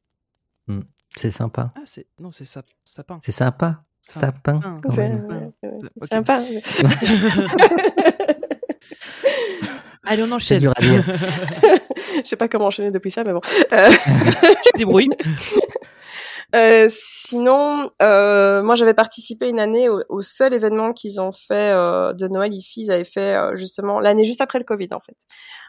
C'est 1.16 1.30
sympa. 1.30 1.72
Ah, 1.76 1.80
c'est. 1.84 2.06
Non, 2.20 2.30
c'est 2.32 2.44
sap... 2.44 2.66
sapin. 2.84 3.18
C'est 3.24 3.32
sympa. 3.32 3.82
Sapin. 4.00 4.60
Sapin. 4.60 4.80
quand 4.82 4.92
C'est 4.92 5.08
même. 5.08 5.52
ouais. 5.62 5.70
Ok. 6.00 6.08
sympa. 6.10 6.40
Allez, 10.04 10.22
on 10.22 10.30
enchaîne. 10.32 10.62
Je 10.80 12.22
sais 12.24 12.36
pas 12.36 12.48
comment 12.48 12.66
enchaîner 12.66 12.90
depuis 12.90 13.10
ça, 13.10 13.24
mais 13.24 13.32
bon. 13.32 13.40
Euh, 13.72 13.90
Tu 13.90 14.72
te 14.72 14.78
débrouilles. 14.78 15.10
Euh, 16.54 16.86
sinon, 16.88 17.90
euh, 18.00 18.62
moi 18.62 18.74
j'avais 18.74 18.94
participé 18.94 19.50
une 19.50 19.60
année 19.60 19.90
au, 19.90 20.00
au 20.08 20.22
seul 20.22 20.54
événement 20.54 20.94
qu'ils 20.94 21.20
ont 21.20 21.30
fait 21.30 21.72
euh, 21.74 22.14
de 22.14 22.26
Noël 22.26 22.54
ici. 22.54 22.82
Ils 22.82 22.90
avaient 22.90 23.04
fait 23.04 23.36
euh, 23.36 23.54
justement 23.54 24.00
l'année 24.00 24.24
juste 24.24 24.40
après 24.40 24.58
le 24.58 24.64
Covid 24.64 24.88
en 24.92 25.00
fait. 25.00 25.16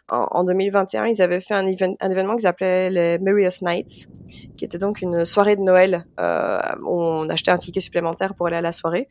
En, 0.10 0.28
en 0.32 0.44
2021, 0.46 1.08
ils 1.08 1.22
avaient 1.22 1.42
fait 1.42 1.54
un, 1.54 1.66
un 1.66 2.10
événement 2.12 2.38
qu'ils 2.38 2.48
appelaient 2.48 2.90
les 2.90 3.20
Merriest 3.20 3.62
Nights, 3.62 4.08
qui 4.56 4.64
était 4.64 4.78
donc 4.78 5.02
une 5.02 5.26
soirée 5.26 5.58
de 5.58 5.62
Noël 5.62 6.06
euh, 6.20 6.60
où 6.84 7.02
on 7.02 7.28
achetait 7.28 7.52
un 7.52 7.58
ticket 7.58 7.82
supplémentaire 7.82 8.34
pour 8.34 8.48
aller 8.48 8.58
à 8.58 8.62
la 8.62 8.72
soirée. 8.72 9.10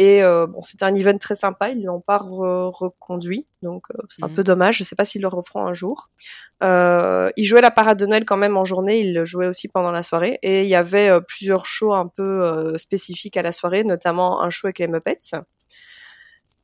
Et 0.00 0.22
euh, 0.22 0.46
bon, 0.46 0.62
c'était 0.62 0.84
un 0.84 0.94
event 0.94 1.18
très 1.18 1.34
sympa. 1.34 1.70
Ils 1.70 1.84
l'ont 1.84 2.00
pas 2.00 2.18
re- 2.18 2.70
reconduit, 2.72 3.48
donc 3.62 3.86
euh, 3.92 3.98
c'est 4.10 4.24
un 4.24 4.28
Mhm. 4.28 4.34
peu 4.34 4.44
dommage. 4.44 4.76
Je 4.78 4.84
sais 4.84 4.94
pas 4.94 5.04
s'ils 5.04 5.20
le 5.22 5.26
referont 5.28 5.66
un 5.66 5.72
jour. 5.72 6.08
Euh, 6.62 7.30
ils 7.36 7.44
jouaient 7.44 7.60
la 7.60 7.72
parade 7.72 7.98
de 7.98 8.06
Noël 8.06 8.24
quand 8.24 8.36
même 8.36 8.56
en 8.56 8.64
journée, 8.64 9.00
ils 9.00 9.12
le 9.12 9.24
jouaient 9.24 9.48
aussi 9.48 9.66
pendant 9.66 9.90
la 9.90 10.04
soirée. 10.04 10.38
Et 10.42 10.62
il 10.62 10.68
y 10.68 10.76
avait 10.76 11.08
euh, 11.10 11.20
plusieurs 11.20 11.66
shows 11.66 11.94
un 11.94 12.06
peu 12.06 12.22
euh, 12.44 12.78
spécifiques 12.78 13.36
à 13.36 13.42
la 13.42 13.50
soirée, 13.50 13.82
notamment 13.82 14.40
un 14.40 14.50
show 14.50 14.68
avec 14.68 14.78
les 14.78 14.86
Muppets. 14.86 15.18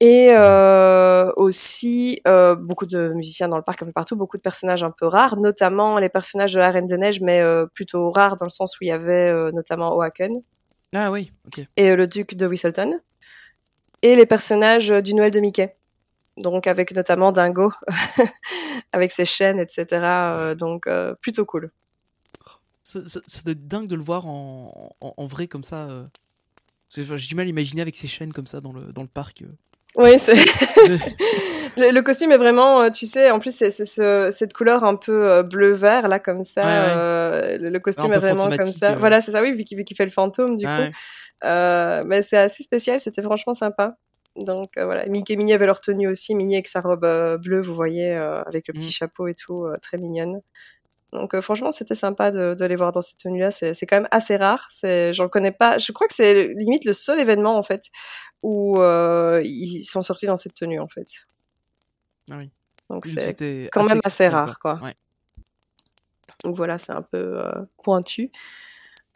Et 0.01 0.29
euh, 0.33 1.33
aussi 1.37 2.21
euh, 2.27 2.57
beaucoup 2.57 2.85
de 2.85 3.11
musiciens 3.15 3.49
dans 3.49 3.57
le 3.57 3.63
parc 3.63 3.83
un 3.83 3.87
peu 3.87 3.93
partout, 3.93 4.17
beaucoup 4.17 4.37
de 4.37 4.43
personnages 4.43 4.83
un 4.85 4.91
peu 4.91 5.07
rares, 5.07 5.37
notamment 5.39 5.99
les 5.99 6.09
personnages 6.09 6.53
de 6.53 6.59
la 6.59 6.71
Reine 6.71 6.87
des 6.87 6.99
Neiges, 6.99 7.21
mais 7.21 7.41
euh, 7.41 7.67
plutôt 7.75 8.11
rares 8.11 8.37
dans 8.37 8.45
le 8.45 8.51
sens 8.51 8.75
où 8.75 8.79
il 8.85 8.89
y 8.89 8.93
avait 8.93 9.31
euh, 9.31 9.51
notamment 9.53 9.97
Oaken 9.97 10.41
Ah 10.95 11.11
oui, 11.11 11.33
ok. 11.47 11.65
et 11.77 11.95
le 11.95 12.07
duc 12.09 12.35
de 12.35 12.47
Whistleton, 12.47 13.01
et 14.05 14.15
les 14.17 14.27
personnages 14.27 14.91
euh, 14.91 15.01
du 15.01 15.15
Noël 15.15 15.31
de 15.33 15.41
Mickey. 15.41 15.75
Donc 16.37 16.67
avec 16.67 16.93
notamment 16.95 17.33
Dingo, 17.33 17.73
avec 18.93 19.13
ses 19.13 19.25
chaînes, 19.25 19.59
etc. 19.61 19.87
euh, 19.93 20.55
donc 20.55 20.87
euh, 20.87 21.15
plutôt 21.21 21.45
cool. 21.45 21.71
Être 22.97 23.67
dingue 23.69 23.89
de 23.89 23.97
le 23.97 24.03
voir 24.03 24.27
en, 24.27 24.95
en, 25.01 25.15
en 25.17 25.27
vrai 25.27 25.47
comme 25.49 25.65
ça. 25.65 25.89
J'ai 26.95 27.03
du 27.05 27.35
mal 27.35 27.47
à 27.47 27.49
imaginer 27.49 27.83
avec 27.83 27.97
ses 27.97 28.07
chaînes 28.09 28.33
comme 28.33 28.47
ça 28.47 28.61
dans 28.61 28.73
le, 28.73 28.93
dans 28.93 29.03
le 29.03 29.09
parc. 29.09 29.43
Oui, 29.97 30.19
c'est 30.19 30.35
le, 31.77 31.93
le 31.93 32.03
costume 32.03 32.33
est 32.33 32.37
vraiment, 32.37 32.91
tu 32.91 33.07
sais, 33.07 33.31
en 33.31 33.39
plus 33.39 33.55
c'est 33.57 33.71
c'est 33.71 33.85
ce- 33.85 34.31
cette 34.33 34.53
couleur 34.53 34.83
un 34.85 34.97
peu 34.97 35.43
bleu-vert 35.45 36.09
là 36.09 36.19
comme 36.19 36.43
ça. 36.45 36.63
Ouais, 36.63 36.69
ouais. 36.69 36.95
euh, 36.97 37.59
le, 37.59 37.69
le 37.71 37.79
costume 37.81 38.07
est 38.13 38.19
vraiment 38.19 38.49
comme 38.57 38.73
ça. 38.79 38.89
Voilà, 39.01 39.21
c'est 39.21 39.31
ça, 39.33 39.41
oui, 39.43 39.53
vu 39.53 39.63
qu'il 39.65 39.97
fait 39.97 40.05
le 40.05 40.11
fantôme 40.11 40.57
du 40.57 40.65
coup. 40.65 40.71
Euh, 41.45 42.03
mais 42.07 42.23
c'est 42.23 42.39
assez 42.39 42.63
spécial, 42.63 42.99
c'était 42.99 43.23
franchement 43.23 43.55
sympa. 43.55 43.97
Donc 44.37 44.77
euh, 44.77 44.85
voilà, 44.85 45.07
Mickey 45.07 45.35
et 45.35 45.37
Minnie 45.37 45.53
avaient 45.53 45.67
leur 45.67 45.81
tenue 45.81 46.09
aussi, 46.09 46.35
Minnie 46.35 46.57
avec 46.57 46.67
sa 46.67 46.81
robe 46.81 47.05
euh, 47.05 47.39
bleue, 47.39 47.61
vous 47.61 47.75
voyez, 47.75 48.13
euh, 48.15 48.43
avec 48.43 48.67
le 48.67 48.75
petit 48.75 48.89
Mm. 48.89 48.93
chapeau 48.93 49.27
et 49.29 49.35
tout, 49.35 49.67
très 49.81 49.97
mignonne. 49.99 50.41
Donc 51.13 51.39
franchement, 51.41 51.71
c'était 51.71 51.95
sympa 51.95 52.33
de, 52.33 52.57
de 52.59 52.65
les 52.65 52.75
voir 52.75 52.91
dans 52.91 53.01
cette 53.01 53.19
tenue-là. 53.19 53.53
C'est 53.53 53.73
c'est 53.75 53.87
quand 53.87 53.97
même 53.97 54.09
assez 54.11 54.37
rare. 54.37 54.67
C'est, 54.73 55.15
j'en 55.15 55.29
connais 55.29 55.53
pas. 55.53 55.79
Je 55.79 55.93
crois 55.93 56.09
que 56.09 56.15
c'est 56.15 56.49
limite 56.55 56.85
le 56.85 56.93
seul 56.93 57.21
événement 57.21 57.57
en 57.57 57.63
fait 57.63 57.85
où 58.43 58.79
ils 59.45 59.85
sont 59.85 60.03
sortis 60.03 60.27
dans 60.27 60.37
cette 60.37 60.55
tenue 60.55 60.81
en 60.81 60.89
fait. 60.89 61.07
Ah 62.31 62.37
oui. 62.39 62.51
Donc 62.91 63.07
c'est 63.07 63.69
quand 63.71 63.85
même 63.85 64.01
assez 64.03 64.27
rare, 64.27 64.59
quoi. 64.59 64.81
Ouais. 64.83 64.97
Donc 66.43 66.57
voilà, 66.57 66.79
c'est 66.79 66.93
un 66.93 67.03
peu 67.03 67.45
pointu. 67.83 68.33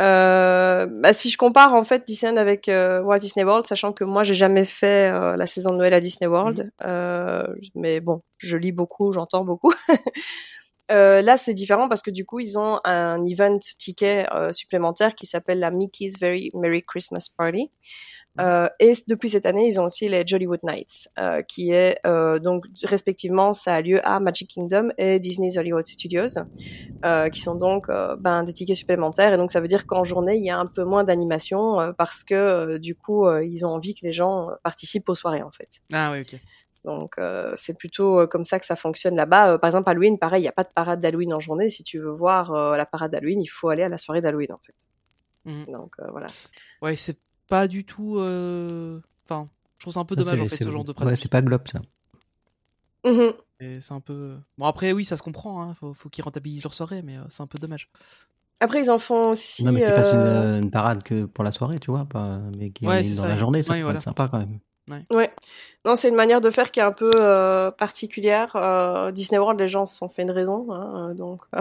Euh, 0.00 0.86
bah, 0.86 1.12
si 1.12 1.28
je 1.30 1.36
compare 1.36 1.74
en 1.74 1.82
fait 1.82 2.06
Disneyland 2.06 2.36
avec 2.36 2.68
euh, 2.68 3.02
Walt 3.02 3.18
Disney 3.18 3.44
World, 3.44 3.66
sachant 3.66 3.92
que 3.92 4.04
moi 4.04 4.22
j'ai 4.22 4.34
jamais 4.34 4.64
fait 4.64 5.10
euh, 5.12 5.36
la 5.36 5.46
saison 5.46 5.70
de 5.70 5.76
Noël 5.76 5.92
à 5.92 6.00
Disney 6.00 6.28
World, 6.28 6.70
euh, 6.84 7.46
mais 7.74 8.00
bon, 8.00 8.22
je 8.36 8.56
lis 8.56 8.72
beaucoup, 8.72 9.12
j'entends 9.12 9.44
beaucoup. 9.44 9.72
Là, 10.90 11.36
c'est 11.36 11.52
différent 11.52 11.86
parce 11.86 12.00
que 12.00 12.10
du 12.10 12.24
coup, 12.24 12.40
ils 12.40 12.58
ont 12.58 12.80
un 12.84 13.22
event 13.26 13.58
ticket 13.58 14.26
supplémentaire 14.52 15.14
qui 15.14 15.26
s'appelle 15.26 15.58
la 15.58 15.70
Mickey's 15.70 16.18
Very 16.18 16.50
Merry 16.54 16.82
Christmas 16.82 17.28
Party. 17.36 17.70
Euh, 18.40 18.68
et 18.78 18.92
depuis 19.08 19.28
cette 19.28 19.46
année, 19.46 19.66
ils 19.66 19.80
ont 19.80 19.84
aussi 19.84 20.08
les 20.08 20.26
Jollywood 20.26 20.60
Nights, 20.62 21.08
euh, 21.18 21.42
qui 21.42 21.72
est 21.72 21.98
euh, 22.06 22.38
donc 22.38 22.64
respectivement 22.84 23.52
ça 23.52 23.74
a 23.74 23.80
lieu 23.80 24.06
à 24.06 24.20
Magic 24.20 24.50
Kingdom 24.50 24.90
et 24.98 25.18
Disney's 25.18 25.56
Hollywood 25.56 25.86
Studios, 25.86 26.38
euh, 27.04 27.28
qui 27.28 27.40
sont 27.40 27.54
donc 27.54 27.88
euh, 27.88 28.16
ben, 28.16 28.42
des 28.44 28.52
tickets 28.52 28.76
supplémentaires. 28.76 29.32
Et 29.32 29.36
donc 29.36 29.50
ça 29.50 29.60
veut 29.60 29.68
dire 29.68 29.86
qu'en 29.86 30.04
journée, 30.04 30.36
il 30.36 30.44
y 30.44 30.50
a 30.50 30.58
un 30.58 30.66
peu 30.66 30.84
moins 30.84 31.04
d'animation 31.04 31.80
euh, 31.80 31.92
parce 31.92 32.24
que 32.24 32.78
du 32.78 32.94
coup, 32.94 33.28
ils 33.40 33.64
ont 33.64 33.70
envie 33.70 33.94
que 33.94 34.04
les 34.06 34.12
gens 34.12 34.48
participent 34.62 35.08
aux 35.08 35.14
soirées 35.14 35.42
en 35.42 35.50
fait. 35.50 35.80
Ah 35.92 36.12
oui, 36.12 36.20
ok. 36.20 36.40
Donc 36.84 37.18
euh, 37.18 37.52
c'est 37.56 37.76
plutôt 37.76 38.20
euh, 38.20 38.26
comme 38.26 38.44
ça 38.44 38.58
que 38.58 38.66
ça 38.66 38.76
fonctionne 38.76 39.16
là-bas. 39.16 39.52
Euh, 39.54 39.58
par 39.58 39.68
exemple, 39.68 39.90
Halloween, 39.90 40.18
pareil, 40.18 40.40
il 40.40 40.44
n'y 40.44 40.48
a 40.48 40.52
pas 40.52 40.64
de 40.64 40.72
parade 40.74 41.00
d'Halloween 41.00 41.34
en 41.34 41.40
journée. 41.40 41.68
Si 41.70 41.82
tu 41.82 41.98
veux 41.98 42.12
voir 42.12 42.52
la 42.76 42.86
parade 42.86 43.12
d'Halloween, 43.12 43.42
il 43.42 43.46
faut 43.46 43.68
aller 43.68 43.82
à 43.82 43.88
la 43.88 43.98
soirée 43.98 44.20
d'Halloween 44.20 44.52
en 44.52 44.58
fait. 44.58 44.74
Mhm. 45.44 45.66
Donc 45.72 45.94
euh, 46.00 46.06
voilà. 46.10 46.28
Ouais, 46.82 46.96
c'est 46.96 47.18
pas 47.48 47.68
du 47.68 47.84
tout. 47.84 48.18
euh, 48.18 49.00
Enfin, 49.28 49.48
je 49.78 49.84
trouve 49.84 49.94
ça 49.94 50.00
un 50.00 50.04
peu 50.04 50.16
dommage 50.16 50.40
en 50.40 50.46
fait 50.46 50.62
ce 50.62 50.70
genre 50.70 50.84
de 50.84 50.90
Ouais, 50.90 50.94
pratique. 50.94 51.16
c'est 51.18 51.30
pas 51.30 51.42
globe 51.42 51.66
ça. 51.68 51.80
Mhm. 53.04 53.32
Et 53.60 53.80
c'est 53.80 53.92
un 53.94 54.00
peu. 54.00 54.36
Bon 54.56 54.66
après 54.66 54.92
oui, 54.92 55.04
ça 55.04 55.16
se 55.16 55.22
comprend. 55.22 55.62
Hein. 55.62 55.74
Faut, 55.74 55.92
faut 55.94 56.08
qu'ils 56.08 56.24
rentabilisent 56.24 56.62
leur 56.62 56.74
soirée, 56.74 57.02
mais 57.02 57.16
euh, 57.16 57.24
c'est 57.28 57.42
un 57.42 57.46
peu 57.46 57.58
dommage. 57.58 57.90
Après, 58.60 58.82
ils 58.82 58.90
en 58.90 58.98
font 58.98 59.30
aussi. 59.30 59.64
non, 59.64 59.72
mais 59.72 59.82
qu'ils 59.82 59.92
fassent 59.92 60.14
euh, 60.14 60.58
une, 60.58 60.64
une 60.64 60.70
parade 60.70 61.02
que 61.04 61.26
pour 61.26 61.44
la 61.44 61.52
soirée, 61.52 61.78
tu 61.78 61.90
vois, 61.92 62.04
pas, 62.06 62.38
mais 62.56 62.70
qui 62.70 62.86
Ouais, 62.86 63.02
dans 63.02 63.14
ça. 63.14 63.28
la 63.28 63.36
journée, 63.36 63.62
ça 63.62 63.72
Ouais, 63.72 63.78
pourrait 63.78 63.82
voilà. 63.84 63.98
être 63.98 64.04
sympa 64.04 64.28
quand 64.28 64.38
même. 64.38 64.58
Ouais. 65.10 65.30
Non, 65.84 65.96
c'est 65.96 66.08
une 66.08 66.14
manière 66.16 66.40
de 66.40 66.50
faire 66.50 66.70
qui 66.70 66.80
est 66.80 66.82
un 66.82 66.92
peu 66.92 67.12
euh, 67.18 67.70
particulière. 67.70 68.54
Euh, 68.56 69.10
Disney 69.12 69.38
World, 69.38 69.58
les 69.60 69.68
gens 69.68 69.86
se 69.86 69.96
sont 69.96 70.08
fait 70.08 70.22
une 70.22 70.30
raison, 70.30 70.66
hein, 70.72 71.10
euh, 71.10 71.14
donc. 71.14 71.42
euh, 71.54 71.60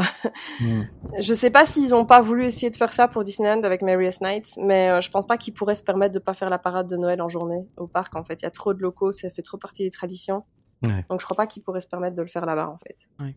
Hmm. 0.59 0.83
je 1.19 1.33
sais 1.33 1.51
pas 1.51 1.65
s'ils 1.65 1.93
ont 1.93 2.05
pas 2.05 2.19
voulu 2.21 2.45
essayer 2.45 2.69
de 2.69 2.75
faire 2.75 2.91
ça 2.91 3.07
pour 3.07 3.23
Disneyland 3.23 3.61
avec 3.63 3.81
Merriest 3.83 4.21
Nights, 4.21 4.57
mais 4.61 4.89
euh, 4.89 5.01
je 5.01 5.09
pense 5.11 5.25
pas 5.27 5.37
qu'ils 5.37 5.53
pourraient 5.53 5.75
se 5.75 5.83
permettre 5.83 6.13
de 6.13 6.19
pas 6.19 6.33
faire 6.33 6.49
la 6.49 6.57
parade 6.57 6.87
de 6.87 6.97
Noël 6.97 7.21
en 7.21 7.29
journée 7.29 7.67
au 7.77 7.87
parc. 7.87 8.15
En 8.15 8.23
fait, 8.23 8.41
il 8.41 8.43
y 8.43 8.47
a 8.47 8.51
trop 8.51 8.73
de 8.73 8.81
locaux, 8.81 9.11
ça 9.11 9.29
fait 9.29 9.41
trop 9.43 9.57
partie 9.57 9.83
des 9.83 9.91
traditions. 9.91 10.43
Ouais. 10.83 11.05
Donc, 11.09 11.19
je 11.21 11.25
crois 11.25 11.35
pas 11.37 11.47
qu'ils 11.47 11.63
pourraient 11.63 11.79
se 11.81 11.87
permettre 11.87 12.15
de 12.15 12.21
le 12.21 12.27
faire 12.27 12.45
là-bas, 12.45 12.69
en 12.69 12.77
fait. 12.77 13.07
Ouais. 13.19 13.35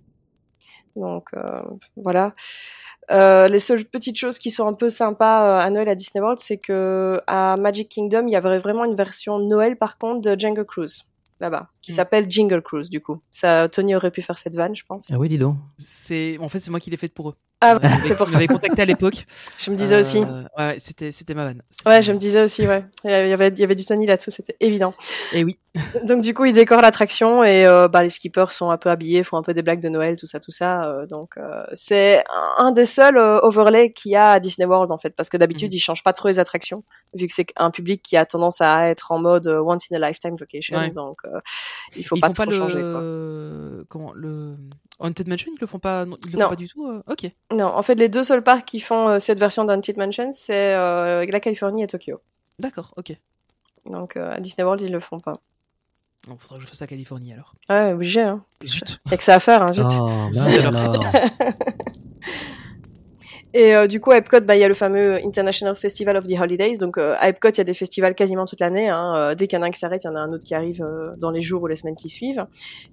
Donc, 0.97 1.29
euh, 1.35 1.63
voilà. 1.97 2.35
Euh, 3.11 3.49
les 3.49 3.59
seules 3.59 3.85
petites 3.85 4.17
choses 4.19 4.39
qui 4.39 4.51
sont 4.51 4.67
un 4.67 4.73
peu 4.75 4.89
sympas 4.91 5.45
euh, 5.45 5.67
à 5.67 5.71
Noël 5.71 5.89
à 5.89 5.95
Disney 5.95 6.21
World, 6.23 6.39
c'est 6.39 6.59
que 6.59 7.21
à 7.27 7.57
Magic 7.59 7.89
Kingdom, 7.89 8.27
il 8.27 8.33
y 8.33 8.37
avait 8.37 8.59
vraiment 8.59 8.85
une 8.85 8.95
version 8.95 9.39
Noël, 9.39 9.77
par 9.77 9.99
contre, 9.99 10.21
de 10.21 10.39
Jungle 10.39 10.65
Cruise 10.65 11.05
là-bas, 11.41 11.69
qui 11.83 11.93
Mm. 11.93 11.95
s'appelle 11.95 12.31
Jingle 12.31 12.63
Cruise, 12.63 12.91
du 12.91 13.01
coup. 13.01 13.21
Ça, 13.31 13.69
Tony 13.69 13.97
aurait 13.97 14.11
pu 14.11 14.21
faire 14.23 14.39
cette 14.39 14.55
vanne, 14.55 14.77
je 14.77 14.85
pense. 14.85 15.09
Ah 15.11 15.19
oui, 15.19 15.29
dis 15.29 15.39
donc. 15.39 15.57
C'est 15.79 16.37
en 16.41 16.49
fait 16.49 16.61
c'est 16.61 16.71
moi 16.71 16.81
qui 16.81 16.91
l'ai 16.91 16.97
faite 16.99 17.15
pour 17.15 17.31
eux. 17.31 17.35
Ah, 17.63 17.75
Vous 17.75 17.81
c'est 18.03 18.17
pour 18.17 18.27
vous 18.27 18.33
ça. 18.33 18.39
m'avez 18.39 18.47
contacté 18.47 18.81
à 18.81 18.85
l'époque. 18.87 19.27
Je 19.59 19.71
me 19.71 19.77
disais 19.77 19.99
aussi. 20.01 20.19
Euh, 20.19 20.45
Ouais, 20.57 20.77
c'était 20.79 21.13
c'était 21.13 21.35
ma 21.35 21.45
vanne. 21.45 21.63
Ouais, 21.87 22.01
je 22.03 22.13
me 22.13 22.17
disais 22.19 22.43
aussi, 22.43 22.67
ouais. 22.67 22.85
Il 23.05 23.11
y 23.11 23.15
avait, 23.15 23.49
il 23.49 23.59
y 23.59 23.65
avait 23.65 23.75
du 23.75 23.85
Tony 23.85 24.07
là-dessous, 24.07 24.31
c'était 24.31 24.57
évident. 24.61 24.95
Et 25.33 25.45
oui. 25.45 25.59
Donc 26.05 26.23
du 26.23 26.33
coup, 26.35 26.45
ils 26.47 26.53
décorent 26.55 26.81
l'attraction 26.81 27.45
et 27.45 27.67
euh, 27.67 27.87
bah, 27.89 28.03
les 28.03 28.09
skippers 28.09 28.51
sont 28.53 28.71
un 28.71 28.77
peu 28.79 28.89
habillés, 28.91 29.23
font 29.23 29.37
un 29.37 29.43
peu 29.43 29.53
des 29.55 29.63
blagues 29.63 29.81
de 29.83 29.89
Noël, 29.91 30.17
tout 30.17 30.27
ça, 30.27 30.41
tout 30.41 30.51
ça. 30.53 30.85
euh, 30.85 31.07
donc 31.07 31.37
euh, 31.37 31.63
c'est 31.75 32.25
un, 32.59 32.73
des 32.73 32.87
seuls 32.87 33.19
overlays 33.19 33.93
qu'il 33.93 34.13
y 34.13 34.17
a 34.17 34.33
à 34.33 34.41
Disney 34.41 34.67
World 34.67 34.91
en 34.91 34.99
fait, 34.99 35.15
parce 35.15 35.29
que 35.29 35.37
d'habitude 35.37 35.71
Mhm. 35.71 35.77
ils 35.77 35.81
changent 35.81 36.03
pas 36.03 36.13
trop 36.15 36.29
les 36.29 36.39
attractions, 36.39 36.83
vu 37.15 37.27
que 37.27 37.33
c'est 37.35 37.47
un 37.57 37.71
public 37.71 38.03
qui 38.03 38.17
a 38.17 38.25
tendance 38.27 38.61
à 38.61 38.89
être 38.89 39.13
en 39.13 39.19
mode 39.21 39.47
once 39.47 39.87
in 39.93 39.97
a 40.03 40.09
lifetime 40.09 40.35
vacation. 40.37 40.77
Ouais. 40.79 40.91
Donc 40.91 41.19
euh, 41.27 41.39
il 41.95 42.05
faut 42.05 42.17
Ils 42.17 42.21
pas 42.21 42.31
trop 42.31 42.45
pas 42.45 42.51
le 42.51 42.57
changer. 42.57 42.81
Quoi. 42.81 43.85
comment 43.89 44.13
le 44.15 44.57
Haunted 45.01 45.27
Mansion, 45.29 45.51
ils 45.55 45.61
le 45.61 45.67
font 45.67 45.79
pas 45.79 46.05
non, 46.05 46.17
ils 46.27 46.33
le 46.33 46.39
font 46.39 46.45
Non. 46.45 46.49
pas 46.51 46.57
du 46.57 46.69
tout. 46.69 46.87
euh, 46.87 47.03
OK. 47.09 47.31
Non, 47.57 47.67
en 47.67 47.83
fait, 47.83 47.95
les 47.95 48.09
deux 48.09 48.23
seuls 48.25 48.43
parcs 48.43 48.65
qui 48.67 48.81
font 48.81 49.09
euh, 49.09 49.19
cette 49.19 49.39
version 49.39 49.65
d'Haunted 49.65 49.97
Mansion, 49.97 50.31
c'est 50.33 50.75
euh, 50.79 51.25
la 51.27 51.41
Californie 51.41 51.83
et 51.83 51.87
Tokyo. 51.87 52.21
D'accord, 52.59 52.93
OK. 52.97 53.13
Donc 53.87 54.17
euh, 54.17 54.35
à 54.35 54.41
Disney 54.41 54.65
World, 54.65 54.83
ils 54.83 54.93
le 54.93 55.01
font 55.01 55.21
pas. 55.21 55.39
Bon, 56.29 56.37
faudra 56.37 56.57
que 56.57 56.63
je 56.63 56.69
fasse 56.69 56.83
à 56.83 56.87
Californie 56.87 57.33
alors. 57.33 57.55
Ouais, 57.71 57.93
obligé. 57.95 58.21
Hein. 58.21 58.45
Zut. 58.63 59.01
Y 59.11 59.15
a 59.15 59.17
que 59.17 59.23
ça 59.25 59.35
à 59.37 59.41
faire, 59.41 59.63
hein, 59.63 59.73
zut. 59.73 59.85
Oh, 59.91 60.09
mince 60.35 60.59
alors. 60.67 61.01
Et 63.53 63.75
euh, 63.75 63.89
du 63.89 63.99
coup, 63.99 64.13
à 64.13 64.19
Epcot, 64.19 64.41
bah, 64.43 64.55
il 64.55 64.61
y 64.61 64.65
a 64.65 64.69
le 64.69 64.75
fameux 64.75 65.17
International 65.25 65.75
Festival 65.75 66.17
of 66.17 66.27
the 66.27 66.39
Holidays. 66.39 66.79
Donc, 66.79 66.99
euh, 66.99 67.17
à 67.19 67.29
Epcot, 67.29 67.49
il 67.49 67.59
y 67.59 67.61
a 67.61 67.65
des 67.65 67.75
festivals 67.75 68.15
quasiment 68.15 68.47
toute 68.47 68.61
l'année. 68.61 68.89
Hein. 68.89 69.15
Euh, 69.17 69.35
dès 69.35 69.49
qu'il 69.49 69.59
y 69.59 69.61
en 69.61 69.65
a 69.65 69.67
un 69.67 69.71
qui 69.71 69.81
s'arrête, 69.81 70.05
il 70.05 70.07
y 70.07 70.11
en 70.11 70.15
a 70.15 70.21
un 70.21 70.33
autre 70.33 70.45
qui 70.45 70.55
arrive 70.55 70.83
euh, 70.83 71.11
dans 71.17 71.33
les 71.33 71.43
jours 71.43 71.63
ou 71.63 71.67
les 71.67 71.75
semaines 71.75 71.97
qui 71.97 72.09
suivent. 72.09 72.47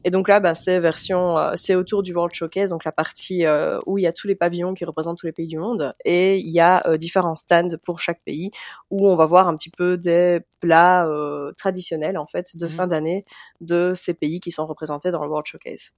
Et 0.03 0.09
donc 0.09 0.27
là, 0.27 0.39
bah, 0.39 0.55
c'est 0.55 0.79
version, 0.79 1.37
euh, 1.37 1.51
c'est 1.55 1.75
autour 1.75 2.01
du 2.01 2.11
World 2.11 2.33
Showcase, 2.33 2.71
donc 2.71 2.85
la 2.85 2.91
partie 2.91 3.45
où 3.85 3.97
il 3.97 4.01
y 4.01 4.07
a 4.07 4.13
tous 4.13 4.27
les 4.27 4.35
pavillons 4.35 4.73
qui 4.73 4.83
représentent 4.85 5.17
tous 5.19 5.27
les 5.27 5.31
pays 5.31 5.47
du 5.47 5.57
monde. 5.57 5.93
Et 6.05 6.37
il 6.37 6.49
y 6.49 6.59
a 6.59 6.81
différents 6.97 7.35
stands 7.35 7.77
pour 7.83 7.99
chaque 7.99 8.21
pays 8.23 8.49
où 8.89 9.07
on 9.07 9.15
va 9.15 9.25
voir 9.25 9.47
un 9.47 9.55
petit 9.55 9.69
peu 9.69 9.97
des 9.97 10.41
plats 10.59 11.07
euh, 11.07 11.51
traditionnels 11.57 12.17
en 12.17 12.25
fait 12.25 12.55
de 12.57 12.67
Mhm. 12.67 12.71
fin 12.71 12.87
d'année 12.87 13.25
de 13.61 13.93
ces 13.95 14.13
pays 14.13 14.39
qui 14.39 14.51
sont 14.51 14.65
représentés 14.67 15.11
dans 15.11 15.23
le 15.23 15.29
World 15.29 15.45
Showcase. 15.47 15.91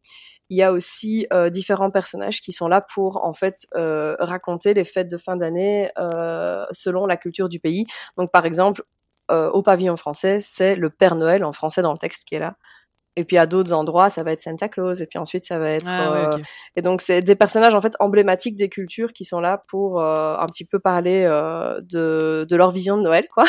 Il 0.49 0.57
y 0.57 0.63
a 0.63 0.71
aussi 0.73 1.27
euh, 1.33 1.49
différents 1.49 1.91
personnages 1.91 2.41
qui 2.41 2.51
sont 2.51 2.67
là 2.67 2.81
pour 2.81 3.23
en 3.25 3.33
fait 3.33 3.67
euh, 3.75 4.15
raconter 4.19 4.73
les 4.73 4.83
fêtes 4.83 5.07
de 5.09 5.17
fin 5.17 5.37
d'année 5.37 5.91
euh, 5.99 6.65
selon 6.71 7.05
la 7.05 7.17
culture 7.17 7.49
du 7.49 7.59
pays. 7.59 7.85
Donc 8.17 8.31
par 8.31 8.45
exemple, 8.45 8.83
euh, 9.31 9.49
au 9.51 9.61
pavillon 9.61 9.95
français, 9.97 10.39
c'est 10.41 10.75
le 10.75 10.89
Père 10.89 11.15
Noël 11.15 11.45
en 11.45 11.51
français 11.53 11.81
dans 11.83 11.91
le 11.93 11.99
texte 11.99 12.25
qui 12.27 12.35
est 12.35 12.39
là. 12.39 12.55
Et 13.15 13.25
puis 13.25 13.37
à 13.37 13.45
d'autres 13.45 13.73
endroits, 13.73 14.09
ça 14.09 14.23
va 14.23 14.31
être 14.31 14.41
Santa 14.41 14.69
Claus. 14.69 15.01
Et 15.01 15.05
puis 15.05 15.19
ensuite, 15.19 15.43
ça 15.43 15.59
va 15.59 15.71
être 15.71 15.89
Ah, 15.89 16.11
ouais, 16.11 16.35
euh, 16.35 16.43
et 16.75 16.81
donc 16.81 17.01
c'est 17.01 17.21
des 17.21 17.35
personnages 17.35 17.73
en 17.73 17.81
fait 17.81 17.93
emblématiques 17.99 18.55
des 18.55 18.69
cultures 18.69 19.13
qui 19.13 19.25
sont 19.25 19.41
là 19.41 19.63
pour 19.67 19.99
euh, 19.99 20.37
un 20.37 20.45
petit 20.45 20.65
peu 20.65 20.79
parler 20.79 21.23
euh, 21.25 21.81
de, 21.81 22.45
de 22.49 22.55
leur 22.55 22.71
vision 22.71 22.97
de 22.97 23.03
Noël 23.03 23.27
quoi. 23.33 23.45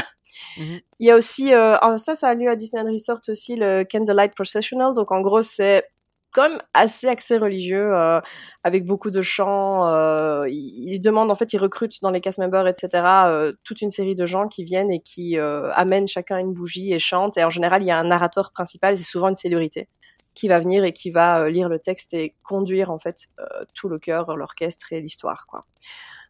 Mhm. 0.57 0.81
Il 1.01 1.07
y 1.07 1.11
a 1.11 1.17
aussi 1.17 1.53
euh, 1.53 1.77
ah, 1.81 1.97
ça 1.97 2.15
ça 2.15 2.29
a 2.29 2.35
lieu 2.35 2.49
à 2.49 2.57
Disneyland 2.57 2.93
Resort 2.93 3.21
aussi 3.29 3.57
le 3.57 3.85
Candlelight 3.85 4.35
Processional 4.35 4.95
donc 4.95 5.11
en 5.13 5.21
gros 5.21 5.43
c'est 5.43 5.85
quand 6.33 6.49
même 6.49 6.61
assez 6.75 7.09
axé 7.09 7.39
religieux 7.39 7.95
euh, 7.95 8.21
avec 8.65 8.85
beaucoup 8.85 9.11
de 9.11 9.23
chants 9.23 9.89
euh, 9.89 10.49
ils, 10.49 10.95
ils 10.95 11.01
demandent 11.01 11.31
en 11.31 11.35
fait 11.35 11.53
ils 11.53 11.59
recrutent 11.59 12.01
dans 12.03 12.11
les 12.11 12.21
cast 12.21 12.39
members 12.39 12.67
etc 12.67 12.89
euh, 13.27 13.53
toute 13.65 13.83
une 13.83 13.91
série 13.91 14.15
de 14.15 14.27
gens 14.27 14.49
qui 14.49 14.65
viennent 14.65 14.91
et 14.91 15.01
qui 15.01 15.39
euh, 15.39 15.71
amènent 15.75 16.09
chacun 16.09 16.39
une 16.39 16.53
bougie 16.53 16.93
et 16.93 16.99
chantent 16.99 17.37
et 17.37 17.45
en 17.45 17.51
général 17.51 17.83
il 17.83 17.87
y 17.87 17.91
a 17.91 17.99
un 17.99 18.05
narrateur 18.05 18.53
principal 18.53 18.95
et 18.95 18.97
c'est 18.97 19.11
souvent 19.11 19.29
une 19.29 19.37
célébrité 19.37 19.89
qui 20.35 20.49
va 20.49 20.59
venir 20.59 20.85
et 20.85 20.93
qui 20.93 21.11
va 21.11 21.41
euh, 21.43 21.51
lire 21.51 21.69
le 21.69 21.79
texte 21.79 22.15
et 22.15 22.35
conduire 22.43 22.91
en 22.91 22.99
fait 22.99 23.27
euh, 23.39 23.45
tout 23.75 23.89
le 23.89 23.99
chœur, 23.99 24.37
l'orchestre 24.37 24.93
et 24.93 25.01
l'histoire 25.01 25.47
quoi. 25.47 25.67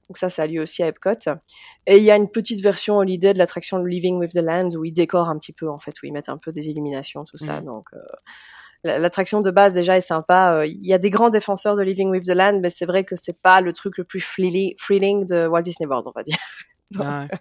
Donc 0.09 0.19
ça, 0.19 0.29
ça 0.29 0.43
a 0.43 0.47
lieu 0.49 0.61
aussi 0.61 0.83
à 0.83 0.89
Epcot. 0.89 1.31
Et 1.87 1.99
il 1.99 2.03
y 2.03 2.11
a 2.11 2.17
une 2.17 2.29
petite 2.29 2.61
version 2.61 2.97
holiday 2.97 3.33
de 3.33 3.39
l'attraction 3.39 3.79
Living 3.79 4.19
with 4.19 4.33
the 4.33 4.43
Land 4.43 4.71
où 4.77 4.85
ils 4.85 4.93
décorent 4.93 5.29
un 5.29 5.39
petit 5.39 5.53
peu 5.53 5.71
en 5.71 5.79
fait, 5.79 6.03
où 6.03 6.07
ils 6.07 6.13
mettent 6.13 6.29
un 6.29 6.37
peu 6.37 6.51
des 6.51 6.69
illuminations, 6.69 7.25
tout 7.25 7.39
ça. 7.39 7.61
Mhm. 7.61 7.67
Donc 7.67 7.87
euh, 7.95 7.99
l'attraction 8.85 9.41
de 9.43 9.51
base 9.51 9.73
déjà 9.75 9.97
est 9.97 10.01
sympa. 10.01 10.55
Euh, 10.55 10.67
Il 10.67 10.87
y 10.87 10.95
a 10.95 10.99
des 10.99 11.11
grands 11.11 11.31
défenseurs 11.31 11.77
de 11.77 11.83
Living 11.83 12.11
with 12.11 12.25
the 12.25 12.31
Land, 12.35 12.61
mais 12.63 12.71
c'est 12.71 12.87
vrai 12.87 13.05
que 13.05 13.17
c'est 13.17 13.41
pas 13.41 13.61
le 13.61 13.73
truc 13.73 13.99
le 13.99 14.05
plus 14.05 14.21
thrilling 14.23 15.27
de 15.27 15.47
Walt 15.47 15.63
Disney 15.63 15.87
World, 15.89 16.07
on 16.07 16.13
va 16.15 16.23
dire. 16.23 16.39
Donc, 16.93 17.07
Ah, 17.07 17.21
ouais. 17.23 17.39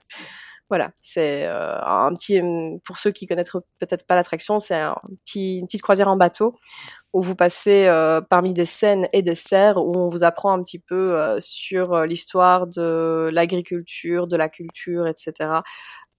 voilà, 0.69 0.91
c'est 0.99 1.45
euh, 1.47 1.79
un 1.81 2.13
petit 2.13 2.39
hum, 2.41 2.79
pour 2.81 2.97
ceux 2.99 3.11
qui 3.11 3.25
connaissent 3.25 3.51
peut-être 3.79 4.05
pas 4.05 4.15
l'attraction, 4.15 4.59
c'est 4.59 4.75
un 4.75 4.95
petit 5.25 5.57
une 5.59 5.65
petite 5.67 5.81
croisière 5.81 6.07
en 6.09 6.17
bateau 6.17 6.55
où 7.13 7.21
vous 7.23 7.35
passez 7.35 7.87
euh, 7.87 8.21
parmi 8.21 8.53
des 8.53 8.65
scènes 8.65 9.07
et 9.13 9.23
des 9.23 9.33
serres 9.35 9.77
où 9.77 9.97
on 9.97 10.07
vous 10.07 10.23
apprend 10.23 10.51
un 10.53 10.61
petit 10.61 10.77
peu 10.79 11.17
euh, 11.19 11.37
sur 11.39 11.93
euh, 11.93 12.05
l'histoire 12.05 12.67
de 12.67 13.29
l'agriculture, 13.33 14.27
de 14.27 14.37
la 14.37 14.47
culture, 14.49 15.07
etc. 15.07 15.49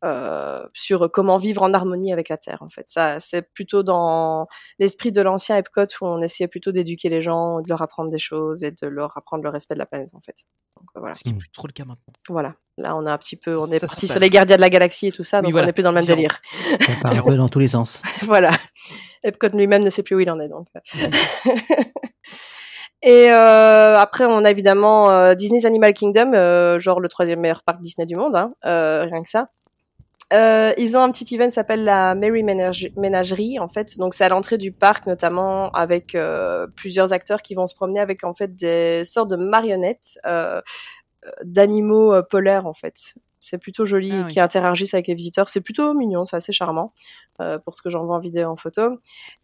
Euh, 0.02 0.66
sur 0.72 1.10
comment 1.12 1.36
vivre 1.36 1.62
en 1.62 1.74
harmonie 1.74 2.10
avec 2.10 2.30
la 2.30 2.38
terre 2.38 2.62
en 2.62 2.70
fait 2.70 2.86
ça 2.88 3.20
c'est 3.20 3.42
plutôt 3.42 3.82
dans 3.82 4.46
l'esprit 4.78 5.12
de 5.12 5.20
l'ancien 5.20 5.58
Epcot 5.58 5.82
où 6.00 6.06
on 6.06 6.22
essayait 6.22 6.48
plutôt 6.48 6.72
d'éduquer 6.72 7.10
les 7.10 7.20
gens 7.20 7.60
de 7.60 7.68
leur 7.68 7.82
apprendre 7.82 8.08
des 8.08 8.18
choses 8.18 8.64
et 8.64 8.70
de 8.70 8.86
leur 8.86 9.14
apprendre 9.18 9.44
le 9.44 9.50
respect 9.50 9.74
de 9.74 9.78
la 9.78 9.84
planète 9.84 10.14
en 10.14 10.22
fait 10.22 10.46
donc 10.78 10.88
euh, 10.96 11.00
voilà 11.00 11.14
Ce 11.16 11.22
qui 11.22 11.28
est 11.28 11.34
plus 11.34 11.50
trop 11.50 11.66
le 11.66 11.74
cas 11.74 11.84
maintenant. 11.84 12.14
voilà 12.30 12.54
là 12.78 12.96
on 12.96 13.04
est 13.04 13.10
un 13.10 13.18
petit 13.18 13.36
peu 13.36 13.56
on 13.56 13.66
Ça 13.66 13.76
est 13.76 13.80
parti 13.80 14.08
sur 14.08 14.20
les 14.20 14.30
gardiens 14.30 14.56
de 14.56 14.62
la 14.62 14.70
galaxie 14.70 15.08
et 15.08 15.12
tout 15.12 15.22
ça 15.22 15.40
Oui, 15.40 15.42
donc 15.42 15.52
voilà, 15.52 15.66
on 15.66 15.68
est 15.68 15.74
plus 15.74 15.82
dans 15.82 15.90
le 15.90 15.96
même 15.96 16.06
délire 16.06 16.40
Ça 16.80 16.92
part 17.02 17.18
un 17.18 17.22
peu 17.22 17.36
dans 17.36 17.50
tous 17.50 17.58
les 17.58 17.68
sens. 17.68 18.00
voilà. 18.22 18.52
Epcot 19.22 19.48
lui-même 19.48 19.82
ne 19.82 19.90
sait 19.90 20.02
plus 20.02 20.16
où 20.16 20.20
il 20.20 20.30
en 20.30 20.40
est 20.40 20.48
donc. 20.48 20.68
Et 23.02 23.30
euh, 23.30 23.98
après, 23.98 24.26
on 24.26 24.44
a 24.44 24.50
évidemment 24.50 25.10
euh, 25.10 25.34
Disney's 25.34 25.64
Animal 25.64 25.94
Kingdom, 25.94 26.32
euh, 26.34 26.78
genre 26.80 27.00
le 27.00 27.08
troisième 27.08 27.40
meilleur 27.40 27.62
parc 27.62 27.80
Disney 27.80 28.06
du 28.06 28.14
monde, 28.14 28.36
hein, 28.36 28.52
euh, 28.66 29.04
rien 29.04 29.22
que 29.22 29.28
ça. 29.28 29.48
Euh, 30.32 30.72
ils 30.78 30.96
ont 30.96 31.02
un 31.02 31.10
petit 31.10 31.34
event 31.34 31.50
s'appelle 31.50 31.84
la 31.84 32.14
Merry 32.14 32.42
Ménage- 32.42 32.92
Ménagerie 32.96 33.58
en 33.58 33.68
fait. 33.68 33.98
Donc 33.98 34.14
c'est 34.14 34.24
à 34.24 34.28
l'entrée 34.28 34.58
du 34.58 34.72
parc 34.72 35.06
notamment 35.06 35.70
avec 35.72 36.14
euh, 36.14 36.66
plusieurs 36.76 37.12
acteurs 37.12 37.42
qui 37.42 37.54
vont 37.54 37.66
se 37.66 37.74
promener 37.74 38.00
avec 38.00 38.24
en 38.24 38.32
fait 38.32 38.54
des 38.54 39.04
sortes 39.04 39.30
de 39.30 39.36
marionnettes 39.36 40.18
euh, 40.26 40.60
euh, 41.26 41.30
d'animaux 41.44 42.22
polaires 42.24 42.66
en 42.66 42.74
fait. 42.74 43.14
C'est 43.40 43.58
plutôt 43.58 43.86
joli 43.86 44.10
Ah 44.12 44.22
oui. 44.26 44.28
qui 44.32 44.38
interagissent 44.40 44.94
avec 44.94 45.06
les 45.08 45.14
visiteurs. 45.14 45.48
C'est 45.48 45.60
plutôt 45.62 45.94
mignon, 45.94 46.26
c'est 46.26 46.36
assez 46.36 46.52
charmant 46.52 46.92
euh, 47.40 47.58
pour 47.58 47.74
ce 47.74 47.82
que 47.82 47.90
j'en 47.90 48.04
vois 48.04 48.16
en 48.16 48.20
vidéo 48.20 48.48
en 48.50 48.56
photo. 48.56 48.98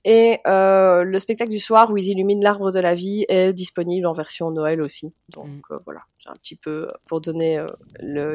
Et 0.05 0.39
euh, 0.47 1.03
le 1.03 1.19
spectacle 1.19 1.51
du 1.51 1.59
soir 1.59 1.91
où 1.91 1.97
ils 1.97 2.07
illuminent 2.09 2.43
l'arbre 2.43 2.71
de 2.71 2.79
la 2.79 2.95
vie 2.95 3.25
est 3.29 3.53
disponible 3.53 4.07
en 4.07 4.13
version 4.13 4.51
Noël 4.51 4.81
aussi. 4.83 5.15
Donc 5.31 5.47
Mm. 5.47 5.61
euh, 5.73 5.79
voilà, 5.85 6.01
c'est 6.19 6.29
un 6.29 6.35
petit 6.35 6.57
peu 6.57 6.89
pour 7.07 7.21
donner 7.21 7.59
euh, 7.59 7.67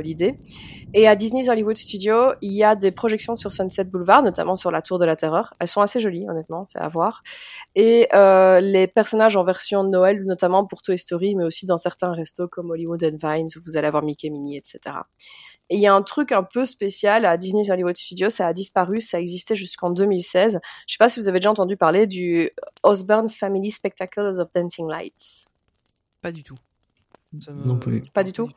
l'idée. 0.02 0.38
Et 0.94 1.08
à 1.08 1.16
Disney's 1.16 1.48
Hollywood 1.48 1.78
Studio, 1.78 2.34
il 2.42 2.54
y 2.54 2.64
a 2.64 2.76
des 2.76 2.92
projections 2.92 3.36
sur 3.36 3.52
Sunset 3.52 3.86
Boulevard, 3.86 4.24
notamment 4.24 4.56
sur 4.56 4.72
la 4.72 4.82
Tour 4.82 4.98
de 5.00 5.06
la 5.06 5.16
Terreur. 5.16 5.54
Elles 5.60 5.68
sont 5.68 5.82
assez 5.82 6.00
jolies, 6.00 6.26
honnêtement, 6.28 6.66
c'est 6.66 6.80
à 6.80 6.88
voir. 6.88 7.22
Et 7.76 8.08
euh, 8.14 8.60
les 8.62 8.88
personnages 8.88 9.36
en 9.38 9.44
version 9.44 9.84
Noël, 9.84 10.24
notamment 10.26 10.66
pour 10.66 10.82
Toy 10.82 10.98
Story, 10.98 11.36
mais 11.36 11.44
aussi 11.44 11.66
dans 11.66 11.78
certains 11.78 12.12
restos 12.12 12.48
comme 12.48 12.72
Hollywood 12.72 13.04
and 13.04 13.18
Vines, 13.22 13.48
où 13.56 13.60
vous 13.64 13.78
allez 13.78 13.88
avoir 13.88 14.04
Mickey, 14.04 14.30
Minnie, 14.30 14.58
etc. 14.58 14.80
Il 15.74 15.80
y 15.80 15.88
a 15.88 15.94
un 15.94 16.02
truc 16.02 16.34
un 16.34 16.44
peu 16.44 16.66
spécial 16.66 17.26
à 17.26 17.38
Disney's 17.38 17.70
Hollywood 17.70 17.96
Studio, 17.96 18.30
ça 18.30 18.48
a 18.48 18.54
disparu, 18.54 19.00
ça 19.00 19.22
existait 19.22 19.56
jusqu'en 19.56 19.90
2016. 19.90 20.60
Je 20.86 20.94
sais 20.94 20.98
pas 20.98 21.08
si 21.08 21.18
vous 21.20 21.30
avez 21.30 21.40
déjà 21.40 21.50
entendu 21.50 21.78
parler 21.78 22.08
du 22.08 22.50
Osborne 22.84 23.30
Family 23.30 23.72
Spectacles 23.72 24.40
of 24.40 24.52
Dancing 24.52 24.90
Lights. 24.90 25.46
Pas 26.22 26.34
du 26.34 26.44
tout. 26.44 26.58
Ça 27.40 27.52
me- 27.54 27.64
Non 27.64 27.78
plus. 27.78 28.02
Pas 28.14 28.24
du 28.24 28.34
tout 28.34 28.50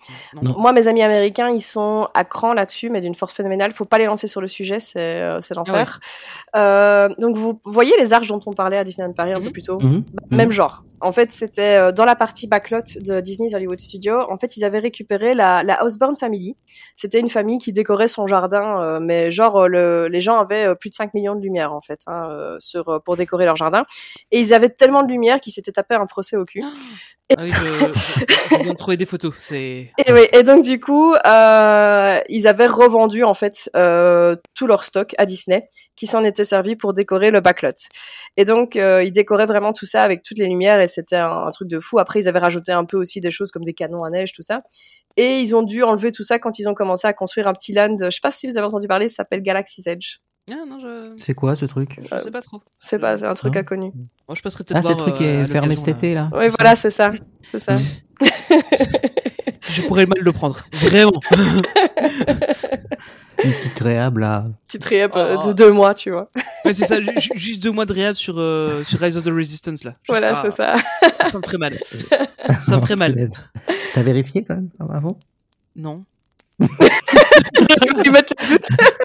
Non. 0.42 0.54
Moi, 0.58 0.72
mes 0.72 0.88
amis 0.88 1.02
américains, 1.02 1.48
ils 1.50 1.60
sont 1.60 2.08
à 2.12 2.24
cran 2.24 2.54
là-dessus, 2.54 2.90
mais 2.90 3.00
d'une 3.00 3.14
force 3.14 3.32
phénoménale. 3.32 3.70
Faut 3.72 3.84
pas 3.84 3.98
les 3.98 4.06
lancer 4.06 4.26
sur 4.26 4.40
le 4.40 4.48
sujet, 4.48 4.80
c'est 4.80 5.22
euh, 5.22 5.40
c'est 5.40 5.54
l'enfer. 5.54 6.00
Euh, 6.56 7.08
donc, 7.18 7.36
vous 7.36 7.60
voyez 7.64 7.92
les 7.98 8.12
arches 8.12 8.28
dont 8.28 8.40
on 8.46 8.52
parlait 8.52 8.76
à 8.76 8.84
Disneyland 8.84 9.12
Paris 9.12 9.32
un 9.32 9.38
Mhm. 9.38 9.44
peu 9.46 9.50
plus 9.52 9.62
tôt? 9.62 9.78
Mhm. 9.80 10.04
Même 10.30 10.50
genre. 10.50 10.82
En 11.00 11.12
fait, 11.12 11.30
c'était 11.30 11.76
euh, 11.78 11.92
dans 11.92 12.04
la 12.04 12.16
partie 12.16 12.46
backlot 12.48 12.80
de 12.96 13.20
Disney's 13.20 13.54
Hollywood 13.54 13.78
Studio. 13.78 14.22
En 14.30 14.36
fait, 14.36 14.56
ils 14.56 14.64
avaient 14.64 14.78
récupéré 14.78 15.34
la, 15.34 15.62
la 15.62 15.84
Osborne 15.84 16.16
Family. 16.16 16.56
C'était 16.96 17.20
une 17.20 17.28
famille 17.28 17.58
qui 17.58 17.72
décorait 17.72 18.08
son 18.08 18.26
jardin, 18.26 18.80
euh, 18.82 18.98
mais 19.00 19.30
genre 19.30 19.68
le, 19.68 20.08
les 20.08 20.20
gens 20.20 20.38
avaient 20.40 20.74
plus 20.76 20.90
de 20.90 20.94
5 20.94 21.14
millions 21.14 21.34
de 21.34 21.40
lumière 21.42 21.72
en 21.72 21.80
fait 21.80 22.00
hein, 22.06 22.28
euh, 22.30 22.56
sur 22.58 23.02
pour 23.04 23.16
décorer 23.16 23.44
leur 23.44 23.56
jardin. 23.56 23.84
Et 24.32 24.40
ils 24.40 24.52
avaient 24.54 24.68
tellement 24.70 25.02
de 25.02 25.12
lumière 25.12 25.40
qu'ils 25.40 25.52
s'étaient 25.52 25.72
tapé 25.72 25.94
un 25.94 26.06
procès 26.06 26.36
au 26.36 26.44
cul. 26.44 26.64
Ah 27.30 27.42
oui, 27.42 27.48
je, 27.48 28.94
des 28.96 29.06
photos. 29.06 29.34
C'est. 29.38 29.90
Et 29.98 30.12
et 30.32 30.42
donc 30.42 30.62
du 30.62 30.78
coup, 30.78 31.14
euh, 31.14 32.20
ils 32.28 32.46
avaient 32.46 32.66
revendu 32.66 33.24
en 33.24 33.32
fait 33.32 33.70
euh, 33.74 34.36
tout 34.54 34.66
leur 34.66 34.84
stock 34.84 35.14
à 35.16 35.24
Disney, 35.24 35.64
qui 35.96 36.06
s'en 36.06 36.22
était 36.22 36.44
servi 36.44 36.76
pour 36.76 36.92
décorer 36.92 37.30
le 37.30 37.40
backlot. 37.40 37.72
Et 38.36 38.44
donc 38.44 38.76
euh, 38.76 39.02
ils 39.02 39.12
décoraient 39.12 39.46
vraiment 39.46 39.72
tout 39.72 39.86
ça 39.86 40.02
avec 40.02 40.22
toutes 40.22 40.38
les 40.38 40.46
lumières 40.46 40.80
et 40.80 40.88
c'était 40.88 41.16
un, 41.16 41.46
un 41.46 41.50
truc 41.50 41.68
de 41.68 41.80
fou. 41.80 41.98
Après, 41.98 42.20
ils 42.20 42.28
avaient 42.28 42.38
rajouté 42.38 42.72
un 42.72 42.84
peu 42.84 42.98
aussi 42.98 43.22
des 43.22 43.30
choses 43.30 43.50
comme 43.50 43.64
des 43.64 43.74
canons 43.74 44.04
à 44.04 44.10
neige, 44.10 44.32
tout 44.32 44.42
ça. 44.42 44.62
Et 45.16 45.38
ils 45.38 45.56
ont 45.56 45.62
dû 45.62 45.82
enlever 45.82 46.12
tout 46.12 46.24
ça 46.24 46.38
quand 46.38 46.58
ils 46.58 46.68
ont 46.68 46.74
commencé 46.74 47.06
à 47.06 47.14
construire 47.14 47.48
un 47.48 47.54
petit 47.54 47.72
land. 47.72 47.96
Je 48.00 48.10
sais 48.10 48.18
pas 48.22 48.30
si 48.30 48.46
vous 48.46 48.58
avez 48.58 48.66
entendu 48.66 48.88
parler, 48.88 49.08
ça 49.08 49.16
s'appelle 49.16 49.42
Galaxy's 49.42 49.86
Edge. 49.86 50.16
Ah 50.50 50.56
non, 50.68 50.78
je. 50.78 51.14
C'est 51.16 51.32
quoi 51.34 51.56
ce 51.56 51.64
truc 51.64 51.98
Je 52.12 52.18
sais 52.18 52.30
pas 52.30 52.42
trop. 52.42 52.60
C'est 52.76 52.98
pas, 52.98 53.16
c'est 53.16 53.24
un 53.26 53.32
truc 53.34 53.56
inconnu. 53.56 53.92
Moi, 54.28 54.34
je 54.34 54.42
passerai 54.42 54.64
peut-être 54.64 54.78
Ah, 54.78 54.82
c'est 54.82 54.88
le 54.90 54.94
voir, 54.96 55.06
truc 55.08 55.16
qui 55.18 55.24
euh, 55.24 55.44
est 55.44 55.46
fermé 55.48 55.74
cet 55.76 55.88
été 55.88 56.12
là 56.14 56.28
Oui, 56.34 56.48
voilà, 56.58 56.76
c'est 56.76 56.90
ça, 56.90 57.12
c'est 57.42 57.58
ça. 57.58 57.74
Je 59.74 59.82
pourrais 59.88 60.06
mal 60.06 60.18
le 60.20 60.30
prendre. 60.32 60.60
Vraiment. 60.74 61.10
Une 63.42 63.50
petite 63.52 63.80
réhab 63.80 64.18
là. 64.18 64.46
Petite 64.66 64.84
réhab 64.84 65.10
euh, 65.16 65.36
Oh. 65.40 65.48
de 65.48 65.52
deux 65.52 65.72
mois, 65.72 65.94
tu 65.94 66.10
vois. 66.10 66.30
Ouais, 66.64 66.72
c'est 66.72 66.84
ça. 66.86 67.00
ju- 67.00 67.08
ju- 67.18 67.30
Juste 67.34 67.62
deux 67.62 67.72
mois 67.72 67.84
de 67.86 67.92
réhab 67.92 68.14
sur, 68.14 68.38
euh, 68.38 68.84
sur 68.84 69.00
Rise 69.00 69.16
of 69.16 69.24
the 69.24 69.28
Resistance 69.34 69.82
là. 69.84 69.90
Juste- 69.90 70.00
Voilà, 70.08 70.34
ah, 70.36 70.42
c'est 70.44 70.50
ça. 70.52 70.76
Ça 71.26 71.38
me 71.38 71.42
ferait 71.42 71.58
mal. 71.58 71.78
Ça 72.60 72.76
me 72.76 72.82
ferait 72.82 72.96
mal. 73.04 73.28
T'as 73.94 74.02
vérifié 74.02 74.44
quand 74.44 74.54
même 74.54 74.68
avant? 74.90 75.18
Non. 75.74 76.04
Il 76.60 76.68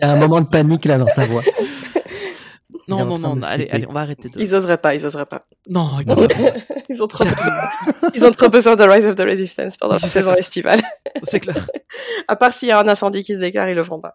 y 0.02 0.06
a 0.06 0.12
un 0.12 0.18
moment 0.18 0.42
de 0.42 0.48
panique 0.48 0.86
là 0.86 0.98
dans 0.98 1.08
sa 1.08 1.26
voix. 1.26 1.44
Non, 2.90 3.06
non, 3.06 3.20
non. 3.20 3.42
Allez, 3.44 3.68
allez, 3.72 3.86
on 3.88 3.94
va 3.94 4.02
arrêter. 4.02 4.30
De... 4.30 4.40
Ils 4.40 4.56
oseraient 4.56 4.78
pas, 4.78 4.96
ils 4.96 5.06
oseraient 5.06 5.26
pas. 5.26 5.46
Non, 5.70 5.90
ils 6.90 7.04
ont 7.04 7.08
trop 7.08 7.24
besoin. 7.24 7.70
Ils 8.16 8.26
ont 8.26 8.32
trop 8.32 8.50
besoin 8.50 8.76
de 8.76 8.84
Rise 8.84 9.06
of 9.06 9.16
the 9.16 9.22
Resistance 9.22 9.78
pendant 9.78 9.94
la 9.94 10.00
saison 10.00 10.34
estivale. 10.34 10.82
c'est 11.24 11.40
clair. 11.40 11.70
À 12.28 12.36
part 12.36 12.54
s'il 12.54 12.70
y 12.70 12.72
a 12.72 12.80
un 12.80 12.88
incendie 12.88 13.22
qui 13.22 13.36
se 13.36 13.40
déclare, 13.40 13.70
ils 13.70 13.76
le 13.76 13.84
feront 13.84 14.02
pas. 14.02 14.14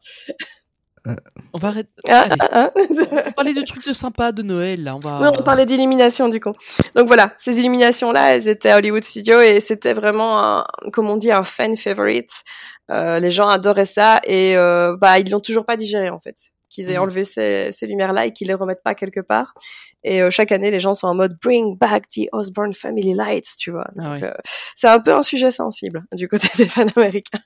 On 1.53 1.59
va 1.59 1.69
arrêter. 1.69 1.91
Ah, 2.09 2.27
ah, 2.41 2.71
ah. 2.73 3.31
Parler 3.37 3.53
de 3.53 3.63
trucs 3.63 3.87
de 3.87 3.93
sympa 3.93 4.33
de 4.33 4.43
Noël 4.43 4.83
là. 4.83 4.97
On 4.97 4.99
va. 4.99 5.21
Non, 5.21 5.33
on 5.39 5.43
parlait 5.43 5.67
d'illumination 5.67 6.29
du 6.29 6.41
coup. 6.41 6.53
Donc 6.95 7.07
voilà, 7.07 7.35
ces 7.39 7.61
illuminations-là, 7.61 8.35
elles 8.35 8.49
étaient 8.49 8.71
à 8.71 8.79
Hollywood 8.79 9.05
Studio 9.05 9.41
et 9.41 9.61
c'était 9.61 9.93
vraiment, 9.93 10.43
un, 10.43 10.67
comme 10.93 11.11
on 11.11 11.17
dit, 11.17 11.31
un 11.31 11.45
fan 11.45 11.77
favorite. 11.77 12.43
Euh, 12.91 13.19
les 13.19 13.31
gens 13.31 13.49
adoraient 13.49 13.85
ça 13.85 14.21
et 14.25 14.57
euh, 14.57 14.97
bah 14.99 15.19
ils 15.19 15.31
l'ont 15.31 15.41
toujours 15.41 15.65
pas 15.65 15.77
digéré 15.77 16.11
en 16.11 16.21
fait. 16.21 16.54
Qu'ils 16.75 16.91
aient 16.91 16.97
Mhm. 16.97 17.03
enlevé 17.03 17.23
ces, 17.23 17.71
ces 17.71 17.87
lumières-là 17.87 18.27
et 18.27 18.33
qu'ils 18.33 18.49
les 18.49 18.55
remettent 18.55 18.83
pas 18.83 18.97
quelque 18.97 19.21
part. 19.21 19.55
Et 20.03 20.21
euh, 20.21 20.31
chaque 20.31 20.51
année, 20.51 20.73
les 20.73 20.81
gens 20.81 20.93
sont 20.93 21.07
en 21.07 21.15
mode 21.15 21.37
Bring 21.41 21.79
back 21.79 22.09
the 22.09 22.23
Osborne 22.33 22.75
Family 22.75 23.15
Lights, 23.15 23.55
tu 23.59 23.71
vois. 23.71 23.87
Ah 23.99 24.15
euh, 24.17 24.33
c'est 24.75 24.89
un 24.89 24.99
peu 24.99 25.15
un 25.15 25.23
sujet 25.23 25.51
sensible 25.53 26.05
du 26.13 26.27
côté 26.29 26.49
des 26.59 26.67
fans 26.69 26.85
américains. 26.97 27.39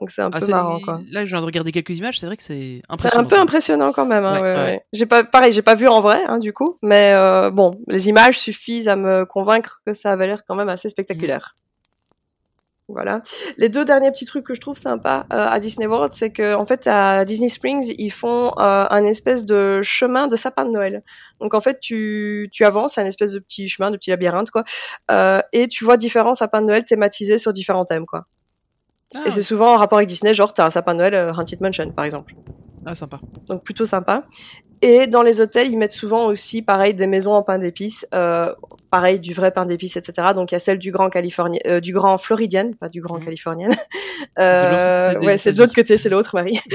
Donc 0.00 0.10
c'est 0.10 0.22
un 0.22 0.30
Ah, 0.32 0.40
peu 0.40 0.46
c'est- 0.46 0.50
marrant 0.52 0.80
quoi. 0.80 1.00
Là, 1.10 1.24
je 1.24 1.30
viens 1.30 1.40
de 1.40 1.46
regarder 1.46 1.70
quelques 1.72 1.96
images. 1.96 2.18
C'est 2.18 2.26
vrai 2.26 2.36
que 2.36 2.42
c'est 2.42 2.80
C'est 2.82 2.92
impressionnant. 2.92 3.24
un 3.24 3.28
peu 3.28 3.38
impressionnant 3.38 3.92
quand 3.92 4.06
même. 4.06 4.24
Hein, 4.24 4.34
Ouais, 4.34 4.40
ouais, 4.42 4.54
ouais. 4.54 4.62
ouais. 4.64 4.84
J'ai 4.92 5.06
pas, 5.06 5.22
pareil, 5.24 5.52
j'ai 5.52 5.62
pas 5.62 5.74
vu 5.76 5.86
en 5.86 6.00
vrai, 6.00 6.22
hein, 6.26 6.38
du 6.38 6.52
coup, 6.52 6.78
mais 6.82 7.12
euh, 7.14 7.50
bon, 7.50 7.80
les 7.86 8.08
images 8.08 8.38
suffisent 8.38 8.88
à 8.88 8.96
me 8.96 9.24
convaincre 9.24 9.80
que 9.86 9.92
ça 9.94 10.10
avait 10.12 10.26
l'air 10.26 10.42
quand 10.46 10.56
même 10.56 10.68
assez 10.68 10.88
spectaculaire. 10.88 11.56
Voilà. 12.88 13.22
Les 13.56 13.70
deux 13.70 13.86
derniers 13.86 14.10
petits 14.10 14.26
trucs 14.26 14.44
que 14.44 14.52
je 14.52 14.60
trouve 14.60 14.76
sympas 14.76 15.24
euh, 15.32 15.48
à 15.48 15.58
Disney 15.58 15.86
World, 15.86 16.12
c'est 16.12 16.30
que 16.30 16.54
en 16.54 16.66
fait 16.66 16.86
à 16.86 17.24
Disney 17.24 17.48
Springs 17.48 17.94
ils 17.96 18.10
font 18.10 18.48
euh, 18.58 18.86
un 18.90 19.04
espèce 19.04 19.46
de 19.46 19.80
chemin 19.80 20.28
de 20.28 20.36
sapin 20.36 20.66
de 20.66 20.70
Noël. 20.70 21.02
Donc 21.40 21.54
en 21.54 21.62
fait 21.62 21.80
tu 21.80 22.50
tu 22.52 22.62
avances, 22.64 22.98
un 22.98 23.06
espèce 23.06 23.32
de 23.32 23.38
petit 23.38 23.68
chemin, 23.68 23.90
de 23.90 23.96
petit 23.96 24.10
labyrinthe 24.10 24.50
quoi, 24.50 24.64
euh, 25.10 25.40
et 25.54 25.66
tu 25.66 25.84
vois 25.84 25.96
différents 25.96 26.34
sapins 26.34 26.60
de 26.60 26.66
Noël 26.66 26.84
thématisés 26.84 27.38
sur 27.38 27.54
différents 27.54 27.86
thèmes 27.86 28.04
quoi. 28.04 28.26
Ah, 29.14 29.22
Et 29.24 29.30
c'est 29.30 29.42
souvent 29.42 29.72
en 29.72 29.76
rapport 29.78 29.96
avec 29.96 30.08
Disney, 30.08 30.34
genre 30.34 30.52
t'as 30.52 30.66
un 30.66 30.70
sapin 30.70 30.92
de 30.92 30.98
Noël 30.98 31.14
euh, 31.14 31.32
Haunted 31.32 31.62
Mansion 31.62 31.90
par 31.90 32.04
exemple 32.04 32.34
ah, 32.84 32.94
sympa. 32.94 33.18
donc 33.48 33.64
plutôt 33.64 33.86
sympa. 33.86 34.24
Et 34.86 35.06
dans 35.06 35.22
les 35.22 35.40
hôtels, 35.40 35.70
ils 35.70 35.78
mettent 35.78 35.92
souvent 35.92 36.26
aussi, 36.26 36.60
pareil, 36.60 36.92
des 36.92 37.06
maisons 37.06 37.32
en 37.32 37.42
pain 37.42 37.58
d'épices, 37.58 38.06
euh, 38.12 38.54
pareil, 38.90 39.18
du 39.18 39.32
vrai 39.32 39.50
pain 39.50 39.64
d'épices, 39.64 39.96
etc. 39.96 40.28
Donc 40.34 40.52
il 40.52 40.54
y 40.54 40.56
a 40.56 40.58
celle 40.58 40.78
du 40.78 40.92
Grand 40.92 41.08
Californien, 41.08 41.58
euh, 41.66 41.80
du 41.80 41.94
Grand 41.94 42.18
Floridian, 42.18 42.70
pas 42.78 42.90
du 42.90 43.00
Grand 43.00 43.16
Mhm. 43.18 43.24
Californien. 43.24 43.68
Euh, 44.38 45.18
ouais, 45.20 45.36
c'est 45.38 45.52
de 45.52 45.58
l'autre 45.58 45.74
côté, 45.74 45.96
c'est 45.96 46.08
l'autre, 46.08 46.34
Marie. 46.34 46.58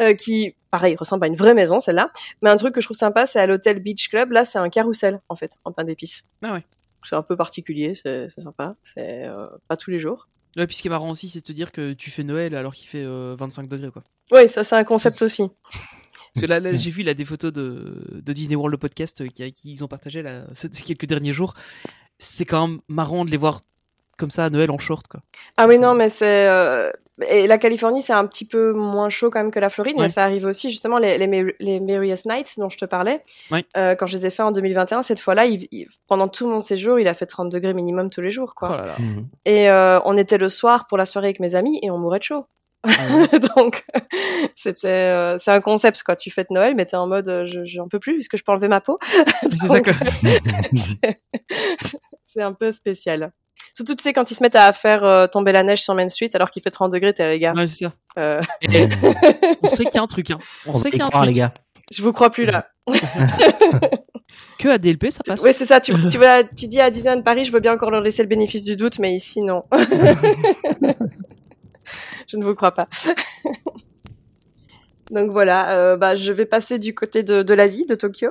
Euh, 0.00 0.14
qui, 0.14 0.56
pareil, 0.72 0.96
ressemble 0.96 1.24
à 1.24 1.28
une 1.28 1.36
vraie 1.36 1.54
maison, 1.54 1.78
celle-là. 1.78 2.10
Mais 2.42 2.50
un 2.50 2.56
truc 2.56 2.74
que 2.74 2.80
je 2.80 2.86
trouve 2.88 2.96
sympa, 2.96 3.26
c'est 3.26 3.38
à 3.38 3.46
l'hôtel 3.46 3.78
Beach 3.78 4.08
Club. 4.08 4.32
Là, 4.32 4.44
c'est 4.44 4.58
un 4.58 4.68
carrousel, 4.68 5.20
en 5.28 5.36
fait, 5.36 5.52
en 5.64 5.70
pain 5.70 5.84
d'épices. 5.84 6.24
Ah 6.42 6.54
ouais. 6.54 6.64
C'est 7.08 7.14
un 7.14 7.22
peu 7.22 7.36
particulier, 7.36 7.92
c'est 7.94 8.28
sympa. 8.30 8.74
C'est 8.82 9.22
pas 9.68 9.76
tous 9.76 9.90
les 9.92 10.00
jours. 10.00 10.26
Ouais, 10.56 10.66
puis 10.66 10.74
ce 10.74 10.82
qui 10.82 10.88
est 10.88 10.90
marrant 10.90 11.10
aussi, 11.10 11.28
c'est 11.28 11.38
de 11.40 11.44
te 11.44 11.52
dire 11.52 11.70
que 11.70 11.92
tu 11.92 12.10
fais 12.10 12.24
Noël 12.24 12.56
alors 12.56 12.74
qu'il 12.74 12.88
fait 12.88 13.04
euh, 13.04 13.36
25 13.38 13.68
degrés 13.68 13.90
quoi. 13.92 14.02
Oui, 14.32 14.48
ça, 14.48 14.64
c'est 14.64 14.74
un 14.76 14.84
concept 14.84 15.22
aussi. 15.22 15.44
Parce 16.34 16.42
que 16.46 16.50
là, 16.50 16.58
là, 16.60 16.74
j'ai 16.76 16.90
vu 16.90 17.02
là, 17.02 17.14
des 17.14 17.24
photos 17.24 17.52
de, 17.52 18.20
de 18.22 18.32
Disney 18.32 18.56
World 18.56 18.72
le 18.72 18.78
podcast 18.78 19.20
euh, 19.20 19.26
qui, 19.28 19.50
qui 19.52 19.72
ils 19.72 19.84
ont 19.84 19.88
partagé 19.88 20.22
là, 20.22 20.42
ces 20.52 20.68
quelques 20.70 21.06
derniers 21.06 21.32
jours. 21.32 21.54
C'est 22.18 22.44
quand 22.44 22.66
même 22.68 22.80
marrant 22.88 23.24
de 23.24 23.30
les 23.30 23.36
voir 23.36 23.60
comme 24.18 24.30
ça 24.30 24.44
à 24.44 24.50
Noël 24.50 24.70
en 24.70 24.78
short 24.78 25.06
quoi. 25.08 25.20
Ah 25.56 25.66
oui, 25.66 25.78
non, 25.78 25.94
mais 25.94 26.08
c'est... 26.08 26.48
euh, 26.48 26.90
Et 27.28 27.46
la 27.48 27.58
Californie, 27.58 28.00
c'est 28.02 28.12
un 28.12 28.26
petit 28.26 28.44
peu 28.44 28.72
moins 28.72 29.10
chaud 29.10 29.28
quand 29.30 29.40
même 29.40 29.50
que 29.50 29.58
la 29.58 29.68
Floride, 29.68 29.96
Ouais. 29.96 30.02
mais 30.02 30.08
ça 30.08 30.22
arrive 30.24 30.44
aussi, 30.44 30.70
justement, 30.70 30.98
les, 30.98 31.18
les, 31.18 31.26
Mer- 31.26 31.52
les 31.58 31.80
Merriest 31.80 32.26
Nights 32.26 32.54
dont 32.58 32.68
je 32.68 32.78
te 32.78 32.84
parlais. 32.84 33.22
Ouais. 33.50 33.64
Euh, 33.76 33.94
quand 33.96 34.06
je 34.06 34.16
les 34.16 34.26
ai 34.26 34.30
fait 34.30 34.42
en 34.44 34.52
2021, 34.52 35.02
cette 35.02 35.18
fois-là, 35.20 35.46
il- 35.46 35.66
il- 35.72 35.88
pendant 36.06 36.28
tout 36.28 36.46
mon 36.48 36.60
séjour, 36.60 36.98
il 37.00 37.08
a 37.08 37.14
fait 37.14 37.26
30 37.26 37.50
degrés 37.50 37.74
minimum 37.74 38.08
tous 38.10 38.20
les 38.20 38.30
jours, 38.30 38.54
quoi. 38.54 38.68
Oh 38.72 38.76
là 38.76 38.84
là. 38.86 38.94
Mhm. 39.00 39.26
Et 39.46 39.68
euh, 39.68 39.98
on 40.04 40.16
était 40.16 40.38
le 40.38 40.48
soir 40.48 40.86
pour 40.86 40.96
la 40.98 41.06
soirée 41.06 41.26
avec 41.28 41.40
mes 41.40 41.54
amis 41.56 41.80
et 41.82 41.90
on 41.90 41.98
mourait 41.98 42.18
de 42.20 42.24
chaud. 42.24 42.46
Donc, 43.56 43.84
c'était, 44.54 44.88
euh, 44.88 45.38
c'est 45.38 45.50
un 45.50 45.60
concept, 45.60 46.02
quoi. 46.02 46.16
Tu 46.16 46.30
fêtes 46.30 46.50
Noël, 46.50 46.74
mais 46.74 46.86
t'es 46.86 46.96
en 46.96 47.06
mode, 47.06 47.28
euh, 47.28 47.46
je, 47.46 47.64
j'en 47.64 47.88
peux 47.88 47.98
plus 47.98 48.14
puisque 48.14 48.36
je 48.36 48.42
peux 48.42 48.52
enlever 48.52 48.68
ma 48.68 48.80
peau. 48.80 48.98
Mais 49.42 49.50
c'est 50.74 51.18
ça 52.24 52.46
un 52.46 52.52
peu 52.52 52.70
spécial. 52.72 53.32
Surtout, 53.72 53.94
tu 53.94 54.02
sais, 54.02 54.12
quand 54.12 54.30
ils 54.30 54.34
se 54.34 54.42
mettent 54.42 54.56
à 54.56 54.72
faire 54.72 55.02
euh, 55.04 55.26
tomber 55.26 55.52
la 55.52 55.62
neige 55.62 55.82
sur 55.82 55.94
Main 55.94 56.08
Street 56.08 56.30
alors 56.34 56.50
qu'il 56.50 56.62
fait 56.62 56.70
30 56.70 56.92
degrés, 56.92 57.12
t'es 57.12 57.24
là, 57.24 57.32
les 57.32 57.38
gars. 57.40 57.52
Ouais, 57.54 57.66
c'est 57.66 57.84
ça. 57.84 57.92
Euh, 58.18 58.40
Et 58.62 58.88
on 59.62 59.66
sait 59.66 59.84
qu'il 59.84 59.94
y 59.94 59.98
a 59.98 60.02
un 60.02 60.06
truc. 60.06 60.30
Hein. 60.30 60.38
On, 60.66 60.74
sait 60.74 60.90
qu'il 60.90 61.00
y 61.00 61.02
a 61.02 61.06
un 61.06 61.08
croire, 61.08 61.24
truc. 61.24 61.34
les 61.34 61.40
gars. 61.40 61.54
je 61.90 62.02
vous 62.02 62.12
crois 62.12 62.30
plus 62.30 62.44
là. 62.44 62.68
Que 64.58 64.68
à 64.68 64.78
DLP, 64.78 65.10
ça 65.10 65.20
passe. 65.26 65.42
Oui, 65.42 65.52
c'est 65.52 65.64
ça. 65.64 65.80
Tu, 65.80 65.92
tu 66.56 66.66
dis 66.68 66.80
à 66.80 66.90
Disneyland 66.90 67.22
Paris, 67.22 67.44
je 67.44 67.52
veux 67.52 67.60
bien 67.60 67.72
encore 67.72 67.90
leur 67.90 68.00
laisser 68.00 68.22
le 68.22 68.28
bénéfice 68.28 68.64
du 68.64 68.76
doute, 68.76 68.98
mais 68.98 69.14
ici, 69.14 69.42
non. 69.42 69.64
Je 72.26 72.36
ne 72.36 72.44
vous 72.44 72.54
crois 72.54 72.72
pas. 72.72 72.88
Donc 75.10 75.30
voilà, 75.30 75.72
euh, 75.78 75.96
bah, 75.96 76.14
je 76.14 76.32
vais 76.32 76.46
passer 76.46 76.78
du 76.78 76.94
côté 76.94 77.22
de, 77.22 77.42
de 77.42 77.54
l'Asie, 77.54 77.86
de 77.86 77.94
Tokyo. 77.94 78.30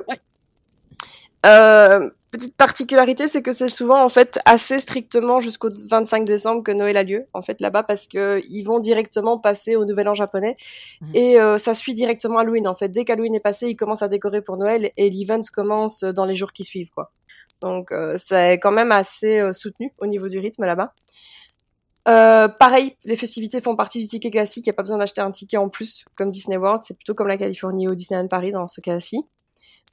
Euh, 1.46 2.10
petite 2.30 2.56
particularité, 2.56 3.28
c'est 3.28 3.42
que 3.42 3.52
c'est 3.52 3.68
souvent 3.68 4.02
en 4.02 4.08
fait 4.08 4.40
assez 4.44 4.78
strictement 4.80 5.38
jusqu'au 5.40 5.68
25 5.88 6.24
décembre 6.24 6.62
que 6.64 6.72
Noël 6.72 6.96
a 6.96 7.02
lieu 7.04 7.26
en 7.32 7.42
fait 7.42 7.60
là-bas 7.60 7.84
parce 7.84 8.08
que 8.08 8.40
ils 8.48 8.64
vont 8.64 8.80
directement 8.80 9.38
passer 9.38 9.76
au 9.76 9.84
Nouvel 9.84 10.08
An 10.08 10.14
japonais 10.14 10.56
Mhm. 11.00 11.10
et 11.14 11.40
euh, 11.40 11.58
ça 11.58 11.74
suit 11.74 11.94
directement 11.94 12.38
Halloween 12.38 12.66
en 12.66 12.74
fait. 12.74 12.88
Dès 12.88 13.04
qu'Halloween 13.04 13.34
est 13.34 13.40
passé, 13.40 13.68
ils 13.68 13.76
commencent 13.76 14.02
à 14.02 14.08
décorer 14.08 14.42
pour 14.42 14.56
Noël 14.56 14.90
et 14.96 15.10
l'event 15.10 15.42
commence 15.52 16.02
dans 16.02 16.24
les 16.24 16.34
jours 16.34 16.52
qui 16.52 16.64
suivent 16.64 16.90
quoi. 16.90 17.12
Donc 17.60 17.92
c'est 18.16 18.54
quand 18.54 18.72
même 18.72 18.90
assez 18.90 19.52
soutenu 19.52 19.92
au 19.98 20.06
niveau 20.06 20.28
du 20.28 20.38
rythme 20.38 20.64
là-bas. 20.64 20.92
Euh, 22.08 22.48
pareil, 22.48 22.96
les 23.04 23.16
festivités 23.16 23.60
font 23.60 23.76
partie 23.76 24.00
du 24.00 24.06
ticket 24.06 24.30
classique. 24.30 24.66
Il 24.66 24.68
n'y 24.68 24.74
a 24.74 24.74
pas 24.74 24.82
besoin 24.82 24.98
d'acheter 24.98 25.20
un 25.22 25.30
ticket 25.30 25.56
en 25.56 25.68
plus, 25.68 26.04
comme 26.16 26.30
Disney 26.30 26.56
World. 26.56 26.82
C'est 26.82 26.96
plutôt 26.96 27.14
comme 27.14 27.28
la 27.28 27.38
Californie 27.38 27.88
ou 27.88 27.94
Disneyland 27.94 28.28
Paris 28.28 28.52
dans 28.52 28.66
ce 28.66 28.80
cas-ci. 28.80 29.20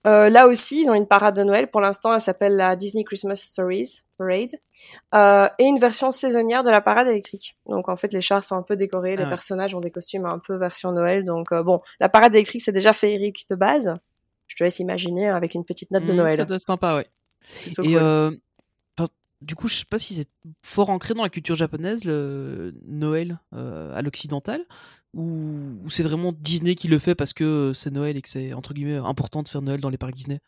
Euh, 0.07 0.29
là 0.29 0.47
aussi, 0.47 0.81
ils 0.81 0.89
ont 0.89 0.95
une 0.95 1.07
parade 1.07 1.35
de 1.35 1.43
Noël. 1.43 1.69
Pour 1.69 1.79
l'instant, 1.79 2.11
elle 2.13 2.19
s'appelle 2.19 2.55
la 2.55 2.75
Disney 2.75 3.03
Christmas 3.03 3.35
Stories 3.35 3.99
Parade 4.17 4.49
euh, 5.13 5.47
et 5.59 5.65
une 5.65 5.77
version 5.79 6.09
saisonnière 6.11 6.63
de 6.63 6.71
la 6.71 6.81
parade 6.81 7.07
électrique. 7.07 7.55
Donc 7.67 7.87
en 7.87 7.95
fait, 7.95 8.11
les 8.11 8.21
chars 8.21 8.43
sont 8.43 8.55
un 8.55 8.63
peu 8.63 8.75
décorés, 8.75 9.15
les 9.15 9.21
Ah 9.21 9.25
ouais. 9.25 9.29
personnages 9.29 9.75
ont 9.75 9.79
des 9.79 9.91
costumes 9.91 10.25
un 10.25 10.39
peu 10.39 10.57
version 10.57 10.91
Noël. 10.91 11.23
Donc 11.23 11.51
euh, 11.51 11.61
bon, 11.63 11.81
la 11.99 12.09
parade 12.09 12.33
électrique 12.33 12.61
c'est 12.63 12.71
déjà 12.71 12.93
féerique 12.93 13.45
de 13.49 13.55
base. 13.55 13.93
Je 14.47 14.55
te 14.55 14.63
laisse 14.63 14.79
imaginer 14.79 15.29
avec 15.29 15.53
une 15.53 15.63
petite 15.65 15.91
note 15.91 16.03
de 16.05 16.11
Mhm, 16.11 16.17
Noël. 16.17 16.37
Ça 16.37 16.45
doit 16.45 16.57
être 16.57 16.65
sympa, 16.67 16.95
ouais. 16.95 17.07
Et 17.83 17.93
cool. 17.93 18.39
Du 19.41 19.55
coup, 19.55 19.67
je 19.67 19.75
sais 19.75 19.85
pas 19.89 19.97
si 19.97 20.13
c'est 20.13 20.29
fort 20.61 20.89
ancré 20.89 21.13
dans 21.13 21.23
la 21.23 21.29
culture 21.29 21.55
japonaise, 21.55 22.03
le 22.05 22.73
Noël 22.85 23.39
euh, 23.53 23.95
à 23.95 24.01
l'occidental, 24.01 24.65
ou, 25.13 25.79
ou 25.83 25.89
c'est 25.89 26.03
vraiment 26.03 26.31
Disney 26.31 26.75
qui 26.75 26.87
le 26.87 26.99
fait 26.99 27.15
parce 27.15 27.33
que 27.33 27.71
c'est 27.73 27.91
Noël 27.91 28.17
et 28.17 28.21
que 28.21 28.29
c'est 28.29 28.53
entre 28.53 28.73
guillemets 28.73 28.97
important 28.97 29.43
de 29.43 29.49
faire 29.49 29.61
Noël 29.61 29.81
dans 29.81 29.89
les 29.89 29.97
parcs 29.97 30.13
Disney? 30.13 30.39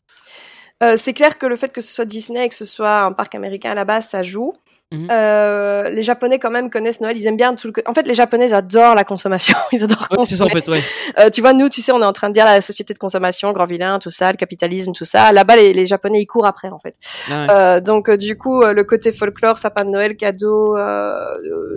Euh, 0.82 0.96
c'est 0.98 1.14
clair 1.14 1.38
que 1.38 1.46
le 1.46 1.56
fait 1.56 1.72
que 1.72 1.82
ce 1.82 1.94
soit 1.94 2.06
Disney 2.06 2.46
et 2.46 2.50
que 2.50 2.56
ce 2.56 2.66
soit 2.66 3.02
un 3.02 3.12
parc 3.12 3.36
américain 3.36 3.72
à 3.72 3.76
la 3.76 3.86
base, 3.86 4.08
ça 4.08 4.24
joue. 4.24 4.54
Mhm. 4.94 5.08
Euh, 5.12 5.90
les 5.90 6.04
Japonais 6.04 6.38
quand 6.38 6.52
même 6.52 6.70
connaissent 6.70 7.02
Noël, 7.02 7.18
ils 7.18 7.26
aiment 7.26 7.36
bien 7.36 7.56
tout 7.56 7.68
le. 7.68 7.74
En 7.88 7.94
fait, 7.94 8.04
les 8.08 8.14
Japonais 8.14 8.54
adorent 8.54 8.94
la 8.96 9.04
consommation, 9.04 9.58
ils 9.72 9.84
adorent. 9.84 10.08
Ouais, 10.12 10.26
c'est 10.26 10.36
ça 10.36 10.46
en 10.46 10.48
consommer. 10.48 10.62
fait, 10.62 10.72
ouais. 10.72 10.82
Euh, 11.20 11.30
tu 11.32 11.42
vois, 11.42 11.54
nous, 11.54 11.68
tu 11.68 11.82
sais, 11.82 11.92
on 11.92 12.02
est 12.02 12.06
en 12.06 12.14
train 12.14 12.30
de 12.30 12.34
dire 12.34 12.46
la 12.46 12.62
société 12.62 12.94
de 12.94 13.00
consommation, 13.00 13.52
grand 13.52 13.66
vilain, 13.66 13.98
tout 14.00 14.12
ça, 14.12 14.32
le 14.32 14.38
capitalisme, 14.38 14.94
tout 14.94 15.06
ça. 15.06 15.32
Là-bas, 15.32 15.56
les, 15.56 15.74
les 15.74 15.86
Japonais 15.86 16.22
ils 16.22 16.28
courent 16.28 16.46
après 16.46 16.70
en 16.70 16.80
fait. 16.80 16.96
Ah 17.30 17.34
ouais. 17.34 17.48
Euh, 17.52 17.82
donc 17.82 18.10
euh, 18.10 18.18
du 18.18 18.38
coup, 18.38 18.62
le 18.64 18.84
côté 18.84 19.12
folklore, 19.12 19.58
sapin 19.58 19.84
de 19.84 19.90
Noël, 19.90 20.16
cadeau, 20.16 20.78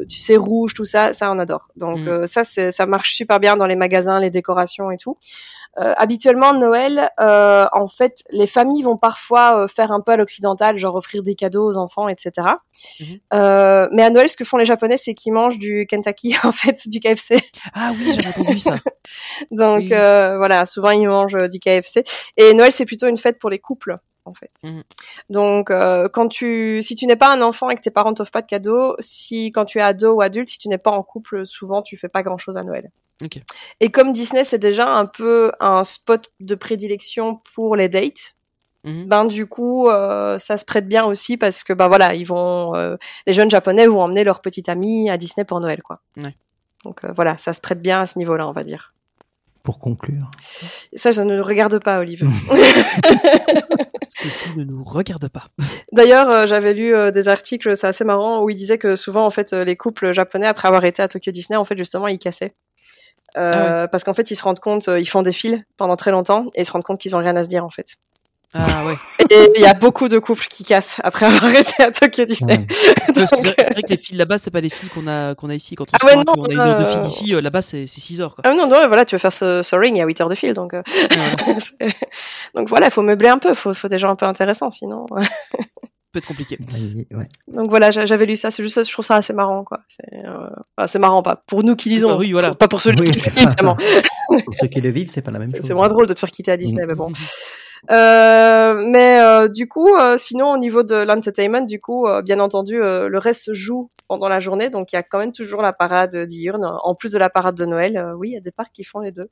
tu 0.09 0.19
sais, 0.19 0.37
rouge, 0.37 0.75
tout 0.75 0.85
ça, 0.85 1.13
ça 1.13 1.33
on 1.33 1.39
adore. 1.39 1.69
Donc 1.77 1.99
euh, 2.07 2.27
ça, 2.27 2.45
c'est, 2.45 2.73
ça 2.73 2.87
marche 2.87 3.15
super 3.15 3.41
bien 3.41 3.57
dans 3.57 3.67
les 3.67 3.77
magasins, 3.77 4.21
les 4.21 4.31
décorations 4.31 4.91
et 4.91 4.97
tout. 4.97 5.17
Euh, 5.79 5.93
habituellement, 5.97 6.53
Noël, 6.55 7.11
euh, 7.21 7.67
en 7.73 7.87
fait, 7.89 8.23
les 8.31 8.47
familles 8.47 8.83
vont 8.83 8.97
parfois 8.97 9.59
euh, 9.63 9.67
faire 9.67 9.93
un 9.93 10.01
peu 10.01 10.13
à 10.13 10.17
l'occidental, 10.17 10.79
genre 10.79 10.95
offrir 10.95 11.23
des 11.23 11.35
cadeaux 11.35 11.69
aux 11.69 11.77
enfants, 11.77 12.09
etc. 12.09 12.47
Mhm. 13.01 13.07
Euh, 13.35 13.89
mais 13.93 14.03
à 14.03 14.11
Noël, 14.11 14.29
ce 14.29 14.37
que 14.37 14.45
font 14.45 14.57
les 14.57 14.65
Japonais, 14.65 14.97
c'est 14.97 15.15
qu'ils 15.15 15.33
mangent 15.33 15.59
du 15.59 15.87
Kentucky, 15.87 16.35
en 16.45 16.53
fait, 16.53 16.89
du 16.89 16.99
KFC. 17.01 17.39
Ah 17.75 17.93
oui, 17.99 18.13
j'avais 18.15 18.39
entendu 18.39 18.59
ça. 18.61 18.77
Donc 19.51 19.81
Oui. 19.83 19.93
euh, 19.93 20.37
voilà, 20.39 20.65
souvent 20.67 20.91
ils 20.91 21.07
mangent 21.09 21.35
euh, 21.37 21.49
du 21.49 21.59
KFC. 21.61 22.05
Et 22.37 22.55
Noël 22.55 22.73
c'est 22.73 22.87
plutôt 22.87 23.07
une 23.07 23.19
fête 23.19 23.39
pour 23.39 23.51
les 23.51 23.59
couples 23.59 23.99
en 24.25 24.35
fait. 24.35 24.51
Mhm. 24.65 24.83
Donc 25.31 25.71
euh, 25.71 26.09
quand 26.09 26.29
tu, 26.29 26.81
si 26.83 26.95
tu 26.97 27.07
n'es 27.07 27.17
pas 27.17 27.29
un 27.33 27.41
enfant 27.43 27.71
et 27.71 27.77
que 27.77 27.81
tes 27.81 27.91
parents 27.93 28.15
t'offrent 28.15 28.33
pas 28.33 28.43
de 28.43 28.47
cadeaux, 28.47 28.97
si 28.99 29.53
quand 29.53 29.65
tu 29.65 29.79
es 29.79 29.83
ado 29.83 30.15
ou 30.17 30.21
adulte, 30.23 30.49
si 30.49 30.59
tu 30.59 30.69
n'es 30.69 30.79
pas 30.79 30.91
en 30.91 31.03
couple, 31.03 31.47
souvent 31.47 31.83
tu 31.83 31.97
fais 31.97 32.09
pas 32.09 32.23
grand 32.23 32.39
chose 32.39 32.57
à 32.57 32.65
Noël. 32.65 32.91
Et 33.81 33.91
comme 33.91 34.13
Disney 34.13 34.45
c'est 34.45 34.59
déjà 34.59 34.89
un 34.89 35.07
peu 35.07 35.53
un 35.61 35.85
spot 35.85 36.31
de 36.41 36.55
prédilection 36.55 37.41
pour 37.55 37.77
les 37.77 37.89
dates. 37.89 38.35
Mhm. 38.85 39.07
Ben 39.07 39.25
du 39.25 39.47
coup, 39.47 39.89
euh, 39.89 40.39
ça 40.39 40.57
se 40.57 40.65
prête 40.65 40.87
bien 40.87 41.05
aussi 41.05 41.37
parce 41.37 41.65
que 41.65 41.73
ben 41.73 41.89
voilà, 41.89 42.15
ils 42.15 42.27
vont, 42.27 42.77
euh, 42.77 42.97
les 43.27 43.33
jeunes 43.33 43.51
japonais 43.51 43.87
vont 43.87 44.01
emmener 44.01 44.23
leur 44.23 44.41
petite 44.41 44.69
amie 44.69 45.11
à 45.11 45.17
Disney 45.17 45.45
pour 45.45 45.61
Noël 45.61 45.83
quoi. 45.83 46.03
Ouais. 46.17 46.37
Donc 46.85 47.05
euh, 47.05 47.11
voilà, 47.13 47.37
ça 47.39 47.53
se 47.53 47.61
prête 47.61 47.83
bien 47.83 48.03
à 48.03 48.07
ce 48.07 48.19
niveau-là, 48.19 48.47
on 48.47 48.53
va 48.53 48.63
dire. 48.63 48.95
Pour 49.65 49.81
conclure. 49.81 50.31
Ça, 50.95 51.13
ça 51.13 51.25
ne 51.25 51.37
nous 51.37 51.43
regarde 51.43 51.83
pas, 51.83 51.99
Olive. 51.99 52.29
Ceci 54.19 54.57
ne 54.57 54.65
nous 54.65 54.83
regarde 54.83 55.29
pas. 55.29 55.49
D'ailleurs, 55.93 56.31
euh, 56.31 56.47
j'avais 56.47 56.73
lu 56.73 56.95
euh, 56.95 57.11
des 57.11 57.29
articles, 57.29 57.77
c'est 57.77 57.87
assez 57.87 58.05
marrant, 58.05 58.43
où 58.43 58.51
ils 58.51 58.57
disaient 58.57 58.79
que 58.79 58.97
souvent, 58.97 59.27
en 59.27 59.31
fait, 59.31 59.53
euh, 59.53 59.65
les 59.65 59.77
couples 59.77 60.13
japonais, 60.13 60.47
après 60.47 60.69
avoir 60.69 60.85
été 60.85 61.03
à 61.03 61.09
Tokyo 61.09 61.33
Disney, 61.33 61.57
en 61.57 61.65
fait, 61.65 61.77
justement, 61.77 62.09
ils 62.09 62.19
cassaient. 62.19 62.55
Euh, 63.37 63.87
Parce 63.87 64.05
qu'en 64.05 64.15
fait, 64.15 64.31
ils 64.31 64.37
se 64.37 64.43
rendent 64.43 64.61
compte, 64.61 64.89
euh, 64.89 64.99
ils 65.01 65.07
font 65.07 65.23
des 65.23 65.33
fils 65.33 65.61
pendant 65.77 65.97
très 65.97 66.11
longtemps, 66.11 66.47
et 66.55 66.63
ils 66.63 66.67
se 66.67 66.73
rendent 66.73 66.85
compte 66.85 66.99
qu'ils 66.99 67.15
ont 67.17 67.19
rien 67.21 67.37
à 67.37 67.45
se 67.45 67.49
dire, 67.49 67.65
en 67.65 67.71
fait. 67.71 67.97
Ah 68.55 68.85
ouais. 68.87 68.95
Et 69.29 69.51
il 69.57 69.61
y 69.61 69.67
a 69.67 69.75
beaucoup 69.75 70.09
de 70.09 70.19
couples 70.19 70.47
qui 70.47 70.65
cassent 70.65 70.99
après 71.05 71.27
avoir 71.27 71.51
été 71.55 71.83
à 71.83 71.91
Tokyo 71.91 72.25
Disney. 72.25 72.57
Ouais. 72.57 72.67
Parce 73.15 73.31
que 73.33 73.37
c'est 73.37 73.73
vrai 73.73 73.83
que 73.83 73.91
les 73.91 73.97
fils 73.99 74.17
là-bas, 74.17 74.39
c'est 74.39 74.51
pas 74.51 74.61
les 74.63 74.71
fils 74.71 74.89
qu'on 74.89 75.07
a, 75.09 75.35
qu'on 75.35 75.51
a 75.51 75.55
ici. 75.55 75.75
Quand 75.75 75.85
on 75.93 75.99
Ah 76.01 76.07
ouais, 76.07 76.17
non, 76.17 76.23
qu'on 76.25 76.45
a 76.47 76.53
une 76.53 76.59
heure 76.61 76.79
de 76.79 76.85
euh, 76.85 76.93
fil 77.05 77.07
ici, 77.07 77.35
euh, 77.35 77.43
là-bas, 77.43 77.61
c'est 77.61 77.87
6 77.87 78.21
heures. 78.23 78.35
Quoi. 78.35 78.43
Ah 78.47 78.55
non, 78.55 78.67
non, 78.67 78.87
voilà, 78.87 79.05
tu 79.05 79.15
veux 79.15 79.19
faire 79.19 79.33
ce, 79.33 79.63
ce 79.63 79.77
ring, 79.77 79.97
il 79.97 79.99
y 79.99 80.03
a 80.03 80.07
8 80.07 80.21
heures 80.23 80.29
de 80.31 80.35
fil, 80.35 80.55
donc... 80.55 80.73
euh, 80.73 80.83
voilà. 81.11 81.59
c'est- 81.61 81.97
donc 82.55 82.69
voilà, 82.71 82.87
il 82.87 82.91
faut 82.93 83.03
meubler 83.03 83.29
un 83.29 83.39
peu, 83.39 83.53
faut, 83.53 83.75
faut 83.75 83.89
des 83.89 83.99
gens 83.99 84.11
un 84.11 84.17
peu 84.17 84.25
intéressants, 84.27 84.71
sinon... 84.71 85.05
peut 86.17 86.21
être 86.21 86.27
compliqué. 86.29 86.59
Ouais. 87.13 87.27
Donc 87.49 87.69
voilà, 87.69 87.91
j'a- 87.91 88.07
j'avais 88.07 88.25
lu 88.27 88.37
ça, 88.37 88.51
c'est 88.51 88.63
juste 88.63 88.75
ça, 88.77 88.83
je 88.83 88.91
trouve 88.91 89.05
ça 89.05 89.17
assez 89.17 89.33
marrant, 89.35 89.65
quoi. 89.65 89.81
C'est 89.89 90.25
euh, 90.27 90.49
enfin, 90.79 90.99
marrant, 90.99 91.23
pas 91.23 91.43
pour 91.47 91.63
nous 91.63 91.77
qui 91.77 91.89
lisons, 91.91 92.09
Bah 92.09 92.17
oui, 92.19 92.33
voilà. 92.33 92.55
pas 92.55 92.69
pour 92.69 92.81
ceux 92.81 92.91
Oui, 92.99 93.11
qui 93.11 93.29
évidemment. 93.29 93.77
Pour 94.45 94.55
ceux 94.61 94.67
qui 94.69 94.81
le 94.81 94.91
vivent, 94.91 95.11
c'est 95.11 95.23
pas 95.23 95.31
la 95.31 95.39
même 95.39 95.51
chose. 95.55 95.61
c'est 95.65 95.75
moins 95.75 95.89
drôle 95.89 96.07
de 96.07 96.15
te 96.15 96.19
faire 96.19 96.31
quitter 96.31 96.51
à 96.53 96.57
Disney, 96.57 96.85
Mm. 96.85 96.89
mais 96.89 96.95
bon. 96.95 97.11
Euh, 97.91 98.75
mais 98.91 99.21
euh, 99.21 99.49
du 99.49 99.69
coup, 99.69 99.95
euh, 99.95 100.17
sinon 100.17 100.53
au 100.53 100.59
niveau 100.59 100.83
de 100.83 100.95
l'entertainment, 100.97 101.61
du 101.67 101.81
coup, 101.81 102.07
euh, 102.07 102.23
bien 102.23 102.41
entendu, 102.41 102.83
euh, 102.83 103.09
le 103.09 103.19
reste 103.19 103.45
se 103.45 103.55
joue 103.55 103.91
pendant 104.09 104.29
la 104.29 104.41
journée, 104.41 104.71
donc 104.71 104.93
il 104.93 104.97
y 104.97 104.99
a 104.99 105.03
quand 105.03 105.19
même 105.19 105.33
toujours 105.33 105.63
la 105.63 105.73
parade 105.73 106.17
diurne, 106.27 106.65
en 106.65 106.95
plus 106.95 107.13
de 107.13 107.19
la 107.19 107.29
parade 107.31 107.55
de 107.57 107.65
Noël. 107.65 107.97
Euh, 107.97 108.15
oui, 108.15 108.31
il 108.31 108.35
y 108.35 108.37
a 108.37 108.41
des 108.41 108.51
parcs 108.53 108.73
qui 108.73 108.83
font 108.85 109.01
les 109.01 109.13
deux, 109.13 109.29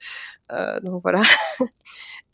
Euh, 0.53 0.79
donc 0.81 1.01
voilà. 1.03 1.21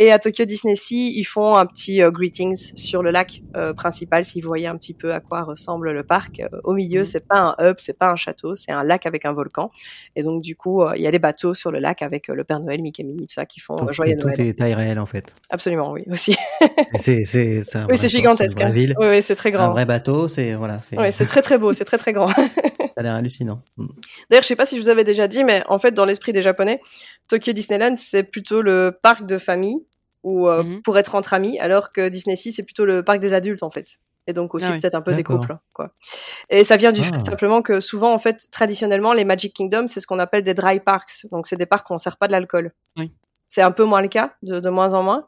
Et 0.03 0.11
à 0.11 0.18
Tokyo 0.18 0.46
Disney 0.46 0.76
Sea, 0.76 1.12
ils 1.14 1.24
font 1.24 1.57
un 1.57 1.66
petit 1.66 2.01
euh, 2.03 2.11
greetings 2.11 2.72
sur 2.74 3.03
le 3.03 3.11
lac 3.11 3.42
euh, 3.55 3.74
principal, 3.74 4.24
si 4.24 4.40
vous 4.40 4.48
voyez 4.48 4.66
un 4.66 4.78
petit 4.78 4.94
peu 4.94 5.12
à 5.12 5.20
quoi 5.20 5.42
ressemble 5.42 5.92
le 5.92 6.03
parc. 6.05 6.40
Euh, 6.40 6.48
au 6.64 6.72
milieu, 6.72 7.01
Mhm. 7.01 7.05
c'est 7.05 7.26
pas 7.28 7.38
un 7.38 7.55
hub, 7.68 7.74
c'est 7.76 7.98
pas 7.98 8.09
un 8.11 8.16
château, 8.16 8.57
c'est 8.57 8.72
un 8.72 8.82
lac 8.82 9.05
avec 9.05 9.26
un 9.26 9.34
volcan. 9.34 9.70
Et 10.16 10.22
donc 10.22 10.40
du 10.42 10.57
coup, 10.57 10.82
euh, 10.82 10.94
il 10.96 11.03
y 11.03 11.07
a 11.07 11.11
les 11.11 11.18
bateaux 11.18 11.53
sur 11.53 11.70
le 11.70 11.80
lac 11.80 12.01
avec 12.01 12.28
le 12.28 12.42
Père 12.44 12.61
Noël, 12.61 12.80
Mickey 12.80 13.03
Minnie, 13.05 13.26
tout 13.26 13.34
ça, 13.34 13.44
qui 13.44 13.61
font 13.61 13.76
Tout, 13.76 13.88
euh, 13.88 13.92
joyeux 13.92 14.16
tout 14.16 14.28
Noël. 14.28 14.40
est 14.40 14.59
taille 14.59 14.72
réelle 14.74 14.98
en 14.98 15.05
fait. 15.07 15.30
Absolument, 15.51 15.92
oui, 15.92 16.03
aussi. 16.11 16.34
C'est 16.98 17.24
c'est 17.26 17.62
Oui, 17.90 17.98
c'est 17.98 18.09
gigantesque. 18.09 18.59
hein. 18.62 18.70
ville. 18.70 18.94
Oui, 18.98 19.07
oui, 19.09 19.22
c'est 19.22 19.34
très 19.34 19.51
C'est 19.51 19.57
un 19.59 19.64
grand. 19.66 19.72
vrai 19.72 19.84
bateau, 19.84 20.28
c'est 20.28 20.55
voilà, 20.55 20.80
c'est 20.82 20.98
Oui, 20.98 21.12
c'est 21.12 21.26
très 21.26 21.42
très 21.42 21.59
beau, 21.59 21.72
c'est 21.74 21.84
très 21.84 21.98
très 21.98 22.12
grand. 22.14 22.28
ça 22.28 22.42
a 22.96 23.03
l'air 23.03 23.14
hallucinant. 23.16 23.62
Mm. 23.76 23.86
D'ailleurs, 24.30 24.42
je 24.42 24.48
sais 24.48 24.57
pas 24.57 24.64
si 24.66 24.76
je 24.76 24.80
vous 24.82 24.88
avais 24.88 25.05
déjà 25.05 25.28
dit, 25.28 25.44
mais 25.44 25.62
en 25.68 25.78
fait, 25.78 25.92
dans 25.92 26.07
l'esprit 26.07 26.32
des 26.32 26.42
Japonais, 26.42 26.80
Tokyo 27.28 27.53
Disneyland, 27.53 27.94
c'est 27.98 28.22
plutôt 28.24 28.62
le 28.62 28.96
parc 29.03 29.26
de 29.26 29.36
famille 29.38 29.76
ou 30.22 30.48
euh, 30.48 30.62
Mhm. 30.62 30.82
pour 30.82 30.98
être 30.98 31.14
entre 31.14 31.34
amis, 31.34 31.58
alors 31.60 31.92
que 31.92 32.08
Disney 32.08 32.36
Sea, 32.36 32.52
c'est 32.52 32.62
plutôt 32.62 32.84
le 32.84 33.02
parc 33.02 33.20
des 33.20 33.32
adultes 33.34 33.62
en 33.62 33.70
fait. 33.70 33.98
Et 34.26 34.32
donc 34.32 34.54
aussi 34.54 34.66
Ah 34.68 34.72
oui. 34.72 34.78
peut-être 34.78 34.94
un 34.94 35.00
peu 35.02 35.14
des 35.14 35.22
couples, 35.24 35.56
quoi. 35.72 35.92
Et 36.50 36.62
ça 36.62 36.76
vient 36.76 36.92
du 36.92 37.00
Ah. 37.00 37.04
fait 37.14 37.20
simplement 37.24 37.62
que 37.62 37.80
souvent, 37.80 38.12
en 38.12 38.18
fait, 38.18 38.48
traditionnellement, 38.52 39.12
les 39.12 39.24
Magic 39.24 39.54
Kingdom, 39.54 39.86
c'est 39.86 39.98
ce 40.00 40.06
qu'on 40.06 40.18
appelle 40.18 40.42
des 40.42 40.54
dry 40.54 40.78
parks. 40.78 41.26
Donc 41.32 41.46
c'est 41.46 41.56
des 41.56 41.66
parcs 41.66 41.88
où 41.90 41.94
on 41.94 41.98
sert 41.98 42.16
pas 42.18 42.26
de 42.26 42.32
l'alcool. 42.32 42.72
Oui. 42.96 43.10
C'est 43.48 43.62
un 43.62 43.72
peu 43.72 43.84
moins 43.84 44.02
le 44.02 44.08
cas, 44.08 44.34
de, 44.42 44.60
de 44.60 44.68
moins 44.68 44.94
en 44.94 45.02
moins. 45.02 45.26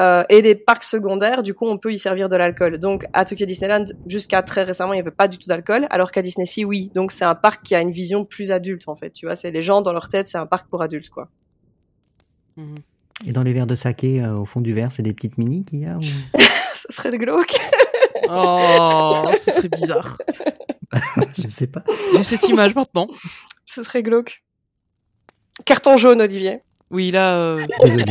Euh, 0.00 0.24
et 0.30 0.40
les 0.40 0.54
parcs 0.54 0.82
secondaires, 0.84 1.42
du 1.42 1.52
coup, 1.52 1.66
on 1.66 1.76
peut 1.76 1.92
y 1.92 1.98
servir 1.98 2.30
de 2.30 2.34
l'alcool. 2.34 2.78
Donc, 2.78 3.04
à 3.12 3.26
Tokyo 3.26 3.44
Disneyland, 3.44 3.84
jusqu'à 4.06 4.42
très 4.42 4.62
récemment, 4.64 4.94
il 4.94 4.96
n'y 4.96 5.00
avait 5.02 5.10
pas 5.10 5.28
du 5.28 5.36
tout 5.38 5.46
d'alcool, 5.48 5.86
alors 5.90 6.10
qu'à 6.10 6.22
Disney 6.22 6.46
Sea, 6.46 6.64
oui. 6.64 6.88
Donc, 6.94 7.12
c'est 7.12 7.26
un 7.26 7.34
parc 7.34 7.62
qui 7.62 7.74
a 7.74 7.80
une 7.82 7.90
vision 7.90 8.24
plus 8.24 8.50
adulte, 8.50 8.88
en 8.88 8.94
fait. 8.94 9.10
Tu 9.10 9.26
vois, 9.26 9.36
c'est 9.36 9.50
les 9.50 9.60
gens 9.60 9.82
dans 9.82 9.92
leur 9.92 10.08
tête, 10.08 10.28
c'est 10.28 10.38
un 10.38 10.46
parc 10.46 10.68
pour 10.70 10.80
adultes, 10.80 11.10
quoi. 11.10 11.28
Mhm. 12.56 12.78
Et 13.26 13.32
dans 13.32 13.42
les 13.42 13.52
verres 13.52 13.66
de 13.66 13.74
saké, 13.74 14.22
euh, 14.22 14.36
au 14.36 14.44
fond 14.44 14.60
du 14.60 14.74
verre, 14.74 14.90
c'est 14.92 15.02
des 15.02 15.12
petites 15.12 15.38
mini 15.38 15.64
qu'il 15.64 15.80
y 15.80 15.86
a 15.86 15.96
ou... 15.96 16.00
Ça 16.74 17.02
serait 17.02 17.16
glauque. 17.16 17.54
Oh, 18.28 19.24
ce 19.40 19.50
serait 19.50 19.68
bizarre. 19.68 20.18
Je 21.36 21.48
sais 21.48 21.66
pas. 21.66 21.82
J'ai 22.14 22.22
cette 22.22 22.48
image 22.48 22.74
maintenant. 22.74 23.06
Ce 23.64 23.82
serait 23.82 24.02
glauque. 24.02 24.42
Carton 25.64 25.96
jaune, 25.96 26.20
Olivier. 26.20 26.60
Oui, 26.90 27.10
là, 27.10 27.34
euh, 27.36 27.64
Désolé. 27.84 28.04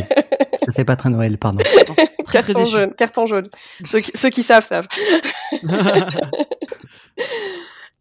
Ça 0.64 0.72
fait 0.72 0.84
pas 0.84 0.96
très 0.96 1.10
Noël, 1.10 1.38
pardon. 1.38 1.58
très 2.24 2.42
Carton 2.42 2.64
jaune. 2.64 2.94
Carton 2.94 3.26
jaune. 3.26 3.48
ceux, 3.84 4.00
qui, 4.00 4.10
ceux 4.14 4.30
qui 4.30 4.42
savent, 4.42 4.64
savent. 4.64 4.88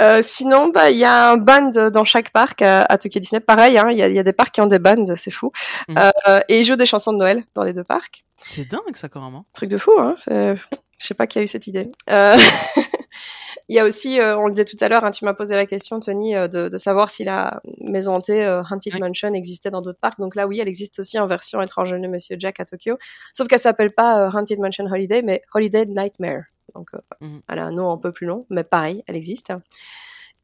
Euh, 0.01 0.21
sinon, 0.23 0.69
bah, 0.69 0.89
il 0.89 0.97
y 0.97 1.05
a 1.05 1.31
un 1.31 1.37
band 1.37 1.71
dans 1.91 2.03
chaque 2.03 2.31
parc 2.31 2.61
à, 2.61 2.81
à 2.83 2.97
Tokyo 2.97 3.19
Disney. 3.19 3.39
Pareil, 3.39 3.77
hein, 3.77 3.89
il 3.91 3.97
y, 3.97 4.01
a, 4.01 4.07
il 4.07 4.15
y 4.15 4.19
a 4.19 4.23
des 4.23 4.33
parcs 4.33 4.53
qui 4.53 4.61
ont 4.61 4.67
des 4.67 4.79
bands, 4.79 5.05
c'est 5.15 5.31
fou. 5.31 5.51
Mhm. 5.87 5.95
Euh, 6.27 6.39
et 6.49 6.59
ils 6.59 6.63
jouent 6.63 6.75
des 6.75 6.85
chansons 6.85 7.13
de 7.13 7.17
Noël 7.17 7.43
dans 7.55 7.63
les 7.63 7.73
deux 7.73 7.83
parcs. 7.83 8.23
C'est 8.37 8.69
dingue 8.69 8.95
ça 8.95 9.07
même. 9.13 9.23
hein. 9.35 9.45
Truc 9.53 9.69
de 9.69 9.77
fou, 9.77 9.91
hein. 9.99 10.15
Je 10.27 11.07
sais 11.07 11.13
pas 11.13 11.25
qui 11.27 11.39
a 11.39 11.43
eu 11.43 11.47
cette 11.47 11.67
idée. 11.67 11.91
Euh, 12.09 12.35
Il 13.69 13.75
y 13.75 13.79
a 13.79 13.85
aussi, 13.85 14.19
euh, 14.19 14.37
on 14.37 14.47
le 14.47 14.51
disait 14.51 14.65
tout 14.65 14.75
à 14.81 14.89
l'heure, 14.89 15.05
hein, 15.05 15.11
tu 15.11 15.23
m'as 15.23 15.33
posé 15.33 15.55
la 15.55 15.65
question, 15.65 15.99
Tony, 16.01 16.35
euh, 16.35 16.49
de, 16.49 16.67
de 16.67 16.77
savoir 16.77 17.09
si 17.09 17.23
la 17.23 17.61
maison 17.79 18.15
hantée 18.15 18.43
euh, 18.45 18.61
Haunted. 18.69 18.99
Mansion 18.99 19.33
existait 19.33 19.71
dans 19.71 19.81
d'autres 19.81 19.99
parcs. 19.99 20.19
Donc 20.19 20.35
là, 20.35 20.45
oui, 20.45 20.59
elle 20.59 20.67
existe 20.67 20.99
aussi 20.99 21.17
en 21.17 21.25
version 21.25 21.61
étrange 21.61 21.91
de 21.91 22.07
Monsieur 22.07 22.35
Jack 22.37 22.59
à 22.59 22.65
Tokyo. 22.65 22.97
Sauf 23.33 23.47
qu'elle 23.47 23.59
s'appelle 23.59 23.91
pas 23.93 24.29
Haunted 24.29 24.59
Mansion 24.59 24.85
Holiday, 24.85 25.21
mais 25.21 25.41
Holiday 25.53 25.85
Nightmare. 25.85 26.43
Donc, 26.75 26.89
euh, 26.93 26.99
Mhm. 27.21 27.41
elle 27.49 27.59
a 27.59 27.65
un 27.65 27.71
nom 27.71 27.91
un 27.91 27.97
peu 27.97 28.11
plus 28.11 28.27
long, 28.27 28.45
mais 28.49 28.63
pareil, 28.63 29.03
elle 29.07 29.15
existe. 29.15 29.51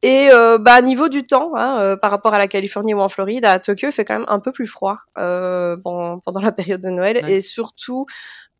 Et 0.02 0.28
euh, 0.30 0.58
bah 0.58 0.80
niveau 0.80 1.08
du 1.08 1.26
temps, 1.26 1.52
hein, 1.56 1.80
euh, 1.80 1.96
par 1.96 2.12
rapport 2.12 2.32
à 2.32 2.38
la 2.38 2.46
Californie 2.46 2.94
ou 2.94 3.00
en 3.00 3.08
Floride, 3.08 3.44
à 3.44 3.58
Tokyo, 3.58 3.88
il 3.88 3.92
fait 3.92 4.04
quand 4.04 4.16
même 4.16 4.28
un 4.28 4.38
peu 4.38 4.52
plus 4.52 4.68
froid 4.68 4.98
euh, 5.18 5.76
pendant, 5.82 6.18
pendant 6.20 6.40
la 6.40 6.52
période 6.52 6.80
de 6.80 6.88
Noël 6.90 7.16
Ouais. 7.24 7.32
et 7.32 7.40
surtout, 7.40 8.06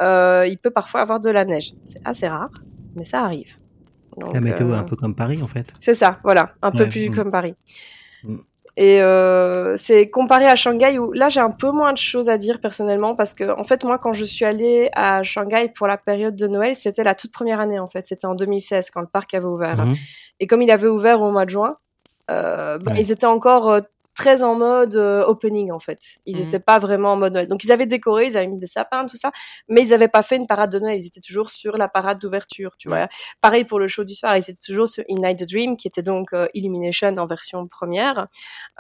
euh, 0.03 0.47
il 0.49 0.59
peut 0.59 0.71
parfois 0.71 1.01
avoir 1.01 1.21
de 1.21 1.31
la 1.31 1.45
neige. 1.45 1.75
C'est 1.85 2.01
assez 2.05 2.27
rare, 2.27 2.51
mais 2.97 3.05
ça 3.05 3.23
arrive. 3.23 3.57
Donc, 4.17 4.35
La 4.35 4.41
météo 4.41 4.73
est 4.73 4.77
un 4.77 4.83
peu 4.83 4.97
comme 4.97 5.15
Paris, 5.15 5.41
en 5.41 5.47
fait. 5.47 5.67
c'est 5.79 5.95
ça, 5.95 6.19
voilà, 6.25 6.55
un 6.61 6.73
peu 6.73 6.89
plus 6.89 7.09
mm. 7.09 7.15
comme 7.15 7.31
Paris. 7.31 7.55
Et 8.81 9.03
euh, 9.03 9.77
c'est 9.77 10.09
comparé 10.09 10.47
à 10.47 10.55
Shanghai 10.55 10.99
où 11.01 11.11
là 11.13 11.29
j'ai 11.29 11.41
un 11.41 11.51
peu 11.51 11.73
moins 11.73 11.93
de 11.93 11.99
choses 11.99 12.29
à 12.29 12.39
dire 12.39 12.61
personnellement 12.61 13.13
parce 13.13 13.35
que 13.35 13.51
en 13.59 13.65
fait 13.65 13.83
moi 13.83 13.99
quand 13.99 14.13
je 14.13 14.25
suis 14.25 14.45
allée 14.45 14.89
à 14.95 15.25
Shanghai 15.25 15.73
pour 15.77 15.89
la 15.89 15.97
période 15.97 16.37
de 16.37 16.47
Noël 16.47 16.77
c'était 16.77 17.03
la 17.03 17.17
toute 17.17 17.33
première 17.33 17.59
année 17.59 17.81
en 17.81 17.89
fait 17.89 18.07
c'était 18.07 18.27
en 18.29 18.37
2016 18.37 18.91
quand 18.91 19.01
le 19.01 19.09
parc 19.09 19.35
avait 19.35 19.47
ouvert 19.47 19.85
Mhm. 19.85 19.95
et 20.39 20.47
comme 20.47 20.63
il 20.63 20.71
avait 20.71 20.87
ouvert 20.87 21.21
au 21.23 21.33
mois 21.33 21.45
de 21.45 21.51
juin 21.51 21.77
euh, 22.31 22.79
bah, 22.79 22.93
Ouais. 22.93 23.01
ils 23.01 23.11
étaient 23.11 23.27
encore 23.27 23.69
euh, 23.69 23.81
très 24.19 24.43
en 24.43 24.55
mode 24.57 24.97
euh, 24.97 25.25
opening 25.25 25.71
en 25.73 25.79
fait. 25.79 26.01
Ils 26.27 26.37
Mhm. 26.39 26.43
étaient 26.45 26.59
pas 26.61 26.79
vraiment 26.81 27.13
en 27.13 27.17
mode 27.17 27.33
Noël. 27.35 27.49
Donc 27.49 27.63
ils 27.65 27.73
avaient 27.73 27.87
décoré 27.87 28.27
ils 28.27 28.37
avaient 28.37 28.49
mis 28.49 28.59
des 28.59 28.67
sapins 28.67 29.07
tout 29.07 29.17
ça 29.17 29.31
mais 29.69 29.83
ils 29.83 29.95
avaient 29.95 30.09
pas 30.09 30.23
fait 30.23 30.37
une 30.37 30.47
parade 30.49 30.71
de 30.73 30.79
Noël. 30.81 30.97
Ils 31.01 31.07
étaient 31.07 31.21
toujours 31.21 31.51
sur 31.51 31.77
la 31.79 31.89
parade 31.89 32.19
d'ouverture 32.21 32.73
tu 32.79 32.89
vois. 32.89 33.07
Pareil 33.41 33.65
pour 33.65 33.79
le 33.79 33.89
show 33.89 34.05
du 34.05 34.15
soir 34.15 34.37
ils 34.37 34.41
étaient 34.41 34.55
toujours 34.65 34.89
sur 34.89 35.05
In 35.09 35.17
Night 35.27 35.39
the 35.39 35.49
Dream 35.49 35.77
qui 35.77 35.87
était 35.89 36.03
donc 36.03 36.33
euh, 36.35 36.47
Illumination 36.55 37.09
en 37.17 37.27
version 37.27 37.67
première. 37.69 38.27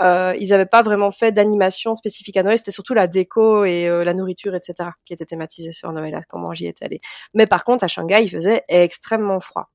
Euh, 0.00 0.34
ils 0.40 0.52
avaient 0.52 0.66
pas 0.66 0.82
vraiment 0.82 1.10
fait 1.12 1.32
d'animation 1.32 1.94
spécifique 1.94 2.36
à 2.36 2.42
Noël. 2.42 2.58
C'était 2.58 2.72
surtout 2.72 2.94
la 2.94 3.06
déco 3.06 3.64
et 3.64 3.88
euh, 3.88 4.04
la 4.04 4.14
nourriture 4.14 4.54
etc 4.56 4.90
qui 5.04 5.12
était 5.14 5.24
thématisée 5.26 5.72
sur 5.72 5.92
Noël 5.92 6.14
à 6.16 6.22
comment 6.22 6.52
j'y 6.52 6.66
étais 6.66 6.84
allée. 6.84 7.00
Mais 7.34 7.46
par 7.46 7.62
contre 7.64 7.84
à 7.84 7.88
Shanghai 7.88 8.20
il 8.22 8.28
faisait 8.30 8.62
extrêmement 8.68 9.40
froid 9.40 9.70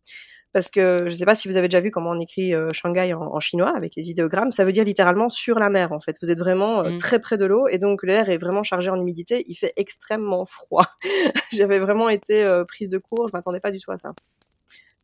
parce 0.53 0.69
que 0.69 1.05
je 1.05 1.11
sais 1.11 1.25
pas 1.25 1.35
si 1.35 1.47
vous 1.47 1.57
avez 1.57 1.67
déjà 1.67 1.81
vu 1.81 1.89
comment 1.89 2.11
on 2.11 2.19
écrit 2.19 2.53
euh, 2.53 2.71
Shanghai 2.71 3.13
en, 3.13 3.21
en 3.21 3.39
chinois 3.39 3.73
avec 3.75 3.95
les 3.95 4.09
idéogrammes, 4.09 4.51
ça 4.51 4.63
veut 4.63 4.71
dire 4.71 4.83
littéralement 4.85 5.27
sur 5.27 5.57
la 5.59 5.69
mer 5.69 5.91
en 5.91 5.99
fait. 5.99 6.15
Vous 6.21 6.31
êtes 6.31 6.39
vraiment 6.39 6.83
euh, 6.83 6.91
Mm. 6.91 6.97
très 6.97 7.19
près 7.19 7.37
de 7.37 7.45
l'eau 7.45 7.67
et 7.67 7.79
donc 7.79 8.03
l'air 8.03 8.29
est 8.29 8.37
vraiment 8.37 8.61
chargé 8.63 8.89
en 8.91 8.99
humidité. 9.01 9.43
Il 9.47 9.55
fait 9.55 9.73
extrêmement 9.77 10.45
froid. 10.45 10.85
J'avais 11.51 11.79
vraiment 11.79 12.07
été 12.07 12.43
euh, 12.43 12.65
prise 12.65 12.89
de 12.89 12.99
court, 12.99 13.27
je 13.27 13.33
m'attendais 13.33 13.59
pas 13.59 13.71
du 13.71 13.79
tout 13.79 13.91
à 13.91 13.97
ça. 13.97 14.13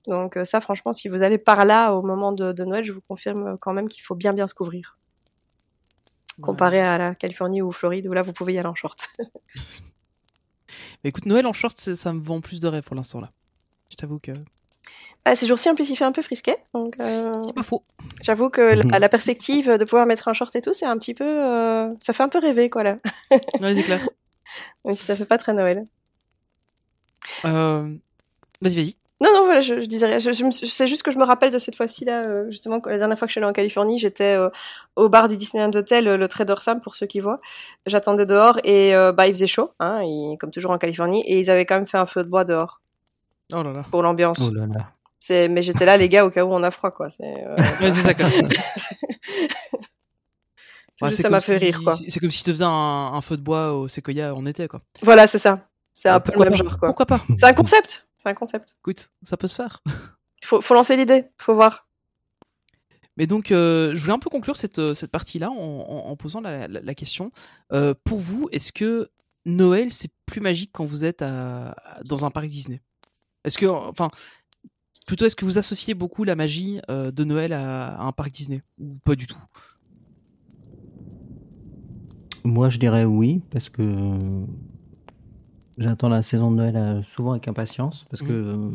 Donc 0.07 0.37
ça, 0.43 0.61
franchement, 0.61 0.93
si 0.93 1.09
vous 1.09 1.23
allez 1.23 1.37
par 1.37 1.65
là 1.65 1.93
au 1.93 2.01
moment 2.01 2.31
de, 2.31 2.51
de 2.53 2.63
Noël, 2.65 2.83
je 2.83 2.91
vous 2.93 3.01
confirme 3.01 3.57
quand 3.59 3.73
même 3.73 3.89
qu'il 3.89 4.01
faut 4.01 4.15
bien 4.15 4.33
bien 4.33 4.47
se 4.47 4.53
couvrir. 4.53 4.97
Comparé 6.41 6.79
à 6.79 6.97
la 6.97 7.15
Californie 7.15 7.61
ou 7.61 7.71
Floride 7.71 8.07
où 8.07 8.13
là 8.13 8.21
vous 8.21 8.31
pouvez 8.33 8.53
y 8.53 8.59
aller 8.59 8.67
en 8.69 8.75
short. 8.75 9.09
Mais 11.03 11.09
écoute, 11.09 11.25
Noël 11.25 11.45
en 11.45 11.53
short, 11.53 11.77
ça 11.77 12.13
me 12.13 12.21
vend 12.21 12.39
plus 12.41 12.59
de 12.59 12.67
rêves 12.67 12.83
pour 12.83 12.95
l'instant 12.95 13.19
là. 13.19 13.31
Je 13.89 13.95
t'avoue 13.95 14.19
que 14.19 14.31
Ah, 15.25 15.35
ces 15.35 15.45
jours-ci 15.47 15.69
en 15.69 15.75
plus 15.75 15.89
il 15.89 15.95
fait 15.95 16.05
un 16.05 16.11
peu 16.11 16.21
frisqué, 16.21 16.55
donc 16.73 16.95
euh, 16.99 17.33
c'est 17.45 17.53
pas 17.53 17.63
faux. 17.63 17.83
j'avoue 18.23 18.49
que 18.49 18.61
la, 18.61 18.83
Mhm. 18.83 18.91
la 18.99 19.09
perspective 19.09 19.69
de 19.77 19.83
pouvoir 19.85 20.05
mettre 20.05 20.27
un 20.29 20.33
short 20.33 20.55
et 20.55 20.61
tout, 20.61 20.73
c'est 20.73 20.85
un 20.85 20.97
petit 20.97 21.13
peu, 21.13 21.25
euh, 21.25 21.89
ça 21.99 22.13
fait 22.13 22.23
un 22.23 22.29
peu 22.29 22.39
rêver 22.39 22.69
quoi 22.69 22.83
là. 22.83 22.97
Ouais, 23.61 23.75
c'est 23.75 23.83
clair. 23.83 23.99
Même 24.85 24.95
si 24.95 25.03
ça 25.03 25.15
fait 25.15 25.25
pas 25.25 25.37
très 25.37 25.53
Noël. 25.53 25.85
Euh... 27.45 27.95
Vas-y, 28.61 28.75
vas-y. 28.75 28.95
Non, 29.21 29.29
non, 29.33 29.43
voilà, 29.43 29.59
je, 29.59 29.81
je 29.81 29.85
disais 29.85 30.05
rien. 30.07 30.17
Je, 30.17 30.31
je 30.31 30.65
c'est 30.65 30.87
juste 30.87 31.03
que 31.03 31.11
je 31.11 31.17
me 31.17 31.25
rappelle 31.25 31.51
de 31.51 31.57
cette 31.57 31.75
fois-ci 31.75 32.05
là, 32.05 32.21
euh, 32.25 32.49
justement, 32.49 32.79
que 32.79 32.89
la 32.89 32.97
dernière 32.97 33.17
fois 33.19 33.27
que 33.27 33.29
je 33.29 33.33
suis 33.33 33.39
allée 33.39 33.49
en 33.49 33.53
Californie, 33.53 33.97
j'étais 33.97 34.35
euh, 34.37 34.49
au 34.95 35.09
bar 35.09 35.27
du 35.27 35.35
Disneyland 35.35 35.71
Hotel, 35.75 36.05
le 36.05 36.27
Trader 36.29 36.55
Sam 36.59 36.79
pour 36.79 36.95
ceux 36.95 37.05
qui 37.05 37.19
voient. 37.19 37.41
J'attendais 37.85 38.25
dehors 38.25 38.59
et 38.63 38.95
euh, 38.95 39.11
bah 39.11 39.27
il 39.27 39.33
faisait 39.33 39.47
chaud, 39.47 39.71
hein, 39.81 40.01
il- 40.03 40.37
comme 40.39 40.51
toujours 40.51 40.71
en 40.71 40.77
Californie, 40.77 41.21
et 41.27 41.37
ils 41.37 41.51
avaient 41.51 41.65
quand 41.65 41.75
même 41.75 41.85
fait 41.85 41.97
un 41.97 42.05
feu 42.05 42.23
de 42.23 42.29
bois 42.29 42.45
dehors 42.45 42.81
Oh 43.51 43.63
là 43.63 43.71
là. 43.73 43.85
pour 43.89 44.03
l'ambiance. 44.03 44.39
Oh 44.41 44.53
là 44.53 44.65
là. 44.67 44.91
C'est, 45.19 45.49
mais 45.49 45.61
j'étais 45.61 45.85
là 45.85 45.97
les 45.97 46.07
gars 46.09 46.25
au 46.25 46.29
cas 46.29 46.45
où 46.45 46.49
on 46.51 46.63
a 46.63 46.71
froid 46.71 46.91
quoi. 46.91 47.09
C'est, 47.09 47.45
euh, 47.45 47.55
Ouais, 47.81 47.91
c'est 47.91 48.01
ça. 48.01 48.13
quand 48.13 48.29
même. 48.29 48.49
c'est 48.75 48.97
Ouais, 51.01 51.09
juste 51.11 51.17
c'est 51.17 51.23
ça 51.23 51.29
m'a 51.29 51.37
comme 51.37 51.41
fait 51.45 51.59
si- 51.59 51.65
rire 51.65 51.81
quoi. 51.83 51.95
C'est 51.95 52.09
c'est 52.09 52.19
comme 52.19 52.31
si 52.31 52.43
tu 52.43 52.51
faisais 52.51 52.63
un, 52.65 52.69
un 53.13 53.21
feu 53.21 53.37
de 53.37 53.41
bois 53.41 53.73
au 53.73 53.87
séquoia 53.87 54.33
en 54.35 54.45
été, 54.45 54.67
quoi. 54.67 54.81
Voilà, 55.01 55.27
c'est 55.27 55.37
ça. 55.39 55.67
C'est 55.93 56.09
un 56.09 56.19
peu 56.19 56.31
le 56.31 56.35
Pourquoi 56.37 56.49
même 56.49 56.59
pas 56.59 56.63
genre 56.65 56.79
quoi. 56.79 56.87
Pourquoi 56.89 57.05
pas 57.05 57.21
C'est 57.37 57.45
un 57.45 57.53
concept. 57.53 58.07
C'est 58.17 58.29
un 58.29 58.33
concept. 58.33 58.75
Écoute, 58.81 59.11
ça 59.23 59.37
peut 59.37 59.47
se 59.47 59.55
faire. 59.55 59.81
Faut, 60.43 60.61
faut 60.61 60.73
lancer 60.73 60.95
l'idée. 60.95 61.25
Faut 61.37 61.53
voir. 61.53 61.85
Mais 63.17 63.27
donc, 63.27 63.51
euh, 63.51 63.91
je 63.93 63.99
voulais 64.01 64.13
un 64.13 64.19
peu 64.19 64.29
conclure 64.29 64.55
cette, 64.55 64.79
euh, 64.79 64.93
cette 64.95 65.11
partie-là 65.11 65.51
en, 65.51 65.53
en- 65.53 66.09
en 66.09 66.15
posant 66.15 66.39
la, 66.39 66.69
la- 66.69 66.79
la 66.79 66.93
question. 66.95 67.31
Euh, 67.73 67.93
pour 68.05 68.19
vous, 68.19 68.47
est-ce 68.53 68.71
que 68.71 69.11
Noël, 69.45 69.91
c'est 69.91 70.09
plus 70.25 70.39
magique 70.39 70.69
quand 70.73 70.85
vous 70.85 71.03
êtes 71.03 71.21
à, 71.21 71.71
à- 71.71 72.03
dans 72.05 72.23
un 72.25 72.31
parc 72.31 72.45
Disney? 72.47 72.81
Est-ce 73.49 73.57
que, 73.57 73.65
enfin, 73.65 74.11
plutôt, 75.07 75.25
est-ce 75.25 75.35
que 75.35 75.43
vous 75.43 75.57
associez 75.57 75.95
beaucoup 75.95 76.23
la 76.23 76.35
magie 76.35 76.79
euh, 76.91 77.09
de 77.09 77.23
Noël 77.23 77.51
à, 77.51 77.95
à 77.95 78.03
un 78.03 78.11
parc 78.11 78.29
Disney 78.29 78.61
Ou 78.79 78.99
pas 79.03 79.15
du 79.15 79.25
tout? 79.25 79.37
Moi, 82.43 82.69
je 82.69 82.77
dirais 82.77 83.05
oui, 83.05 83.41
parce 83.49 83.69
que 83.69 83.83
j'attends 85.79 86.09
la 86.09 86.21
saison 86.21 86.51
de 86.51 86.57
Noël 86.57 86.75
euh, 86.77 87.01
souvent 87.01 87.31
avec 87.31 87.47
impatience, 87.47 88.05
parce 88.11 88.21
que 88.21 88.31
euh, 88.31 88.69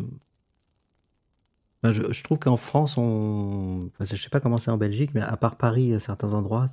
ben, 1.85 1.93
je, 1.93 2.13
je 2.13 2.25
trouve 2.25 2.41
qu'en 2.41 2.57
France, 2.57 2.99
on, 2.99 3.89
enfin, 3.95 4.05
je 4.05 4.21
sais 4.21 4.29
pas 4.29 4.41
comment 4.41 4.59
c'est 4.59 4.73
en 4.73 4.77
Belgique, 4.77 5.13
mais 5.15 5.21
à 5.21 5.37
part 5.37 5.55
Paris, 5.57 5.95
à 5.95 6.01
certains 6.01 6.33
endroits, 6.33 6.67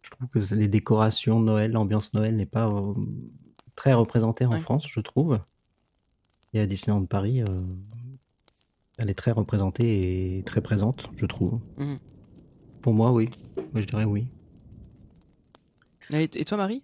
je 0.00 0.10
trouve 0.10 0.28
que 0.28 0.54
les 0.54 0.68
décorations 0.68 1.40
de 1.40 1.44
Noël, 1.44 1.72
l'ambiance 1.72 2.14
Noël 2.14 2.34
n'est 2.36 2.46
pas 2.46 2.68
euh, 2.68 2.94
très 3.76 3.92
représentée 3.92 4.46
en 4.46 4.52
Ouais. 4.52 4.60
France, 4.60 4.86
je 4.88 5.00
trouve. 5.00 5.38
Et 6.54 6.60
à 6.60 6.66
Disneyland 6.66 7.04
Paris, 7.04 7.42
euh, 7.42 7.46
elle 8.98 9.10
est 9.10 9.14
très 9.14 9.32
représentée 9.32 10.38
et 10.38 10.42
très 10.44 10.60
présente, 10.60 11.08
je 11.16 11.26
trouve. 11.26 11.60
Mhm. 11.76 11.98
Pour 12.82 12.94
moi, 12.94 13.12
oui. 13.12 13.28
Moi, 13.56 13.82
je 13.82 13.86
dirais 13.86 14.04
oui. 14.04 14.26
et, 16.12 16.22
et 16.34 16.44
toi, 16.44 16.56
Marie? 16.56 16.82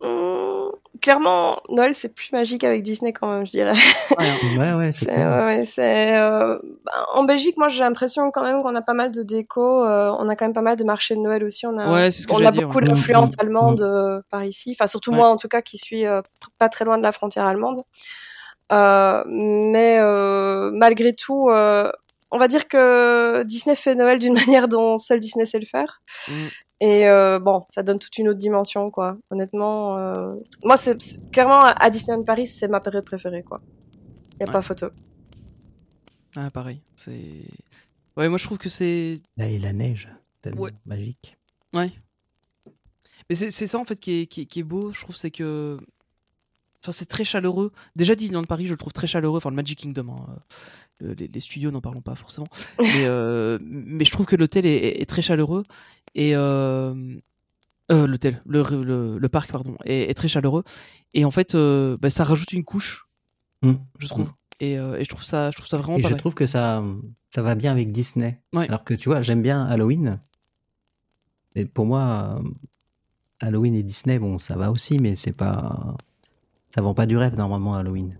Hum, 0.00 0.70
clairement, 1.00 1.58
Noël 1.70 1.94
c'est 1.94 2.14
plus 2.14 2.30
magique 2.32 2.64
avec 2.64 2.82
Disney 2.82 3.12
quand 3.12 3.30
même, 3.30 3.46
je 3.46 3.50
dirais. 3.52 3.72
Ouais, 4.18 4.28
hein. 4.28 4.36
Ouais, 4.58 4.72
ouais, 4.74 4.92
c'est 4.92 5.10
ouais, 5.16 6.16
euh, 6.16 6.58
bah, 6.84 7.06
en 7.14 7.24
Belgique, 7.24 7.56
moi, 7.56 7.68
j'ai 7.68 7.80
l'impression 7.80 8.30
quand 8.30 8.42
même 8.42 8.62
qu'on 8.62 8.74
a 8.74 8.82
pas 8.82 8.92
mal 8.92 9.10
de 9.12 9.22
déco. 9.22 9.84
euh, 9.84 10.14
on 10.18 10.28
a 10.28 10.36
quand 10.36 10.44
même 10.46 10.52
pas 10.52 10.62
mal 10.62 10.76
de 10.76 10.84
marchés 10.84 11.14
de 11.14 11.20
Noël 11.20 11.44
aussi. 11.44 11.66
On 11.66 11.78
a, 11.78 11.90
Ouais, 11.92 12.10
c'est 12.10 12.22
ce 12.22 12.26
que 12.26 12.32
on 12.34 12.44
a 12.44 12.50
dire, 12.50 12.66
beaucoup 12.66 12.80
ouais. 12.80 12.86
d'influence 12.86 13.28
Mm, 13.28 13.32
mm, 13.36 13.40
allemande 13.40 13.82
euh, 13.82 14.20
par 14.30 14.44
ici. 14.44 14.72
Enfin, 14.72 14.86
surtout 14.86 15.12
Ouais. 15.12 15.18
moi, 15.18 15.28
en 15.28 15.36
tout 15.36 15.48
cas, 15.48 15.62
qui 15.62 15.78
suis 15.78 16.04
euh, 16.06 16.20
pas 16.58 16.68
très 16.68 16.84
loin 16.84 16.98
de 16.98 17.02
la 17.02 17.12
frontière 17.12 17.46
allemande. 17.46 17.82
Euh, 18.72 19.22
mais 19.26 19.98
euh, 20.00 20.70
malgré 20.72 21.14
tout, 21.14 21.48
euh, 21.50 21.90
on 22.32 22.38
va 22.38 22.48
dire 22.48 22.66
que 22.68 23.42
Disney 23.44 23.76
fait 23.76 23.94
Noël 23.94 24.18
d'une 24.18 24.34
manière 24.46 24.68
dont 24.68 24.98
seul 24.98 25.20
Disney 25.20 25.44
sait 25.44 25.60
le 25.60 25.66
faire. 25.66 26.00
Mm. 26.28 26.32
Et 26.80 27.08
euh, 27.08 27.38
bon, 27.38 27.64
ça 27.68 27.82
donne 27.82 27.98
toute 27.98 28.18
une 28.18 28.28
autre 28.28 28.38
dimension, 28.38 28.90
quoi. 28.90 29.16
Honnêtement, 29.30 29.96
euh, 29.98 30.34
moi, 30.62 30.76
c'est 30.76 30.98
clairement 31.30 31.60
à 31.60 31.88
Disneyland 31.90 32.22
Paris, 32.24 32.46
c'est 32.46 32.68
ma 32.68 32.80
période 32.80 33.04
préférée, 33.04 33.42
quoi. 33.42 33.60
Y 34.40 34.42
a 34.42 34.46
Ouais. 34.46 34.52
pas 34.52 34.60
photo. 34.62 34.88
Ah, 36.36 36.50
pareil. 36.50 36.82
C'est. 36.96 37.44
Ouais, 38.16 38.28
moi 38.28 38.36
je 38.38 38.44
trouve 38.44 38.58
que 38.58 38.68
c'est. 38.68 39.14
Là, 39.38 39.46
et 39.46 39.58
la 39.58 39.72
neige, 39.72 40.08
tellement 40.42 40.62
Ouais. 40.62 40.70
magique. 40.84 41.36
Ouais. 41.72 41.90
Mais 43.30 43.34
c'est 43.36 43.50
c'est 43.50 43.66
ça 43.66 43.78
en 43.78 43.84
fait 43.84 43.98
qui 43.98 44.20
est, 44.22 44.26
qui 44.26 44.42
est, 44.42 44.46
qui 44.46 44.60
est 44.60 44.62
beau, 44.62 44.92
je 44.92 45.00
trouve, 45.00 45.16
c'est 45.16 45.30
que. 45.30 45.78
Enfin, 46.86 46.92
c'est 46.92 47.06
très 47.06 47.24
chaleureux. 47.24 47.72
Déjà, 47.96 48.14
Disneyland 48.14 48.44
Paris, 48.44 48.66
je 48.66 48.72
le 48.72 48.78
trouve 48.78 48.92
très 48.92 49.06
chaleureux. 49.08 49.38
Enfin, 49.38 49.50
le 49.50 49.56
Magic 49.56 49.78
Kingdom, 49.80 50.08
hein, 50.10 50.26
euh, 50.30 50.36
le- 51.08 51.12
les, 51.14 51.28
les 51.28 51.40
studios, 51.40 51.70
n'en 51.72 51.80
parlons 51.80 52.00
pas 52.00 52.14
forcément. 52.14 52.46
mais, 52.78 53.04
euh, 53.06 53.58
mais 53.62 54.04
je 54.04 54.12
trouve 54.12 54.26
que 54.26 54.36
l'hôtel 54.36 54.64
est, 54.66 54.74
est- 54.74 55.00
est 55.02 55.06
très 55.06 55.22
chaleureux. 55.22 55.64
Et. 56.14 56.34
Euh, 56.36 56.94
euh, 57.92 58.06
l'hôtel, 58.08 58.42
le, 58.46 58.64
le, 58.82 59.16
le 59.16 59.28
parc, 59.28 59.52
pardon, 59.52 59.76
est, 59.84 60.10
est 60.10 60.14
très 60.14 60.26
chaleureux. 60.26 60.64
Et 61.14 61.24
en 61.24 61.30
fait, 61.30 61.54
euh, 61.54 61.96
bah, 62.00 62.10
ça 62.10 62.24
rajoute 62.24 62.52
une 62.52 62.64
couche, 62.64 63.06
Mm. 63.62 63.74
je 64.00 64.06
trouve. 64.08 64.32
Et, 64.58 64.76
euh, 64.76 64.98
et 64.98 65.04
je 65.04 65.08
trouve 65.08 65.22
ça, 65.22 65.50
je 65.52 65.56
trouve 65.56 65.68
ça 65.68 65.78
vraiment 65.78 65.96
Et 65.96 66.02
pas 66.02 66.08
je 66.08 66.14
trouve 66.14 66.34
que 66.34 66.46
ça, 66.48 66.82
ça 67.32 67.42
va 67.42 67.54
bien 67.54 67.70
avec 67.70 67.92
Disney. 67.92 68.40
Ouais. 68.54 68.66
Alors 68.68 68.82
que 68.82 68.92
tu 68.94 69.08
vois, 69.08 69.22
j'aime 69.22 69.40
bien 69.40 69.64
Halloween. 69.64 70.18
Et 71.54 71.64
pour 71.64 71.86
moi, 71.86 72.42
Halloween 73.40 73.74
et 73.76 73.82
Disney, 73.84 74.18
bon, 74.18 74.38
ça 74.40 74.56
va 74.56 74.70
aussi, 74.72 74.98
mais 74.98 75.14
c'est 75.16 75.32
pas. 75.32 75.96
Ça 76.76 76.82
vend 76.82 76.92
pas 76.94 77.06
du 77.06 77.16
rêve 77.16 77.34
normalement 77.36 77.74
Halloween. 77.74 78.16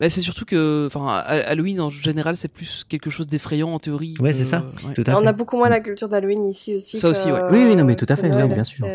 Bah, 0.00 0.08
c'est 0.10 0.22
surtout 0.22 0.44
que, 0.46 0.86
enfin, 0.86 1.06
Ha- 1.08 1.46
Halloween 1.50 1.80
en 1.80 1.90
général, 1.90 2.36
c'est 2.36 2.48
plus 2.48 2.84
quelque 2.88 3.10
chose 3.10 3.26
d'effrayant 3.26 3.68
en 3.74 3.78
théorie. 3.78 4.14
Ouais, 4.18 4.32
c'est 4.32 4.46
ça. 4.46 4.64
ouais. 4.88 4.94
Tout 4.94 5.04
à 5.06 5.16
On 5.16 5.20
fait. 5.20 5.26
a 5.28 5.32
beaucoup 5.32 5.56
moins 5.58 5.68
la 5.68 5.80
culture 5.80 6.08
d'Halloween 6.08 6.44
ici 6.46 6.74
aussi. 6.74 6.98
Ça 6.98 7.08
que- 7.08 7.12
aussi, 7.12 7.30
ouais. 7.30 7.40
Oui, 7.50 7.64
oui, 7.68 7.76
non, 7.76 7.84
mais 7.84 7.94
tout 7.96 8.06
à 8.08 8.16
fait, 8.16 8.28
Noël. 8.30 8.48
bien 8.52 8.64
sûr. 8.64 8.86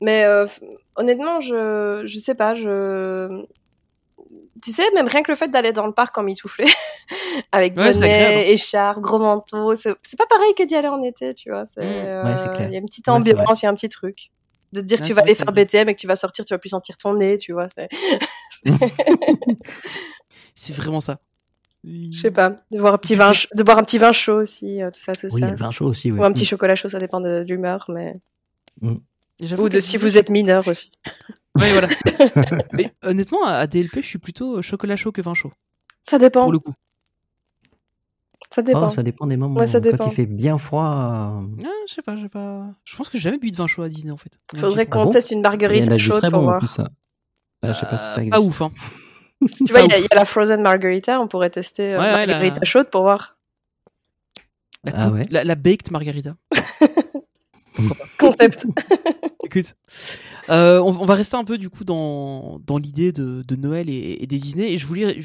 Mais 0.00 0.24
euh, 0.24 0.46
honnêtement, 0.96 1.40
je 1.40 2.02
je 2.06 2.18
sais 2.18 2.34
pas, 2.34 2.54
je 2.54 3.44
tu 4.62 4.72
sais 4.72 4.82
même 4.94 5.06
rien 5.06 5.22
que 5.22 5.30
le 5.30 5.36
fait 5.36 5.48
d'aller 5.48 5.72
dans 5.72 5.86
le 5.86 5.92
parc 5.92 6.16
en 6.18 6.22
mitouflé, 6.22 6.64
avec 7.52 7.76
Ouais, 7.76 7.92
bonnet, 7.92 8.50
écharpe, 8.52 9.00
gros 9.00 9.18
manteau. 9.18 9.74
C'est 9.74 9.94
c'est 10.02 10.18
pas 10.18 10.26
pareil 10.26 10.52
que 10.56 10.64
d'y 10.64 10.74
aller 10.74 10.88
en 10.88 11.02
été, 11.02 11.34
tu 11.34 11.50
vois. 11.50 11.64
C'est, 11.66 11.82
Mm. 11.82 11.84
euh, 12.06 12.24
Ouais. 12.24 12.66
Il 12.68 12.72
y 12.72 12.76
a 12.76 12.78
une 12.78 12.86
petite 12.86 13.06
Ouais, 13.08 13.12
ambiance, 13.14 13.62
il 13.62 13.66
y 13.66 13.68
a 13.68 13.70
un 13.70 13.74
petit 13.74 13.88
truc. 13.90 14.30
De 14.72 14.80
te 14.80 14.86
dire 14.86 14.98
que 14.98 15.02
Ouais, 15.02 15.08
tu 15.08 15.12
vas 15.14 15.22
aller 15.22 15.34
faire 15.34 15.46
vrai. 15.52 15.64
BTM 15.64 15.88
et 15.88 15.94
que 15.94 16.00
tu 16.00 16.06
vas 16.06 16.16
sortir, 16.16 16.44
tu 16.44 16.52
vas 16.54 16.58
plus 16.58 16.70
sentir 16.70 16.96
ton 16.98 17.14
nez, 17.14 17.38
tu 17.38 17.52
vois. 17.52 17.68
c'est- 17.76 17.88
C'est 20.54 20.72
vraiment 20.74 21.00
ça. 21.00 21.18
Je 21.84 22.10
sais 22.18 22.30
pas. 22.30 22.50
De 22.72 22.78
boire 22.80 22.94
un 22.94 22.98
petit 22.98 23.14
vin, 23.14 23.32
de 23.54 23.62
boire 23.62 23.78
un 23.78 23.82
petit 23.84 23.98
vin 23.98 24.10
chaud 24.12 24.40
aussi, 24.40 24.82
euh, 24.82 24.90
tout 24.90 24.98
ça, 25.00 25.14
tout 25.14 25.28
Oui, 25.32 25.40
ça. 25.40 25.50
le 25.50 25.56
vin 25.56 25.70
chaud 25.70 25.86
aussi. 25.86 26.10
oui. 26.10 26.18
Ou 26.18 26.24
un 26.24 26.32
petit 26.32 26.42
Mm. 26.44 26.46
chocolat 26.48 26.74
chaud, 26.74 26.88
ça 26.88 26.98
dépend 26.98 27.20
de 27.20 27.44
l'humeur, 27.46 27.84
mais. 27.88 28.14
J'avoue 29.38 29.64
Ou 29.64 29.68
de 29.68 29.80
si 29.80 29.96
vous 29.98 30.18
êtes 30.18 30.30
mineur 30.30 30.66
aussi. 30.68 30.90
Ouais, 31.58 31.72
voilà. 31.72 31.88
Mais 32.74 32.92
honnêtement, 33.02 33.46
à 33.46 33.66
DLP, 33.66 34.02
je 34.02 34.06
suis 34.06 34.18
plutôt 34.18 34.60
chocolat 34.60 34.94
chaud 34.96 35.10
que 35.10 35.22
vin 35.22 35.32
chaud, 35.32 35.52
Ça 36.02 36.18
dépend. 36.18 36.42
pour 36.42 36.52
le 36.52 36.58
coup. 36.58 36.74
Ça 38.56 38.62
dépend. 38.62 38.86
Oh, 38.86 38.90
ça 38.90 39.02
dépend 39.02 39.26
des 39.26 39.36
moments. 39.36 39.60
Ouais, 39.60 39.66
ça 39.66 39.80
Quand 39.82 40.06
il 40.06 40.12
fait 40.14 40.24
bien 40.24 40.56
froid. 40.56 40.82
euh, 40.82 41.62
Ah, 41.62 41.68
je 41.86 41.92
sais 41.92 42.00
pas, 42.00 42.16
je 42.16 42.22
sais 42.22 42.28
pas. 42.30 42.64
Je 42.84 42.96
pense 42.96 43.10
que 43.10 43.18
j'ai 43.18 43.24
jamais 43.24 43.36
bu 43.36 43.50
de 43.50 43.56
vin 43.56 43.66
chaud 43.66 43.82
à 43.82 43.90
Disney 43.90 44.10
en 44.10 44.16
fait. 44.16 44.30
Ouais, 44.54 44.60
Faudrait 44.60 44.86
qu'on 44.86 45.00
Ah 45.00 45.04
bon 45.04 45.10
teste 45.10 45.30
une 45.30 45.42
marguerite 45.42 45.90
a 45.90 45.98
chaude 45.98 46.22
pour 46.22 46.30
bon 46.30 46.42
voir. 46.44 46.58
plus. 46.60 46.68
ça. 46.68 46.88
Ah, 47.60 47.72
je 47.74 47.78
sais 47.78 47.84
pas 47.84 47.98
si 47.98 48.04
ça 48.04 48.12
Euh, 48.12 48.22
existe. 48.22 48.30
Pas 48.30 48.40
ouf, 48.40 48.62
hein. 48.62 48.70
Tu 49.66 49.70
vois, 49.72 49.82
il 49.82 49.90
y, 49.90 49.92
a- 49.92 49.96
Pas 49.96 49.98
il 49.98 50.02
y 50.04 50.06
a 50.10 50.14
la 50.14 50.24
frozen 50.24 50.62
margarita, 50.62 51.20
on 51.20 51.28
pourrait 51.28 51.50
tester 51.50 51.92
euh, 51.94 51.98
Ouais, 51.98 52.04
ouais, 52.06 52.12
margarita 52.26 52.60
la- 52.60 52.64
chaude 52.64 52.88
pour 52.88 53.02
voir. 53.02 53.36
La, 54.84 54.92
Ah 54.94 55.04
coupe- 55.08 55.14
ouais. 55.16 55.26
la, 55.30 55.44
la 55.44 55.54
baked 55.54 55.90
margarita. 55.90 56.34
Concept. 58.18 58.66
Écoute, 59.44 59.74
euh, 60.48 60.78
on, 60.80 60.98
on 61.02 61.04
va 61.04 61.14
rester 61.14 61.36
un 61.36 61.44
peu 61.44 61.58
du 61.58 61.68
coup 61.68 61.84
dans, 61.84 62.58
dans 62.66 62.78
l'idée 62.78 63.12
de, 63.12 63.42
de 63.46 63.56
Noël 63.56 63.90
et, 63.90 64.16
et 64.22 64.26
des 64.26 64.38
Disney. 64.38 64.72
Et 64.72 64.78
je 64.78 64.86
voulais 64.86 65.20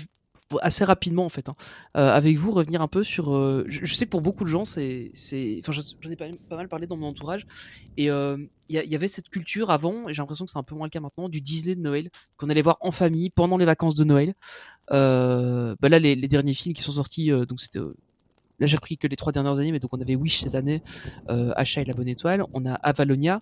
assez 0.61 0.83
rapidement 0.83 1.25
en 1.25 1.29
fait, 1.29 1.49
hein, 1.49 1.55
euh, 1.97 2.11
avec 2.11 2.37
vous 2.37 2.51
revenir 2.51 2.81
un 2.81 2.87
peu 2.87 3.03
sur. 3.03 3.33
euh, 3.33 3.65
je, 3.67 3.93
sais 3.93 4.05
que 4.05 4.09
pour 4.09 4.21
beaucoup 4.21 4.43
de 4.43 4.49
gens, 4.49 4.65
c'est, 4.65 5.11
enfin, 5.59 5.71
j'en 5.71 6.09
ai 6.09 6.15
pas, 6.15 6.27
mal 6.55 6.67
parlé 6.67 6.87
dans 6.87 6.97
mon 6.97 7.07
entourage. 7.07 7.45
Et 7.97 8.09
euh, 8.09 8.37
il 8.69 8.81
il 8.83 8.91
y 8.91 8.95
avait 8.95 9.07
cette 9.07 9.29
culture 9.29 9.69
avant, 9.69 10.07
et 10.07 10.13
j'ai 10.13 10.21
l'impression 10.21 10.45
que 10.45 10.51
c'est 10.51 10.59
un 10.59 10.63
peu 10.63 10.75
moins 10.75 10.87
le 10.87 10.91
cas 10.91 10.99
maintenant, 10.99 11.29
du 11.29 11.41
Disney 11.41 11.75
de 11.75 11.81
Noël 11.81 12.09
qu'on 12.37 12.49
allait 12.49 12.61
voir 12.61 12.77
en 12.81 12.91
famille 12.91 13.29
pendant 13.29 13.57
les 13.57 13.65
vacances 13.65 13.95
de 13.95 14.03
Noël. 14.03 14.33
Euh, 14.91 15.75
bah 15.79 15.89
là, 15.89 15.99
les, 15.99 16.15
derniers 16.15 16.53
films 16.53 16.73
qui 16.73 16.81
sont 16.81 16.93
sortis, 16.93 17.31
euh, 17.31 17.45
donc 17.45 17.59
c'était. 17.61 17.79
euh, 17.79 17.95
Là, 18.59 18.67
j'ai 18.67 18.75
repris 18.77 18.95
que 18.95 19.07
les 19.07 19.15
trois 19.15 19.31
dernières 19.31 19.57
années, 19.57 19.71
mais 19.71 19.79
donc 19.79 19.91
on 19.91 19.99
avait 19.99 20.15
Wish 20.15 20.41
cette 20.41 20.53
année, 20.53 20.83
euh, 21.29 21.51
Achat 21.55 21.81
et 21.81 21.85
la 21.85 21.95
Bonne 21.95 22.07
Étoile. 22.07 22.45
On 22.53 22.67
a 22.67 22.75
Avalonia, 22.75 23.41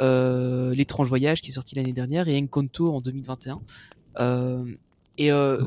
euh, 0.00 0.74
L'étrange 0.74 1.08
voyage 1.08 1.40
qui 1.40 1.50
est 1.50 1.54
sorti 1.54 1.76
l'année 1.76 1.92
dernière 1.92 2.26
et 2.26 2.36
Encanto 2.36 2.92
en 2.92 3.00
2021. 3.00 3.60
Euh, 4.18 4.64
et 5.18 5.30
euh, 5.30 5.64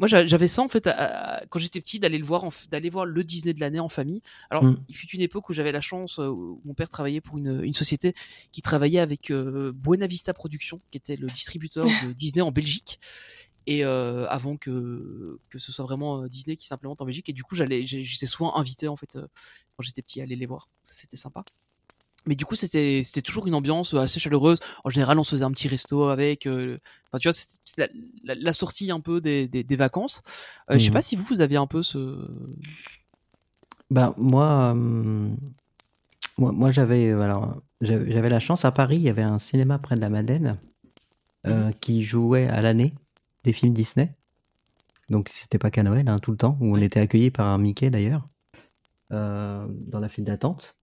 moi 0.00 0.08
j'a- 0.08 0.26
j'avais 0.26 0.48
ça 0.48 0.62
en 0.62 0.68
fait 0.68 0.88
à- 0.88 1.36
à- 1.42 1.46
quand 1.46 1.60
j'étais 1.60 1.80
petit 1.80 2.00
d'aller 2.00 2.18
le 2.18 2.24
voir 2.24 2.42
d'aller 2.70 2.90
voir 2.90 3.04
le 3.06 3.22
Disney 3.22 3.54
de 3.54 3.60
l'année 3.60 3.78
en 3.78 3.88
famille. 3.88 4.20
Alors 4.50 4.64
Mm. 4.64 4.82
il 4.88 4.96
fut 4.96 5.06
une 5.10 5.20
époque 5.20 5.48
où 5.48 5.52
j'avais 5.52 5.70
la 5.70 5.80
chance 5.80 6.18
euh, 6.18 6.26
où 6.26 6.60
mon 6.64 6.74
père 6.74 6.88
travaillait 6.88 7.20
pour 7.20 7.38
une, 7.38 7.62
une 7.62 7.74
société 7.74 8.14
qui 8.50 8.62
travaillait 8.62 8.98
avec 8.98 9.30
euh, 9.30 9.70
Buena 9.72 10.08
Vista 10.08 10.34
Productions 10.34 10.80
qui 10.90 10.98
était 10.98 11.14
le 11.16 11.28
distributeur 11.28 11.84
de 11.84 12.12
Disney 12.16 12.40
en 12.42 12.50
Belgique 12.50 12.98
et 13.66 13.84
euh, 13.84 14.26
avant 14.28 14.56
que 14.56 15.38
que 15.50 15.58
ce 15.58 15.70
soit 15.70 15.84
vraiment 15.84 16.26
Disney 16.26 16.56
qui 16.56 16.66
s'implémente 16.66 17.00
en 17.02 17.04
Belgique 17.04 17.28
et 17.28 17.32
du 17.34 17.44
coup 17.44 17.54
j'allais 17.54 17.84
j'étais 17.84 18.26
souvent 18.26 18.56
invité 18.56 18.88
en 18.88 18.96
fait 18.96 19.12
quand 19.76 19.82
j'étais 19.82 20.02
petit 20.02 20.20
à 20.20 20.24
aller 20.24 20.34
les 20.34 20.46
voir. 20.46 20.68
Ça 20.82 20.94
c'était 20.94 21.18
sympa. 21.18 21.44
Mais 22.26 22.34
du 22.34 22.44
coup, 22.44 22.54
c'était 22.54 23.02
c'était 23.04 23.22
toujours 23.22 23.46
une 23.46 23.54
ambiance 23.54 23.94
assez 23.94 24.20
chaleureuse. 24.20 24.58
En 24.84 24.90
général, 24.90 25.18
on 25.18 25.24
se 25.24 25.30
faisait 25.30 25.44
un 25.44 25.50
petit 25.52 25.68
resto 25.68 26.04
avec. 26.08 26.46
euh, 26.46 26.78
Enfin, 27.08 27.18
tu 27.18 27.28
vois, 27.28 27.32
c'est 27.32 27.78
la, 27.78 27.88
la- 28.24 28.34
la 28.34 28.52
sortie 28.52 28.90
un 28.90 29.00
peu 29.00 29.20
des, 29.20 29.48
des, 29.48 29.64
des 29.64 29.76
vacances. 29.76 30.22
Euh, 30.70 30.74
Je 30.74 30.84
sais 30.84 30.88
Mhm. 30.90 30.94
pas 30.94 31.02
si 31.02 31.16
vous, 31.16 31.24
vous 31.24 31.40
avez 31.40 31.56
un 31.56 31.66
peu 31.66 31.82
ce. 31.82 32.28
Bah, 33.90 34.14
moi, 34.16 34.74
euh, 34.76 35.28
moi, 36.38 36.52
moi 36.52 36.70
j'avais 36.70 37.08
euh, 37.08 37.20
alors 37.22 37.56
j'avais 37.80 38.28
la 38.28 38.38
chance 38.40 38.64
à 38.64 38.70
Paris, 38.70 38.96
il 38.96 39.02
y 39.02 39.08
avait 39.08 39.22
un 39.22 39.38
cinéma 39.38 39.78
près 39.78 39.96
de 39.96 40.00
la 40.00 40.10
Madeleine 40.10 40.58
Mhm. 41.44 41.72
qui 41.80 42.04
jouait 42.04 42.46
à 42.48 42.60
l'année 42.60 42.94
des 43.44 43.52
films 43.54 43.72
Disney. 43.72 44.14
Donc 45.08 45.30
c'était 45.32 45.58
pas 45.58 45.70
qu'à 45.70 45.82
Noël, 45.82 46.06
hein, 46.08 46.18
tout 46.18 46.30
le 46.30 46.36
temps, 46.36 46.56
où 46.60 46.76
on 46.76 46.80
était 46.80 47.00
accueillis 47.00 47.30
par 47.30 47.46
un 47.46 47.56
Mickey 47.58 47.88
d'ailleurs, 47.90 48.28
dans 49.10 49.98
la 50.00 50.08
file 50.08 50.24
d'attente. 50.24 50.76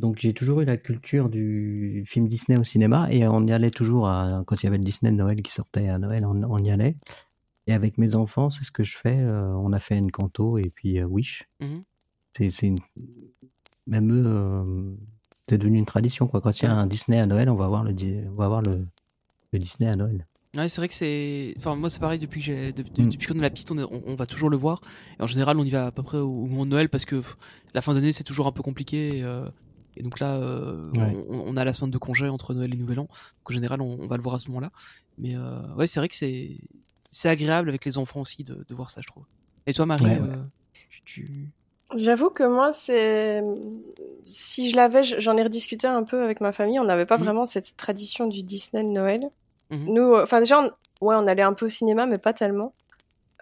Donc 0.00 0.18
j'ai 0.18 0.32
toujours 0.32 0.60
eu 0.60 0.64
la 0.64 0.76
culture 0.76 1.28
du 1.28 2.04
film 2.06 2.28
Disney 2.28 2.58
au 2.58 2.64
cinéma 2.64 3.08
et 3.10 3.26
on 3.26 3.40
y 3.46 3.52
allait 3.52 3.70
toujours 3.72 4.08
à- 4.08 4.44
quand 4.46 4.62
il 4.62 4.66
y 4.66 4.68
avait 4.68 4.78
le 4.78 4.84
Disney 4.84 5.10
de 5.10 5.16
Noël 5.16 5.42
qui 5.42 5.52
sortait 5.52 5.88
à 5.88 5.98
Noël, 5.98 6.24
on, 6.24 6.42
on 6.44 6.58
y 6.58 6.70
allait. 6.70 6.96
Et 7.66 7.72
avec 7.72 7.98
mes 7.98 8.14
enfants, 8.14 8.50
c'est 8.50 8.64
ce 8.64 8.70
que 8.70 8.82
je 8.84 8.96
fais. 8.96 9.18
euh, 9.18 9.52
on 9.56 9.72
a 9.72 9.78
fait 9.80 9.98
Encanto 10.00 10.56
et 10.58 10.70
puis 10.74 10.98
euh, 11.00 11.04
Wish. 11.04 11.48
Mhm. 11.60 11.82
C'est, 12.36 12.50
c'est 12.50 12.66
une... 12.68 12.78
Même 13.86 14.12
eux, 14.12 14.24
euh, 14.26 14.94
c'est 15.48 15.58
devenu 15.58 15.78
une 15.78 15.84
tradition. 15.86 16.26
Quoi. 16.28 16.40
Quand 16.40 16.58
il 16.60 16.64
y 16.64 16.68
a 16.68 16.74
un 16.74 16.86
Disney 16.86 17.18
à 17.18 17.26
Noël, 17.26 17.48
on 17.50 17.56
va 17.56 17.68
voir 17.68 17.82
le, 17.84 17.92
on 18.28 18.34
va 18.34 18.48
voir 18.48 18.62
le, 18.62 18.86
le 19.52 19.58
Disney 19.58 19.88
à 19.90 19.96
Noël. 19.96 20.26
Ouais, 20.56 20.68
c'est 20.68 20.80
vrai 20.80 20.88
que 20.88 20.94
c'est. 20.94 21.54
Enfin, 21.58 21.74
moi, 21.76 21.90
c'est 21.90 22.00
pareil 22.00 22.18
depuis 22.18 22.42
que 22.42 22.70
Mm. 22.70 23.08
depuis 23.08 23.26
qu'on 23.26 23.38
est 23.38 23.42
la 23.42 23.50
petite, 23.50 23.70
on, 23.70 23.78
est- 23.78 23.82
on, 23.84 24.02
on 24.06 24.14
va 24.14 24.26
toujours 24.26 24.48
le 24.50 24.56
voir. 24.56 24.80
Et 25.18 25.22
en 25.22 25.26
général, 25.26 25.58
on 25.58 25.64
y 25.64 25.70
va 25.70 25.86
à 25.86 25.92
peu 25.92 26.02
près 26.02 26.18
au, 26.18 26.46
moment 26.46 26.64
de 26.64 26.70
Noël 26.70 26.88
parce 26.88 27.04
que 27.04 27.22
la 27.74 27.82
fin 27.82 27.92
d'année, 27.94 28.12
c'est 28.12 28.24
toujours 28.24 28.46
un 28.46 28.52
peu 28.52 28.62
compliqué. 28.62 29.18
Et, 29.18 29.22
euh, 29.24 29.46
et 29.96 30.02
donc 30.02 30.20
là, 30.20 30.34
euh, 30.36 30.90
Ouais. 30.96 31.16
on, 31.28 31.44
on 31.48 31.56
a 31.56 31.64
la 31.64 31.72
semaine 31.72 31.90
de 31.90 31.98
congé 31.98 32.28
entre 32.28 32.54
Noël 32.54 32.72
et 32.72 32.76
Nouvel 32.76 33.00
An. 33.00 33.02
Donc 33.04 33.50
en 33.50 33.52
général, 33.52 33.80
on, 33.80 33.98
on 34.00 34.06
va 34.06 34.16
le 34.16 34.22
voir 34.22 34.34
à 34.36 34.38
ce 34.38 34.48
moment-là. 34.48 34.70
Mais 35.18 35.34
euh, 35.36 35.60
ouais, 35.76 35.86
c'est 35.86 36.00
vrai 36.00 36.08
que 36.08 36.14
c'est 36.14 36.56
c'est 37.10 37.28
agréable 37.28 37.68
avec 37.70 37.84
les 37.84 37.96
enfants 37.98 38.20
aussi 38.20 38.44
de, 38.44 38.64
de 38.68 38.74
voir 38.74 38.90
ça, 38.90 39.00
je 39.00 39.06
trouve. 39.08 39.24
Et 39.66 39.72
toi, 39.72 39.86
Marie, 39.86 40.04
Ouais, 40.04 40.18
euh, 40.20 40.26
ouais. 40.36 40.36
tu, 40.90 41.02
tu- 41.04 41.50
J'avoue 41.96 42.28
que 42.30 42.42
moi, 42.44 42.70
c'est. 42.70 43.42
Si 44.24 44.68
je 44.70 44.76
l'avais, 44.76 45.02
j'en 45.02 45.36
ai 45.38 45.42
rediscuté 45.42 45.86
un 45.86 46.02
peu 46.04 46.22
avec 46.22 46.40
ma 46.42 46.52
famille. 46.52 46.78
On 46.78 46.84
n'avait 46.84 47.06
pas 47.06 47.16
Mhm. 47.16 47.24
vraiment 47.24 47.46
cette 47.46 47.76
tradition 47.76 48.26
du 48.26 48.42
Disney 48.42 48.84
de 48.84 48.90
Noël. 48.90 49.30
Mhm. 49.70 49.84
Nous, 49.94 50.02
euh, 50.14 50.22
enfin, 50.22 50.38
déjà, 50.40 50.60
on... 50.60 50.66
ouais, 51.06 51.14
on 51.16 51.26
allait 51.26 51.42
un 51.42 51.54
peu 51.54 51.66
au 51.66 51.70
cinéma, 51.70 52.04
mais 52.06 52.18
pas 52.18 52.32
tellement. 52.34 52.74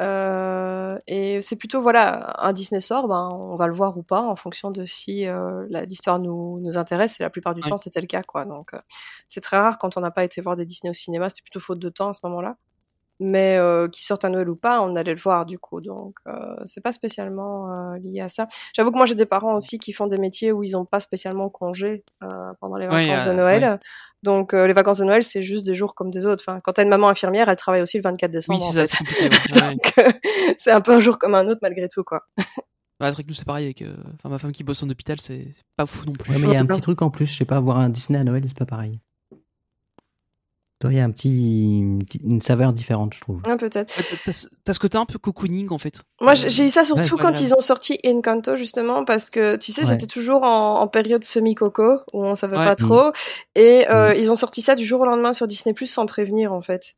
Euh, 0.01 0.99
et 1.07 1.41
c'est 1.43 1.57
plutôt, 1.57 1.81
voilà, 1.81 2.35
un 2.41 2.53
Disney 2.53 2.81
sort, 2.81 3.09
ben, 3.09 3.31
on 3.33 3.57
va 3.57 3.67
le 3.67 3.73
voir 3.75 3.97
ou 3.99 4.03
pas, 4.03 4.21
en 4.23 4.37
fonction 4.37 4.71
de 4.71 4.85
si 4.87 5.27
euh, 5.27 5.67
l'histoire 5.87 6.19
nous, 6.19 6.61
nous 6.61 6.77
intéresse. 6.77 7.21
Et 7.21 7.23
la 7.25 7.31
plupart 7.31 7.55
du 7.55 7.63
Ouais. 7.63 7.71
temps, 7.71 7.79
c'était 7.79 8.01
le 8.01 8.07
cas, 8.07 8.23
quoi. 8.23 8.45
Donc, 8.45 8.75
euh, 8.75 8.79
c'est 9.29 9.41
très 9.41 9.57
rare 9.59 9.79
quand 9.79 9.97
on 9.97 10.01
n'a 10.01 10.11
pas 10.11 10.25
été 10.25 10.41
voir 10.43 10.57
des 10.57 10.67
Disney 10.67 10.91
au 10.91 10.95
cinéma. 10.95 11.29
C'était 11.29 11.43
plutôt 11.43 11.61
faute 11.61 11.79
de 11.79 11.89
temps 11.89 12.11
à 12.11 12.15
ce 12.15 12.21
moment-là. 12.25 12.57
Mais 13.19 13.57
euh, 13.57 13.89
qu'ils 13.89 14.05
sortent 14.05 14.25
à 14.27 14.29
Noël 14.29 14.49
ou 14.51 14.57
pas, 14.57 14.83
on 14.83 14.95
allait 14.95 15.15
le 15.15 15.21
voir 15.21 15.47
du 15.47 15.59
coup. 15.59 15.81
Donc, 15.81 16.17
euh, 16.27 16.55
c'est 16.67 16.83
pas 16.83 16.93
spécialement 16.93 17.73
euh, 17.73 17.99
lié 17.99 18.21
à 18.21 18.29
ça. 18.29 18.47
J'avoue 18.75 18.91
que 18.91 18.97
moi, 18.97 19.07
j'ai 19.07 19.15
des 19.15 19.25
parents 19.25 19.55
aussi 19.55 19.79
qui 19.79 19.93
font 19.93 20.07
des 20.07 20.19
métiers 20.19 20.53
où 20.53 20.63
ils 20.63 20.73
n'ont 20.73 20.85
pas 20.85 21.01
spécialement 21.01 21.49
congé 21.49 22.05
euh, 22.23 22.27
pendant 22.61 22.77
les 22.77 22.87
vacances 22.87 23.27
de 23.27 23.33
Noël. 23.33 23.63
ouais. 23.65 23.79
Donc, 24.23 24.53
euh, 24.55 24.67
les 24.67 24.73
vacances 24.75 24.99
de 24.99 25.05
Noël, 25.05 25.23
c'est 25.23 25.43
juste 25.43 25.65
des 25.65 25.75
jours 25.75 25.95
comme 25.95 26.11
des 26.11 26.27
autres. 26.27 26.45
Enfin, 26.47 26.61
quand 26.61 26.73
t'as 26.73 26.83
une 26.83 26.89
maman 26.89 27.09
infirmière, 27.09 27.49
elle 27.49 27.57
travaille 27.57 27.81
aussi 27.83 27.97
le 27.97 28.03
24 28.03 28.29
Oui, 28.31 28.35
décembre. 28.37 28.65
en 28.67 28.71
c'est 28.73 28.87
ça, 28.87 28.99
c'est 29.09 29.99
euh, 29.99 30.11
c'est 30.59 30.71
un 30.73 30.81
peu 30.83 30.93
un 30.93 31.01
jour 31.01 31.19
comme 31.19 31.35
un 31.35 31.47
autre 31.49 31.61
malgré 31.63 31.89
tout, 31.89 32.05
quoi. 32.05 32.23
Ouais, 32.37 33.09
c'est 33.09 33.13
vrai 33.13 33.23
que 33.23 33.29
nous, 33.29 33.35
c'est 33.35 33.45
pareil 33.47 33.67
avec. 33.67 33.83
euh, 33.83 33.95
Enfin, 34.17 34.29
ma 34.31 34.39
femme 34.39 34.53
qui 34.53 34.65
bosse 34.65 34.83
en 34.83 34.91
hôpital, 34.91 35.21
c'est 35.21 35.49
pas 35.77 35.87
fou 35.87 36.05
non 36.07 36.13
plus. 36.13 36.33
Ouais, 36.33 36.39
mais 36.39 36.49
il 36.49 36.53
y 36.53 36.57
a 36.57 36.61
un 36.61 36.67
petit 36.67 36.81
truc 36.81 37.01
en 37.03 37.11
plus. 37.11 37.27
Je 37.27 37.37
sais 37.37 37.45
pas, 37.45 37.61
voir 37.61 37.79
un 37.79 37.89
Disney 37.91 38.19
à 38.19 38.25
Noël, 38.25 38.43
c'est 38.47 38.57
pas 38.57 38.67
pareil. 38.67 39.01
Toi, 40.79 40.93
il 40.93 40.97
y 40.99 41.01
a 41.01 41.05
un 41.05 41.11
petit, 41.11 41.79
une, 41.79 42.41
saveur 42.43 42.75
différente, 42.75 43.15
je 43.15 43.21
trouve. 43.23 43.41
Ouais, 43.47 43.57
peut-être. 43.57 43.95
T'as- 44.65 44.73
ce 44.75 44.79
côté 44.79 44.99
un 44.99 45.07
peu 45.07 45.19
cocooning 45.19 45.69
en 45.71 45.79
fait. 45.79 46.03
Moi, 46.21 46.35
j'ai 46.35 46.67
eu 46.67 46.69
ça 46.69 46.85
surtout 46.85 47.15
ouais, 47.17 47.23
quand 47.23 47.41
ils 47.41 47.55
ont 47.55 47.61
sorti 47.61 47.99
Encanto, 48.07 48.57
justement, 48.57 49.03
parce 49.07 49.31
que, 49.31 49.57
tu 49.57 49.73
sais, 49.73 49.83
Ouais. 49.83 49.89
c'était 49.89 50.07
toujours 50.07 50.43
en, 50.43 50.81
en 50.81 50.87
période 50.89 51.25
semi-coco, 51.25 52.01
où 52.13 52.23
on 52.25 52.35
savait 52.35 52.59
Ouais. 52.59 52.65
pas 52.65 52.73
Mm. 52.73 52.77
trop. 52.77 53.11
Et 53.55 53.89
euh, 53.89 54.15
ils 54.15 54.31
ont 54.31 54.37
sorti 54.37 54.61
ça 54.61 54.75
du 54.75 54.85
jour 54.85 55.01
au 55.01 55.07
lendemain 55.07 55.33
sur 55.33 55.47
Disney+, 55.47 55.75
sans 55.87 56.05
prévenir, 56.05 56.53
en 56.53 56.61
fait. 56.61 56.93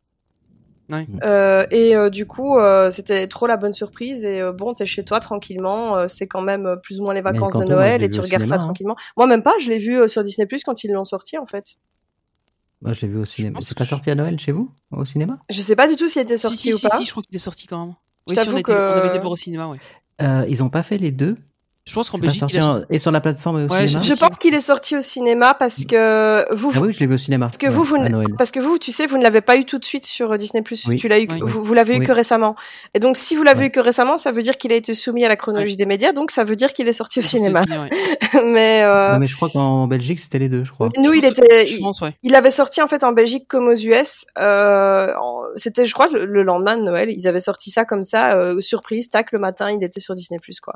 Ouais. 0.90 1.06
Euh, 1.22 1.64
et 1.70 1.94
euh, 1.94 2.10
du 2.10 2.26
coup, 2.26 2.56
euh, 2.58 2.90
c'était 2.90 3.28
trop 3.28 3.46
la 3.46 3.58
bonne 3.58 3.74
surprise. 3.74 4.24
Et 4.24 4.40
euh, 4.40 4.52
bon, 4.52 4.74
t'es 4.74 4.86
chez 4.86 5.04
toi 5.04 5.20
tranquillement. 5.20 5.98
euh, 5.98 6.06
c'est 6.08 6.26
quand 6.26 6.40
même 6.40 6.76
plus 6.82 6.98
ou 6.98 7.04
moins 7.04 7.14
les 7.14 7.20
vacances 7.20 7.58
de 7.58 7.64
Noël 7.64 8.02
et 8.02 8.10
tu 8.10 8.20
regardes 8.20 8.44
ça 8.44 8.54
hein. 8.56 8.58
tranquillement. 8.58 8.96
Moi, 9.16 9.26
même 9.28 9.42
pas. 9.44 9.52
Je 9.60 9.68
l'ai 9.70 9.78
vu 9.78 10.00
euh, 10.00 10.08
sur 10.08 10.24
Disney 10.24 10.46
Plus 10.46 10.64
quand 10.64 10.82
ils 10.82 10.90
l'ont 10.90 11.04
sorti, 11.04 11.38
en 11.38 11.44
fait. 11.44 11.76
Moi, 12.82 12.92
je 12.92 13.02
l'ai 13.02 13.08
vu 13.12 13.18
au 13.18 13.24
cinéma. 13.24 13.58
C'est 13.62 13.76
pas 13.76 13.84
je- 13.84 13.90
sorti 13.90 14.10
à 14.10 14.14
Noël 14.14 14.38
chez 14.38 14.52
vous, 14.52 14.70
au 14.92 15.04
cinéma? 15.04 15.34
Je 15.50 15.60
sais 15.60 15.74
pas 15.76 15.88
du 15.88 15.96
tout 15.96 16.08
s'il 16.08 16.22
était 16.22 16.36
sorti 16.36 16.58
si, 16.58 16.74
ou 16.74 16.76
si, 16.78 16.86
pas. 16.88 16.96
si, 16.98 17.06
je 17.06 17.10
crois 17.10 17.22
qu'il 17.22 17.34
est 17.34 17.40
sorti 17.40 17.66
quand 17.66 17.86
même. 17.86 17.94
Je 18.28 18.34
Oui, 18.34 18.40
si, 18.40 18.48
on, 18.48 18.52
avait 18.52 19.08
été 19.08 19.18
voir 19.18 19.32
au 19.32 19.36
cinéma, 19.36 19.66
ouais. 19.68 19.78
Euh, 20.22 20.44
Ils 20.48 20.62
ont 20.62 20.68
pas 20.70 20.82
fait 20.82 20.98
les 20.98 21.10
deux. 21.10 21.36
Je 21.88 21.94
pense 21.94 22.10
qu'en 22.10 22.18
Belgique, 22.18 22.40
sorti 22.40 22.56
il 22.56 22.60
a 22.60 22.66
en- 22.68 22.74
sorti- 22.76 22.94
Et 22.94 22.98
sur 22.98 23.10
la 23.10 23.20
plateforme 23.20 23.56
au 23.56 23.66
Ouais, 23.66 23.86
cinéma 23.86 24.04
Je 24.04 24.12
pense 24.20 24.36
qu'il 24.36 24.54
est 24.54 24.60
sorti 24.60 24.96
au 24.96 25.00
cinéma 25.00 25.54
parce 25.54 25.84
que 25.86 26.46
vous, 26.54 26.70
Ah 26.74 26.80
oui, 26.82 26.92
je 26.92 27.00
l'ai 27.00 27.06
vu 27.06 27.14
au 27.14 27.18
cinéma. 27.18 27.46
parce 27.46 27.56
que 27.56 27.66
ouais, 27.66 27.72
vous, 27.72 27.82
vous, 27.82 27.96
parce 28.36 28.50
que 28.50 28.60
vous, 28.60 28.76
tu 28.78 28.92
sais, 28.92 29.06
vous 29.06 29.16
ne 29.16 29.22
l'avez 29.22 29.40
pas 29.40 29.56
eu 29.56 29.64
tout 29.64 29.78
de 29.78 29.84
suite 29.84 30.04
sur 30.06 30.36
Disney+. 30.36 30.62
Oui. 30.86 30.96
Tu 30.96 31.08
l'as 31.08 31.18
eu, 31.18 31.26
Oui. 31.30 31.40
vous, 31.42 31.62
vous 31.62 31.74
l'avez 31.74 31.96
eu 31.96 32.00
Oui. 32.00 32.06
que 32.06 32.12
récemment. 32.12 32.54
Et 32.94 33.00
donc, 33.00 33.16
si 33.16 33.34
vous 33.36 33.42
l'avez 33.42 33.60
Ouais. 33.60 33.66
eu 33.66 33.70
que 33.70 33.80
récemment, 33.80 34.16
ça 34.18 34.30
veut 34.32 34.42
dire 34.42 34.56
qu'il 34.58 34.70
a 34.72 34.76
été 34.76 34.92
soumis 34.92 35.24
à 35.24 35.28
la 35.28 35.36
chronologie 35.36 35.76
des 35.76 35.86
médias, 35.86 36.12
donc 36.12 36.30
ça 36.30 36.44
veut 36.44 36.56
dire 36.56 36.72
qu'il 36.74 36.86
est 36.88 36.92
sorti 36.92 37.20
au 37.20 37.22
il 37.22 37.26
cinéma. 37.26 37.62
ouais. 37.62 37.88
mais, 38.44 38.82
euh, 38.84 39.12
Non, 39.14 39.18
mais 39.20 39.26
je 39.26 39.34
crois 39.36 39.48
qu'en 39.48 39.86
Belgique, 39.86 40.20
c'était 40.20 40.38
les 40.38 40.48
deux, 40.50 40.64
je 40.64 40.72
crois. 40.72 40.90
nous, 40.98 41.14
il 41.14 41.22
Je 41.22 41.28
pense- 41.28 41.38
était, 41.38 41.66
Je 41.66 41.72
il, 41.76 41.80
pense, 41.80 42.00
ouais. 42.02 42.14
il 42.22 42.34
avait 42.34 42.50
sorti 42.50 42.82
en 42.82 42.86
fait 42.88 43.02
en 43.02 43.12
Belgique 43.12 43.46
comme 43.48 43.66
aux 43.68 43.74
US. 43.74 44.26
Euh, 44.38 45.08
C'était, 45.56 45.86
je 45.86 45.94
crois, 45.94 46.08
le, 46.12 46.26
le 46.26 46.42
lendemain 46.42 46.76
de 46.76 46.82
Noël. 46.82 47.10
Ils 47.10 47.26
avaient 47.26 47.40
sorti 47.40 47.70
ça 47.70 47.84
comme 47.86 48.02
ça, 48.02 48.34
euh, 48.34 48.60
surprise, 48.60 49.08
tac, 49.08 49.32
le 49.32 49.38
matin, 49.38 49.70
il 49.70 49.82
était 49.82 50.00
sur 50.00 50.14
Disney+, 50.14 50.38
quoi. 50.62 50.74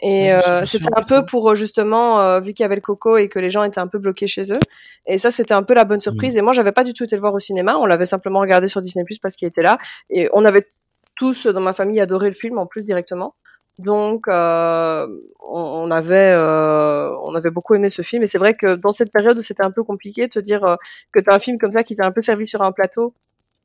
Et 0.00 0.32
euh, 0.32 0.64
c'était 0.64 0.88
un 0.96 1.02
peu 1.02 1.24
pour 1.26 1.50
euh, 1.50 1.54
justement, 1.56 2.20
euh, 2.20 2.40
vu 2.40 2.52
qu'il 2.54 2.62
y 2.62 2.66
avait 2.66 2.76
le 2.76 2.80
coco 2.80 3.16
et 3.16 3.28
que 3.28 3.38
les 3.40 3.50
gens 3.50 3.64
étaient 3.64 3.80
un 3.80 3.88
peu 3.88 3.98
bloqués 3.98 4.28
chez 4.28 4.52
eux. 4.52 4.60
Et 5.06 5.18
ça, 5.18 5.30
c'était 5.30 5.54
un 5.54 5.62
peu 5.64 5.74
la 5.74 5.84
bonne 5.84 6.00
surprise. 6.00 6.34
Mm. 6.36 6.38
Et 6.38 6.42
moi, 6.42 6.52
j'avais 6.52 6.72
pas 6.72 6.84
du 6.84 6.92
tout 6.94 7.04
été 7.04 7.16
le 7.16 7.20
voir 7.20 7.34
au 7.34 7.40
cinéma. 7.40 7.76
On 7.78 7.86
l'avait 7.86 8.06
simplement 8.06 8.40
regardé 8.40 8.68
sur 8.68 8.80
Disney 8.82 9.04
Plus 9.04 9.18
parce 9.18 9.34
qu'il 9.36 9.48
était 9.48 9.62
là. 9.62 9.78
Et 10.10 10.28
on 10.32 10.44
avait 10.44 10.68
tous 11.16 11.46
dans 11.46 11.60
ma 11.60 11.72
famille 11.72 12.00
adoré 12.00 12.28
le 12.28 12.34
film 12.34 12.58
en 12.58 12.66
plus 12.66 12.82
directement. 12.82 13.34
Donc, 13.78 14.26
euh, 14.28 15.06
on, 15.40 15.60
on 15.86 15.90
avait, 15.90 16.32
euh, 16.34 17.10
on 17.22 17.34
avait 17.34 17.50
beaucoup 17.50 17.74
aimé 17.74 17.90
ce 17.90 18.02
film. 18.02 18.22
Et 18.22 18.26
c'est 18.28 18.38
vrai 18.38 18.54
que 18.54 18.74
dans 18.76 18.92
cette 18.92 19.12
période 19.12 19.38
où 19.38 19.42
c'était 19.42 19.62
un 19.64 19.70
peu 19.72 19.84
compliqué 19.84 20.26
de 20.28 20.32
te 20.32 20.38
dire 20.40 20.64
euh, 20.64 20.76
que 21.12 21.20
t'as 21.20 21.34
un 21.34 21.38
film 21.38 21.58
comme 21.58 21.72
ça 21.72 21.84
qui 21.84 21.96
t'a 21.96 22.04
un 22.06 22.12
peu 22.12 22.20
servi 22.20 22.46
sur 22.46 22.62
un 22.62 22.72
plateau. 22.72 23.14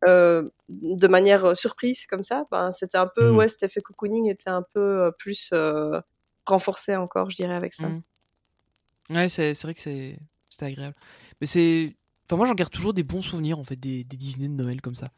euh, 0.07 0.43
de 0.69 1.07
manière 1.07 1.55
surprise 1.55 2.05
comme 2.07 2.23
ça, 2.23 2.45
ben 2.51 2.71
c'était 2.71 2.97
un 2.97 3.07
peu 3.07 3.29
Mhm. 3.29 3.37
ouais 3.37 3.47
cet 3.47 3.63
effet 3.63 3.81
cocooning 3.81 4.29
était 4.29 4.49
un 4.49 4.63
peu 4.73 4.79
euh, 4.81 5.11
plus 5.17 5.49
euh, 5.53 5.99
renforcé 6.45 6.95
encore, 6.95 7.29
je 7.29 7.35
dirais 7.35 7.53
avec 7.55 7.73
ça. 7.73 7.87
Mm. 7.89 8.03
Ouais, 9.09 9.29
c'est 9.29 9.53
vrai 9.61 9.73
que 9.73 9.79
c'est 9.79 10.17
c'était 10.49 10.65
agréable. 10.65 10.95
Mais 11.41 11.47
c'est. 11.47 11.95
Enfin, 12.27 12.37
moi, 12.37 12.47
j'en 12.47 12.53
garde 12.53 12.71
toujours 12.71 12.93
des 12.93 13.03
bons 13.03 13.21
souvenirs, 13.21 13.59
en 13.59 13.63
fait, 13.63 13.75
des, 13.75 14.03
des 14.03 14.17
Disney 14.17 14.47
de 14.47 14.53
Noël 14.53 14.81
comme 14.81 14.95
ça. 14.95 15.09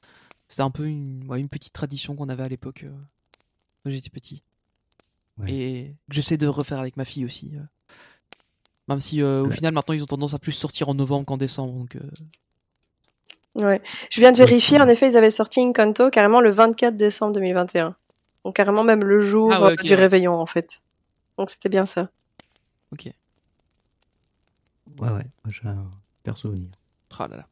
C'était 0.48 0.64
un 0.64 0.72
peu 0.72 0.86
une, 0.86 1.24
ouais, 1.30 1.40
une 1.40 1.50
petite 1.50 1.74
tradition 1.74 2.16
qu'on 2.16 2.30
avait 2.30 2.44
à 2.44 2.48
l'époque, 2.48 2.84
euh, 2.84 2.92
quand 3.84 3.90
j'étais 3.92 4.10
petit. 4.10 4.42
Ouais. 5.38 5.52
Et 5.52 5.96
que 6.10 6.16
j'essaie 6.16 6.38
de 6.38 6.48
refaire 6.48 6.80
avec 6.80 6.98
ma 6.98 7.06
fille 7.06 7.26
aussi. 7.26 7.52
euh. 7.56 7.60
Même 8.88 9.00
si, 9.00 9.22
euh, 9.22 9.44
au 9.44 9.48
Ouais. 9.48 9.56
final, 9.56 9.74
maintenant, 9.74 9.94
ils 9.94 10.02
ont 10.04 10.08
tendance 10.08 10.34
à 10.34 10.40
plus 10.40 10.52
sortir 10.52 10.90
en 10.90 10.94
novembre 10.96 11.26
qu'en 11.26 11.38
décembre. 11.38 11.74
Donc, 11.74 11.96
euh, 11.96 12.02
Ouais. 13.56 13.82
Je 14.10 14.20
viens 14.20 14.32
de 14.32 14.38
vérifier, 14.38 14.80
en 14.82 14.88
effet, 14.88 15.08
ils 15.10 15.16
avaient 15.18 15.30
sorti 15.30 15.62
Encanto 15.62 16.10
carrément 16.10 16.42
le 16.42 16.50
24 16.50 16.96
décembre 16.98 17.34
2021. 17.34 17.96
Donc 18.44 18.56
carrément 18.56 18.84
même 18.84 19.04
le 19.04 19.22
jour 19.22 19.52
Ah 19.54 19.74
du 19.76 19.90
ouais. 19.90 19.96
réveillon, 19.96 20.34
en 20.34 20.46
fait. 20.46 20.82
Donc 21.38 21.50
c'était 21.50 21.70
bien 21.70 21.86
ça. 21.86 22.10
ok. 22.92 23.10
Ouais, 25.00 25.10
ouais, 25.12 25.26
j'ai 25.50 25.68
un 25.68 25.90
super 26.18 26.38
souvenir. 26.38 26.70
Oh 27.20 27.24
là 27.30 27.38
là, 27.38 27.48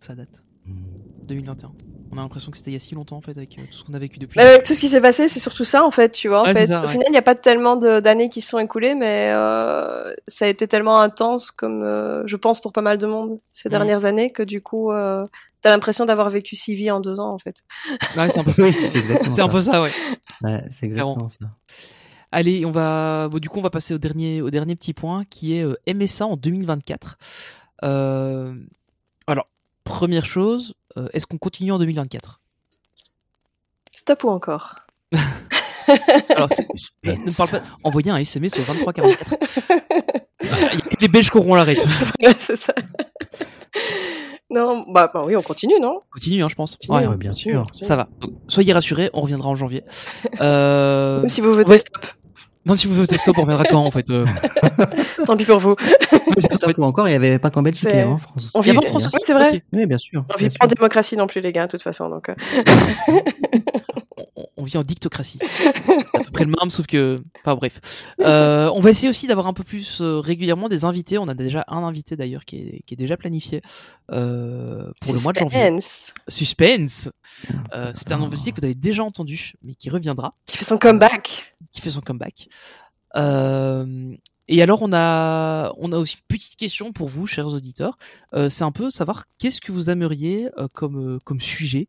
ça 0.00 0.14
date. 0.14 0.28
Mm. 0.66 0.84
2021. 1.26 1.72
On 2.12 2.18
a 2.18 2.20
l'impression 2.20 2.50
que 2.52 2.58
c'était 2.58 2.70
il 2.70 2.74
y 2.74 2.76
a 2.76 2.80
si 2.80 2.94
longtemps, 2.94 3.16
en 3.16 3.20
fait, 3.22 3.32
avec 3.32 3.58
euh, 3.58 3.62
tout 3.68 3.78
ce 3.78 3.84
qu'on 3.84 3.94
a 3.94 3.98
vécu 3.98 4.18
depuis. 4.18 4.38
Mais 4.38 4.44
avec 4.46 4.62
tout 4.64 4.74
ce 4.74 4.80
qui 4.80 4.88
s'est 4.88 5.00
passé, 5.00 5.26
c'est 5.26 5.40
surtout 5.40 5.64
ça, 5.64 5.84
en 5.84 5.90
fait, 5.90 6.10
tu 6.10 6.28
vois. 6.28 6.42
En 6.42 6.44
Ouais, 6.44 6.52
c'est 6.52 6.66
fait, 6.66 6.74
ça, 6.74 6.80
au 6.80 6.84
ouais. 6.84 6.92
final, 6.92 7.06
il 7.08 7.12
n'y 7.12 7.16
a 7.18 7.22
pas 7.22 7.34
tellement 7.34 7.76
de- 7.76 7.98
d'années 8.00 8.28
qui 8.28 8.40
se 8.40 8.50
sont 8.50 8.58
écoulées, 8.58 8.94
mais 8.94 9.30
euh, 9.32 10.12
ça 10.28 10.44
a 10.44 10.48
été 10.48 10.68
tellement 10.68 11.00
intense, 11.00 11.50
comme 11.50 11.82
euh, 11.82 12.22
je 12.26 12.36
pense 12.36 12.60
pour 12.60 12.72
pas 12.72 12.82
mal 12.82 12.98
de 12.98 13.06
monde 13.06 13.40
ces 13.50 13.68
Mhm. 13.68 13.72
dernières 13.72 14.04
années, 14.04 14.30
que 14.30 14.42
du 14.44 14.62
coup, 14.62 14.92
euh, 14.92 15.26
t'as 15.62 15.70
l'impression 15.70 16.04
d'avoir 16.04 16.30
vécu 16.30 16.54
six 16.54 16.74
vies 16.76 16.90
en 16.92 17.00
deux 17.00 17.18
ans, 17.18 17.32
en 17.32 17.38
fait. 17.38 17.64
Ouais, 18.16 18.28
c'est 18.28 18.38
un 18.38 18.44
peu 18.44 18.52
ça. 18.52 18.62
Oui, 18.64 18.72
c'est 19.32 19.40
un 19.42 19.48
peu 19.48 19.60
ça, 19.62 19.82
ouais. 19.82 19.90
Ouais, 20.42 20.62
c'est 20.70 20.86
exactement 20.86 21.28
ça. 21.30 21.46
Allez, 22.34 22.66
on 22.66 22.72
va. 22.72 23.28
Bon, 23.30 23.38
du 23.38 23.48
coup, 23.48 23.60
on 23.60 23.62
va 23.62 23.70
passer 23.70 23.94
au 23.94 23.98
dernier, 23.98 24.42
au 24.42 24.50
dernier 24.50 24.74
petit 24.74 24.92
point 24.92 25.24
qui 25.24 25.56
est 25.56 25.62
euh, 25.62 25.76
MSA 25.92 26.26
en 26.26 26.36
2024. 26.36 27.16
Euh, 27.84 28.54
Alors, 29.28 29.46
première 29.84 30.26
chose, 30.26 30.74
euh, 30.96 31.06
est-ce 31.12 31.26
qu'on 31.28 31.38
continue 31.38 31.70
en 31.70 31.78
2024 31.78 32.40
Stop 33.92 34.24
ou 34.24 34.30
encore? 34.30 34.76
Alors, 36.36 36.48
c'est- 36.50 36.66
ne 37.04 37.12
me 37.26 37.36
parle 37.36 37.50
pas. 37.50 37.62
Envoyez 37.84 38.10
un 38.10 38.16
SMS 38.16 38.54
au 38.54 38.62
2344. 38.62 39.34
Il 40.42 40.48
y 40.48 40.50
a 40.50 40.80
que 40.80 41.00
les 41.00 41.08
Belges 41.08 41.30
qui 41.30 41.38
auront 41.38 41.54
la. 41.54 41.64
Ouais, 41.64 41.74
c'est 42.38 42.56
ça. 42.56 42.74
non, 44.50 44.84
bah, 44.90 45.10
bah 45.12 45.22
oui, 45.24 45.36
on 45.36 45.42
continue, 45.42 45.78
non? 45.80 46.00
Continue, 46.12 46.42
hein, 46.42 46.48
je 46.48 46.54
pense. 46.56 46.72
Continue, 46.76 46.96
Ouais, 46.98 47.06
on 47.06 47.10
ouais, 47.10 47.16
bien 47.16 47.32
sûr. 47.32 47.66
ça 47.80 47.94
va. 47.96 48.08
Donc, 48.20 48.32
soyez 48.48 48.72
rassurés, 48.72 49.10
on 49.12 49.20
reviendra 49.20 49.48
en 49.50 49.54
janvier. 49.54 49.84
Euh... 50.40 51.20
Même 51.20 51.28
si 51.28 51.40
vous 51.40 51.52
votez 51.54 51.70
ouais. 51.70 51.78
stop, 51.78 52.04
Même 52.66 52.76
si 52.76 52.86
vous 52.86 52.94
votez 52.94 53.16
stop, 53.18 53.36
on 53.38 53.42
reviendra 53.42 53.64
quand 53.64 53.84
en 53.84 53.90
fait. 53.90 54.08
euh. 54.10 54.24
tant 55.26 55.36
pis 55.36 55.44
pour 55.44 55.58
vous. 55.58 55.74
Stop 56.38 56.78
ou 56.78 56.82
encore, 56.84 57.06
il 57.08 57.10
n'y 57.10 57.16
avait 57.16 57.38
pas 57.38 57.50
qu'en 57.50 57.62
Belgique, 57.62 57.84
il 57.90 57.96
y 57.96 58.00
avait 58.00 58.04
en 58.04 58.18
France. 58.18 58.50
On 58.54 58.60
vit 58.60 58.76
en 58.76 58.80
France 58.80 59.06
aussi 59.06 59.16
c'est 59.24 59.34
vrai. 59.34 59.62
Oui, 59.72 59.86
bien 59.86 59.98
sûr. 59.98 60.24
On 60.32 60.36
vit 60.38 60.48
pas 60.50 60.64
en 60.64 60.68
démocratie 60.68 61.16
non 61.16 61.26
plus, 61.26 61.40
les 61.40 61.52
gars, 61.52 61.66
de 61.66 61.70
toute 61.72 61.82
façon. 61.82 62.08
Donc, 62.08 62.28
euh. 62.30 62.34
on, 64.36 64.46
on 64.56 64.62
vit 64.62 64.76
en 64.78 64.82
dictocratie. 64.82 65.38
C'est 65.60 66.16
à 66.16 66.24
peu 66.24 66.30
près 66.32 66.44
le 66.44 66.52
même, 66.58 66.70
sauf 66.70 66.86
que. 66.86 67.16
Enfin 67.44 67.54
bref. 67.56 67.80
Euh, 68.20 68.70
on 68.74 68.80
va 68.80 68.90
essayer 68.90 69.08
aussi 69.08 69.26
d'avoir 69.26 69.46
un 69.46 69.52
peu 69.52 69.62
plus 69.64 70.00
euh, 70.00 70.18
régulièrement 70.20 70.68
des 70.68 70.84
invités. 70.84 71.18
On 71.18 71.28
a 71.28 71.34
déjà 71.34 71.64
un 71.68 71.82
invité 71.84 72.16
d'ailleurs 72.16 72.44
qui 72.44 72.56
est, 72.56 72.82
qui 72.86 72.94
est 72.94 72.96
déjà 72.96 73.16
planifié 73.16 73.60
euh, 74.12 74.90
pour 75.00 75.12
le 75.14 75.20
mois 75.20 75.32
de 75.32 75.38
janvier. 75.38 75.58
Suspense. 75.80 76.12
Suspense. 76.28 77.10
Euh, 77.74 77.92
C'est 77.94 78.12
un 78.12 78.22
invité 78.22 78.52
que 78.52 78.60
vous 78.60 78.64
avez 78.64 78.74
déjà 78.74 79.02
entendu, 79.04 79.52
mais 79.62 79.74
qui 79.74 79.90
reviendra, 79.90 80.34
Qui 80.46 80.56
fait 80.56 80.64
son 80.64 80.78
comeback. 80.78 81.53
Qui 81.72 81.80
fait 81.80 81.90
son 81.90 82.00
comeback. 82.00 82.48
Euh, 83.16 84.16
et 84.46 84.62
alors 84.62 84.82
on 84.82 84.92
a, 84.92 85.72
on 85.78 85.92
a 85.92 85.96
aussi 85.96 86.16
une 86.16 86.36
petite 86.36 86.56
question 86.56 86.92
pour 86.92 87.08
vous, 87.08 87.26
chers 87.26 87.46
auditeurs. 87.46 87.96
Euh, 88.34 88.50
C'est 88.50 88.64
un 88.64 88.72
peu 88.72 88.90
savoir 88.90 89.24
qu'est-ce 89.38 89.60
que 89.60 89.72
vous 89.72 89.88
aimeriez 89.88 90.50
euh, 90.58 90.68
comme, 90.74 91.18
comme 91.24 91.40
sujet. 91.40 91.88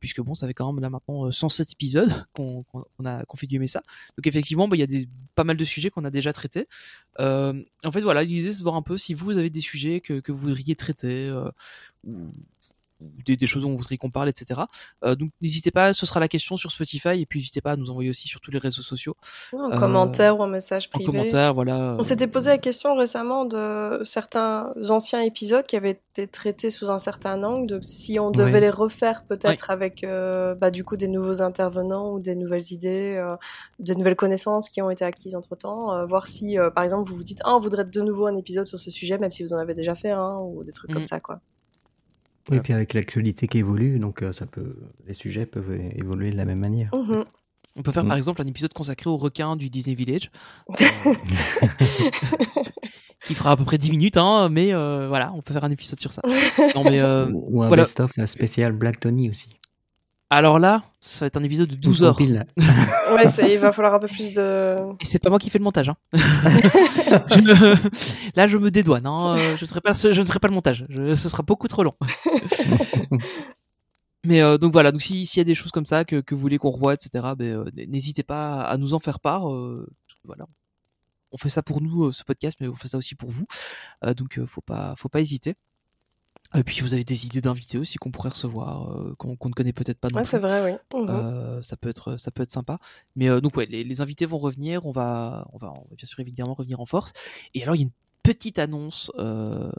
Puisque 0.00 0.20
bon, 0.20 0.34
ça 0.34 0.46
fait 0.46 0.54
quand 0.54 0.72
même 0.72 0.80
là 0.80 0.88
maintenant 0.88 1.26
euh, 1.26 1.32
107 1.32 1.72
épisodes 1.72 2.26
qu'on 2.34 2.64
a 3.04 3.24
qu'on 3.26 3.36
fait 3.36 3.46
du 3.46 3.58
MSA. 3.58 3.82
Donc 4.16 4.26
effectivement, 4.26 4.66
bah, 4.68 4.76
il 4.76 4.80
y 4.80 4.84
a 4.84 4.86
des, 4.86 5.08
pas 5.34 5.44
mal 5.44 5.56
de 5.58 5.64
sujets 5.64 5.90
qu'on 5.90 6.04
a 6.04 6.10
déjà 6.10 6.32
traités. 6.32 6.68
En 7.18 7.90
fait, 7.92 8.00
voilà, 8.00 8.22
l'idée 8.24 8.52
c'est 8.52 8.60
de 8.60 8.62
voir 8.62 8.76
un 8.76 8.82
peu 8.82 8.96
si 8.96 9.12
vous 9.12 9.32
avez 9.32 9.50
des 9.50 9.60
sujets 9.60 10.00
que, 10.00 10.20
que 10.20 10.32
vous 10.32 10.38
voudriez 10.38 10.74
traiter 10.74 11.30
des, 13.00 13.36
des 13.36 13.46
choses 13.46 13.62
dont 13.62 13.70
vous 13.70 13.76
voudriez 13.76 13.98
qu'on 13.98 14.10
parle, 14.10 14.28
etc. 14.28 14.62
Euh, 15.04 15.14
donc 15.14 15.30
n'hésitez 15.40 15.70
pas, 15.70 15.92
ce 15.92 16.06
sera 16.06 16.18
la 16.20 16.28
question 16.28 16.56
sur 16.56 16.70
Spotify 16.70 17.20
et 17.20 17.26
puis 17.26 17.40
n'hésitez 17.40 17.60
pas 17.60 17.72
à 17.72 17.76
nous 17.76 17.90
envoyer 17.90 18.10
aussi 18.10 18.26
sur 18.28 18.40
tous 18.40 18.50
les 18.50 18.58
réseaux 18.58 18.82
sociaux 18.82 19.16
En 19.52 19.70
Euh, 19.72 19.78
commentaire 19.78 20.38
ou 20.38 20.42
en 20.42 20.46
message 20.46 20.86
en 20.88 20.98
privé. 20.98 21.04
commentaire, 21.04 21.54
voilà. 21.54 21.96
On 21.98 22.02
s'était 22.02 22.26
posé 22.26 22.50
la 22.50 22.58
question 22.58 22.94
récemment 22.96 23.44
de 23.44 24.00
certains 24.04 24.70
anciens 24.90 25.20
épisodes 25.20 25.66
qui 25.66 25.76
avaient 25.76 25.90
été 26.16 26.26
traités 26.26 26.70
sous 26.70 26.90
un 26.90 26.98
certain 26.98 27.42
angle, 27.42 27.66
de 27.66 27.80
si 27.82 28.18
on 28.18 28.30
devait 28.30 28.52
Ouais. 28.54 28.60
les 28.60 28.70
refaire 28.70 29.24
peut-être 29.26 29.70
avec 29.70 30.02
euh, 30.04 30.54
bah, 30.54 30.70
du 30.70 30.82
coup 30.84 30.96
des 30.96 31.08
nouveaux 31.08 31.42
intervenants 31.42 32.12
ou 32.12 32.20
des 32.20 32.34
nouvelles 32.34 32.72
idées, 32.72 33.16
euh, 33.16 33.36
des 33.78 33.94
nouvelles 33.94 34.16
connaissances 34.16 34.68
qui 34.70 34.80
ont 34.80 34.88
été 34.90 35.04
acquises 35.04 35.34
entre 35.34 35.56
temps, 35.56 36.06
voir 36.06 36.26
si 36.26 36.56
par 36.74 36.82
exemple 36.84 37.08
vous 37.08 37.16
vous 37.16 37.22
dites 37.24 37.40
ah 37.44 37.54
on 37.54 37.58
voudrait 37.58 37.84
de 37.84 38.00
nouveau 38.00 38.26
un 38.26 38.36
épisode 38.36 38.66
sur 38.68 38.78
ce 38.78 38.90
sujet 38.90 39.18
même 39.18 39.30
si 39.30 39.42
vous 39.42 39.52
en 39.52 39.58
avez 39.58 39.74
déjà 39.74 39.94
fait 39.94 40.10
un 40.10 40.38
ou 40.38 40.64
des 40.64 40.72
trucs 40.72 40.90
Mhm. 40.90 40.94
comme 40.96 41.04
ça 41.04 41.20
quoi. 41.20 41.40
Oui, 42.50 42.60
puis 42.60 42.72
avec 42.72 42.94
l'actualité 42.94 43.48
qui 43.48 43.58
évolue, 43.58 43.98
donc 43.98 44.22
euh, 44.22 44.32
ça 44.32 44.46
peut, 44.46 44.76
les 45.06 45.14
sujets 45.14 45.46
peuvent 45.46 45.72
évoluer 45.96 46.30
de 46.30 46.36
la 46.36 46.44
même 46.44 46.60
manière. 46.60 46.94
Mhm. 46.94 47.24
On 47.78 47.82
peut 47.82 47.92
faire 47.92 48.04
Mm. 48.04 48.08
par 48.08 48.16
exemple 48.16 48.40
un 48.40 48.46
épisode 48.46 48.72
consacré 48.72 49.10
aux 49.10 49.18
requins 49.18 49.54
du 49.56 49.68
Disney 49.68 49.94
Village. 49.94 50.30
Euh, 50.80 50.84
qui 53.26 53.34
fera 53.34 53.52
à 53.52 53.56
peu 53.56 53.64
près 53.64 53.78
10 53.78 53.90
minutes, 53.90 54.16
hein, 54.16 54.48
mais 54.50 54.72
euh, 54.72 55.08
voilà, 55.08 55.32
on 55.34 55.42
peut 55.42 55.52
faire 55.52 55.64
un 55.64 55.70
épisode 55.70 56.00
sur 56.00 56.12
ça. 56.12 56.22
Non, 56.74 56.84
mais, 56.84 57.00
euh, 57.00 57.26
Ou 57.32 57.62
un 57.62 57.66
voilà. 57.68 57.82
best-of 57.82 58.12
spécial 58.26 58.72
Black 58.72 59.00
Tony 59.00 59.30
aussi. 59.30 59.48
Alors 60.30 60.58
là, 60.58 60.82
ça 61.00 61.20
va 61.20 61.26
être 61.28 61.36
un 61.36 61.42
épisode 61.42 61.68
de 61.68 61.76
12 61.76 62.02
Ou 62.02 62.04
heures. 62.06 62.16
ouais, 63.14 63.28
c'est- 63.28 63.52
il 63.52 63.58
va 63.58 63.70
falloir 63.72 63.94
un 63.94 63.98
peu 63.98 64.08
plus 64.08 64.32
de. 64.32 64.76
Et 65.00 65.04
c'est 65.04 65.18
pas 65.18 65.30
moi 65.30 65.38
qui 65.38 65.50
fais 65.50 65.58
le 65.58 65.64
montage. 65.64 65.88
Hein. 65.88 65.96
Je 66.12 67.40
me- 67.40 67.76
Là, 68.36 68.46
je 68.48 68.56
me 68.58 68.70
dédouane. 68.70 69.06
Hein. 69.06 69.36
euh, 69.36 69.56
Je, 69.56 69.64
ne 69.64 69.68
ferai 69.68 69.80
pas, 69.80 69.92
je 69.94 70.08
ne 70.20 70.24
ferai 70.26 70.38
pas 70.40 70.48
le 70.48 70.54
montage. 70.54 70.84
Je- 70.88 71.14
Ce 71.14 71.28
sera 71.28 71.42
beaucoup 71.44 71.68
trop 71.68 71.84
long. 71.84 71.94
Mais 74.24 74.42
euh, 74.42 74.58
donc 74.58 74.72
voilà, 74.72 74.90
donc 74.90 75.02
si- 75.02 75.24
s'il 75.26 75.38
y 75.38 75.42
a 75.42 75.44
des 75.44 75.54
choses 75.54 75.70
comme 75.70 75.84
ça 75.84 76.04
que, 76.04 76.20
que 76.20 76.34
vous 76.34 76.40
voulez 76.40 76.58
qu'on 76.58 76.70
revoie, 76.70 76.94
etc., 76.94 77.24
ben, 77.38 77.58
euh, 77.58 77.64
n'hésitez 77.86 78.24
pas 78.24 78.62
à 78.62 78.76
nous 78.76 78.92
en 78.94 78.98
faire 78.98 79.20
part. 79.20 79.48
euh, 79.52 79.86
voilà, 80.24 80.46
on 81.30 81.38
fait 81.38 81.48
ça 81.48 81.62
pour 81.62 81.80
nous, 81.80 82.06
euh, 82.06 82.12
ce 82.12 82.24
podcast, 82.24 82.56
mais 82.60 82.66
on 82.66 82.74
fait 82.74 82.88
ça 82.88 82.98
aussi 82.98 83.14
pour 83.14 83.30
vous. 83.30 83.46
Euh, 84.04 84.14
donc 84.14 84.40
faut 84.46 84.60
pas, 84.62 84.94
faut 84.96 85.08
pas 85.08 85.20
hésiter. 85.20 85.54
Et 86.54 86.62
puis 86.62 86.76
si 86.76 86.80
vous 86.82 86.94
avez 86.94 87.02
des 87.04 87.26
idées 87.26 87.40
d'invités 87.40 87.76
aussi 87.76 87.98
qu'on 87.98 88.10
pourrait 88.12 88.28
recevoir, 88.30 88.92
euh, 88.92 89.14
qu'on 89.18 89.32
ne 89.48 89.52
connaît 89.54 89.72
peut-être 89.72 89.98
pas 89.98 90.08
non 90.08 90.16
Ouais, 90.16 90.22
plus. 90.22 90.30
c'est 90.30 90.38
vrai, 90.38 90.78
oui. 90.94 91.00
Mhm. 91.02 91.10
Euh, 91.10 91.60
ça 91.62 91.76
peut 91.76 91.88
être 91.88 92.16
ça 92.18 92.30
peut 92.30 92.42
être 92.44 92.52
sympa 92.52 92.78
mais 93.16 93.28
euh, 93.28 93.40
donc 93.40 93.56
ouais 93.56 93.66
les, 93.66 93.82
les 93.84 94.00
invités 94.00 94.26
vont 94.26 94.38
revenir 94.38 94.86
on 94.86 94.92
va 94.92 95.46
on 95.52 95.58
va 95.58 95.68
on 95.76 95.80
va 95.90 95.96
bien 95.96 96.06
sûr 96.06 96.20
évidemment 96.20 96.54
revenir 96.54 96.80
en 96.80 96.86
force 96.86 97.12
et 97.54 97.62
alors 97.62 97.74
il 97.74 97.80
y 97.80 97.82
a 97.82 97.86
une 97.86 97.92
petite 98.22 98.58
annonce 98.58 99.10
euh, 99.18 99.70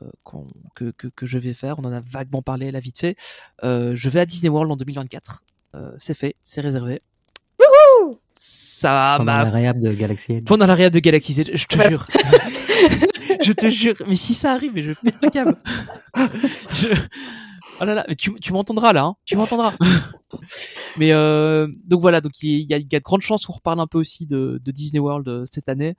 que, 0.76 0.92
que, 0.92 1.08
que 1.08 1.26
je 1.26 1.38
vais 1.38 1.54
faire 1.54 1.80
on 1.80 1.84
en 1.86 1.92
a 1.92 2.00
vaguement 2.02 2.42
parlé 2.42 2.70
là 2.72 2.80
vite 2.80 3.00
fait 3.00 3.16
euh, 3.64 3.94
je 3.96 4.10
vais 4.10 4.20
à 4.20 4.26
Disney 4.26 4.50
World 4.50 4.72
en 4.72 4.76
2024 4.78 5.44
Euh, 5.76 5.92
c'est 6.00 6.14
fait 6.14 6.36
c'est 6.42 6.62
réservé 6.62 7.02
ça 8.40 9.16
Pendant 9.18 9.32
m'a 9.32 9.44
la 9.46 9.50
réhab 9.50 9.80
de 9.80 9.92
Galaxy 9.92 10.34
Edge. 10.34 10.46
pendant 10.46 10.68
la 10.68 10.90
de 10.90 11.00
Galaxy 11.00 11.40
Edge, 11.42 11.50
je 11.56 11.66
te 11.66 11.78
Ouais. 11.78 11.90
jure. 11.90 12.06
je 13.48 13.52
te 13.54 13.70
jure. 13.70 13.96
Mais 14.08 14.16
si 14.16 14.34
ça 14.34 14.54
arrive, 14.54 14.72
mais 14.76 14.82
je 14.82 14.92
pète 14.94 15.16
le 15.22 15.30
câble. 15.30 15.56
Je- 16.72 16.88
Oh 17.80 17.86
là 17.86 17.94
là, 17.94 18.06
mais 18.08 18.16
tu, 18.16 18.34
tu 18.40 18.54
m'entendras 18.54 18.92
là, 18.92 19.04
hein 19.04 19.16
tu 19.26 19.36
m'entendras. 19.36 19.72
mais 20.98 21.12
euh, 21.12 21.68
donc 21.86 22.02
voilà, 22.02 22.22
donc 22.22 22.32
il 22.42 22.62
y 22.62 22.74
a, 22.74 22.78
il 22.78 22.88
y 22.92 22.96
a 22.96 23.00
de 23.00 23.04
grandes 23.04 23.22
chances 23.22 23.46
qu'on 23.46 23.54
reparle 23.54 23.80
un 23.80 23.86
peu 23.86 24.00
aussi 24.00 24.26
de, 24.26 24.60
de 24.64 24.72
Disney 24.72 25.00
World 25.00 25.28
euh, 25.28 25.44
cette 25.46 25.70
année. 25.70 25.96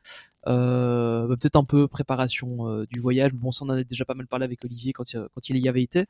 Euh, 0.49 1.29
bah, 1.29 1.37
peut-être 1.41 1.55
un 1.55 1.63
peu 1.63 1.87
préparation 1.87 2.67
euh, 2.69 2.85
du 2.91 2.99
voyage. 2.99 3.33
Bon, 3.33 3.53
ça 3.53 3.65
on 3.65 3.69
en 3.69 3.75
a 3.77 3.85
déjà 3.85 4.05
pas 4.05 4.15
mal 4.15 4.27
parlé 4.27 4.45
avec 4.45 4.65
Olivier 4.65 4.93
quand, 4.93 5.13
il- 5.13 5.25
quand 5.33 5.49
il 5.49 5.59
y 5.59 5.69
avait 5.69 5.83
été. 5.83 6.07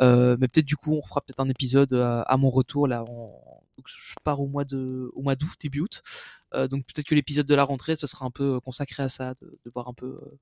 Euh, 0.00 0.38
mais 0.40 0.48
peut-être 0.48 0.64
du 0.66 0.76
coup 0.76 0.94
on 0.94 1.02
fera 1.06 1.20
peut-être 1.20 1.40
un 1.40 1.48
épisode 1.50 1.92
à, 1.92 2.22
à 2.22 2.36
mon 2.38 2.48
retour 2.48 2.86
là. 2.88 3.04
en- 3.06 3.59
donc, 3.80 3.88
je 3.88 4.14
pars 4.22 4.40
au 4.40 4.46
mois 4.46 4.64
de 4.64 5.10
au 5.14 5.22
mois 5.22 5.36
d'août, 5.36 5.54
début 5.60 5.80
août. 5.80 6.02
Euh, 6.54 6.68
donc 6.68 6.84
peut-être 6.86 7.06
que 7.06 7.14
l'épisode 7.14 7.46
de 7.46 7.54
la 7.54 7.64
rentrée 7.64 7.96
ce 7.96 8.06
sera 8.06 8.26
un 8.26 8.30
peu 8.30 8.56
euh, 8.56 8.60
consacré 8.60 9.02
à 9.02 9.08
ça, 9.08 9.34
de, 9.34 9.58
de 9.64 9.70
voir 9.74 9.88
un 9.88 9.94
peu 9.94 10.06
euh, 10.22 10.38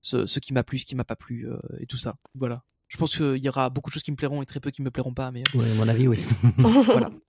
ce, 0.00 0.26
ce 0.26 0.40
qui 0.40 0.52
m'a 0.52 0.64
plu, 0.64 0.78
ce 0.78 0.84
qui 0.84 0.94
m'a 0.96 1.04
pas 1.04 1.16
plu 1.16 1.46
et 1.78 1.86
tout 1.86 1.98
ça. 1.98 2.16
Voilà. 2.34 2.62
Je 2.88 2.96
pense 2.96 3.16
qu'il 3.16 3.42
y 3.44 3.48
aura 3.48 3.70
beaucoup 3.70 3.90
de 3.90 3.94
choses 3.94 4.02
qui 4.02 4.10
me 4.10 4.16
plairont 4.16 4.42
et 4.42 4.46
très 4.46 4.60
peu 4.60 4.70
qui 4.70 4.82
me 4.82 4.90
plairont 4.90 5.14
pas, 5.14 5.30
mais 5.30 5.42
Oui, 5.54 5.70
à 5.70 5.74
mon 5.74 5.88
avis, 5.88 6.08
oui. 6.08 6.18
voilà. 6.58 7.10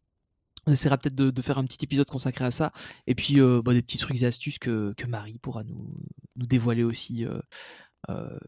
On 0.68 0.72
essaiera 0.72 0.98
peut-être 0.98 1.16
de, 1.16 1.30
de 1.30 1.42
faire 1.44 1.60
un 1.60 1.64
petit 1.66 1.84
épisode 1.84 2.08
consacré 2.10 2.44
à 2.44 2.50
ça. 2.52 2.72
Et 3.06 3.14
puis 3.14 3.40
euh, 3.40 3.62
bah, 3.64 3.74
des 3.74 3.84
petits 3.84 4.00
trucs 4.00 4.20
et 4.22 4.26
astuces 4.26 4.58
que, 4.58 4.94
que 4.98 5.06
Marie 5.06 5.38
pourra 5.38 5.64
nous, 5.64 5.94
nous 6.38 6.46
dévoiler 6.48 6.84
aussi. 6.84 7.24
euh, 7.24 7.40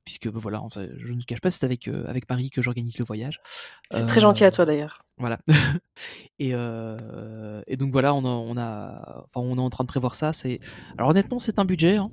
puisque 0.05 0.29
bah, 0.29 0.39
voilà, 0.41 0.61
enfin, 0.61 0.87
je 0.97 1.13
ne 1.13 1.21
cache 1.23 1.41
pas, 1.41 1.49
c'est 1.49 1.63
avec, 1.63 1.87
euh, 1.87 2.05
avec 2.07 2.29
Marie 2.29 2.49
que 2.49 2.61
j'organise 2.61 2.97
le 2.99 3.05
voyage. 3.05 3.39
C'est 3.91 4.03
Euh, 4.03 4.05
très 4.05 4.19
gentil 4.21 4.43
à 4.43 4.51
toi 4.51 4.65
d'ailleurs. 4.65 5.03
Voilà. 5.17 5.39
et, 6.39 6.51
euh, 6.53 7.61
et 7.67 7.77
donc 7.77 7.91
voilà, 7.91 8.13
on, 8.13 8.23
a, 8.25 8.29
on, 8.29 8.57
a, 8.57 9.25
enfin, 9.33 9.45
on 9.47 9.57
est 9.57 9.61
en 9.61 9.69
train 9.69 9.83
de 9.83 9.87
prévoir 9.89 10.15
ça. 10.15 10.33
C'est 10.33 10.59
alors 10.97 11.09
honnêtement, 11.09 11.39
c'est 11.39 11.59
un 11.59 11.65
budget. 11.65 11.97
Hein. 11.97 12.11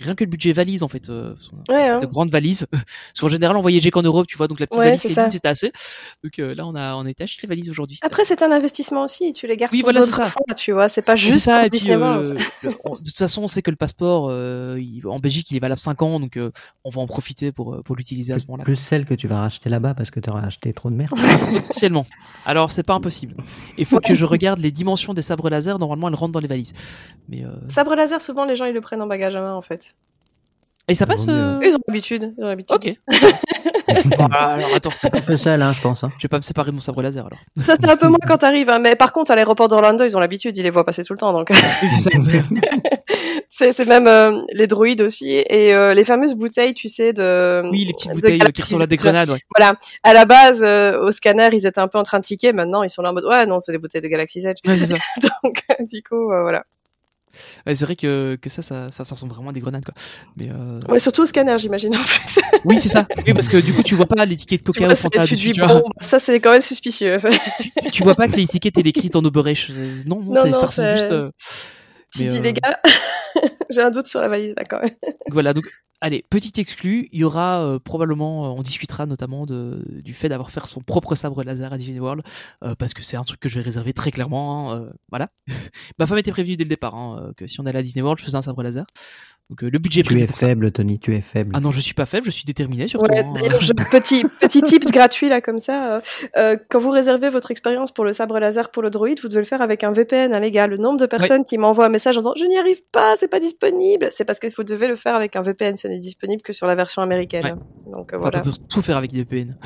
Rien 0.00 0.14
que 0.14 0.24
le 0.24 0.30
budget 0.30 0.52
valise 0.52 0.82
en 0.82 0.88
fait. 0.88 1.08
euh, 1.08 1.34
Ouais, 1.68 1.88
hein. 1.88 1.98
de 2.00 2.06
grandes 2.06 2.30
valises. 2.30 2.66
Parce 2.72 3.20
qu'en 3.20 3.28
général, 3.28 3.56
on 3.56 3.60
voyageait 3.60 3.90
qu'en 3.90 4.02
Europe, 4.02 4.26
tu 4.26 4.36
vois, 4.36 4.48
donc 4.48 4.58
la 4.60 4.66
petite 4.66 4.78
Ouais, 4.80 4.96
valise 4.96 5.30
c'était 5.32 5.48
assez. 5.48 5.72
Donc 6.22 6.38
euh, 6.38 6.54
là, 6.54 6.66
on 6.66 6.74
a, 6.74 6.94
on 6.94 7.06
a 7.06 7.10
été 7.10 7.22
acheter 7.24 7.42
les 7.46 7.48
valises 7.48 7.70
aujourd'hui. 7.70 7.98
Après, 8.02 8.24
c'est 8.24 8.42
un 8.42 8.50
investissement 8.52 9.04
aussi. 9.04 9.32
Tu 9.32 9.46
les 9.46 9.56
gardes 9.56 9.72
Oui, 9.72 9.80
pour 9.82 9.86
voilà, 9.92 10.00
d'autres 10.04 10.28
fois, 10.30 10.42
tu 10.56 10.72
vois. 10.72 10.88
C'est 10.88 11.02
pas 11.02 11.14
juste 11.16 11.40
ça, 11.44 11.58
pour 11.58 11.66
et 11.66 11.70
puis, 11.70 11.78
Disney 11.78 11.94
euh, 11.96 12.22
on- 12.84 12.94
de 12.96 12.98
toute 13.04 13.16
façon, 13.16 13.42
on 13.42 13.46
sait 13.48 13.62
que 13.62 13.70
le 13.70 13.76
passeport, 13.76 14.28
euh, 14.30 14.78
il- 14.80 15.06
en 15.06 15.16
Belgique, 15.16 15.50
il 15.50 15.56
est 15.56 15.60
valable 15.60 15.80
5 15.80 16.02
ans, 16.02 16.18
donc 16.18 16.36
euh, 16.36 16.50
on 16.84 16.90
va 16.90 17.00
en 17.00 17.06
profiter 17.06 17.52
pour, 17.52 17.82
pour 17.84 17.94
l'utiliser 17.96 18.32
à 18.32 18.38
ce 18.38 18.46
moment-là. 18.46 18.64
Plus 18.64 18.76
celle 18.76 19.04
que 19.04 19.14
tu 19.14 19.28
vas 19.28 19.40
racheter 19.40 19.68
là-bas 19.70 19.94
parce 19.94 20.10
que 20.10 20.18
tu 20.20 20.28
auras 20.28 20.42
acheté 20.42 20.72
trop 20.72 20.90
de 20.90 20.96
merde. 20.96 21.10
Potentiellement. 21.52 22.06
Alors, 22.46 22.72
c'est 22.72 22.82
pas 22.82 22.94
impossible. 22.94 23.36
Il 23.78 23.84
faut 23.86 24.00
que 24.00 24.14
je 24.14 24.24
regarde 24.24 24.58
les 24.58 24.70
dimensions 24.72 25.14
des 25.14 25.22
sabres 25.22 25.48
laser. 25.50 25.78
Normalement, 25.78 26.08
elles 26.08 26.14
rentrent 26.14 26.32
dans 26.32 26.40
les 26.40 26.48
valises. 26.48 26.72
Mais 27.28 27.44
euh, 27.44 27.50
Sabre 27.68 27.94
laser, 27.94 28.20
souvent 28.20 28.44
les 28.44 28.56
gens 28.56 28.64
ils 28.66 28.74
le 28.74 28.80
prennent 28.80 29.00
en 29.02 29.06
bagage 29.06 29.36
à 29.36 29.40
main 29.40 29.54
en 29.54 29.62
fait. 29.62 29.93
Et 30.88 30.94
ça 30.94 31.06
passe. 31.06 31.26
Euh, 31.28 31.58
Ils 31.62 31.74
ont 31.74 31.78
l'habitude. 31.88 32.34
Ils 32.38 32.44
ont 32.44 32.48
l'habitude. 32.48 32.74
Ok. 32.76 32.94
Alors 34.30 34.74
attends, 34.74 34.90
un 35.02 35.20
peu 35.20 35.36
seul, 35.36 35.60
hein, 35.62 35.72
je 35.74 35.80
pense. 35.80 36.04
hein. 36.04 36.08
je 36.18 36.22
vais 36.22 36.28
pas 36.28 36.38
me 36.38 36.42
séparer 36.42 36.70
de 36.70 36.74
mon 36.76 36.80
sabre 36.80 37.02
laser 37.02 37.26
alors. 37.26 37.38
Ça 37.62 37.74
c'est 37.78 37.88
un 37.88 37.96
peu 37.96 38.08
moins 38.08 38.18
quand 38.26 38.38
t'arrives, 38.38 38.68
hein. 38.70 38.78
mais 38.78 38.96
par 38.96 39.12
contre 39.12 39.30
à 39.30 39.36
l'aéroport 39.36 39.68
d'Orlando 39.68 40.04
ils 40.04 40.16
ont 40.16 40.20
l'habitude, 40.20 40.56
ils 40.56 40.62
les 40.62 40.70
voient 40.70 40.84
passer 40.84 41.04
tout 41.04 41.12
le 41.12 41.18
temps 41.18 41.32
donc. 41.32 41.50
c'est 43.50 43.72
c'est 43.72 43.84
même 43.86 44.06
euh, 44.06 44.40
les 44.52 44.66
droïdes 44.66 45.02
aussi 45.02 45.30
et 45.30 45.74
euh, 45.74 45.94
les 45.94 46.04
fameuses 46.04 46.34
bouteilles, 46.34 46.74
tu 46.74 46.88
sais 46.88 47.12
de. 47.12 47.62
Oui, 47.70 47.84
les 47.84 47.92
petites 47.92 48.10
de 48.10 48.14
bouteilles 48.16 48.40
euh, 48.42 48.50
qui 48.50 48.74
des 48.74 48.82
Edge. 48.94 48.96
grenades. 48.96 49.30
Ouais. 49.30 49.40
Voilà. 49.56 49.76
À 50.02 50.12
la 50.14 50.24
base, 50.24 50.62
euh, 50.62 51.00
au 51.00 51.10
scanner, 51.10 51.48
ils 51.52 51.66
étaient 51.66 51.80
un 51.80 51.88
peu 51.88 51.98
en 51.98 52.02
train 52.02 52.18
de 52.18 52.24
tiquer. 52.24 52.52
Maintenant, 52.52 52.82
ils 52.82 52.90
sont 52.90 53.02
là 53.02 53.10
en 53.10 53.14
mode 53.14 53.24
ouais 53.26 53.46
non, 53.46 53.60
c'est 53.60 53.72
des 53.72 53.78
bouteilles 53.78 54.00
de 54.00 54.08
Galaxy 54.08 54.44
Edge. 54.46 54.58
Ouais, 54.66 54.76
ça. 54.78 54.94
donc 55.42 55.62
du 55.88 56.02
coup, 56.02 56.32
euh, 56.32 56.42
voilà. 56.42 56.64
Ouais, 57.66 57.74
c'est 57.74 57.84
vrai 57.84 57.96
que, 57.96 58.36
que 58.40 58.50
ça, 58.50 58.62
ça, 58.62 58.90
ça, 58.90 59.04
ça 59.04 59.14
ressemble 59.14 59.32
vraiment 59.32 59.50
à 59.50 59.52
des 59.52 59.60
grenades, 59.60 59.84
quoi. 59.84 59.94
Mais 60.36 60.48
euh... 60.50 60.80
Ouais, 60.88 60.98
surtout 60.98 61.22
au 61.22 61.26
scanner, 61.26 61.56
j'imagine 61.58 61.94
en 61.96 62.02
plus. 62.02 62.38
oui, 62.64 62.78
c'est 62.78 62.88
ça. 62.88 63.06
Oui, 63.26 63.32
parce 63.34 63.48
que 63.48 63.56
du 63.56 63.72
coup, 63.72 63.82
tu 63.82 63.94
vois 63.94 64.06
pas 64.06 64.24
l'étiquette 64.24 64.60
tu, 64.60 64.64
Coca 64.72 64.86
vois, 64.86 64.94
c'est- 64.94 65.02
Fanta 65.02 65.26
tu 65.26 65.34
dis 65.36 65.52
vois. 65.52 65.66
bon, 65.66 65.82
ça 66.00 66.18
c'est 66.18 66.40
quand 66.40 66.50
même 66.52 66.60
suspicieux. 66.60 67.16
Tu- 67.82 67.90
tu 67.90 68.02
vois 68.02 68.14
pas 68.14 68.28
que 68.28 68.36
l'étiquette 68.36 68.78
est 68.78 68.86
écrite 68.86 69.16
en 69.16 69.24
oberèche. 69.24 69.70
Non, 70.06 70.20
non, 70.22 70.32
Non, 70.34 70.42
c'est- 70.42 70.50
non, 70.50 70.60
ça 70.60 70.66
ressemble 70.66 70.90
juste. 70.90 71.10
euh, 71.12 71.30
tu 72.16 72.26
dis 72.26 72.38
euh, 72.38 72.42
les 72.42 72.52
gars, 72.54 72.80
j'ai 73.70 73.80
un 73.82 73.90
doute 73.90 74.06
sur 74.06 74.20
la 74.20 74.28
valise 74.28 74.54
là 74.56 74.64
quand 74.68 74.80
même. 74.80 74.90
Voilà, 75.30 75.52
donc 75.52 75.64
allez, 76.04 76.22
petit 76.28 76.60
exclu, 76.60 77.08
il 77.12 77.20
y 77.20 77.24
aura 77.24 77.64
euh, 77.64 77.78
probablement, 77.78 78.44
euh, 78.46 78.48
on 78.58 78.62
discutera 78.62 79.06
notamment 79.06 79.46
de, 79.46 79.82
du 80.02 80.12
fait 80.12 80.28
d'avoir 80.28 80.50
fait 80.50 80.60
son 80.66 80.80
propre 80.80 81.14
sabre 81.14 81.42
laser 81.42 81.72
à 81.72 81.78
Disney 81.78 81.98
World, 82.00 82.22
euh, 82.62 82.74
parce 82.78 82.92
que 82.94 83.02
c'est 83.02 83.16
un 83.16 83.24
truc 83.24 83.40
que 83.40 83.48
je 83.48 83.56
vais 83.56 83.62
réserver 83.62 83.92
très 83.94 84.10
clairement. 84.10 84.70
hein, 84.72 84.80
euh, 84.82 84.90
voilà. 85.10 85.30
Ma 85.98 86.06
femme 86.06 86.18
était 86.18 86.30
prévenue 86.30 86.56
dès 86.56 86.64
le 86.64 86.68
départ 86.68 86.94
hein, 86.94 87.32
que 87.36 87.46
si 87.46 87.58
on 87.60 87.66
allait 87.66 87.78
à 87.78 87.82
Disney 87.82 88.02
World, 88.02 88.18
je 88.20 88.24
faisais 88.24 88.36
un 88.36 88.42
sabre 88.42 88.62
laser. 88.62 88.84
Donc 89.50 89.62
euh, 89.62 89.68
le 89.70 89.78
budget 89.78 90.00
Tu 90.02 90.18
es 90.18 90.26
pour 90.26 90.38
ça. 90.38 90.46
faible, 90.46 90.72
Tony, 90.72 90.98
tu 90.98 91.14
es 91.14 91.20
faible. 91.20 91.50
Ah 91.54 91.60
non, 91.60 91.70
je 91.70 91.78
suis 91.80 91.92
pas 91.92 92.06
faible, 92.06 92.24
je 92.24 92.30
suis 92.30 92.46
déterminé 92.46 92.88
surtout. 92.88 93.10
Ouais, 93.12 93.18
hein. 93.28 93.58
je- 93.60 93.72
petit, 93.90 94.24
petit 94.40 94.62
tips 94.62 94.90
gratuit 94.90 95.28
là 95.28 95.42
comme 95.42 95.58
ça. 95.58 96.00
quand 96.70 96.78
vous 96.78 96.88
réservez 96.90 97.28
votre 97.28 97.50
expérience 97.50 97.92
pour 97.92 98.06
le 98.06 98.12
sabre 98.12 98.38
laser 98.38 98.70
pour 98.70 98.82
le 98.82 98.88
droïde, 98.88 99.20
vous 99.20 99.28
devez 99.28 99.40
le 99.42 99.46
faire 99.46 99.60
avec 99.60 99.84
un 99.84 99.92
VPN, 99.92 100.32
hein, 100.32 100.40
les 100.40 100.50
gars. 100.50 100.66
Le 100.66 100.78
nombre 100.78 100.98
de 100.98 101.04
personnes 101.04 101.44
qui 101.44 101.58
m'envoient 101.58 101.84
un 101.84 101.90
message 101.90 102.16
en 102.16 102.22
disant 102.22 102.32
je 102.36 102.46
n'y 102.46 102.56
arrive 102.56 102.80
pas, 102.90 103.16
c'est 103.16 103.28
pas 103.28 103.38
disponible, 103.38 104.08
c'est 104.12 104.24
parce 104.24 104.38
que 104.38 104.46
vous 104.56 104.64
devez 104.64 104.88
le 104.88 104.96
faire 104.96 105.14
avec 105.14 105.36
un 105.36 105.42
VPN. 105.42 105.76
Ce 105.76 105.88
n'est 105.94 106.00
disponible 106.00 106.42
que 106.42 106.52
sur 106.52 106.66
la 106.66 106.74
version 106.74 107.00
américaine. 107.02 107.44
Ouais. 107.86 107.92
Donc 107.92 108.12
euh, 108.12 108.18
voilà. 108.18 108.40
On 108.40 108.42
peut 108.42 108.52
tout 108.68 108.82
faire 108.82 108.96
avec 108.96 109.10
des 109.12 109.18
VPN. 109.24 109.56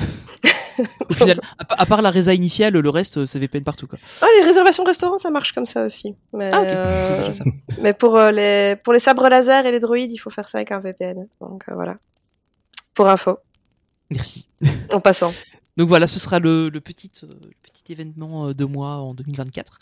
Au 1.09 1.13
final, 1.13 1.41
à, 1.57 1.65
pa- 1.65 1.75
à 1.77 1.85
part 1.85 2.01
la 2.01 2.09
résa 2.09 2.33
initiale, 2.33 2.73
le 2.73 2.89
reste, 2.89 3.17
euh, 3.17 3.25
c'est 3.25 3.37
VPN 3.39 3.63
partout. 3.65 3.85
Quoi. 3.87 3.99
Ah, 4.21 4.27
les 4.39 4.45
réservations 4.45 4.85
restaurants, 4.85 5.17
ça 5.17 5.29
marche 5.29 5.51
comme 5.51 5.65
ça 5.65 5.83
aussi. 5.83 6.15
Mais, 6.31 6.49
Ah, 6.53 6.61
euh, 6.61 7.33
ça. 7.33 7.43
mais 7.81 7.93
pour 7.93 8.15
euh, 8.15 8.31
les 8.31 8.77
pour 8.77 8.93
les 8.93 8.99
sabres 8.99 9.27
laser 9.27 9.65
et 9.65 9.71
les 9.71 9.79
droïdes, 9.81 10.13
il 10.13 10.17
faut 10.19 10.29
faire 10.29 10.47
ça 10.47 10.59
avec 10.59 10.71
un 10.71 10.79
VPN. 10.79 11.27
Donc 11.41 11.65
euh, 11.67 11.73
voilà. 11.75 11.97
Pour 12.93 13.09
info, 13.09 13.37
Merci. 14.09 14.47
en 14.93 14.99
passant. 15.01 15.31
Donc 15.77 15.87
voilà, 15.89 16.07
ce 16.07 16.19
sera 16.19 16.39
le, 16.39 16.69
le 16.69 16.81
petit, 16.81 17.11
euh, 17.23 17.27
le 17.27 17.51
petit 17.61 17.91
événement 17.93 18.51
de 18.53 18.65
moi 18.65 18.95
en 18.97 19.13
2024. 19.13 19.79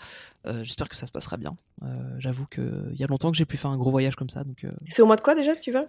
Euh, 0.48 0.64
J'espère 0.64 0.90
que 0.90 0.96
ça 0.96 1.06
se 1.08 1.12
passera 1.12 1.38
bien. 1.38 1.56
Euh, 1.84 1.86
J'avoue 2.20 2.46
qu'il 2.48 2.94
y 2.96 3.04
a 3.04 3.08
longtemps 3.08 3.32
que 3.32 3.38
j'ai 3.38 3.46
pu 3.46 3.58
faire 3.58 3.72
un 3.72 3.78
gros 3.78 3.92
voyage 3.92 4.16
comme 4.16 4.30
ça. 4.30 4.44
Donc, 4.44 4.66
C'est 4.88 5.02
au 5.02 5.06
mois 5.08 5.16
de 5.16 5.22
quoi 5.22 5.34
déjà, 5.36 5.56
tu 5.56 5.72
vas 5.72 5.86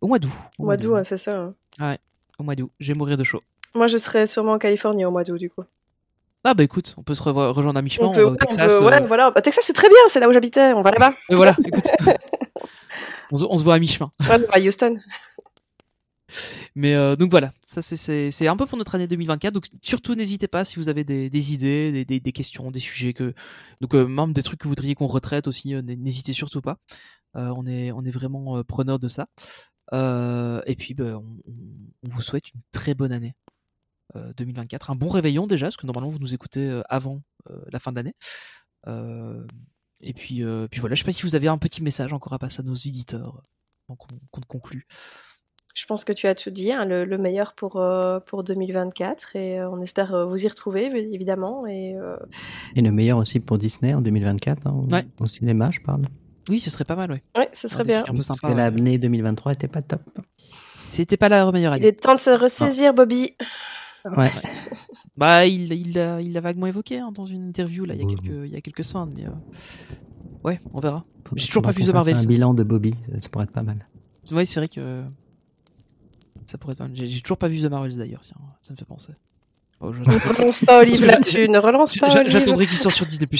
au 0.00 0.06
mois 0.08 0.18
d'août. 0.18 0.32
Au 0.58 0.64
mois 0.64 0.76
d'août, 0.76 1.02
c'est 1.04 1.18
ça. 1.18 1.52
hein. 1.80 1.96
Au 2.38 2.42
mois 2.42 2.54
d'août. 2.54 2.70
Je 2.80 2.92
vais 2.92 2.98
mourir 2.98 3.16
de 3.16 3.24
chaud. 3.24 3.42
Moi, 3.74 3.86
je 3.86 3.96
serai 3.96 4.26
sûrement 4.26 4.52
en 4.52 4.58
Californie 4.58 5.04
au 5.04 5.10
mois 5.10 5.24
d'août, 5.24 5.38
du 5.38 5.50
coup. 5.50 5.62
Ah 6.42 6.54
bah 6.54 6.62
écoute, 6.64 6.94
on 6.96 7.02
peut 7.02 7.14
se 7.14 7.22
revoir- 7.22 7.54
rejoindre 7.54 7.78
à 7.78 7.82
mi-chemin. 7.82 8.08
On 8.08 8.12
peut, 8.12 8.20
va 8.22 8.26
au 8.26 8.30
ouais, 8.30 8.36
on 8.40 8.46
Texas, 8.46 8.66
peut- 8.72 8.84
ouais, 8.86 8.94
euh, 8.94 9.00
voilà. 9.06 9.30
Bah, 9.30 9.42
Texas, 9.42 9.62
c'est 9.66 9.74
très 9.74 9.88
bien, 9.90 9.98
c'est 10.08 10.20
là 10.20 10.28
où 10.28 10.32
j'habitais. 10.32 10.72
On 10.72 10.80
va 10.80 10.90
là-bas. 10.90 11.12
et 11.28 11.34
voilà, 11.36 11.54
écoute. 11.66 11.84
on, 13.32 13.36
se, 13.36 13.44
on 13.44 13.56
se 13.58 13.62
voit 13.62 13.74
à 13.74 13.78
mi-chemin. 13.78 14.10
Ouais, 14.20 14.26
on 14.36 14.38
va 14.38 14.46
à 14.52 14.58
Houston. 14.60 14.96
Mais 16.76 16.94
euh, 16.94 17.16
donc 17.16 17.30
voilà, 17.32 17.52
ça 17.66 17.82
c'est- 17.82 18.46
un 18.46 18.56
peu 18.56 18.64
pour 18.64 18.78
notre 18.78 18.94
année 18.94 19.08
2024. 19.08 19.52
Donc 19.52 19.66
surtout 19.82 20.14
n'hésitez 20.14 20.46
pas 20.46 20.64
si 20.64 20.76
vous 20.76 20.88
avez 20.88 21.02
des, 21.04 21.28
des 21.28 21.52
idées, 21.52 21.90
des, 21.90 22.04
des, 22.04 22.20
des 22.20 22.32
questions, 22.32 22.70
des 22.70 22.78
sujets 22.78 23.12
que 23.12 23.34
donc 23.80 23.94
euh, 23.96 24.06
même 24.06 24.32
des 24.32 24.42
trucs 24.44 24.60
que 24.60 24.64
vous 24.64 24.70
voudriez 24.70 24.94
qu'on 24.94 25.08
retraite 25.08 25.48
aussi. 25.48 25.74
euh, 25.74 25.82
n'hésitez 25.82 26.32
surtout 26.32 26.60
pas. 26.60 26.78
Euh, 27.36 27.52
on 27.56 27.66
est 27.66 27.90
on 27.92 28.04
est 28.04 28.10
vraiment 28.12 28.58
euh, 28.58 28.62
preneur 28.64 28.98
de 29.00 29.08
ça. 29.08 29.26
Euh, 29.92 30.60
et 30.66 30.76
puis 30.76 30.94
ben, 30.94 31.16
on, 31.16 32.08
vous 32.08 32.22
souhaite 32.22 32.52
une 32.54 32.60
très 32.72 32.94
bonne 32.94 33.12
année 33.12 33.34
euh, 34.16 34.32
2024, 34.36 34.90
un 34.90 34.94
bon 34.94 35.08
réveillon 35.08 35.46
déjà, 35.46 35.66
parce 35.66 35.76
que 35.76 35.86
normalement 35.86 36.10
vous 36.10 36.18
nous 36.18 36.34
écoutez 36.34 36.66
euh, 36.66 36.82
avant 36.88 37.22
euh, 37.50 37.60
la 37.72 37.78
fin 37.78 37.90
de 37.90 37.96
l'année. 37.96 38.14
Euh, 38.86 39.46
et 40.00 40.14
puis 40.14 40.42
euh, 40.42 40.66
puis 40.68 40.80
voilà, 40.80 40.94
je 40.94 41.00
sais 41.00 41.04
pas 41.04 41.12
si 41.12 41.22
vous 41.22 41.34
avez 41.34 41.48
un 41.48 41.58
petit 41.58 41.82
message 41.82 42.12
encore 42.12 42.32
à 42.32 42.38
passer 42.38 42.60
à 42.60 42.64
nos 42.64 42.74
éditeurs, 42.74 43.42
donc 43.88 43.98
qu'on 43.98 44.18
qu'on 44.30 44.40
conclut. 44.42 44.86
Je 45.74 45.86
pense 45.86 46.04
que 46.04 46.12
tu 46.12 46.26
as 46.26 46.34
tout 46.34 46.50
dit, 46.50 46.72
hein, 46.72 46.84
le, 46.84 47.04
le 47.04 47.18
meilleur 47.18 47.54
pour, 47.54 47.76
euh, 47.76 48.18
pour 48.20 48.44
2024. 48.44 49.36
Et 49.36 49.60
euh, 49.60 49.70
on 49.70 49.80
espère 49.80 50.14
euh, 50.14 50.24
vous 50.26 50.44
y 50.44 50.48
retrouver, 50.48 50.86
évidemment. 50.86 51.66
Et 51.66 51.94
euh, 51.96 52.16
Et 52.74 52.82
le 52.82 52.90
meilleur 52.90 53.18
aussi 53.18 53.40
pour 53.40 53.58
Disney 53.58 53.94
en 53.94 54.00
2024, 54.00 54.66
hein, 54.66 55.04
au 55.20 55.26
cinéma, 55.26 55.70
je 55.70 55.80
parle. 55.80 56.02
Oui, 56.48 56.58
ce 56.60 56.70
serait 56.70 56.84
pas 56.84 56.96
mal, 56.96 57.10
ouais. 57.12 57.22
ouais, 57.36 57.48
ce 57.52 57.68
serait 57.68 57.82
Ah, 57.82 57.84
bien. 57.84 58.00
un 58.00 58.04
peu 58.04 58.14
Parce 58.14 58.26
sympa. 58.28 58.48
que 58.48 58.52
ouais. 58.52 58.54
l'année 58.58 58.98
2023 58.98 59.52
était 59.52 59.68
pas 59.68 59.82
top. 59.82 60.02
C'était 60.76 61.16
pas 61.16 61.28
la 61.28 61.50
meilleure 61.52 61.72
Il 61.74 61.76
année. 61.76 61.86
est 61.88 62.00
temps 62.00 62.14
de 62.14 62.18
se 62.20 62.30
ressaisir, 62.30 62.94
Bobby. 62.94 63.34
Ouais. 64.16 64.30
Bah, 65.16 65.44
il 65.44 65.70
il 65.74 65.92
l'a 65.92 66.22
il 66.22 66.32
l'a 66.32 66.40
vaguement 66.40 66.66
évoqué 66.66 66.98
hein, 66.98 67.12
dans 67.14 67.26
une 67.26 67.46
interview 67.48 67.84
là 67.84 67.92
il 67.94 68.00
y 68.00 68.02
a 68.02 68.06
Oui, 68.06 68.14
quelques 68.14 68.46
il 68.46 68.52
y 68.52 68.56
a 68.56 68.60
quelques 68.62 68.84
semaines, 68.84 69.12
mais 69.14 69.26
euh, 69.26 69.30
ouais, 70.44 70.58
on 70.72 70.80
verra. 70.80 71.04
J'ai 71.36 71.46
toujours 71.46 71.62
pas 71.62 71.72
vu 71.72 71.84
The 71.84 71.88
Marvels. 71.92 72.16
Un 72.18 72.24
bilan 72.24 72.54
de 72.54 72.62
Bobby, 72.62 72.94
ça 73.20 73.28
pourrait 73.28 73.44
être 73.44 73.50
pas 73.52 73.62
mal. 73.62 73.86
Ouais, 74.32 74.46
c'est 74.46 74.60
vrai 74.60 74.68
que 74.68 75.02
ça 76.46 76.56
pourrait 76.56 76.72
être 76.72 76.78
pas 76.78 76.88
mal. 76.88 76.96
J'ai 76.96 77.20
toujours 77.20 77.36
pas 77.36 77.48
vu 77.48 77.60
The 77.60 77.66
Marvels 77.66 77.98
d'ailleurs, 77.98 78.20
tiens, 78.22 78.36
ça 78.62 78.72
me 78.72 78.78
fait 78.78 78.86
penser. 78.86 79.12
Oh, 79.80 79.92
je- 79.92 80.00
Ne 80.00 80.34
relance 80.38 80.60
pas 80.64 80.80
Olive 80.80 81.04
là-dessus. 81.04 81.46
Ne 81.50 81.58
relance 81.58 81.94
pas. 81.98 82.24
J'attendrai 82.24 82.66
qu'il 82.66 82.78
sorte 82.78 82.94
sur 82.94 83.04
Disney+. 83.04 83.28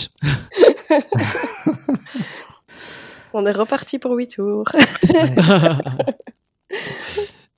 On 3.35 3.44
est 3.47 3.52
reparti 3.52 3.98
pour 3.98 4.12
8 4.12 4.36
tours. 4.36 4.65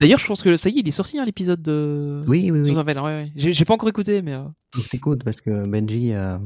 D'ailleurs, 0.01 0.19
je 0.19 0.27
pense 0.27 0.43
que 0.43 0.57
ça 0.57 0.69
y 0.69 0.79
est, 0.79 0.81
il 0.81 0.89
est 0.89 0.93
sorti 0.93 1.19
hein, 1.19 1.25
l'épisode 1.25 1.63
de. 1.63 2.21
Oui, 2.27 2.51
oui, 2.51 2.61
oui. 2.61 2.77
Ouais, 2.77 3.01
ouais. 3.03 3.33
J'ai 3.37 3.65
pas 3.65 3.75
encore 3.75 3.89
écouté, 3.89 4.21
mais. 4.23 4.33
euh, 4.35 4.43
Faut 4.75 4.83
que 4.83 4.89
t'écoutes 4.89 5.23
parce 5.23 5.41
que 5.41 5.65
Benji, 5.67 6.13
euh, 6.13 6.39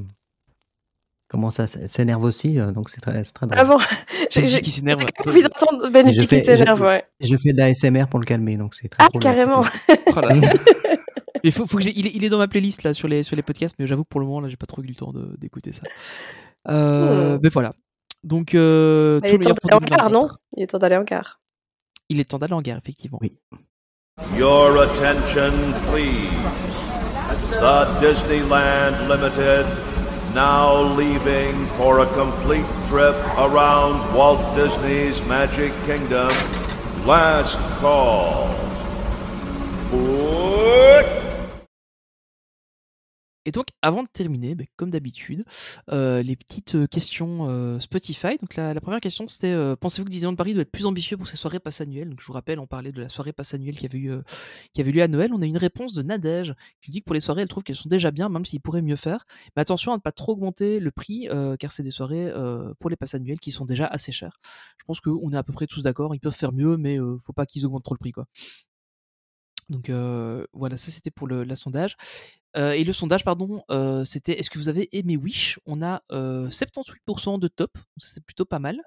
commence 1.29 1.59
à 1.59 1.67
s'énerve 1.67 2.23
aussi, 2.23 2.59
euh, 2.61 2.71
donc 2.73 2.91
c'est 2.91 3.01
très, 3.01 3.25
c'est 3.25 3.33
très 3.33 3.47
drôle. 3.47 3.59
Ah 3.59 3.65
bon? 3.65 3.79
Benji 4.35 4.61
qui 4.61 4.71
s'énerve. 4.71 5.01
j'ai 5.25 5.31
envie 5.31 5.43
d'entendre 5.43 5.89
Benji 5.89 6.15
Je 6.17 6.23
qui 6.25 6.41
s'énerve, 6.41 6.81
ouais. 6.83 7.05
Je 7.21 7.35
fais 7.37 7.53
de 7.53 7.59
la 7.59 7.73
SMR 7.73 8.07
pour 8.11 8.21
le 8.21 8.27
calmer, 8.27 8.57
donc 8.59 8.75
c'est 8.75 8.89
très 8.89 9.03
Ah, 9.03 9.09
carrément 9.19 9.65
Oh 10.17 10.21
là 10.21 10.35
là. 10.35 10.53
Mais 11.43 11.51
faut, 11.51 11.67
faut 11.67 11.79
que 11.79 11.85
j'ai- 11.85 11.99
il, 11.99 12.07
est, 12.09 12.13
il 12.15 12.25
est 12.25 12.29
dans 12.29 12.39
ma 12.39 12.49
playlist 12.49 12.83
là 12.83 12.93
sur 12.93 13.09
les, 13.09 13.23
sur 13.23 13.37
les 13.37 13.43
podcasts, 13.43 13.77
mais 13.79 13.87
j'avoue 13.87 14.03
que 14.05 14.09
pour 14.09 14.21
le 14.21 14.27
moment 14.27 14.41
là 14.41 14.49
j'ai 14.49 14.57
pas 14.57 14.67
trop 14.67 14.83
eu 14.83 14.87
le 14.87 14.95
temps 14.95 15.13
d'écouter 15.39 15.73
ça. 15.73 15.83
Euh, 16.69 17.37
Hmm. 17.37 17.41
Mais 17.43 17.49
voilà. 17.49 17.73
Donc 18.25 18.55
euh, 18.55 19.21
Il 19.25 19.35
est 19.35 19.39
temps 19.39 19.55
d'aller 19.63 19.75
en 19.75 19.79
gare, 19.79 20.11
2024. 20.11 20.13
non 20.13 20.29
Il 20.57 20.63
est 20.63 20.67
temps 20.67 20.79
d'aller 20.79 20.97
en 20.97 21.05
gare. 21.05 21.41
Il 22.09 22.21
est 22.21 22.25
temps 22.25 22.39
d'aller 22.39 22.53
en 22.55 22.63
guerre, 22.63 22.79
effectivement. 22.79 23.19
Oui. 23.21 23.39
Your 24.37 24.79
attention, 24.83 25.53
please. 25.91 26.31
The 27.61 27.87
Disneyland 28.01 29.09
Limited 29.09 29.67
now 30.35 30.83
leaving 30.97 31.55
for 31.79 32.01
a 32.01 32.07
complete 32.15 32.67
trip 32.89 33.15
around 33.39 34.15
Walt 34.15 34.41
Disney's 34.55 35.25
Magic 35.27 35.73
Kingdom. 35.87 36.31
Last 37.07 37.57
call. 37.81 38.49
Put 39.91 41.26
Et 43.47 43.53
donc, 43.53 43.69
avant 43.81 44.03
de 44.03 44.09
terminer, 44.09 44.57
ben, 44.57 44.67
comme 44.77 44.91
d'habitude, 44.91 45.45
euh, 45.93 46.21
les 46.21 46.35
petites 46.35 46.75
euh, 46.75 46.87
questions 46.89 47.49
euh, 47.49 47.79
Spotify. 47.79 48.37
Donc, 48.39 48.57
la, 48.57 48.79
première 48.81 49.01
question, 49.01 49.29
c'était 49.29 49.55
pensez-vous 49.81 50.05
que 50.05 50.11
Disneyland 50.11 50.35
Paris 50.35 50.53
doit 50.53 50.63
être 50.63 50.73
plus 50.73 50.85
ambitieux 50.85 51.17
pour 51.17 51.29
ses 51.29 51.37
soirées 51.37 51.61
passe 51.61 51.81
annuelles? 51.81 52.11
Donc, 52.11 52.21
je 52.21 52.27
vous 52.27 52.33
rappelle, 52.33 52.59
on 52.59 52.67
parlait 52.67 52.91
de 52.91 53.01
la 53.01 53.09
soirée 53.09 53.33
passe 53.33 53.55
annuelle 53.55 53.77
qui 53.79 53.87
avait, 53.87 53.99
eu, 53.99 54.93
lieu 54.93 55.03
à 55.03 55.07
Noël. 55.07 55.33
On 55.33 55.41
a 55.43 55.47
une 55.47 55.57
réponse 55.57 55.95
de 55.95 56.03
Nadège 56.03 56.55
qui 56.83 56.91
dit 56.91 57.01
que 57.01 57.05
pour 57.05 57.15
les 57.15 57.21
soirées, 57.21 57.43
elle 57.43 57.49
trouve 57.49 57.63
qu'elles 57.63 57.77
sont 57.77 57.89
déjà 57.89 58.11
bien, 58.11 58.29
même 58.29 58.45
s'ils 58.45 58.61
pourraient 58.61 58.83
mieux 58.83 58.97
faire. 58.97 59.27
Mais 59.55 59.63
attention 59.63 59.93
à 59.93 59.97
ne 59.97 60.01
pas 60.01 60.13
trop 60.13 60.33
augmenter 60.33 60.81
le 60.81 60.91
prix, 60.91 61.29
car 61.61 61.71
c'est 61.71 61.85
des 61.85 61.93
soirées 61.93 62.33
pour 62.81 62.91
les 62.91 62.97
passes 62.97 63.15
annuelles 63.15 63.39
qui 63.39 63.53
sont 63.53 63.65
déjà 63.65 63.87
assez 63.87 64.11
chères. 64.11 64.41
Je 64.79 64.85
pense 64.87 65.01
qu'on 65.01 65.33
est 65.33 65.37
à 65.37 65.45
peu 65.45 65.53
près 65.53 65.69
tous 65.69 65.83
d'accord. 65.85 66.15
Ils 66.17 66.21
peuvent 66.21 66.35
faire 66.35 66.53
mieux, 66.53 66.77
mais 66.77 66.99
faut 67.25 67.33
pas 67.33 67.47
qu'ils 67.47 67.65
augmentent 67.65 67.85
trop 67.85 67.95
le 67.95 68.01
prix, 68.01 68.13
quoi. 68.13 68.27
Donc 69.69 69.91
voilà, 70.53 70.77
ça 70.77 70.91
c'était 70.91 71.11
pour 71.11 71.27
le 71.27 71.45
la 71.45 71.57
sondage. 71.57 71.97
Et 72.57 72.85
le 72.85 72.93
sondage, 72.95 73.23
pardon, 73.23 73.63
c'était 74.05 74.39
est-ce 74.39 74.49
que 74.49 74.59
vous 74.59 74.69
avez 74.69 74.89
aimé 74.97 75.17
Wish? 75.19 75.61
On 75.67 75.83
a 75.83 76.01
euh, 76.13 76.49
78% 76.49 77.39
de 77.39 77.49
top, 77.49 77.77
c'est 77.99 78.25
plutôt 78.25 78.47
pas 78.47 78.59
mal. 78.59 78.81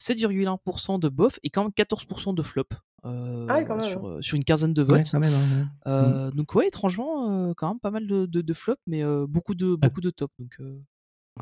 7,1% 0.00 0.98
de 1.00 1.08
bof 1.08 1.38
et 1.42 1.50
quand 1.50 1.62
même 1.62 1.72
14% 1.72 2.34
de 2.34 2.42
flop. 2.42 2.64
euh, 3.06 3.46
Ah 3.48 3.62
quand 3.64 3.76
même, 3.76 3.84
sur, 3.88 4.18
sur 4.22 4.36
une 4.36 4.44
quinzaine 4.44 4.74
de 4.74 4.82
votes. 4.82 4.98
Ouais, 4.98 5.04
quand 5.10 5.20
même, 5.20 5.32
hein, 5.32 5.70
ouais. 5.86 5.90
Euh, 5.92 6.30
Donc 6.32 6.54
ouais, 6.54 6.66
étrangement, 6.68 7.48
euh, 7.48 7.54
quand 7.56 7.68
même 7.68 7.80
pas 7.80 7.90
mal 7.90 8.06
de, 8.06 8.26
de, 8.26 8.42
de 8.42 8.52
flop, 8.52 8.76
mais 8.86 9.02
beaucoup 9.26 9.54
de 9.54 9.74
beaucoup 9.74 10.00
de 10.02 10.10
top. 10.10 10.30
Donc 10.38 10.58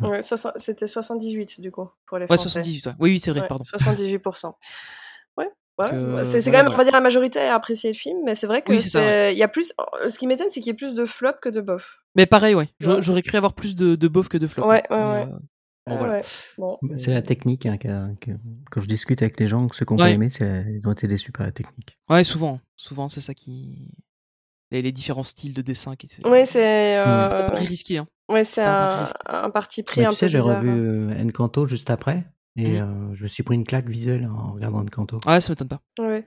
Ouais, 0.00 0.20
C'était 0.56 0.86
78 0.86 1.60
du 1.60 1.70
coup 1.70 1.86
pour 2.06 2.16
les 2.18 2.22
ouais, 2.22 2.36
Français. 2.36 2.48
78. 2.62 2.86
ouais. 2.86 2.92
Oui, 2.98 3.10
oui, 3.10 3.20
c'est 3.20 3.30
vrai, 3.32 3.46
pardon. 3.48 3.64
78%. 3.64 4.54
Ouais, 5.78 5.86
ouais. 5.86 5.94
Euh, 5.94 6.16
ouais, 6.16 6.24
c'est 6.24 6.42
quand 6.50 6.62
même, 6.62 6.72
on 6.72 6.76
va 6.76 6.84
dire, 6.84 6.92
la 6.92 7.00
majorité 7.00 7.40
a 7.40 7.54
apprécié 7.54 7.90
le 7.90 7.96
film, 7.96 8.18
mais 8.24 8.34
c'est 8.34 8.46
vrai 8.46 8.62
que 8.62 8.72
Oui, 8.72 8.82
c'est 8.82 8.90
ça, 8.90 8.98
c'est. 9.00 9.32
Il 9.34 9.38
y 9.38 9.42
a 9.42 9.48
plus. 9.48 9.72
Ce 10.08 10.18
qui 10.18 10.26
m'étonne, 10.26 10.48
c'est 10.50 10.60
qu'il 10.60 10.68
y 10.68 10.70
ait 10.70 10.74
plus 10.76 10.94
de 10.94 11.04
flop 11.04 11.32
que 11.40 11.48
de 11.48 11.60
bof. 11.60 11.98
Mais 12.14 12.26
pareil, 12.26 12.54
ouais. 12.54 12.68
J'aurais 12.80 12.96
Ouais. 12.96 13.02
j'aurais 13.02 13.22
cru 13.22 13.36
avoir 13.38 13.54
plus 13.54 13.74
de, 13.74 13.96
de 13.96 14.08
bof 14.08 14.28
que 14.28 14.36
de 14.38 14.46
flop. 14.46 14.66
Ouais, 14.68 14.82
hein. 14.90 14.96
ouais, 14.96 15.12
ouais. 15.14 15.22
euh, 15.22 15.26
bon, 15.26 15.38
Ah 15.86 15.96
voilà. 15.96 16.12
ouais. 16.14 16.22
Bon. 16.58 16.78
C'est 16.98 17.10
la 17.10 17.22
technique. 17.22 17.64
hein, 17.66 17.78
qui 17.78 17.88
a- 17.88 18.08
que- 18.20 18.32
quand 18.70 18.80
je 18.82 18.86
discute 18.86 19.22
avec 19.22 19.40
les 19.40 19.48
gens, 19.48 19.66
ceux 19.72 19.86
qui 19.86 19.92
n'ont 19.94 19.98
pas 19.98 20.04
Ouais. 20.04 20.12
aimé, 20.12 20.28
c'est- 20.30 20.66
ils 20.74 20.86
ont 20.88 20.92
été 20.92 21.08
déçus 21.08 21.32
par 21.32 21.46
la 21.46 21.52
technique. 21.52 21.98
Ouais, 22.10 22.22
souvent. 22.22 22.60
Souvent, 22.76 23.08
c'est 23.08 23.20
ça 23.22 23.32
qui. 23.34 23.88
Les, 24.70 24.80
les 24.82 24.92
différents 24.92 25.22
styles 25.22 25.52
de 25.54 25.62
dessin 25.62 25.96
qui. 25.96 26.08
Oui, 26.24 26.46
c'est. 26.46 26.98
euh, 26.98 27.24
un 27.24 27.50
pari 27.50 27.66
risqué. 27.66 27.98
Hein. 27.98 28.06
Ouais, 28.30 28.44
c'est 28.44 28.62
un 28.62 29.50
parti 29.52 29.82
pris 29.82 30.00
Mais 30.02 30.06
un 30.06 30.10
tu 30.10 30.16
sais, 30.16 30.28
j'ai 30.28 30.38
revu 30.38 30.68
hein. 30.70 30.76
euh, 31.18 31.24
Encanto 31.24 31.66
juste 31.66 31.90
après, 31.90 32.24
et 32.56 32.80
Mhm. 32.80 33.10
euh, 33.12 33.14
je 33.14 33.22
me 33.24 33.28
suis 33.28 33.42
pris 33.42 33.54
une 33.54 33.64
claque 33.64 33.88
visuelle 33.88 34.26
en 34.26 34.52
regardant 34.52 34.80
Encanto. 34.80 35.18
Ouais, 35.26 35.40
ça 35.40 35.50
m'étonne 35.52 35.68
pas. 35.68 35.80
Ouais. 35.98 36.24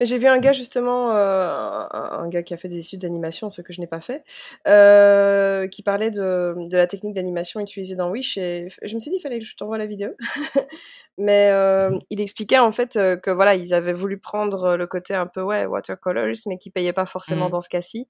J'ai 0.00 0.18
vu 0.18 0.26
un 0.26 0.38
gars 0.38 0.52
justement, 0.52 1.12
euh, 1.12 1.86
un, 1.92 2.28
gars 2.28 2.42
qui 2.42 2.52
a 2.52 2.56
fait 2.56 2.66
des 2.68 2.80
études 2.80 3.00
d'animation, 3.00 3.50
ce 3.52 3.62
que 3.62 3.72
je 3.72 3.80
n'ai 3.80 3.86
pas 3.86 4.00
fait, 4.00 4.24
euh, 4.66 5.68
qui 5.68 5.84
parlait 5.84 6.10
de, 6.10 6.54
de 6.68 6.76
la 6.76 6.88
technique 6.88 7.14
d'animation 7.14 7.60
utilisée 7.60 7.94
dans 7.94 8.10
Wish. 8.10 8.36
Et 8.36 8.66
je 8.82 8.94
me 8.94 9.00
suis 9.00 9.10
dit, 9.12 9.18
il 9.18 9.20
fallait 9.20 9.38
que 9.38 9.44
je 9.46 9.54
t'envoie 9.54 9.78
la 9.78 9.86
vidéo. 9.86 10.10
Mais 11.16 11.50
euh, 11.52 11.96
il 12.10 12.20
expliquait 12.20 12.58
en 12.58 12.72
fait 12.72 12.94
que 12.94 13.30
voilà, 13.30 13.54
ils 13.54 13.72
avaient 13.72 13.92
voulu 13.92 14.18
prendre 14.18 14.76
le 14.76 14.86
côté 14.88 15.14
un 15.14 15.28
peu 15.28 15.42
ouais 15.42 15.64
watercolors, 15.64 16.34
mais 16.46 16.58
qui 16.58 16.70
payait 16.70 16.92
pas 16.92 17.06
forcément 17.06 17.44
Mhm. 17.46 17.50
dans 17.52 17.60
ce 17.60 17.68
cas-ci. 17.68 18.08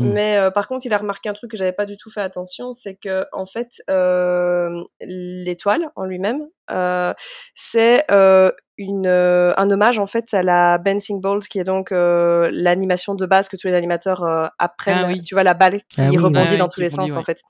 Mhm. 0.00 0.12
Mais 0.12 0.36
euh, 0.38 0.50
par 0.50 0.68
contre, 0.68 0.86
il 0.86 0.94
a 0.94 0.98
remarqué 0.98 1.28
un 1.28 1.34
truc 1.34 1.50
que 1.50 1.56
j'avais 1.56 1.72
pas 1.72 1.84
du 1.84 1.96
tout 1.98 2.10
fait 2.10 2.22
attention, 2.22 2.72
c'est 2.72 2.94
que 2.94 3.26
en 3.32 3.44
fait, 3.44 3.82
euh, 3.90 4.82
l'étoile 5.00 5.90
en 5.96 6.04
lui-même, 6.06 6.48
euh, 6.70 7.12
c'est 7.54 8.04
euh, 8.10 8.50
une 8.78 9.06
euh, 9.06 9.52
un 9.58 9.70
hommage 9.70 9.98
en 9.98 10.06
fait 10.06 10.32
à 10.32 10.42
la 10.42 10.78
bouncing 10.78 11.20
ball, 11.20 11.40
qui 11.40 11.58
est 11.58 11.64
donc 11.64 11.92
euh, 11.92 12.48
l'animation 12.54 13.14
de 13.14 13.26
base 13.26 13.50
que 13.50 13.56
tous 13.56 13.66
les 13.66 13.74
animateurs 13.74 14.24
euh, 14.24 14.46
apprennent. 14.58 15.04
Ah 15.04 15.06
oui. 15.08 15.22
Tu 15.22 15.34
vois 15.34 15.44
la 15.44 15.52
balle 15.52 15.82
qui 15.82 16.00
Ah 16.00 16.08
oui, 16.08 16.16
rebondit 16.16 16.56
dans 16.56 16.68
tous 16.68 16.80
les 16.80 16.88
sens 16.90 17.10
ouais. 17.10 17.16
en 17.18 17.22
fait. 17.22 17.42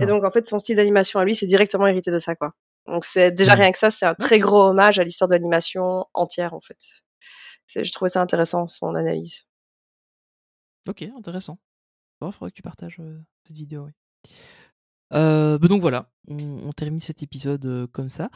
Et 0.00 0.06
donc 0.06 0.24
en 0.24 0.30
fait, 0.32 0.44
son 0.46 0.58
style 0.58 0.76
d'animation 0.76 1.20
à 1.20 1.24
lui, 1.24 1.36
c'est 1.36 1.46
directement 1.46 1.86
hérité 1.86 2.10
de 2.10 2.18
ça 2.18 2.34
quoi. 2.34 2.54
Donc 2.88 3.04
c'est 3.04 3.30
déjà 3.30 3.54
rien 3.54 3.70
que 3.70 3.78
ça, 3.78 3.90
c'est 3.92 4.04
un 4.04 4.14
très 4.14 4.40
gros 4.40 4.62
hommage 4.64 4.98
à 4.98 5.04
l'histoire 5.04 5.28
de 5.28 5.34
l'animation 5.34 6.06
entière 6.12 6.54
en 6.54 6.60
fait. 6.60 6.76
C'est- 7.68 7.84
Je 7.84 7.92
trouvais 7.92 8.08
ça 8.10 8.20
intéressant 8.20 8.66
son 8.66 8.94
analyse. 8.96 9.44
Ok, 10.88 11.02
intéressant. 11.16 11.56
Il 12.22 12.32
faudrait 12.32 12.50
que 12.50 12.56
tu 12.56 12.62
partages 12.62 13.00
cette 13.46 13.56
vidéo. 13.56 13.88
Euh, 15.12 15.58
bah 15.58 15.68
donc 15.68 15.80
voilà, 15.80 16.10
on, 16.28 16.72
termine 16.72 16.98
cet 16.98 17.22
épisode 17.22 17.86
comme 17.92 18.08
ça. 18.08 18.30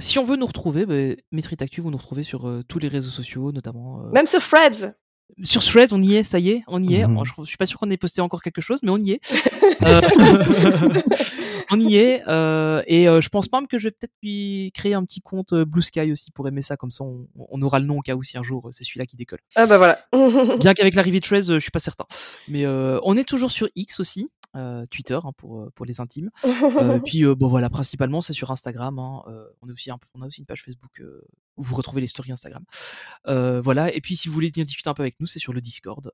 Si 0.00 0.18
on 0.18 0.24
veut 0.24 0.36
nous 0.36 0.46
retrouver, 0.46 0.86
bah, 0.86 1.22
Metrit 1.30 1.56
Actu, 1.60 1.80
vous 1.80 1.90
nous 1.90 1.98
retrouvez 1.98 2.24
sur 2.24 2.62
tous 2.68 2.78
les 2.78 2.88
réseaux 2.88 3.10
sociaux, 3.10 3.52
notamment 3.52 3.98
Même 4.12 4.26
sur 4.26 4.42
Freds. 4.42 4.94
Sur 5.42 5.62
Threads, 5.64 5.92
on 5.92 6.02
y 6.02 6.16
est, 6.16 6.22
ça 6.24 6.38
y 6.38 6.50
est, 6.50 6.62
on 6.66 6.82
y 6.82 6.94
est. 6.96 7.06
Mhm. 7.06 7.24
Je, 7.24 7.32
je 7.38 7.44
suis 7.44 7.56
pas 7.56 7.66
sûr 7.66 7.78
qu'on 7.78 7.90
ait 7.90 7.96
posté 7.96 8.20
encore 8.20 8.42
quelque 8.42 8.60
chose, 8.60 8.78
mais 8.82 8.90
on 8.90 8.98
y 8.98 9.12
est. 9.12 9.20
Euh, 9.82 10.00
on 11.70 11.80
y 11.80 11.96
est. 11.96 12.22
euh, 12.28 12.82
et 12.86 13.08
euh, 13.08 13.20
je 13.20 13.28
pense 13.30 13.50
même 13.50 13.66
que 13.66 13.78
je 13.78 13.84
vais 13.84 13.90
peut-être 13.90 14.12
lui 14.22 14.70
créer 14.74 14.94
un 14.94 15.04
petit 15.04 15.20
compte 15.20 15.52
euh, 15.54 15.64
Blue 15.64 15.82
Sky 15.82 16.12
aussi 16.12 16.30
pour 16.30 16.46
aimer 16.46 16.62
ça, 16.62 16.76
comme 16.76 16.90
ça 16.90 17.02
on, 17.02 17.26
on 17.36 17.62
aura 17.62 17.80
le 17.80 17.86
nom 17.86 17.98
au 17.98 18.00
cas 18.00 18.14
où 18.14 18.22
si 18.22 18.38
un 18.38 18.42
jour 18.44 18.68
c'est 18.70 18.84
celui-là 18.84 19.06
qui 19.06 19.16
décolle. 19.16 19.40
Ah 19.56 19.66
bah 19.66 19.78
voilà. 19.78 19.98
Bien 20.58 20.74
qu'avec 20.74 20.94
l'arrivée 20.94 21.18
de 21.20 21.24
Threads, 21.26 21.50
euh, 21.50 21.54
je 21.54 21.60
suis 21.60 21.70
pas 21.72 21.80
certain. 21.80 22.04
Mais 22.48 22.64
euh, 22.64 23.00
on 23.02 23.16
est 23.16 23.24
toujours 23.24 23.50
sur 23.50 23.68
X 23.74 23.98
aussi, 23.98 24.28
euh, 24.56 24.84
Twitter 24.90 25.18
hein, 25.22 25.32
pour 25.36 25.60
euh, 25.62 25.70
pour 25.74 25.86
les 25.86 26.00
intimes. 26.00 26.30
Euh, 26.44 26.98
puis 27.04 27.24
bon 27.34 27.48
voilà, 27.48 27.70
principalement 27.70 28.20
c'est 28.20 28.32
sur 28.32 28.50
Instagram. 28.50 28.98
hein, 28.98 29.22
on 29.62 29.68
a 29.68 29.72
aussi 29.72 29.90
un- 29.90 29.98
on 30.14 30.22
a 30.22 30.26
aussi 30.26 30.40
une 30.40 30.46
page 30.46 30.62
Facebook 30.62 31.02
où 31.56 31.62
vous 31.62 31.74
retrouvez 31.74 32.00
les 32.00 32.06
stories 32.06 32.32
Instagram. 32.32 32.64
Voilà. 33.26 33.94
Et 33.94 34.00
puis 34.00 34.16
si 34.16 34.28
vous 34.28 34.34
voulez 34.34 34.50
discuter 34.50 34.88
un 34.88 34.94
peu 34.94 35.02
avec 35.02 35.18
nous, 35.20 35.26
c'est 35.26 35.38
sur 35.38 35.52
le 35.52 35.60
Discord. 35.60 36.10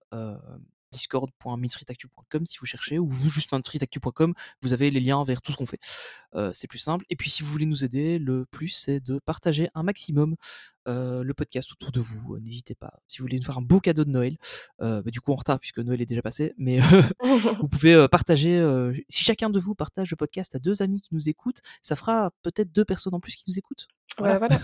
Discord.mainstreetactu.com 0.92 2.46
si 2.46 2.58
vous 2.58 2.66
cherchez 2.66 2.98
ou 2.98 3.08
vous 3.08 3.30
juste 3.30 3.52
mainstreetactu.com 3.52 4.34
vous 4.62 4.72
avez 4.72 4.90
les 4.90 5.00
liens 5.00 5.22
vers 5.24 5.42
tout 5.42 5.52
ce 5.52 5.56
qu'on 5.56 5.66
fait. 5.66 5.80
Euh, 6.34 6.52
c'est 6.54 6.66
plus 6.66 6.78
simple. 6.78 7.04
Et 7.10 7.16
puis 7.16 7.30
si 7.30 7.42
vous 7.42 7.50
voulez 7.50 7.66
nous 7.66 7.84
aider 7.84 8.18
le 8.18 8.46
plus 8.46 8.68
c'est 8.68 9.00
de 9.00 9.18
partager 9.18 9.68
un 9.74 9.82
maximum 9.82 10.36
euh, 10.86 11.22
le 11.22 11.34
podcast 11.34 11.70
autour 11.72 11.92
de 11.92 12.00
vous. 12.00 12.34
Euh, 12.34 12.40
n'hésitez 12.40 12.74
pas. 12.74 12.94
Si 13.06 13.18
vous 13.18 13.24
voulez 13.24 13.38
nous 13.38 13.44
faire 13.44 13.58
un 13.58 13.62
beau 13.62 13.80
cadeau 13.80 14.04
de 14.04 14.10
Noël 14.10 14.38
euh, 14.80 15.02
bah, 15.02 15.10
du 15.10 15.20
coup 15.20 15.32
en 15.32 15.36
retard 15.36 15.60
puisque 15.60 15.78
Noël 15.80 16.00
est 16.00 16.06
déjà 16.06 16.22
passé 16.22 16.54
mais 16.56 16.78
vous 17.58 17.68
pouvez 17.68 18.06
partager 18.08 18.58
si 19.08 19.24
chacun 19.24 19.50
de 19.50 19.60
vous 19.60 19.74
partage 19.74 20.10
le 20.10 20.16
podcast 20.16 20.54
à 20.54 20.58
deux 20.58 20.82
amis 20.82 21.00
qui 21.00 21.14
nous 21.14 21.28
écoutent 21.28 21.60
ça 21.82 21.96
fera 21.96 22.30
peut-être 22.42 22.72
deux 22.72 22.84
personnes 22.84 23.14
en 23.14 23.20
plus 23.20 23.34
qui 23.34 23.44
nous 23.48 23.58
écoutent. 23.58 23.88
Ouais, 24.20 24.38
voilà. 24.38 24.60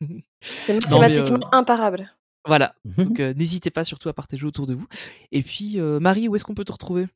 C'est 0.40 0.78
Non, 0.90 1.00
mathématiquement 1.00 1.54
imparable. 1.54 2.10
Voilà 2.50 2.74
Mhm. 2.84 3.04
donc 3.04 3.20
euh, 3.20 3.32
n'hésitez 3.34 3.70
pas 3.70 3.84
surtout 3.84 4.08
à 4.08 4.12
partager 4.12 4.44
autour 4.44 4.66
de 4.66 4.74
vous 4.74 4.86
et 5.30 5.42
puis 5.42 5.78
euh, 5.80 6.00
Marie 6.00 6.26
où 6.28 6.34
est-ce 6.36 6.44
qu'on 6.44 6.54
peut 6.54 6.64
te 6.64 6.72
retrouver? 6.72 7.06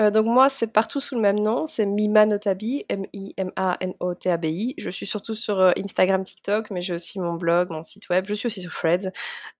Euh, 0.00 0.10
donc 0.10 0.26
moi, 0.26 0.48
c'est 0.48 0.72
partout 0.72 1.00
sous 1.00 1.14
le 1.14 1.20
même 1.20 1.38
nom, 1.38 1.66
c'est 1.68 1.86
Mima 1.86 2.26
Notabi, 2.26 2.84
M-I-M-A-N-O-T-A-B-I. 2.88 4.74
Je 4.78 4.90
suis 4.90 5.06
surtout 5.06 5.36
sur 5.36 5.60
euh, 5.60 5.70
Instagram, 5.78 6.24
TikTok, 6.24 6.70
mais 6.72 6.82
j'ai 6.82 6.92
aussi 6.92 7.20
mon 7.20 7.34
blog, 7.34 7.70
mon 7.70 7.82
site 7.84 8.08
web. 8.08 8.24
Je 8.26 8.34
suis 8.34 8.48
aussi 8.48 8.60
sur 8.62 8.72
Threads. 8.72 9.12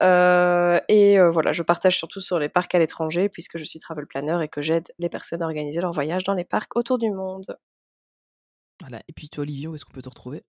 Euh, 0.03 0.81
et 0.89 1.19
euh, 1.21 1.31
voilà, 1.31 1.53
je 1.53 1.63
partage 1.63 1.97
surtout 1.97 2.21
sur 2.21 2.41
les 2.41 2.49
parcs 2.49 2.75
à 2.75 2.81
l'étranger, 2.81 3.29
puisque 3.29 3.57
je 3.57 3.65
suis 3.65 3.79
travel 3.79 4.07
planner 4.07 4.39
et 4.43 4.49
que 4.49 4.63
j'aide 4.63 4.89
les 4.99 5.09
personnes 5.09 5.43
à 5.43 5.47
organiser 5.47 5.81
leur 5.81 5.93
voyage 5.93 6.25
dans 6.25 6.35
les 6.35 6.45
parcs 6.45 6.75
autour 6.77 6.99
du 6.99 7.11
monde. 7.13 7.57
voilà 8.81 9.01
et 9.09 9.13
puis 9.13 9.29
toi 9.29 9.43
Olivier 9.43 9.69
où 9.69 9.75
est-ce 9.77 9.85
qu'on 9.85 9.93
peut 9.93 10.03
te 10.03 10.09
retrouver? 10.09 10.43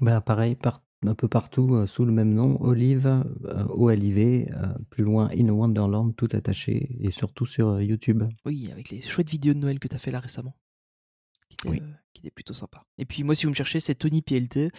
Bah, 0.00 0.20
pareil, 0.20 0.54
par- 0.56 0.82
un 1.04 1.14
peu 1.14 1.28
partout, 1.28 1.74
euh, 1.74 1.86
sous 1.86 2.04
le 2.04 2.12
même 2.12 2.32
nom, 2.32 2.60
Olive, 2.60 3.06
euh, 3.44 3.64
O-L-I-V, 3.70 4.48
euh, 4.52 4.66
plus 4.90 5.02
loin, 5.04 5.28
In 5.36 5.48
Wonderland, 5.48 6.14
tout 6.16 6.28
attaché, 6.32 6.96
et 7.00 7.10
surtout 7.10 7.46
sur 7.46 7.68
euh, 7.70 7.82
YouTube. 7.82 8.22
Oui, 8.44 8.70
avec 8.70 8.90
les 8.90 9.00
chouettes 9.00 9.30
vidéos 9.30 9.54
de 9.54 9.58
Noël 9.58 9.78
que 9.80 9.88
tu 9.88 9.96
as 9.96 9.98
fait 9.98 10.10
là 10.12 10.20
récemment. 10.20 10.54
Qui 11.48 11.56
étaient, 11.56 11.68
Oui. 11.70 11.82
qui 12.12 12.20
étaient 12.22 12.30
plutôt 12.30 12.54
sympas. 12.54 12.84
Et 12.98 13.04
puis 13.04 13.24
moi, 13.24 13.34
si 13.34 13.44
vous 13.46 13.50
me 13.50 13.54
cherchez, 13.56 13.80
c'est 13.80 13.94
Tony 13.96 14.22
PLT. 14.22 14.70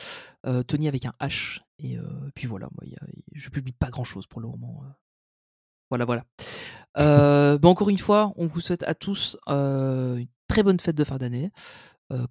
Tony 0.68 0.88
avec 0.88 1.06
un 1.06 1.14
H. 1.20 1.60
Et 1.80 1.98
puis 2.36 2.48
voilà, 2.48 2.68
moi, 2.72 2.82
il 2.86 2.94
y 2.94 2.96
a- 2.96 3.06
je 3.34 3.50
publie 3.50 3.74
pas 3.74 3.90
grand 3.92 4.04
chose 4.06 4.26
pour 4.26 4.42
le 4.42 4.48
moment. 4.48 4.82
Voilà, 5.92 6.06
voilà. 6.06 6.24
Bah, 6.96 7.60
encore 7.70 7.90
une 7.90 7.98
fois, 8.00 8.34
on 8.38 8.48
vous 8.48 8.60
souhaite 8.62 8.84
à 8.84 8.96
tous 8.96 9.38
une 9.48 10.26
très 10.48 10.64
bonne 10.64 10.80
fête 10.80 10.96
de 10.96 11.04
fin 11.04 11.18
d'année. 11.18 11.52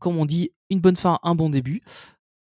Comme 0.01 0.17
on 0.17 0.27
dit, 0.27 0.51
une 0.71 0.81
bonne 0.81 0.97
fin, 0.97 1.19
un 1.23 1.35
bon 1.37 1.51
début. 1.51 1.83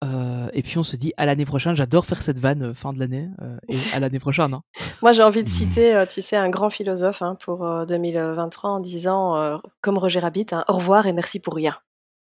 Euh, 0.05 0.47
et 0.53 0.61
puis 0.61 0.77
on 0.77 0.83
se 0.83 0.95
dit 0.95 1.13
à 1.17 1.25
l'année 1.25 1.45
prochaine. 1.45 1.75
J'adore 1.75 2.05
faire 2.05 2.21
cette 2.21 2.37
vanne 2.39 2.61
euh, 2.63 2.73
fin 2.73 2.93
de 2.93 2.99
l'année 2.99 3.27
euh, 3.41 3.57
et 3.69 3.75
à 3.95 3.99
l'année 3.99 4.19
prochaine. 4.19 4.53
hein. 4.53 4.61
Moi, 5.01 5.11
j'ai 5.13 5.23
envie 5.23 5.43
de 5.43 5.49
citer, 5.49 5.95
euh, 5.95 6.05
tu 6.05 6.21
sais, 6.21 6.35
un 6.35 6.49
grand 6.49 6.69
philosophe 6.69 7.21
hein, 7.21 7.35
pour 7.39 7.65
euh, 7.65 7.85
2023 7.85 8.69
en 8.69 8.79
disant, 8.79 9.35
euh, 9.37 9.57
comme 9.81 9.97
Roger 9.97 10.19
Rabbit, 10.19 10.45
hein, 10.51 10.63
au 10.67 10.73
revoir 10.73 11.07
et 11.07 11.13
merci 11.13 11.39
pour 11.39 11.55
rien. 11.55 11.75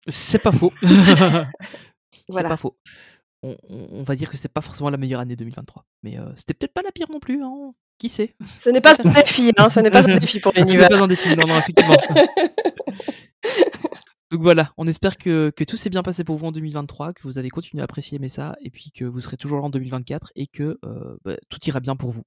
C'est 0.09 0.39
pas 0.41 0.53
faux. 0.53 0.73
c'est 0.83 1.47
Voilà. 2.29 2.49
pas 2.51 2.57
faux. 2.57 2.77
On, 3.45 3.57
on- 3.71 3.89
on 3.93 4.03
va 4.03 4.15
dire 4.17 4.31
que 4.31 4.37
c'est 4.37 4.49
pas 4.53 4.61
forcément 4.61 4.91
la 4.91 4.97
meilleure 4.99 5.21
année 5.21 5.35
2023, 5.37 5.85
mais 6.03 6.19
euh, 6.19 6.25
c'était 6.37 6.55
peut-être 6.55 6.75
pas 6.75 6.83
la 6.83 6.93
pire 6.93 7.07
non 7.11 7.21
plus. 7.21 7.43
Hein. 7.43 7.73
Qui 7.99 8.09
sait 8.09 8.35
Ce 8.59 8.69
n'est 8.71 8.81
pas 8.81 8.95
un 9.01 9.09
défi, 9.11 9.53
hein, 9.59 9.69
ce 9.69 9.79
n'est 9.81 9.91
pas 9.91 10.09
un 10.11 10.19
défi 10.19 10.41
pour 10.41 10.53
Ce 10.53 10.59
n'est 10.59 10.65
l'univers. 10.65 10.89
pas 10.89 11.03
un 11.03 11.07
défi, 11.07 11.29
non, 11.37 11.45
non, 11.49 11.59
effectivement. 11.59 11.95
Donc 14.33 14.41
voilà, 14.41 14.73
on 14.79 14.87
espère 14.87 15.19
que, 15.19 15.53
que 15.55 15.63
tout 15.63 15.77
s'est 15.77 15.91
bien 15.91 16.03
passé 16.03 16.25
pour 16.25 16.37
vous 16.39 16.47
en 16.47 16.53
2023, 16.53 17.13
que 17.13 17.23
vous 17.25 17.37
allez 17.37 17.51
continuer 17.51 17.83
à 17.83 17.85
apprécier 17.85 18.17
aimer 18.17 18.31
ça, 18.31 18.57
et 18.63 18.71
puis 18.71 18.91
que 18.91 19.05
vous 19.05 19.21
serez 19.21 19.37
toujours 19.37 19.59
là 19.59 19.65
en 19.65 19.69
2024 19.69 20.33
et 20.37 20.47
que 20.47 20.79
euh, 20.87 21.19
bah, 21.23 21.37
tout 21.51 21.59
ira 21.67 21.81
bien 21.81 21.97
pour 21.97 22.13
vous. 22.13 22.23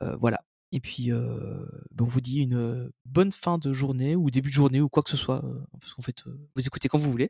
Euh, 0.00 0.16
voilà. 0.16 0.40
Et 0.72 0.80
puis, 0.80 1.12
euh, 1.12 1.66
bah, 1.90 2.04
on 2.04 2.08
vous 2.08 2.22
dit 2.22 2.38
une 2.38 2.90
bonne 3.04 3.30
fin 3.30 3.58
de 3.58 3.74
journée 3.74 4.16
ou 4.16 4.30
début 4.30 4.48
de 4.48 4.54
journée 4.54 4.80
ou 4.80 4.88
quoi 4.88 5.02
que 5.02 5.10
ce 5.10 5.18
soit, 5.18 5.44
euh, 5.44 5.60
parce 5.78 5.92
qu'en 5.92 6.00
fait, 6.00 6.26
euh, 6.26 6.48
vous 6.56 6.66
écoutez 6.66 6.88
quand 6.88 6.96
vous 6.96 7.10
voulez. 7.10 7.28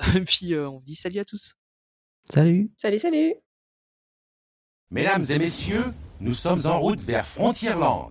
et 0.16 0.22
puis, 0.22 0.54
euh, 0.54 0.70
on 0.70 0.78
vous 0.78 0.84
dit 0.84 0.94
salut 0.94 1.18
à 1.18 1.24
tous. 1.24 1.56
Salut 2.32 2.72
Salut, 2.78 2.98
salut 2.98 3.34
Mesdames 4.90 5.24
et 5.28 5.38
messieurs, 5.38 5.92
nous 6.18 6.32
sommes 6.32 6.64
en 6.64 6.80
route 6.80 7.00
vers 7.00 7.26
Frontierland. 7.26 8.10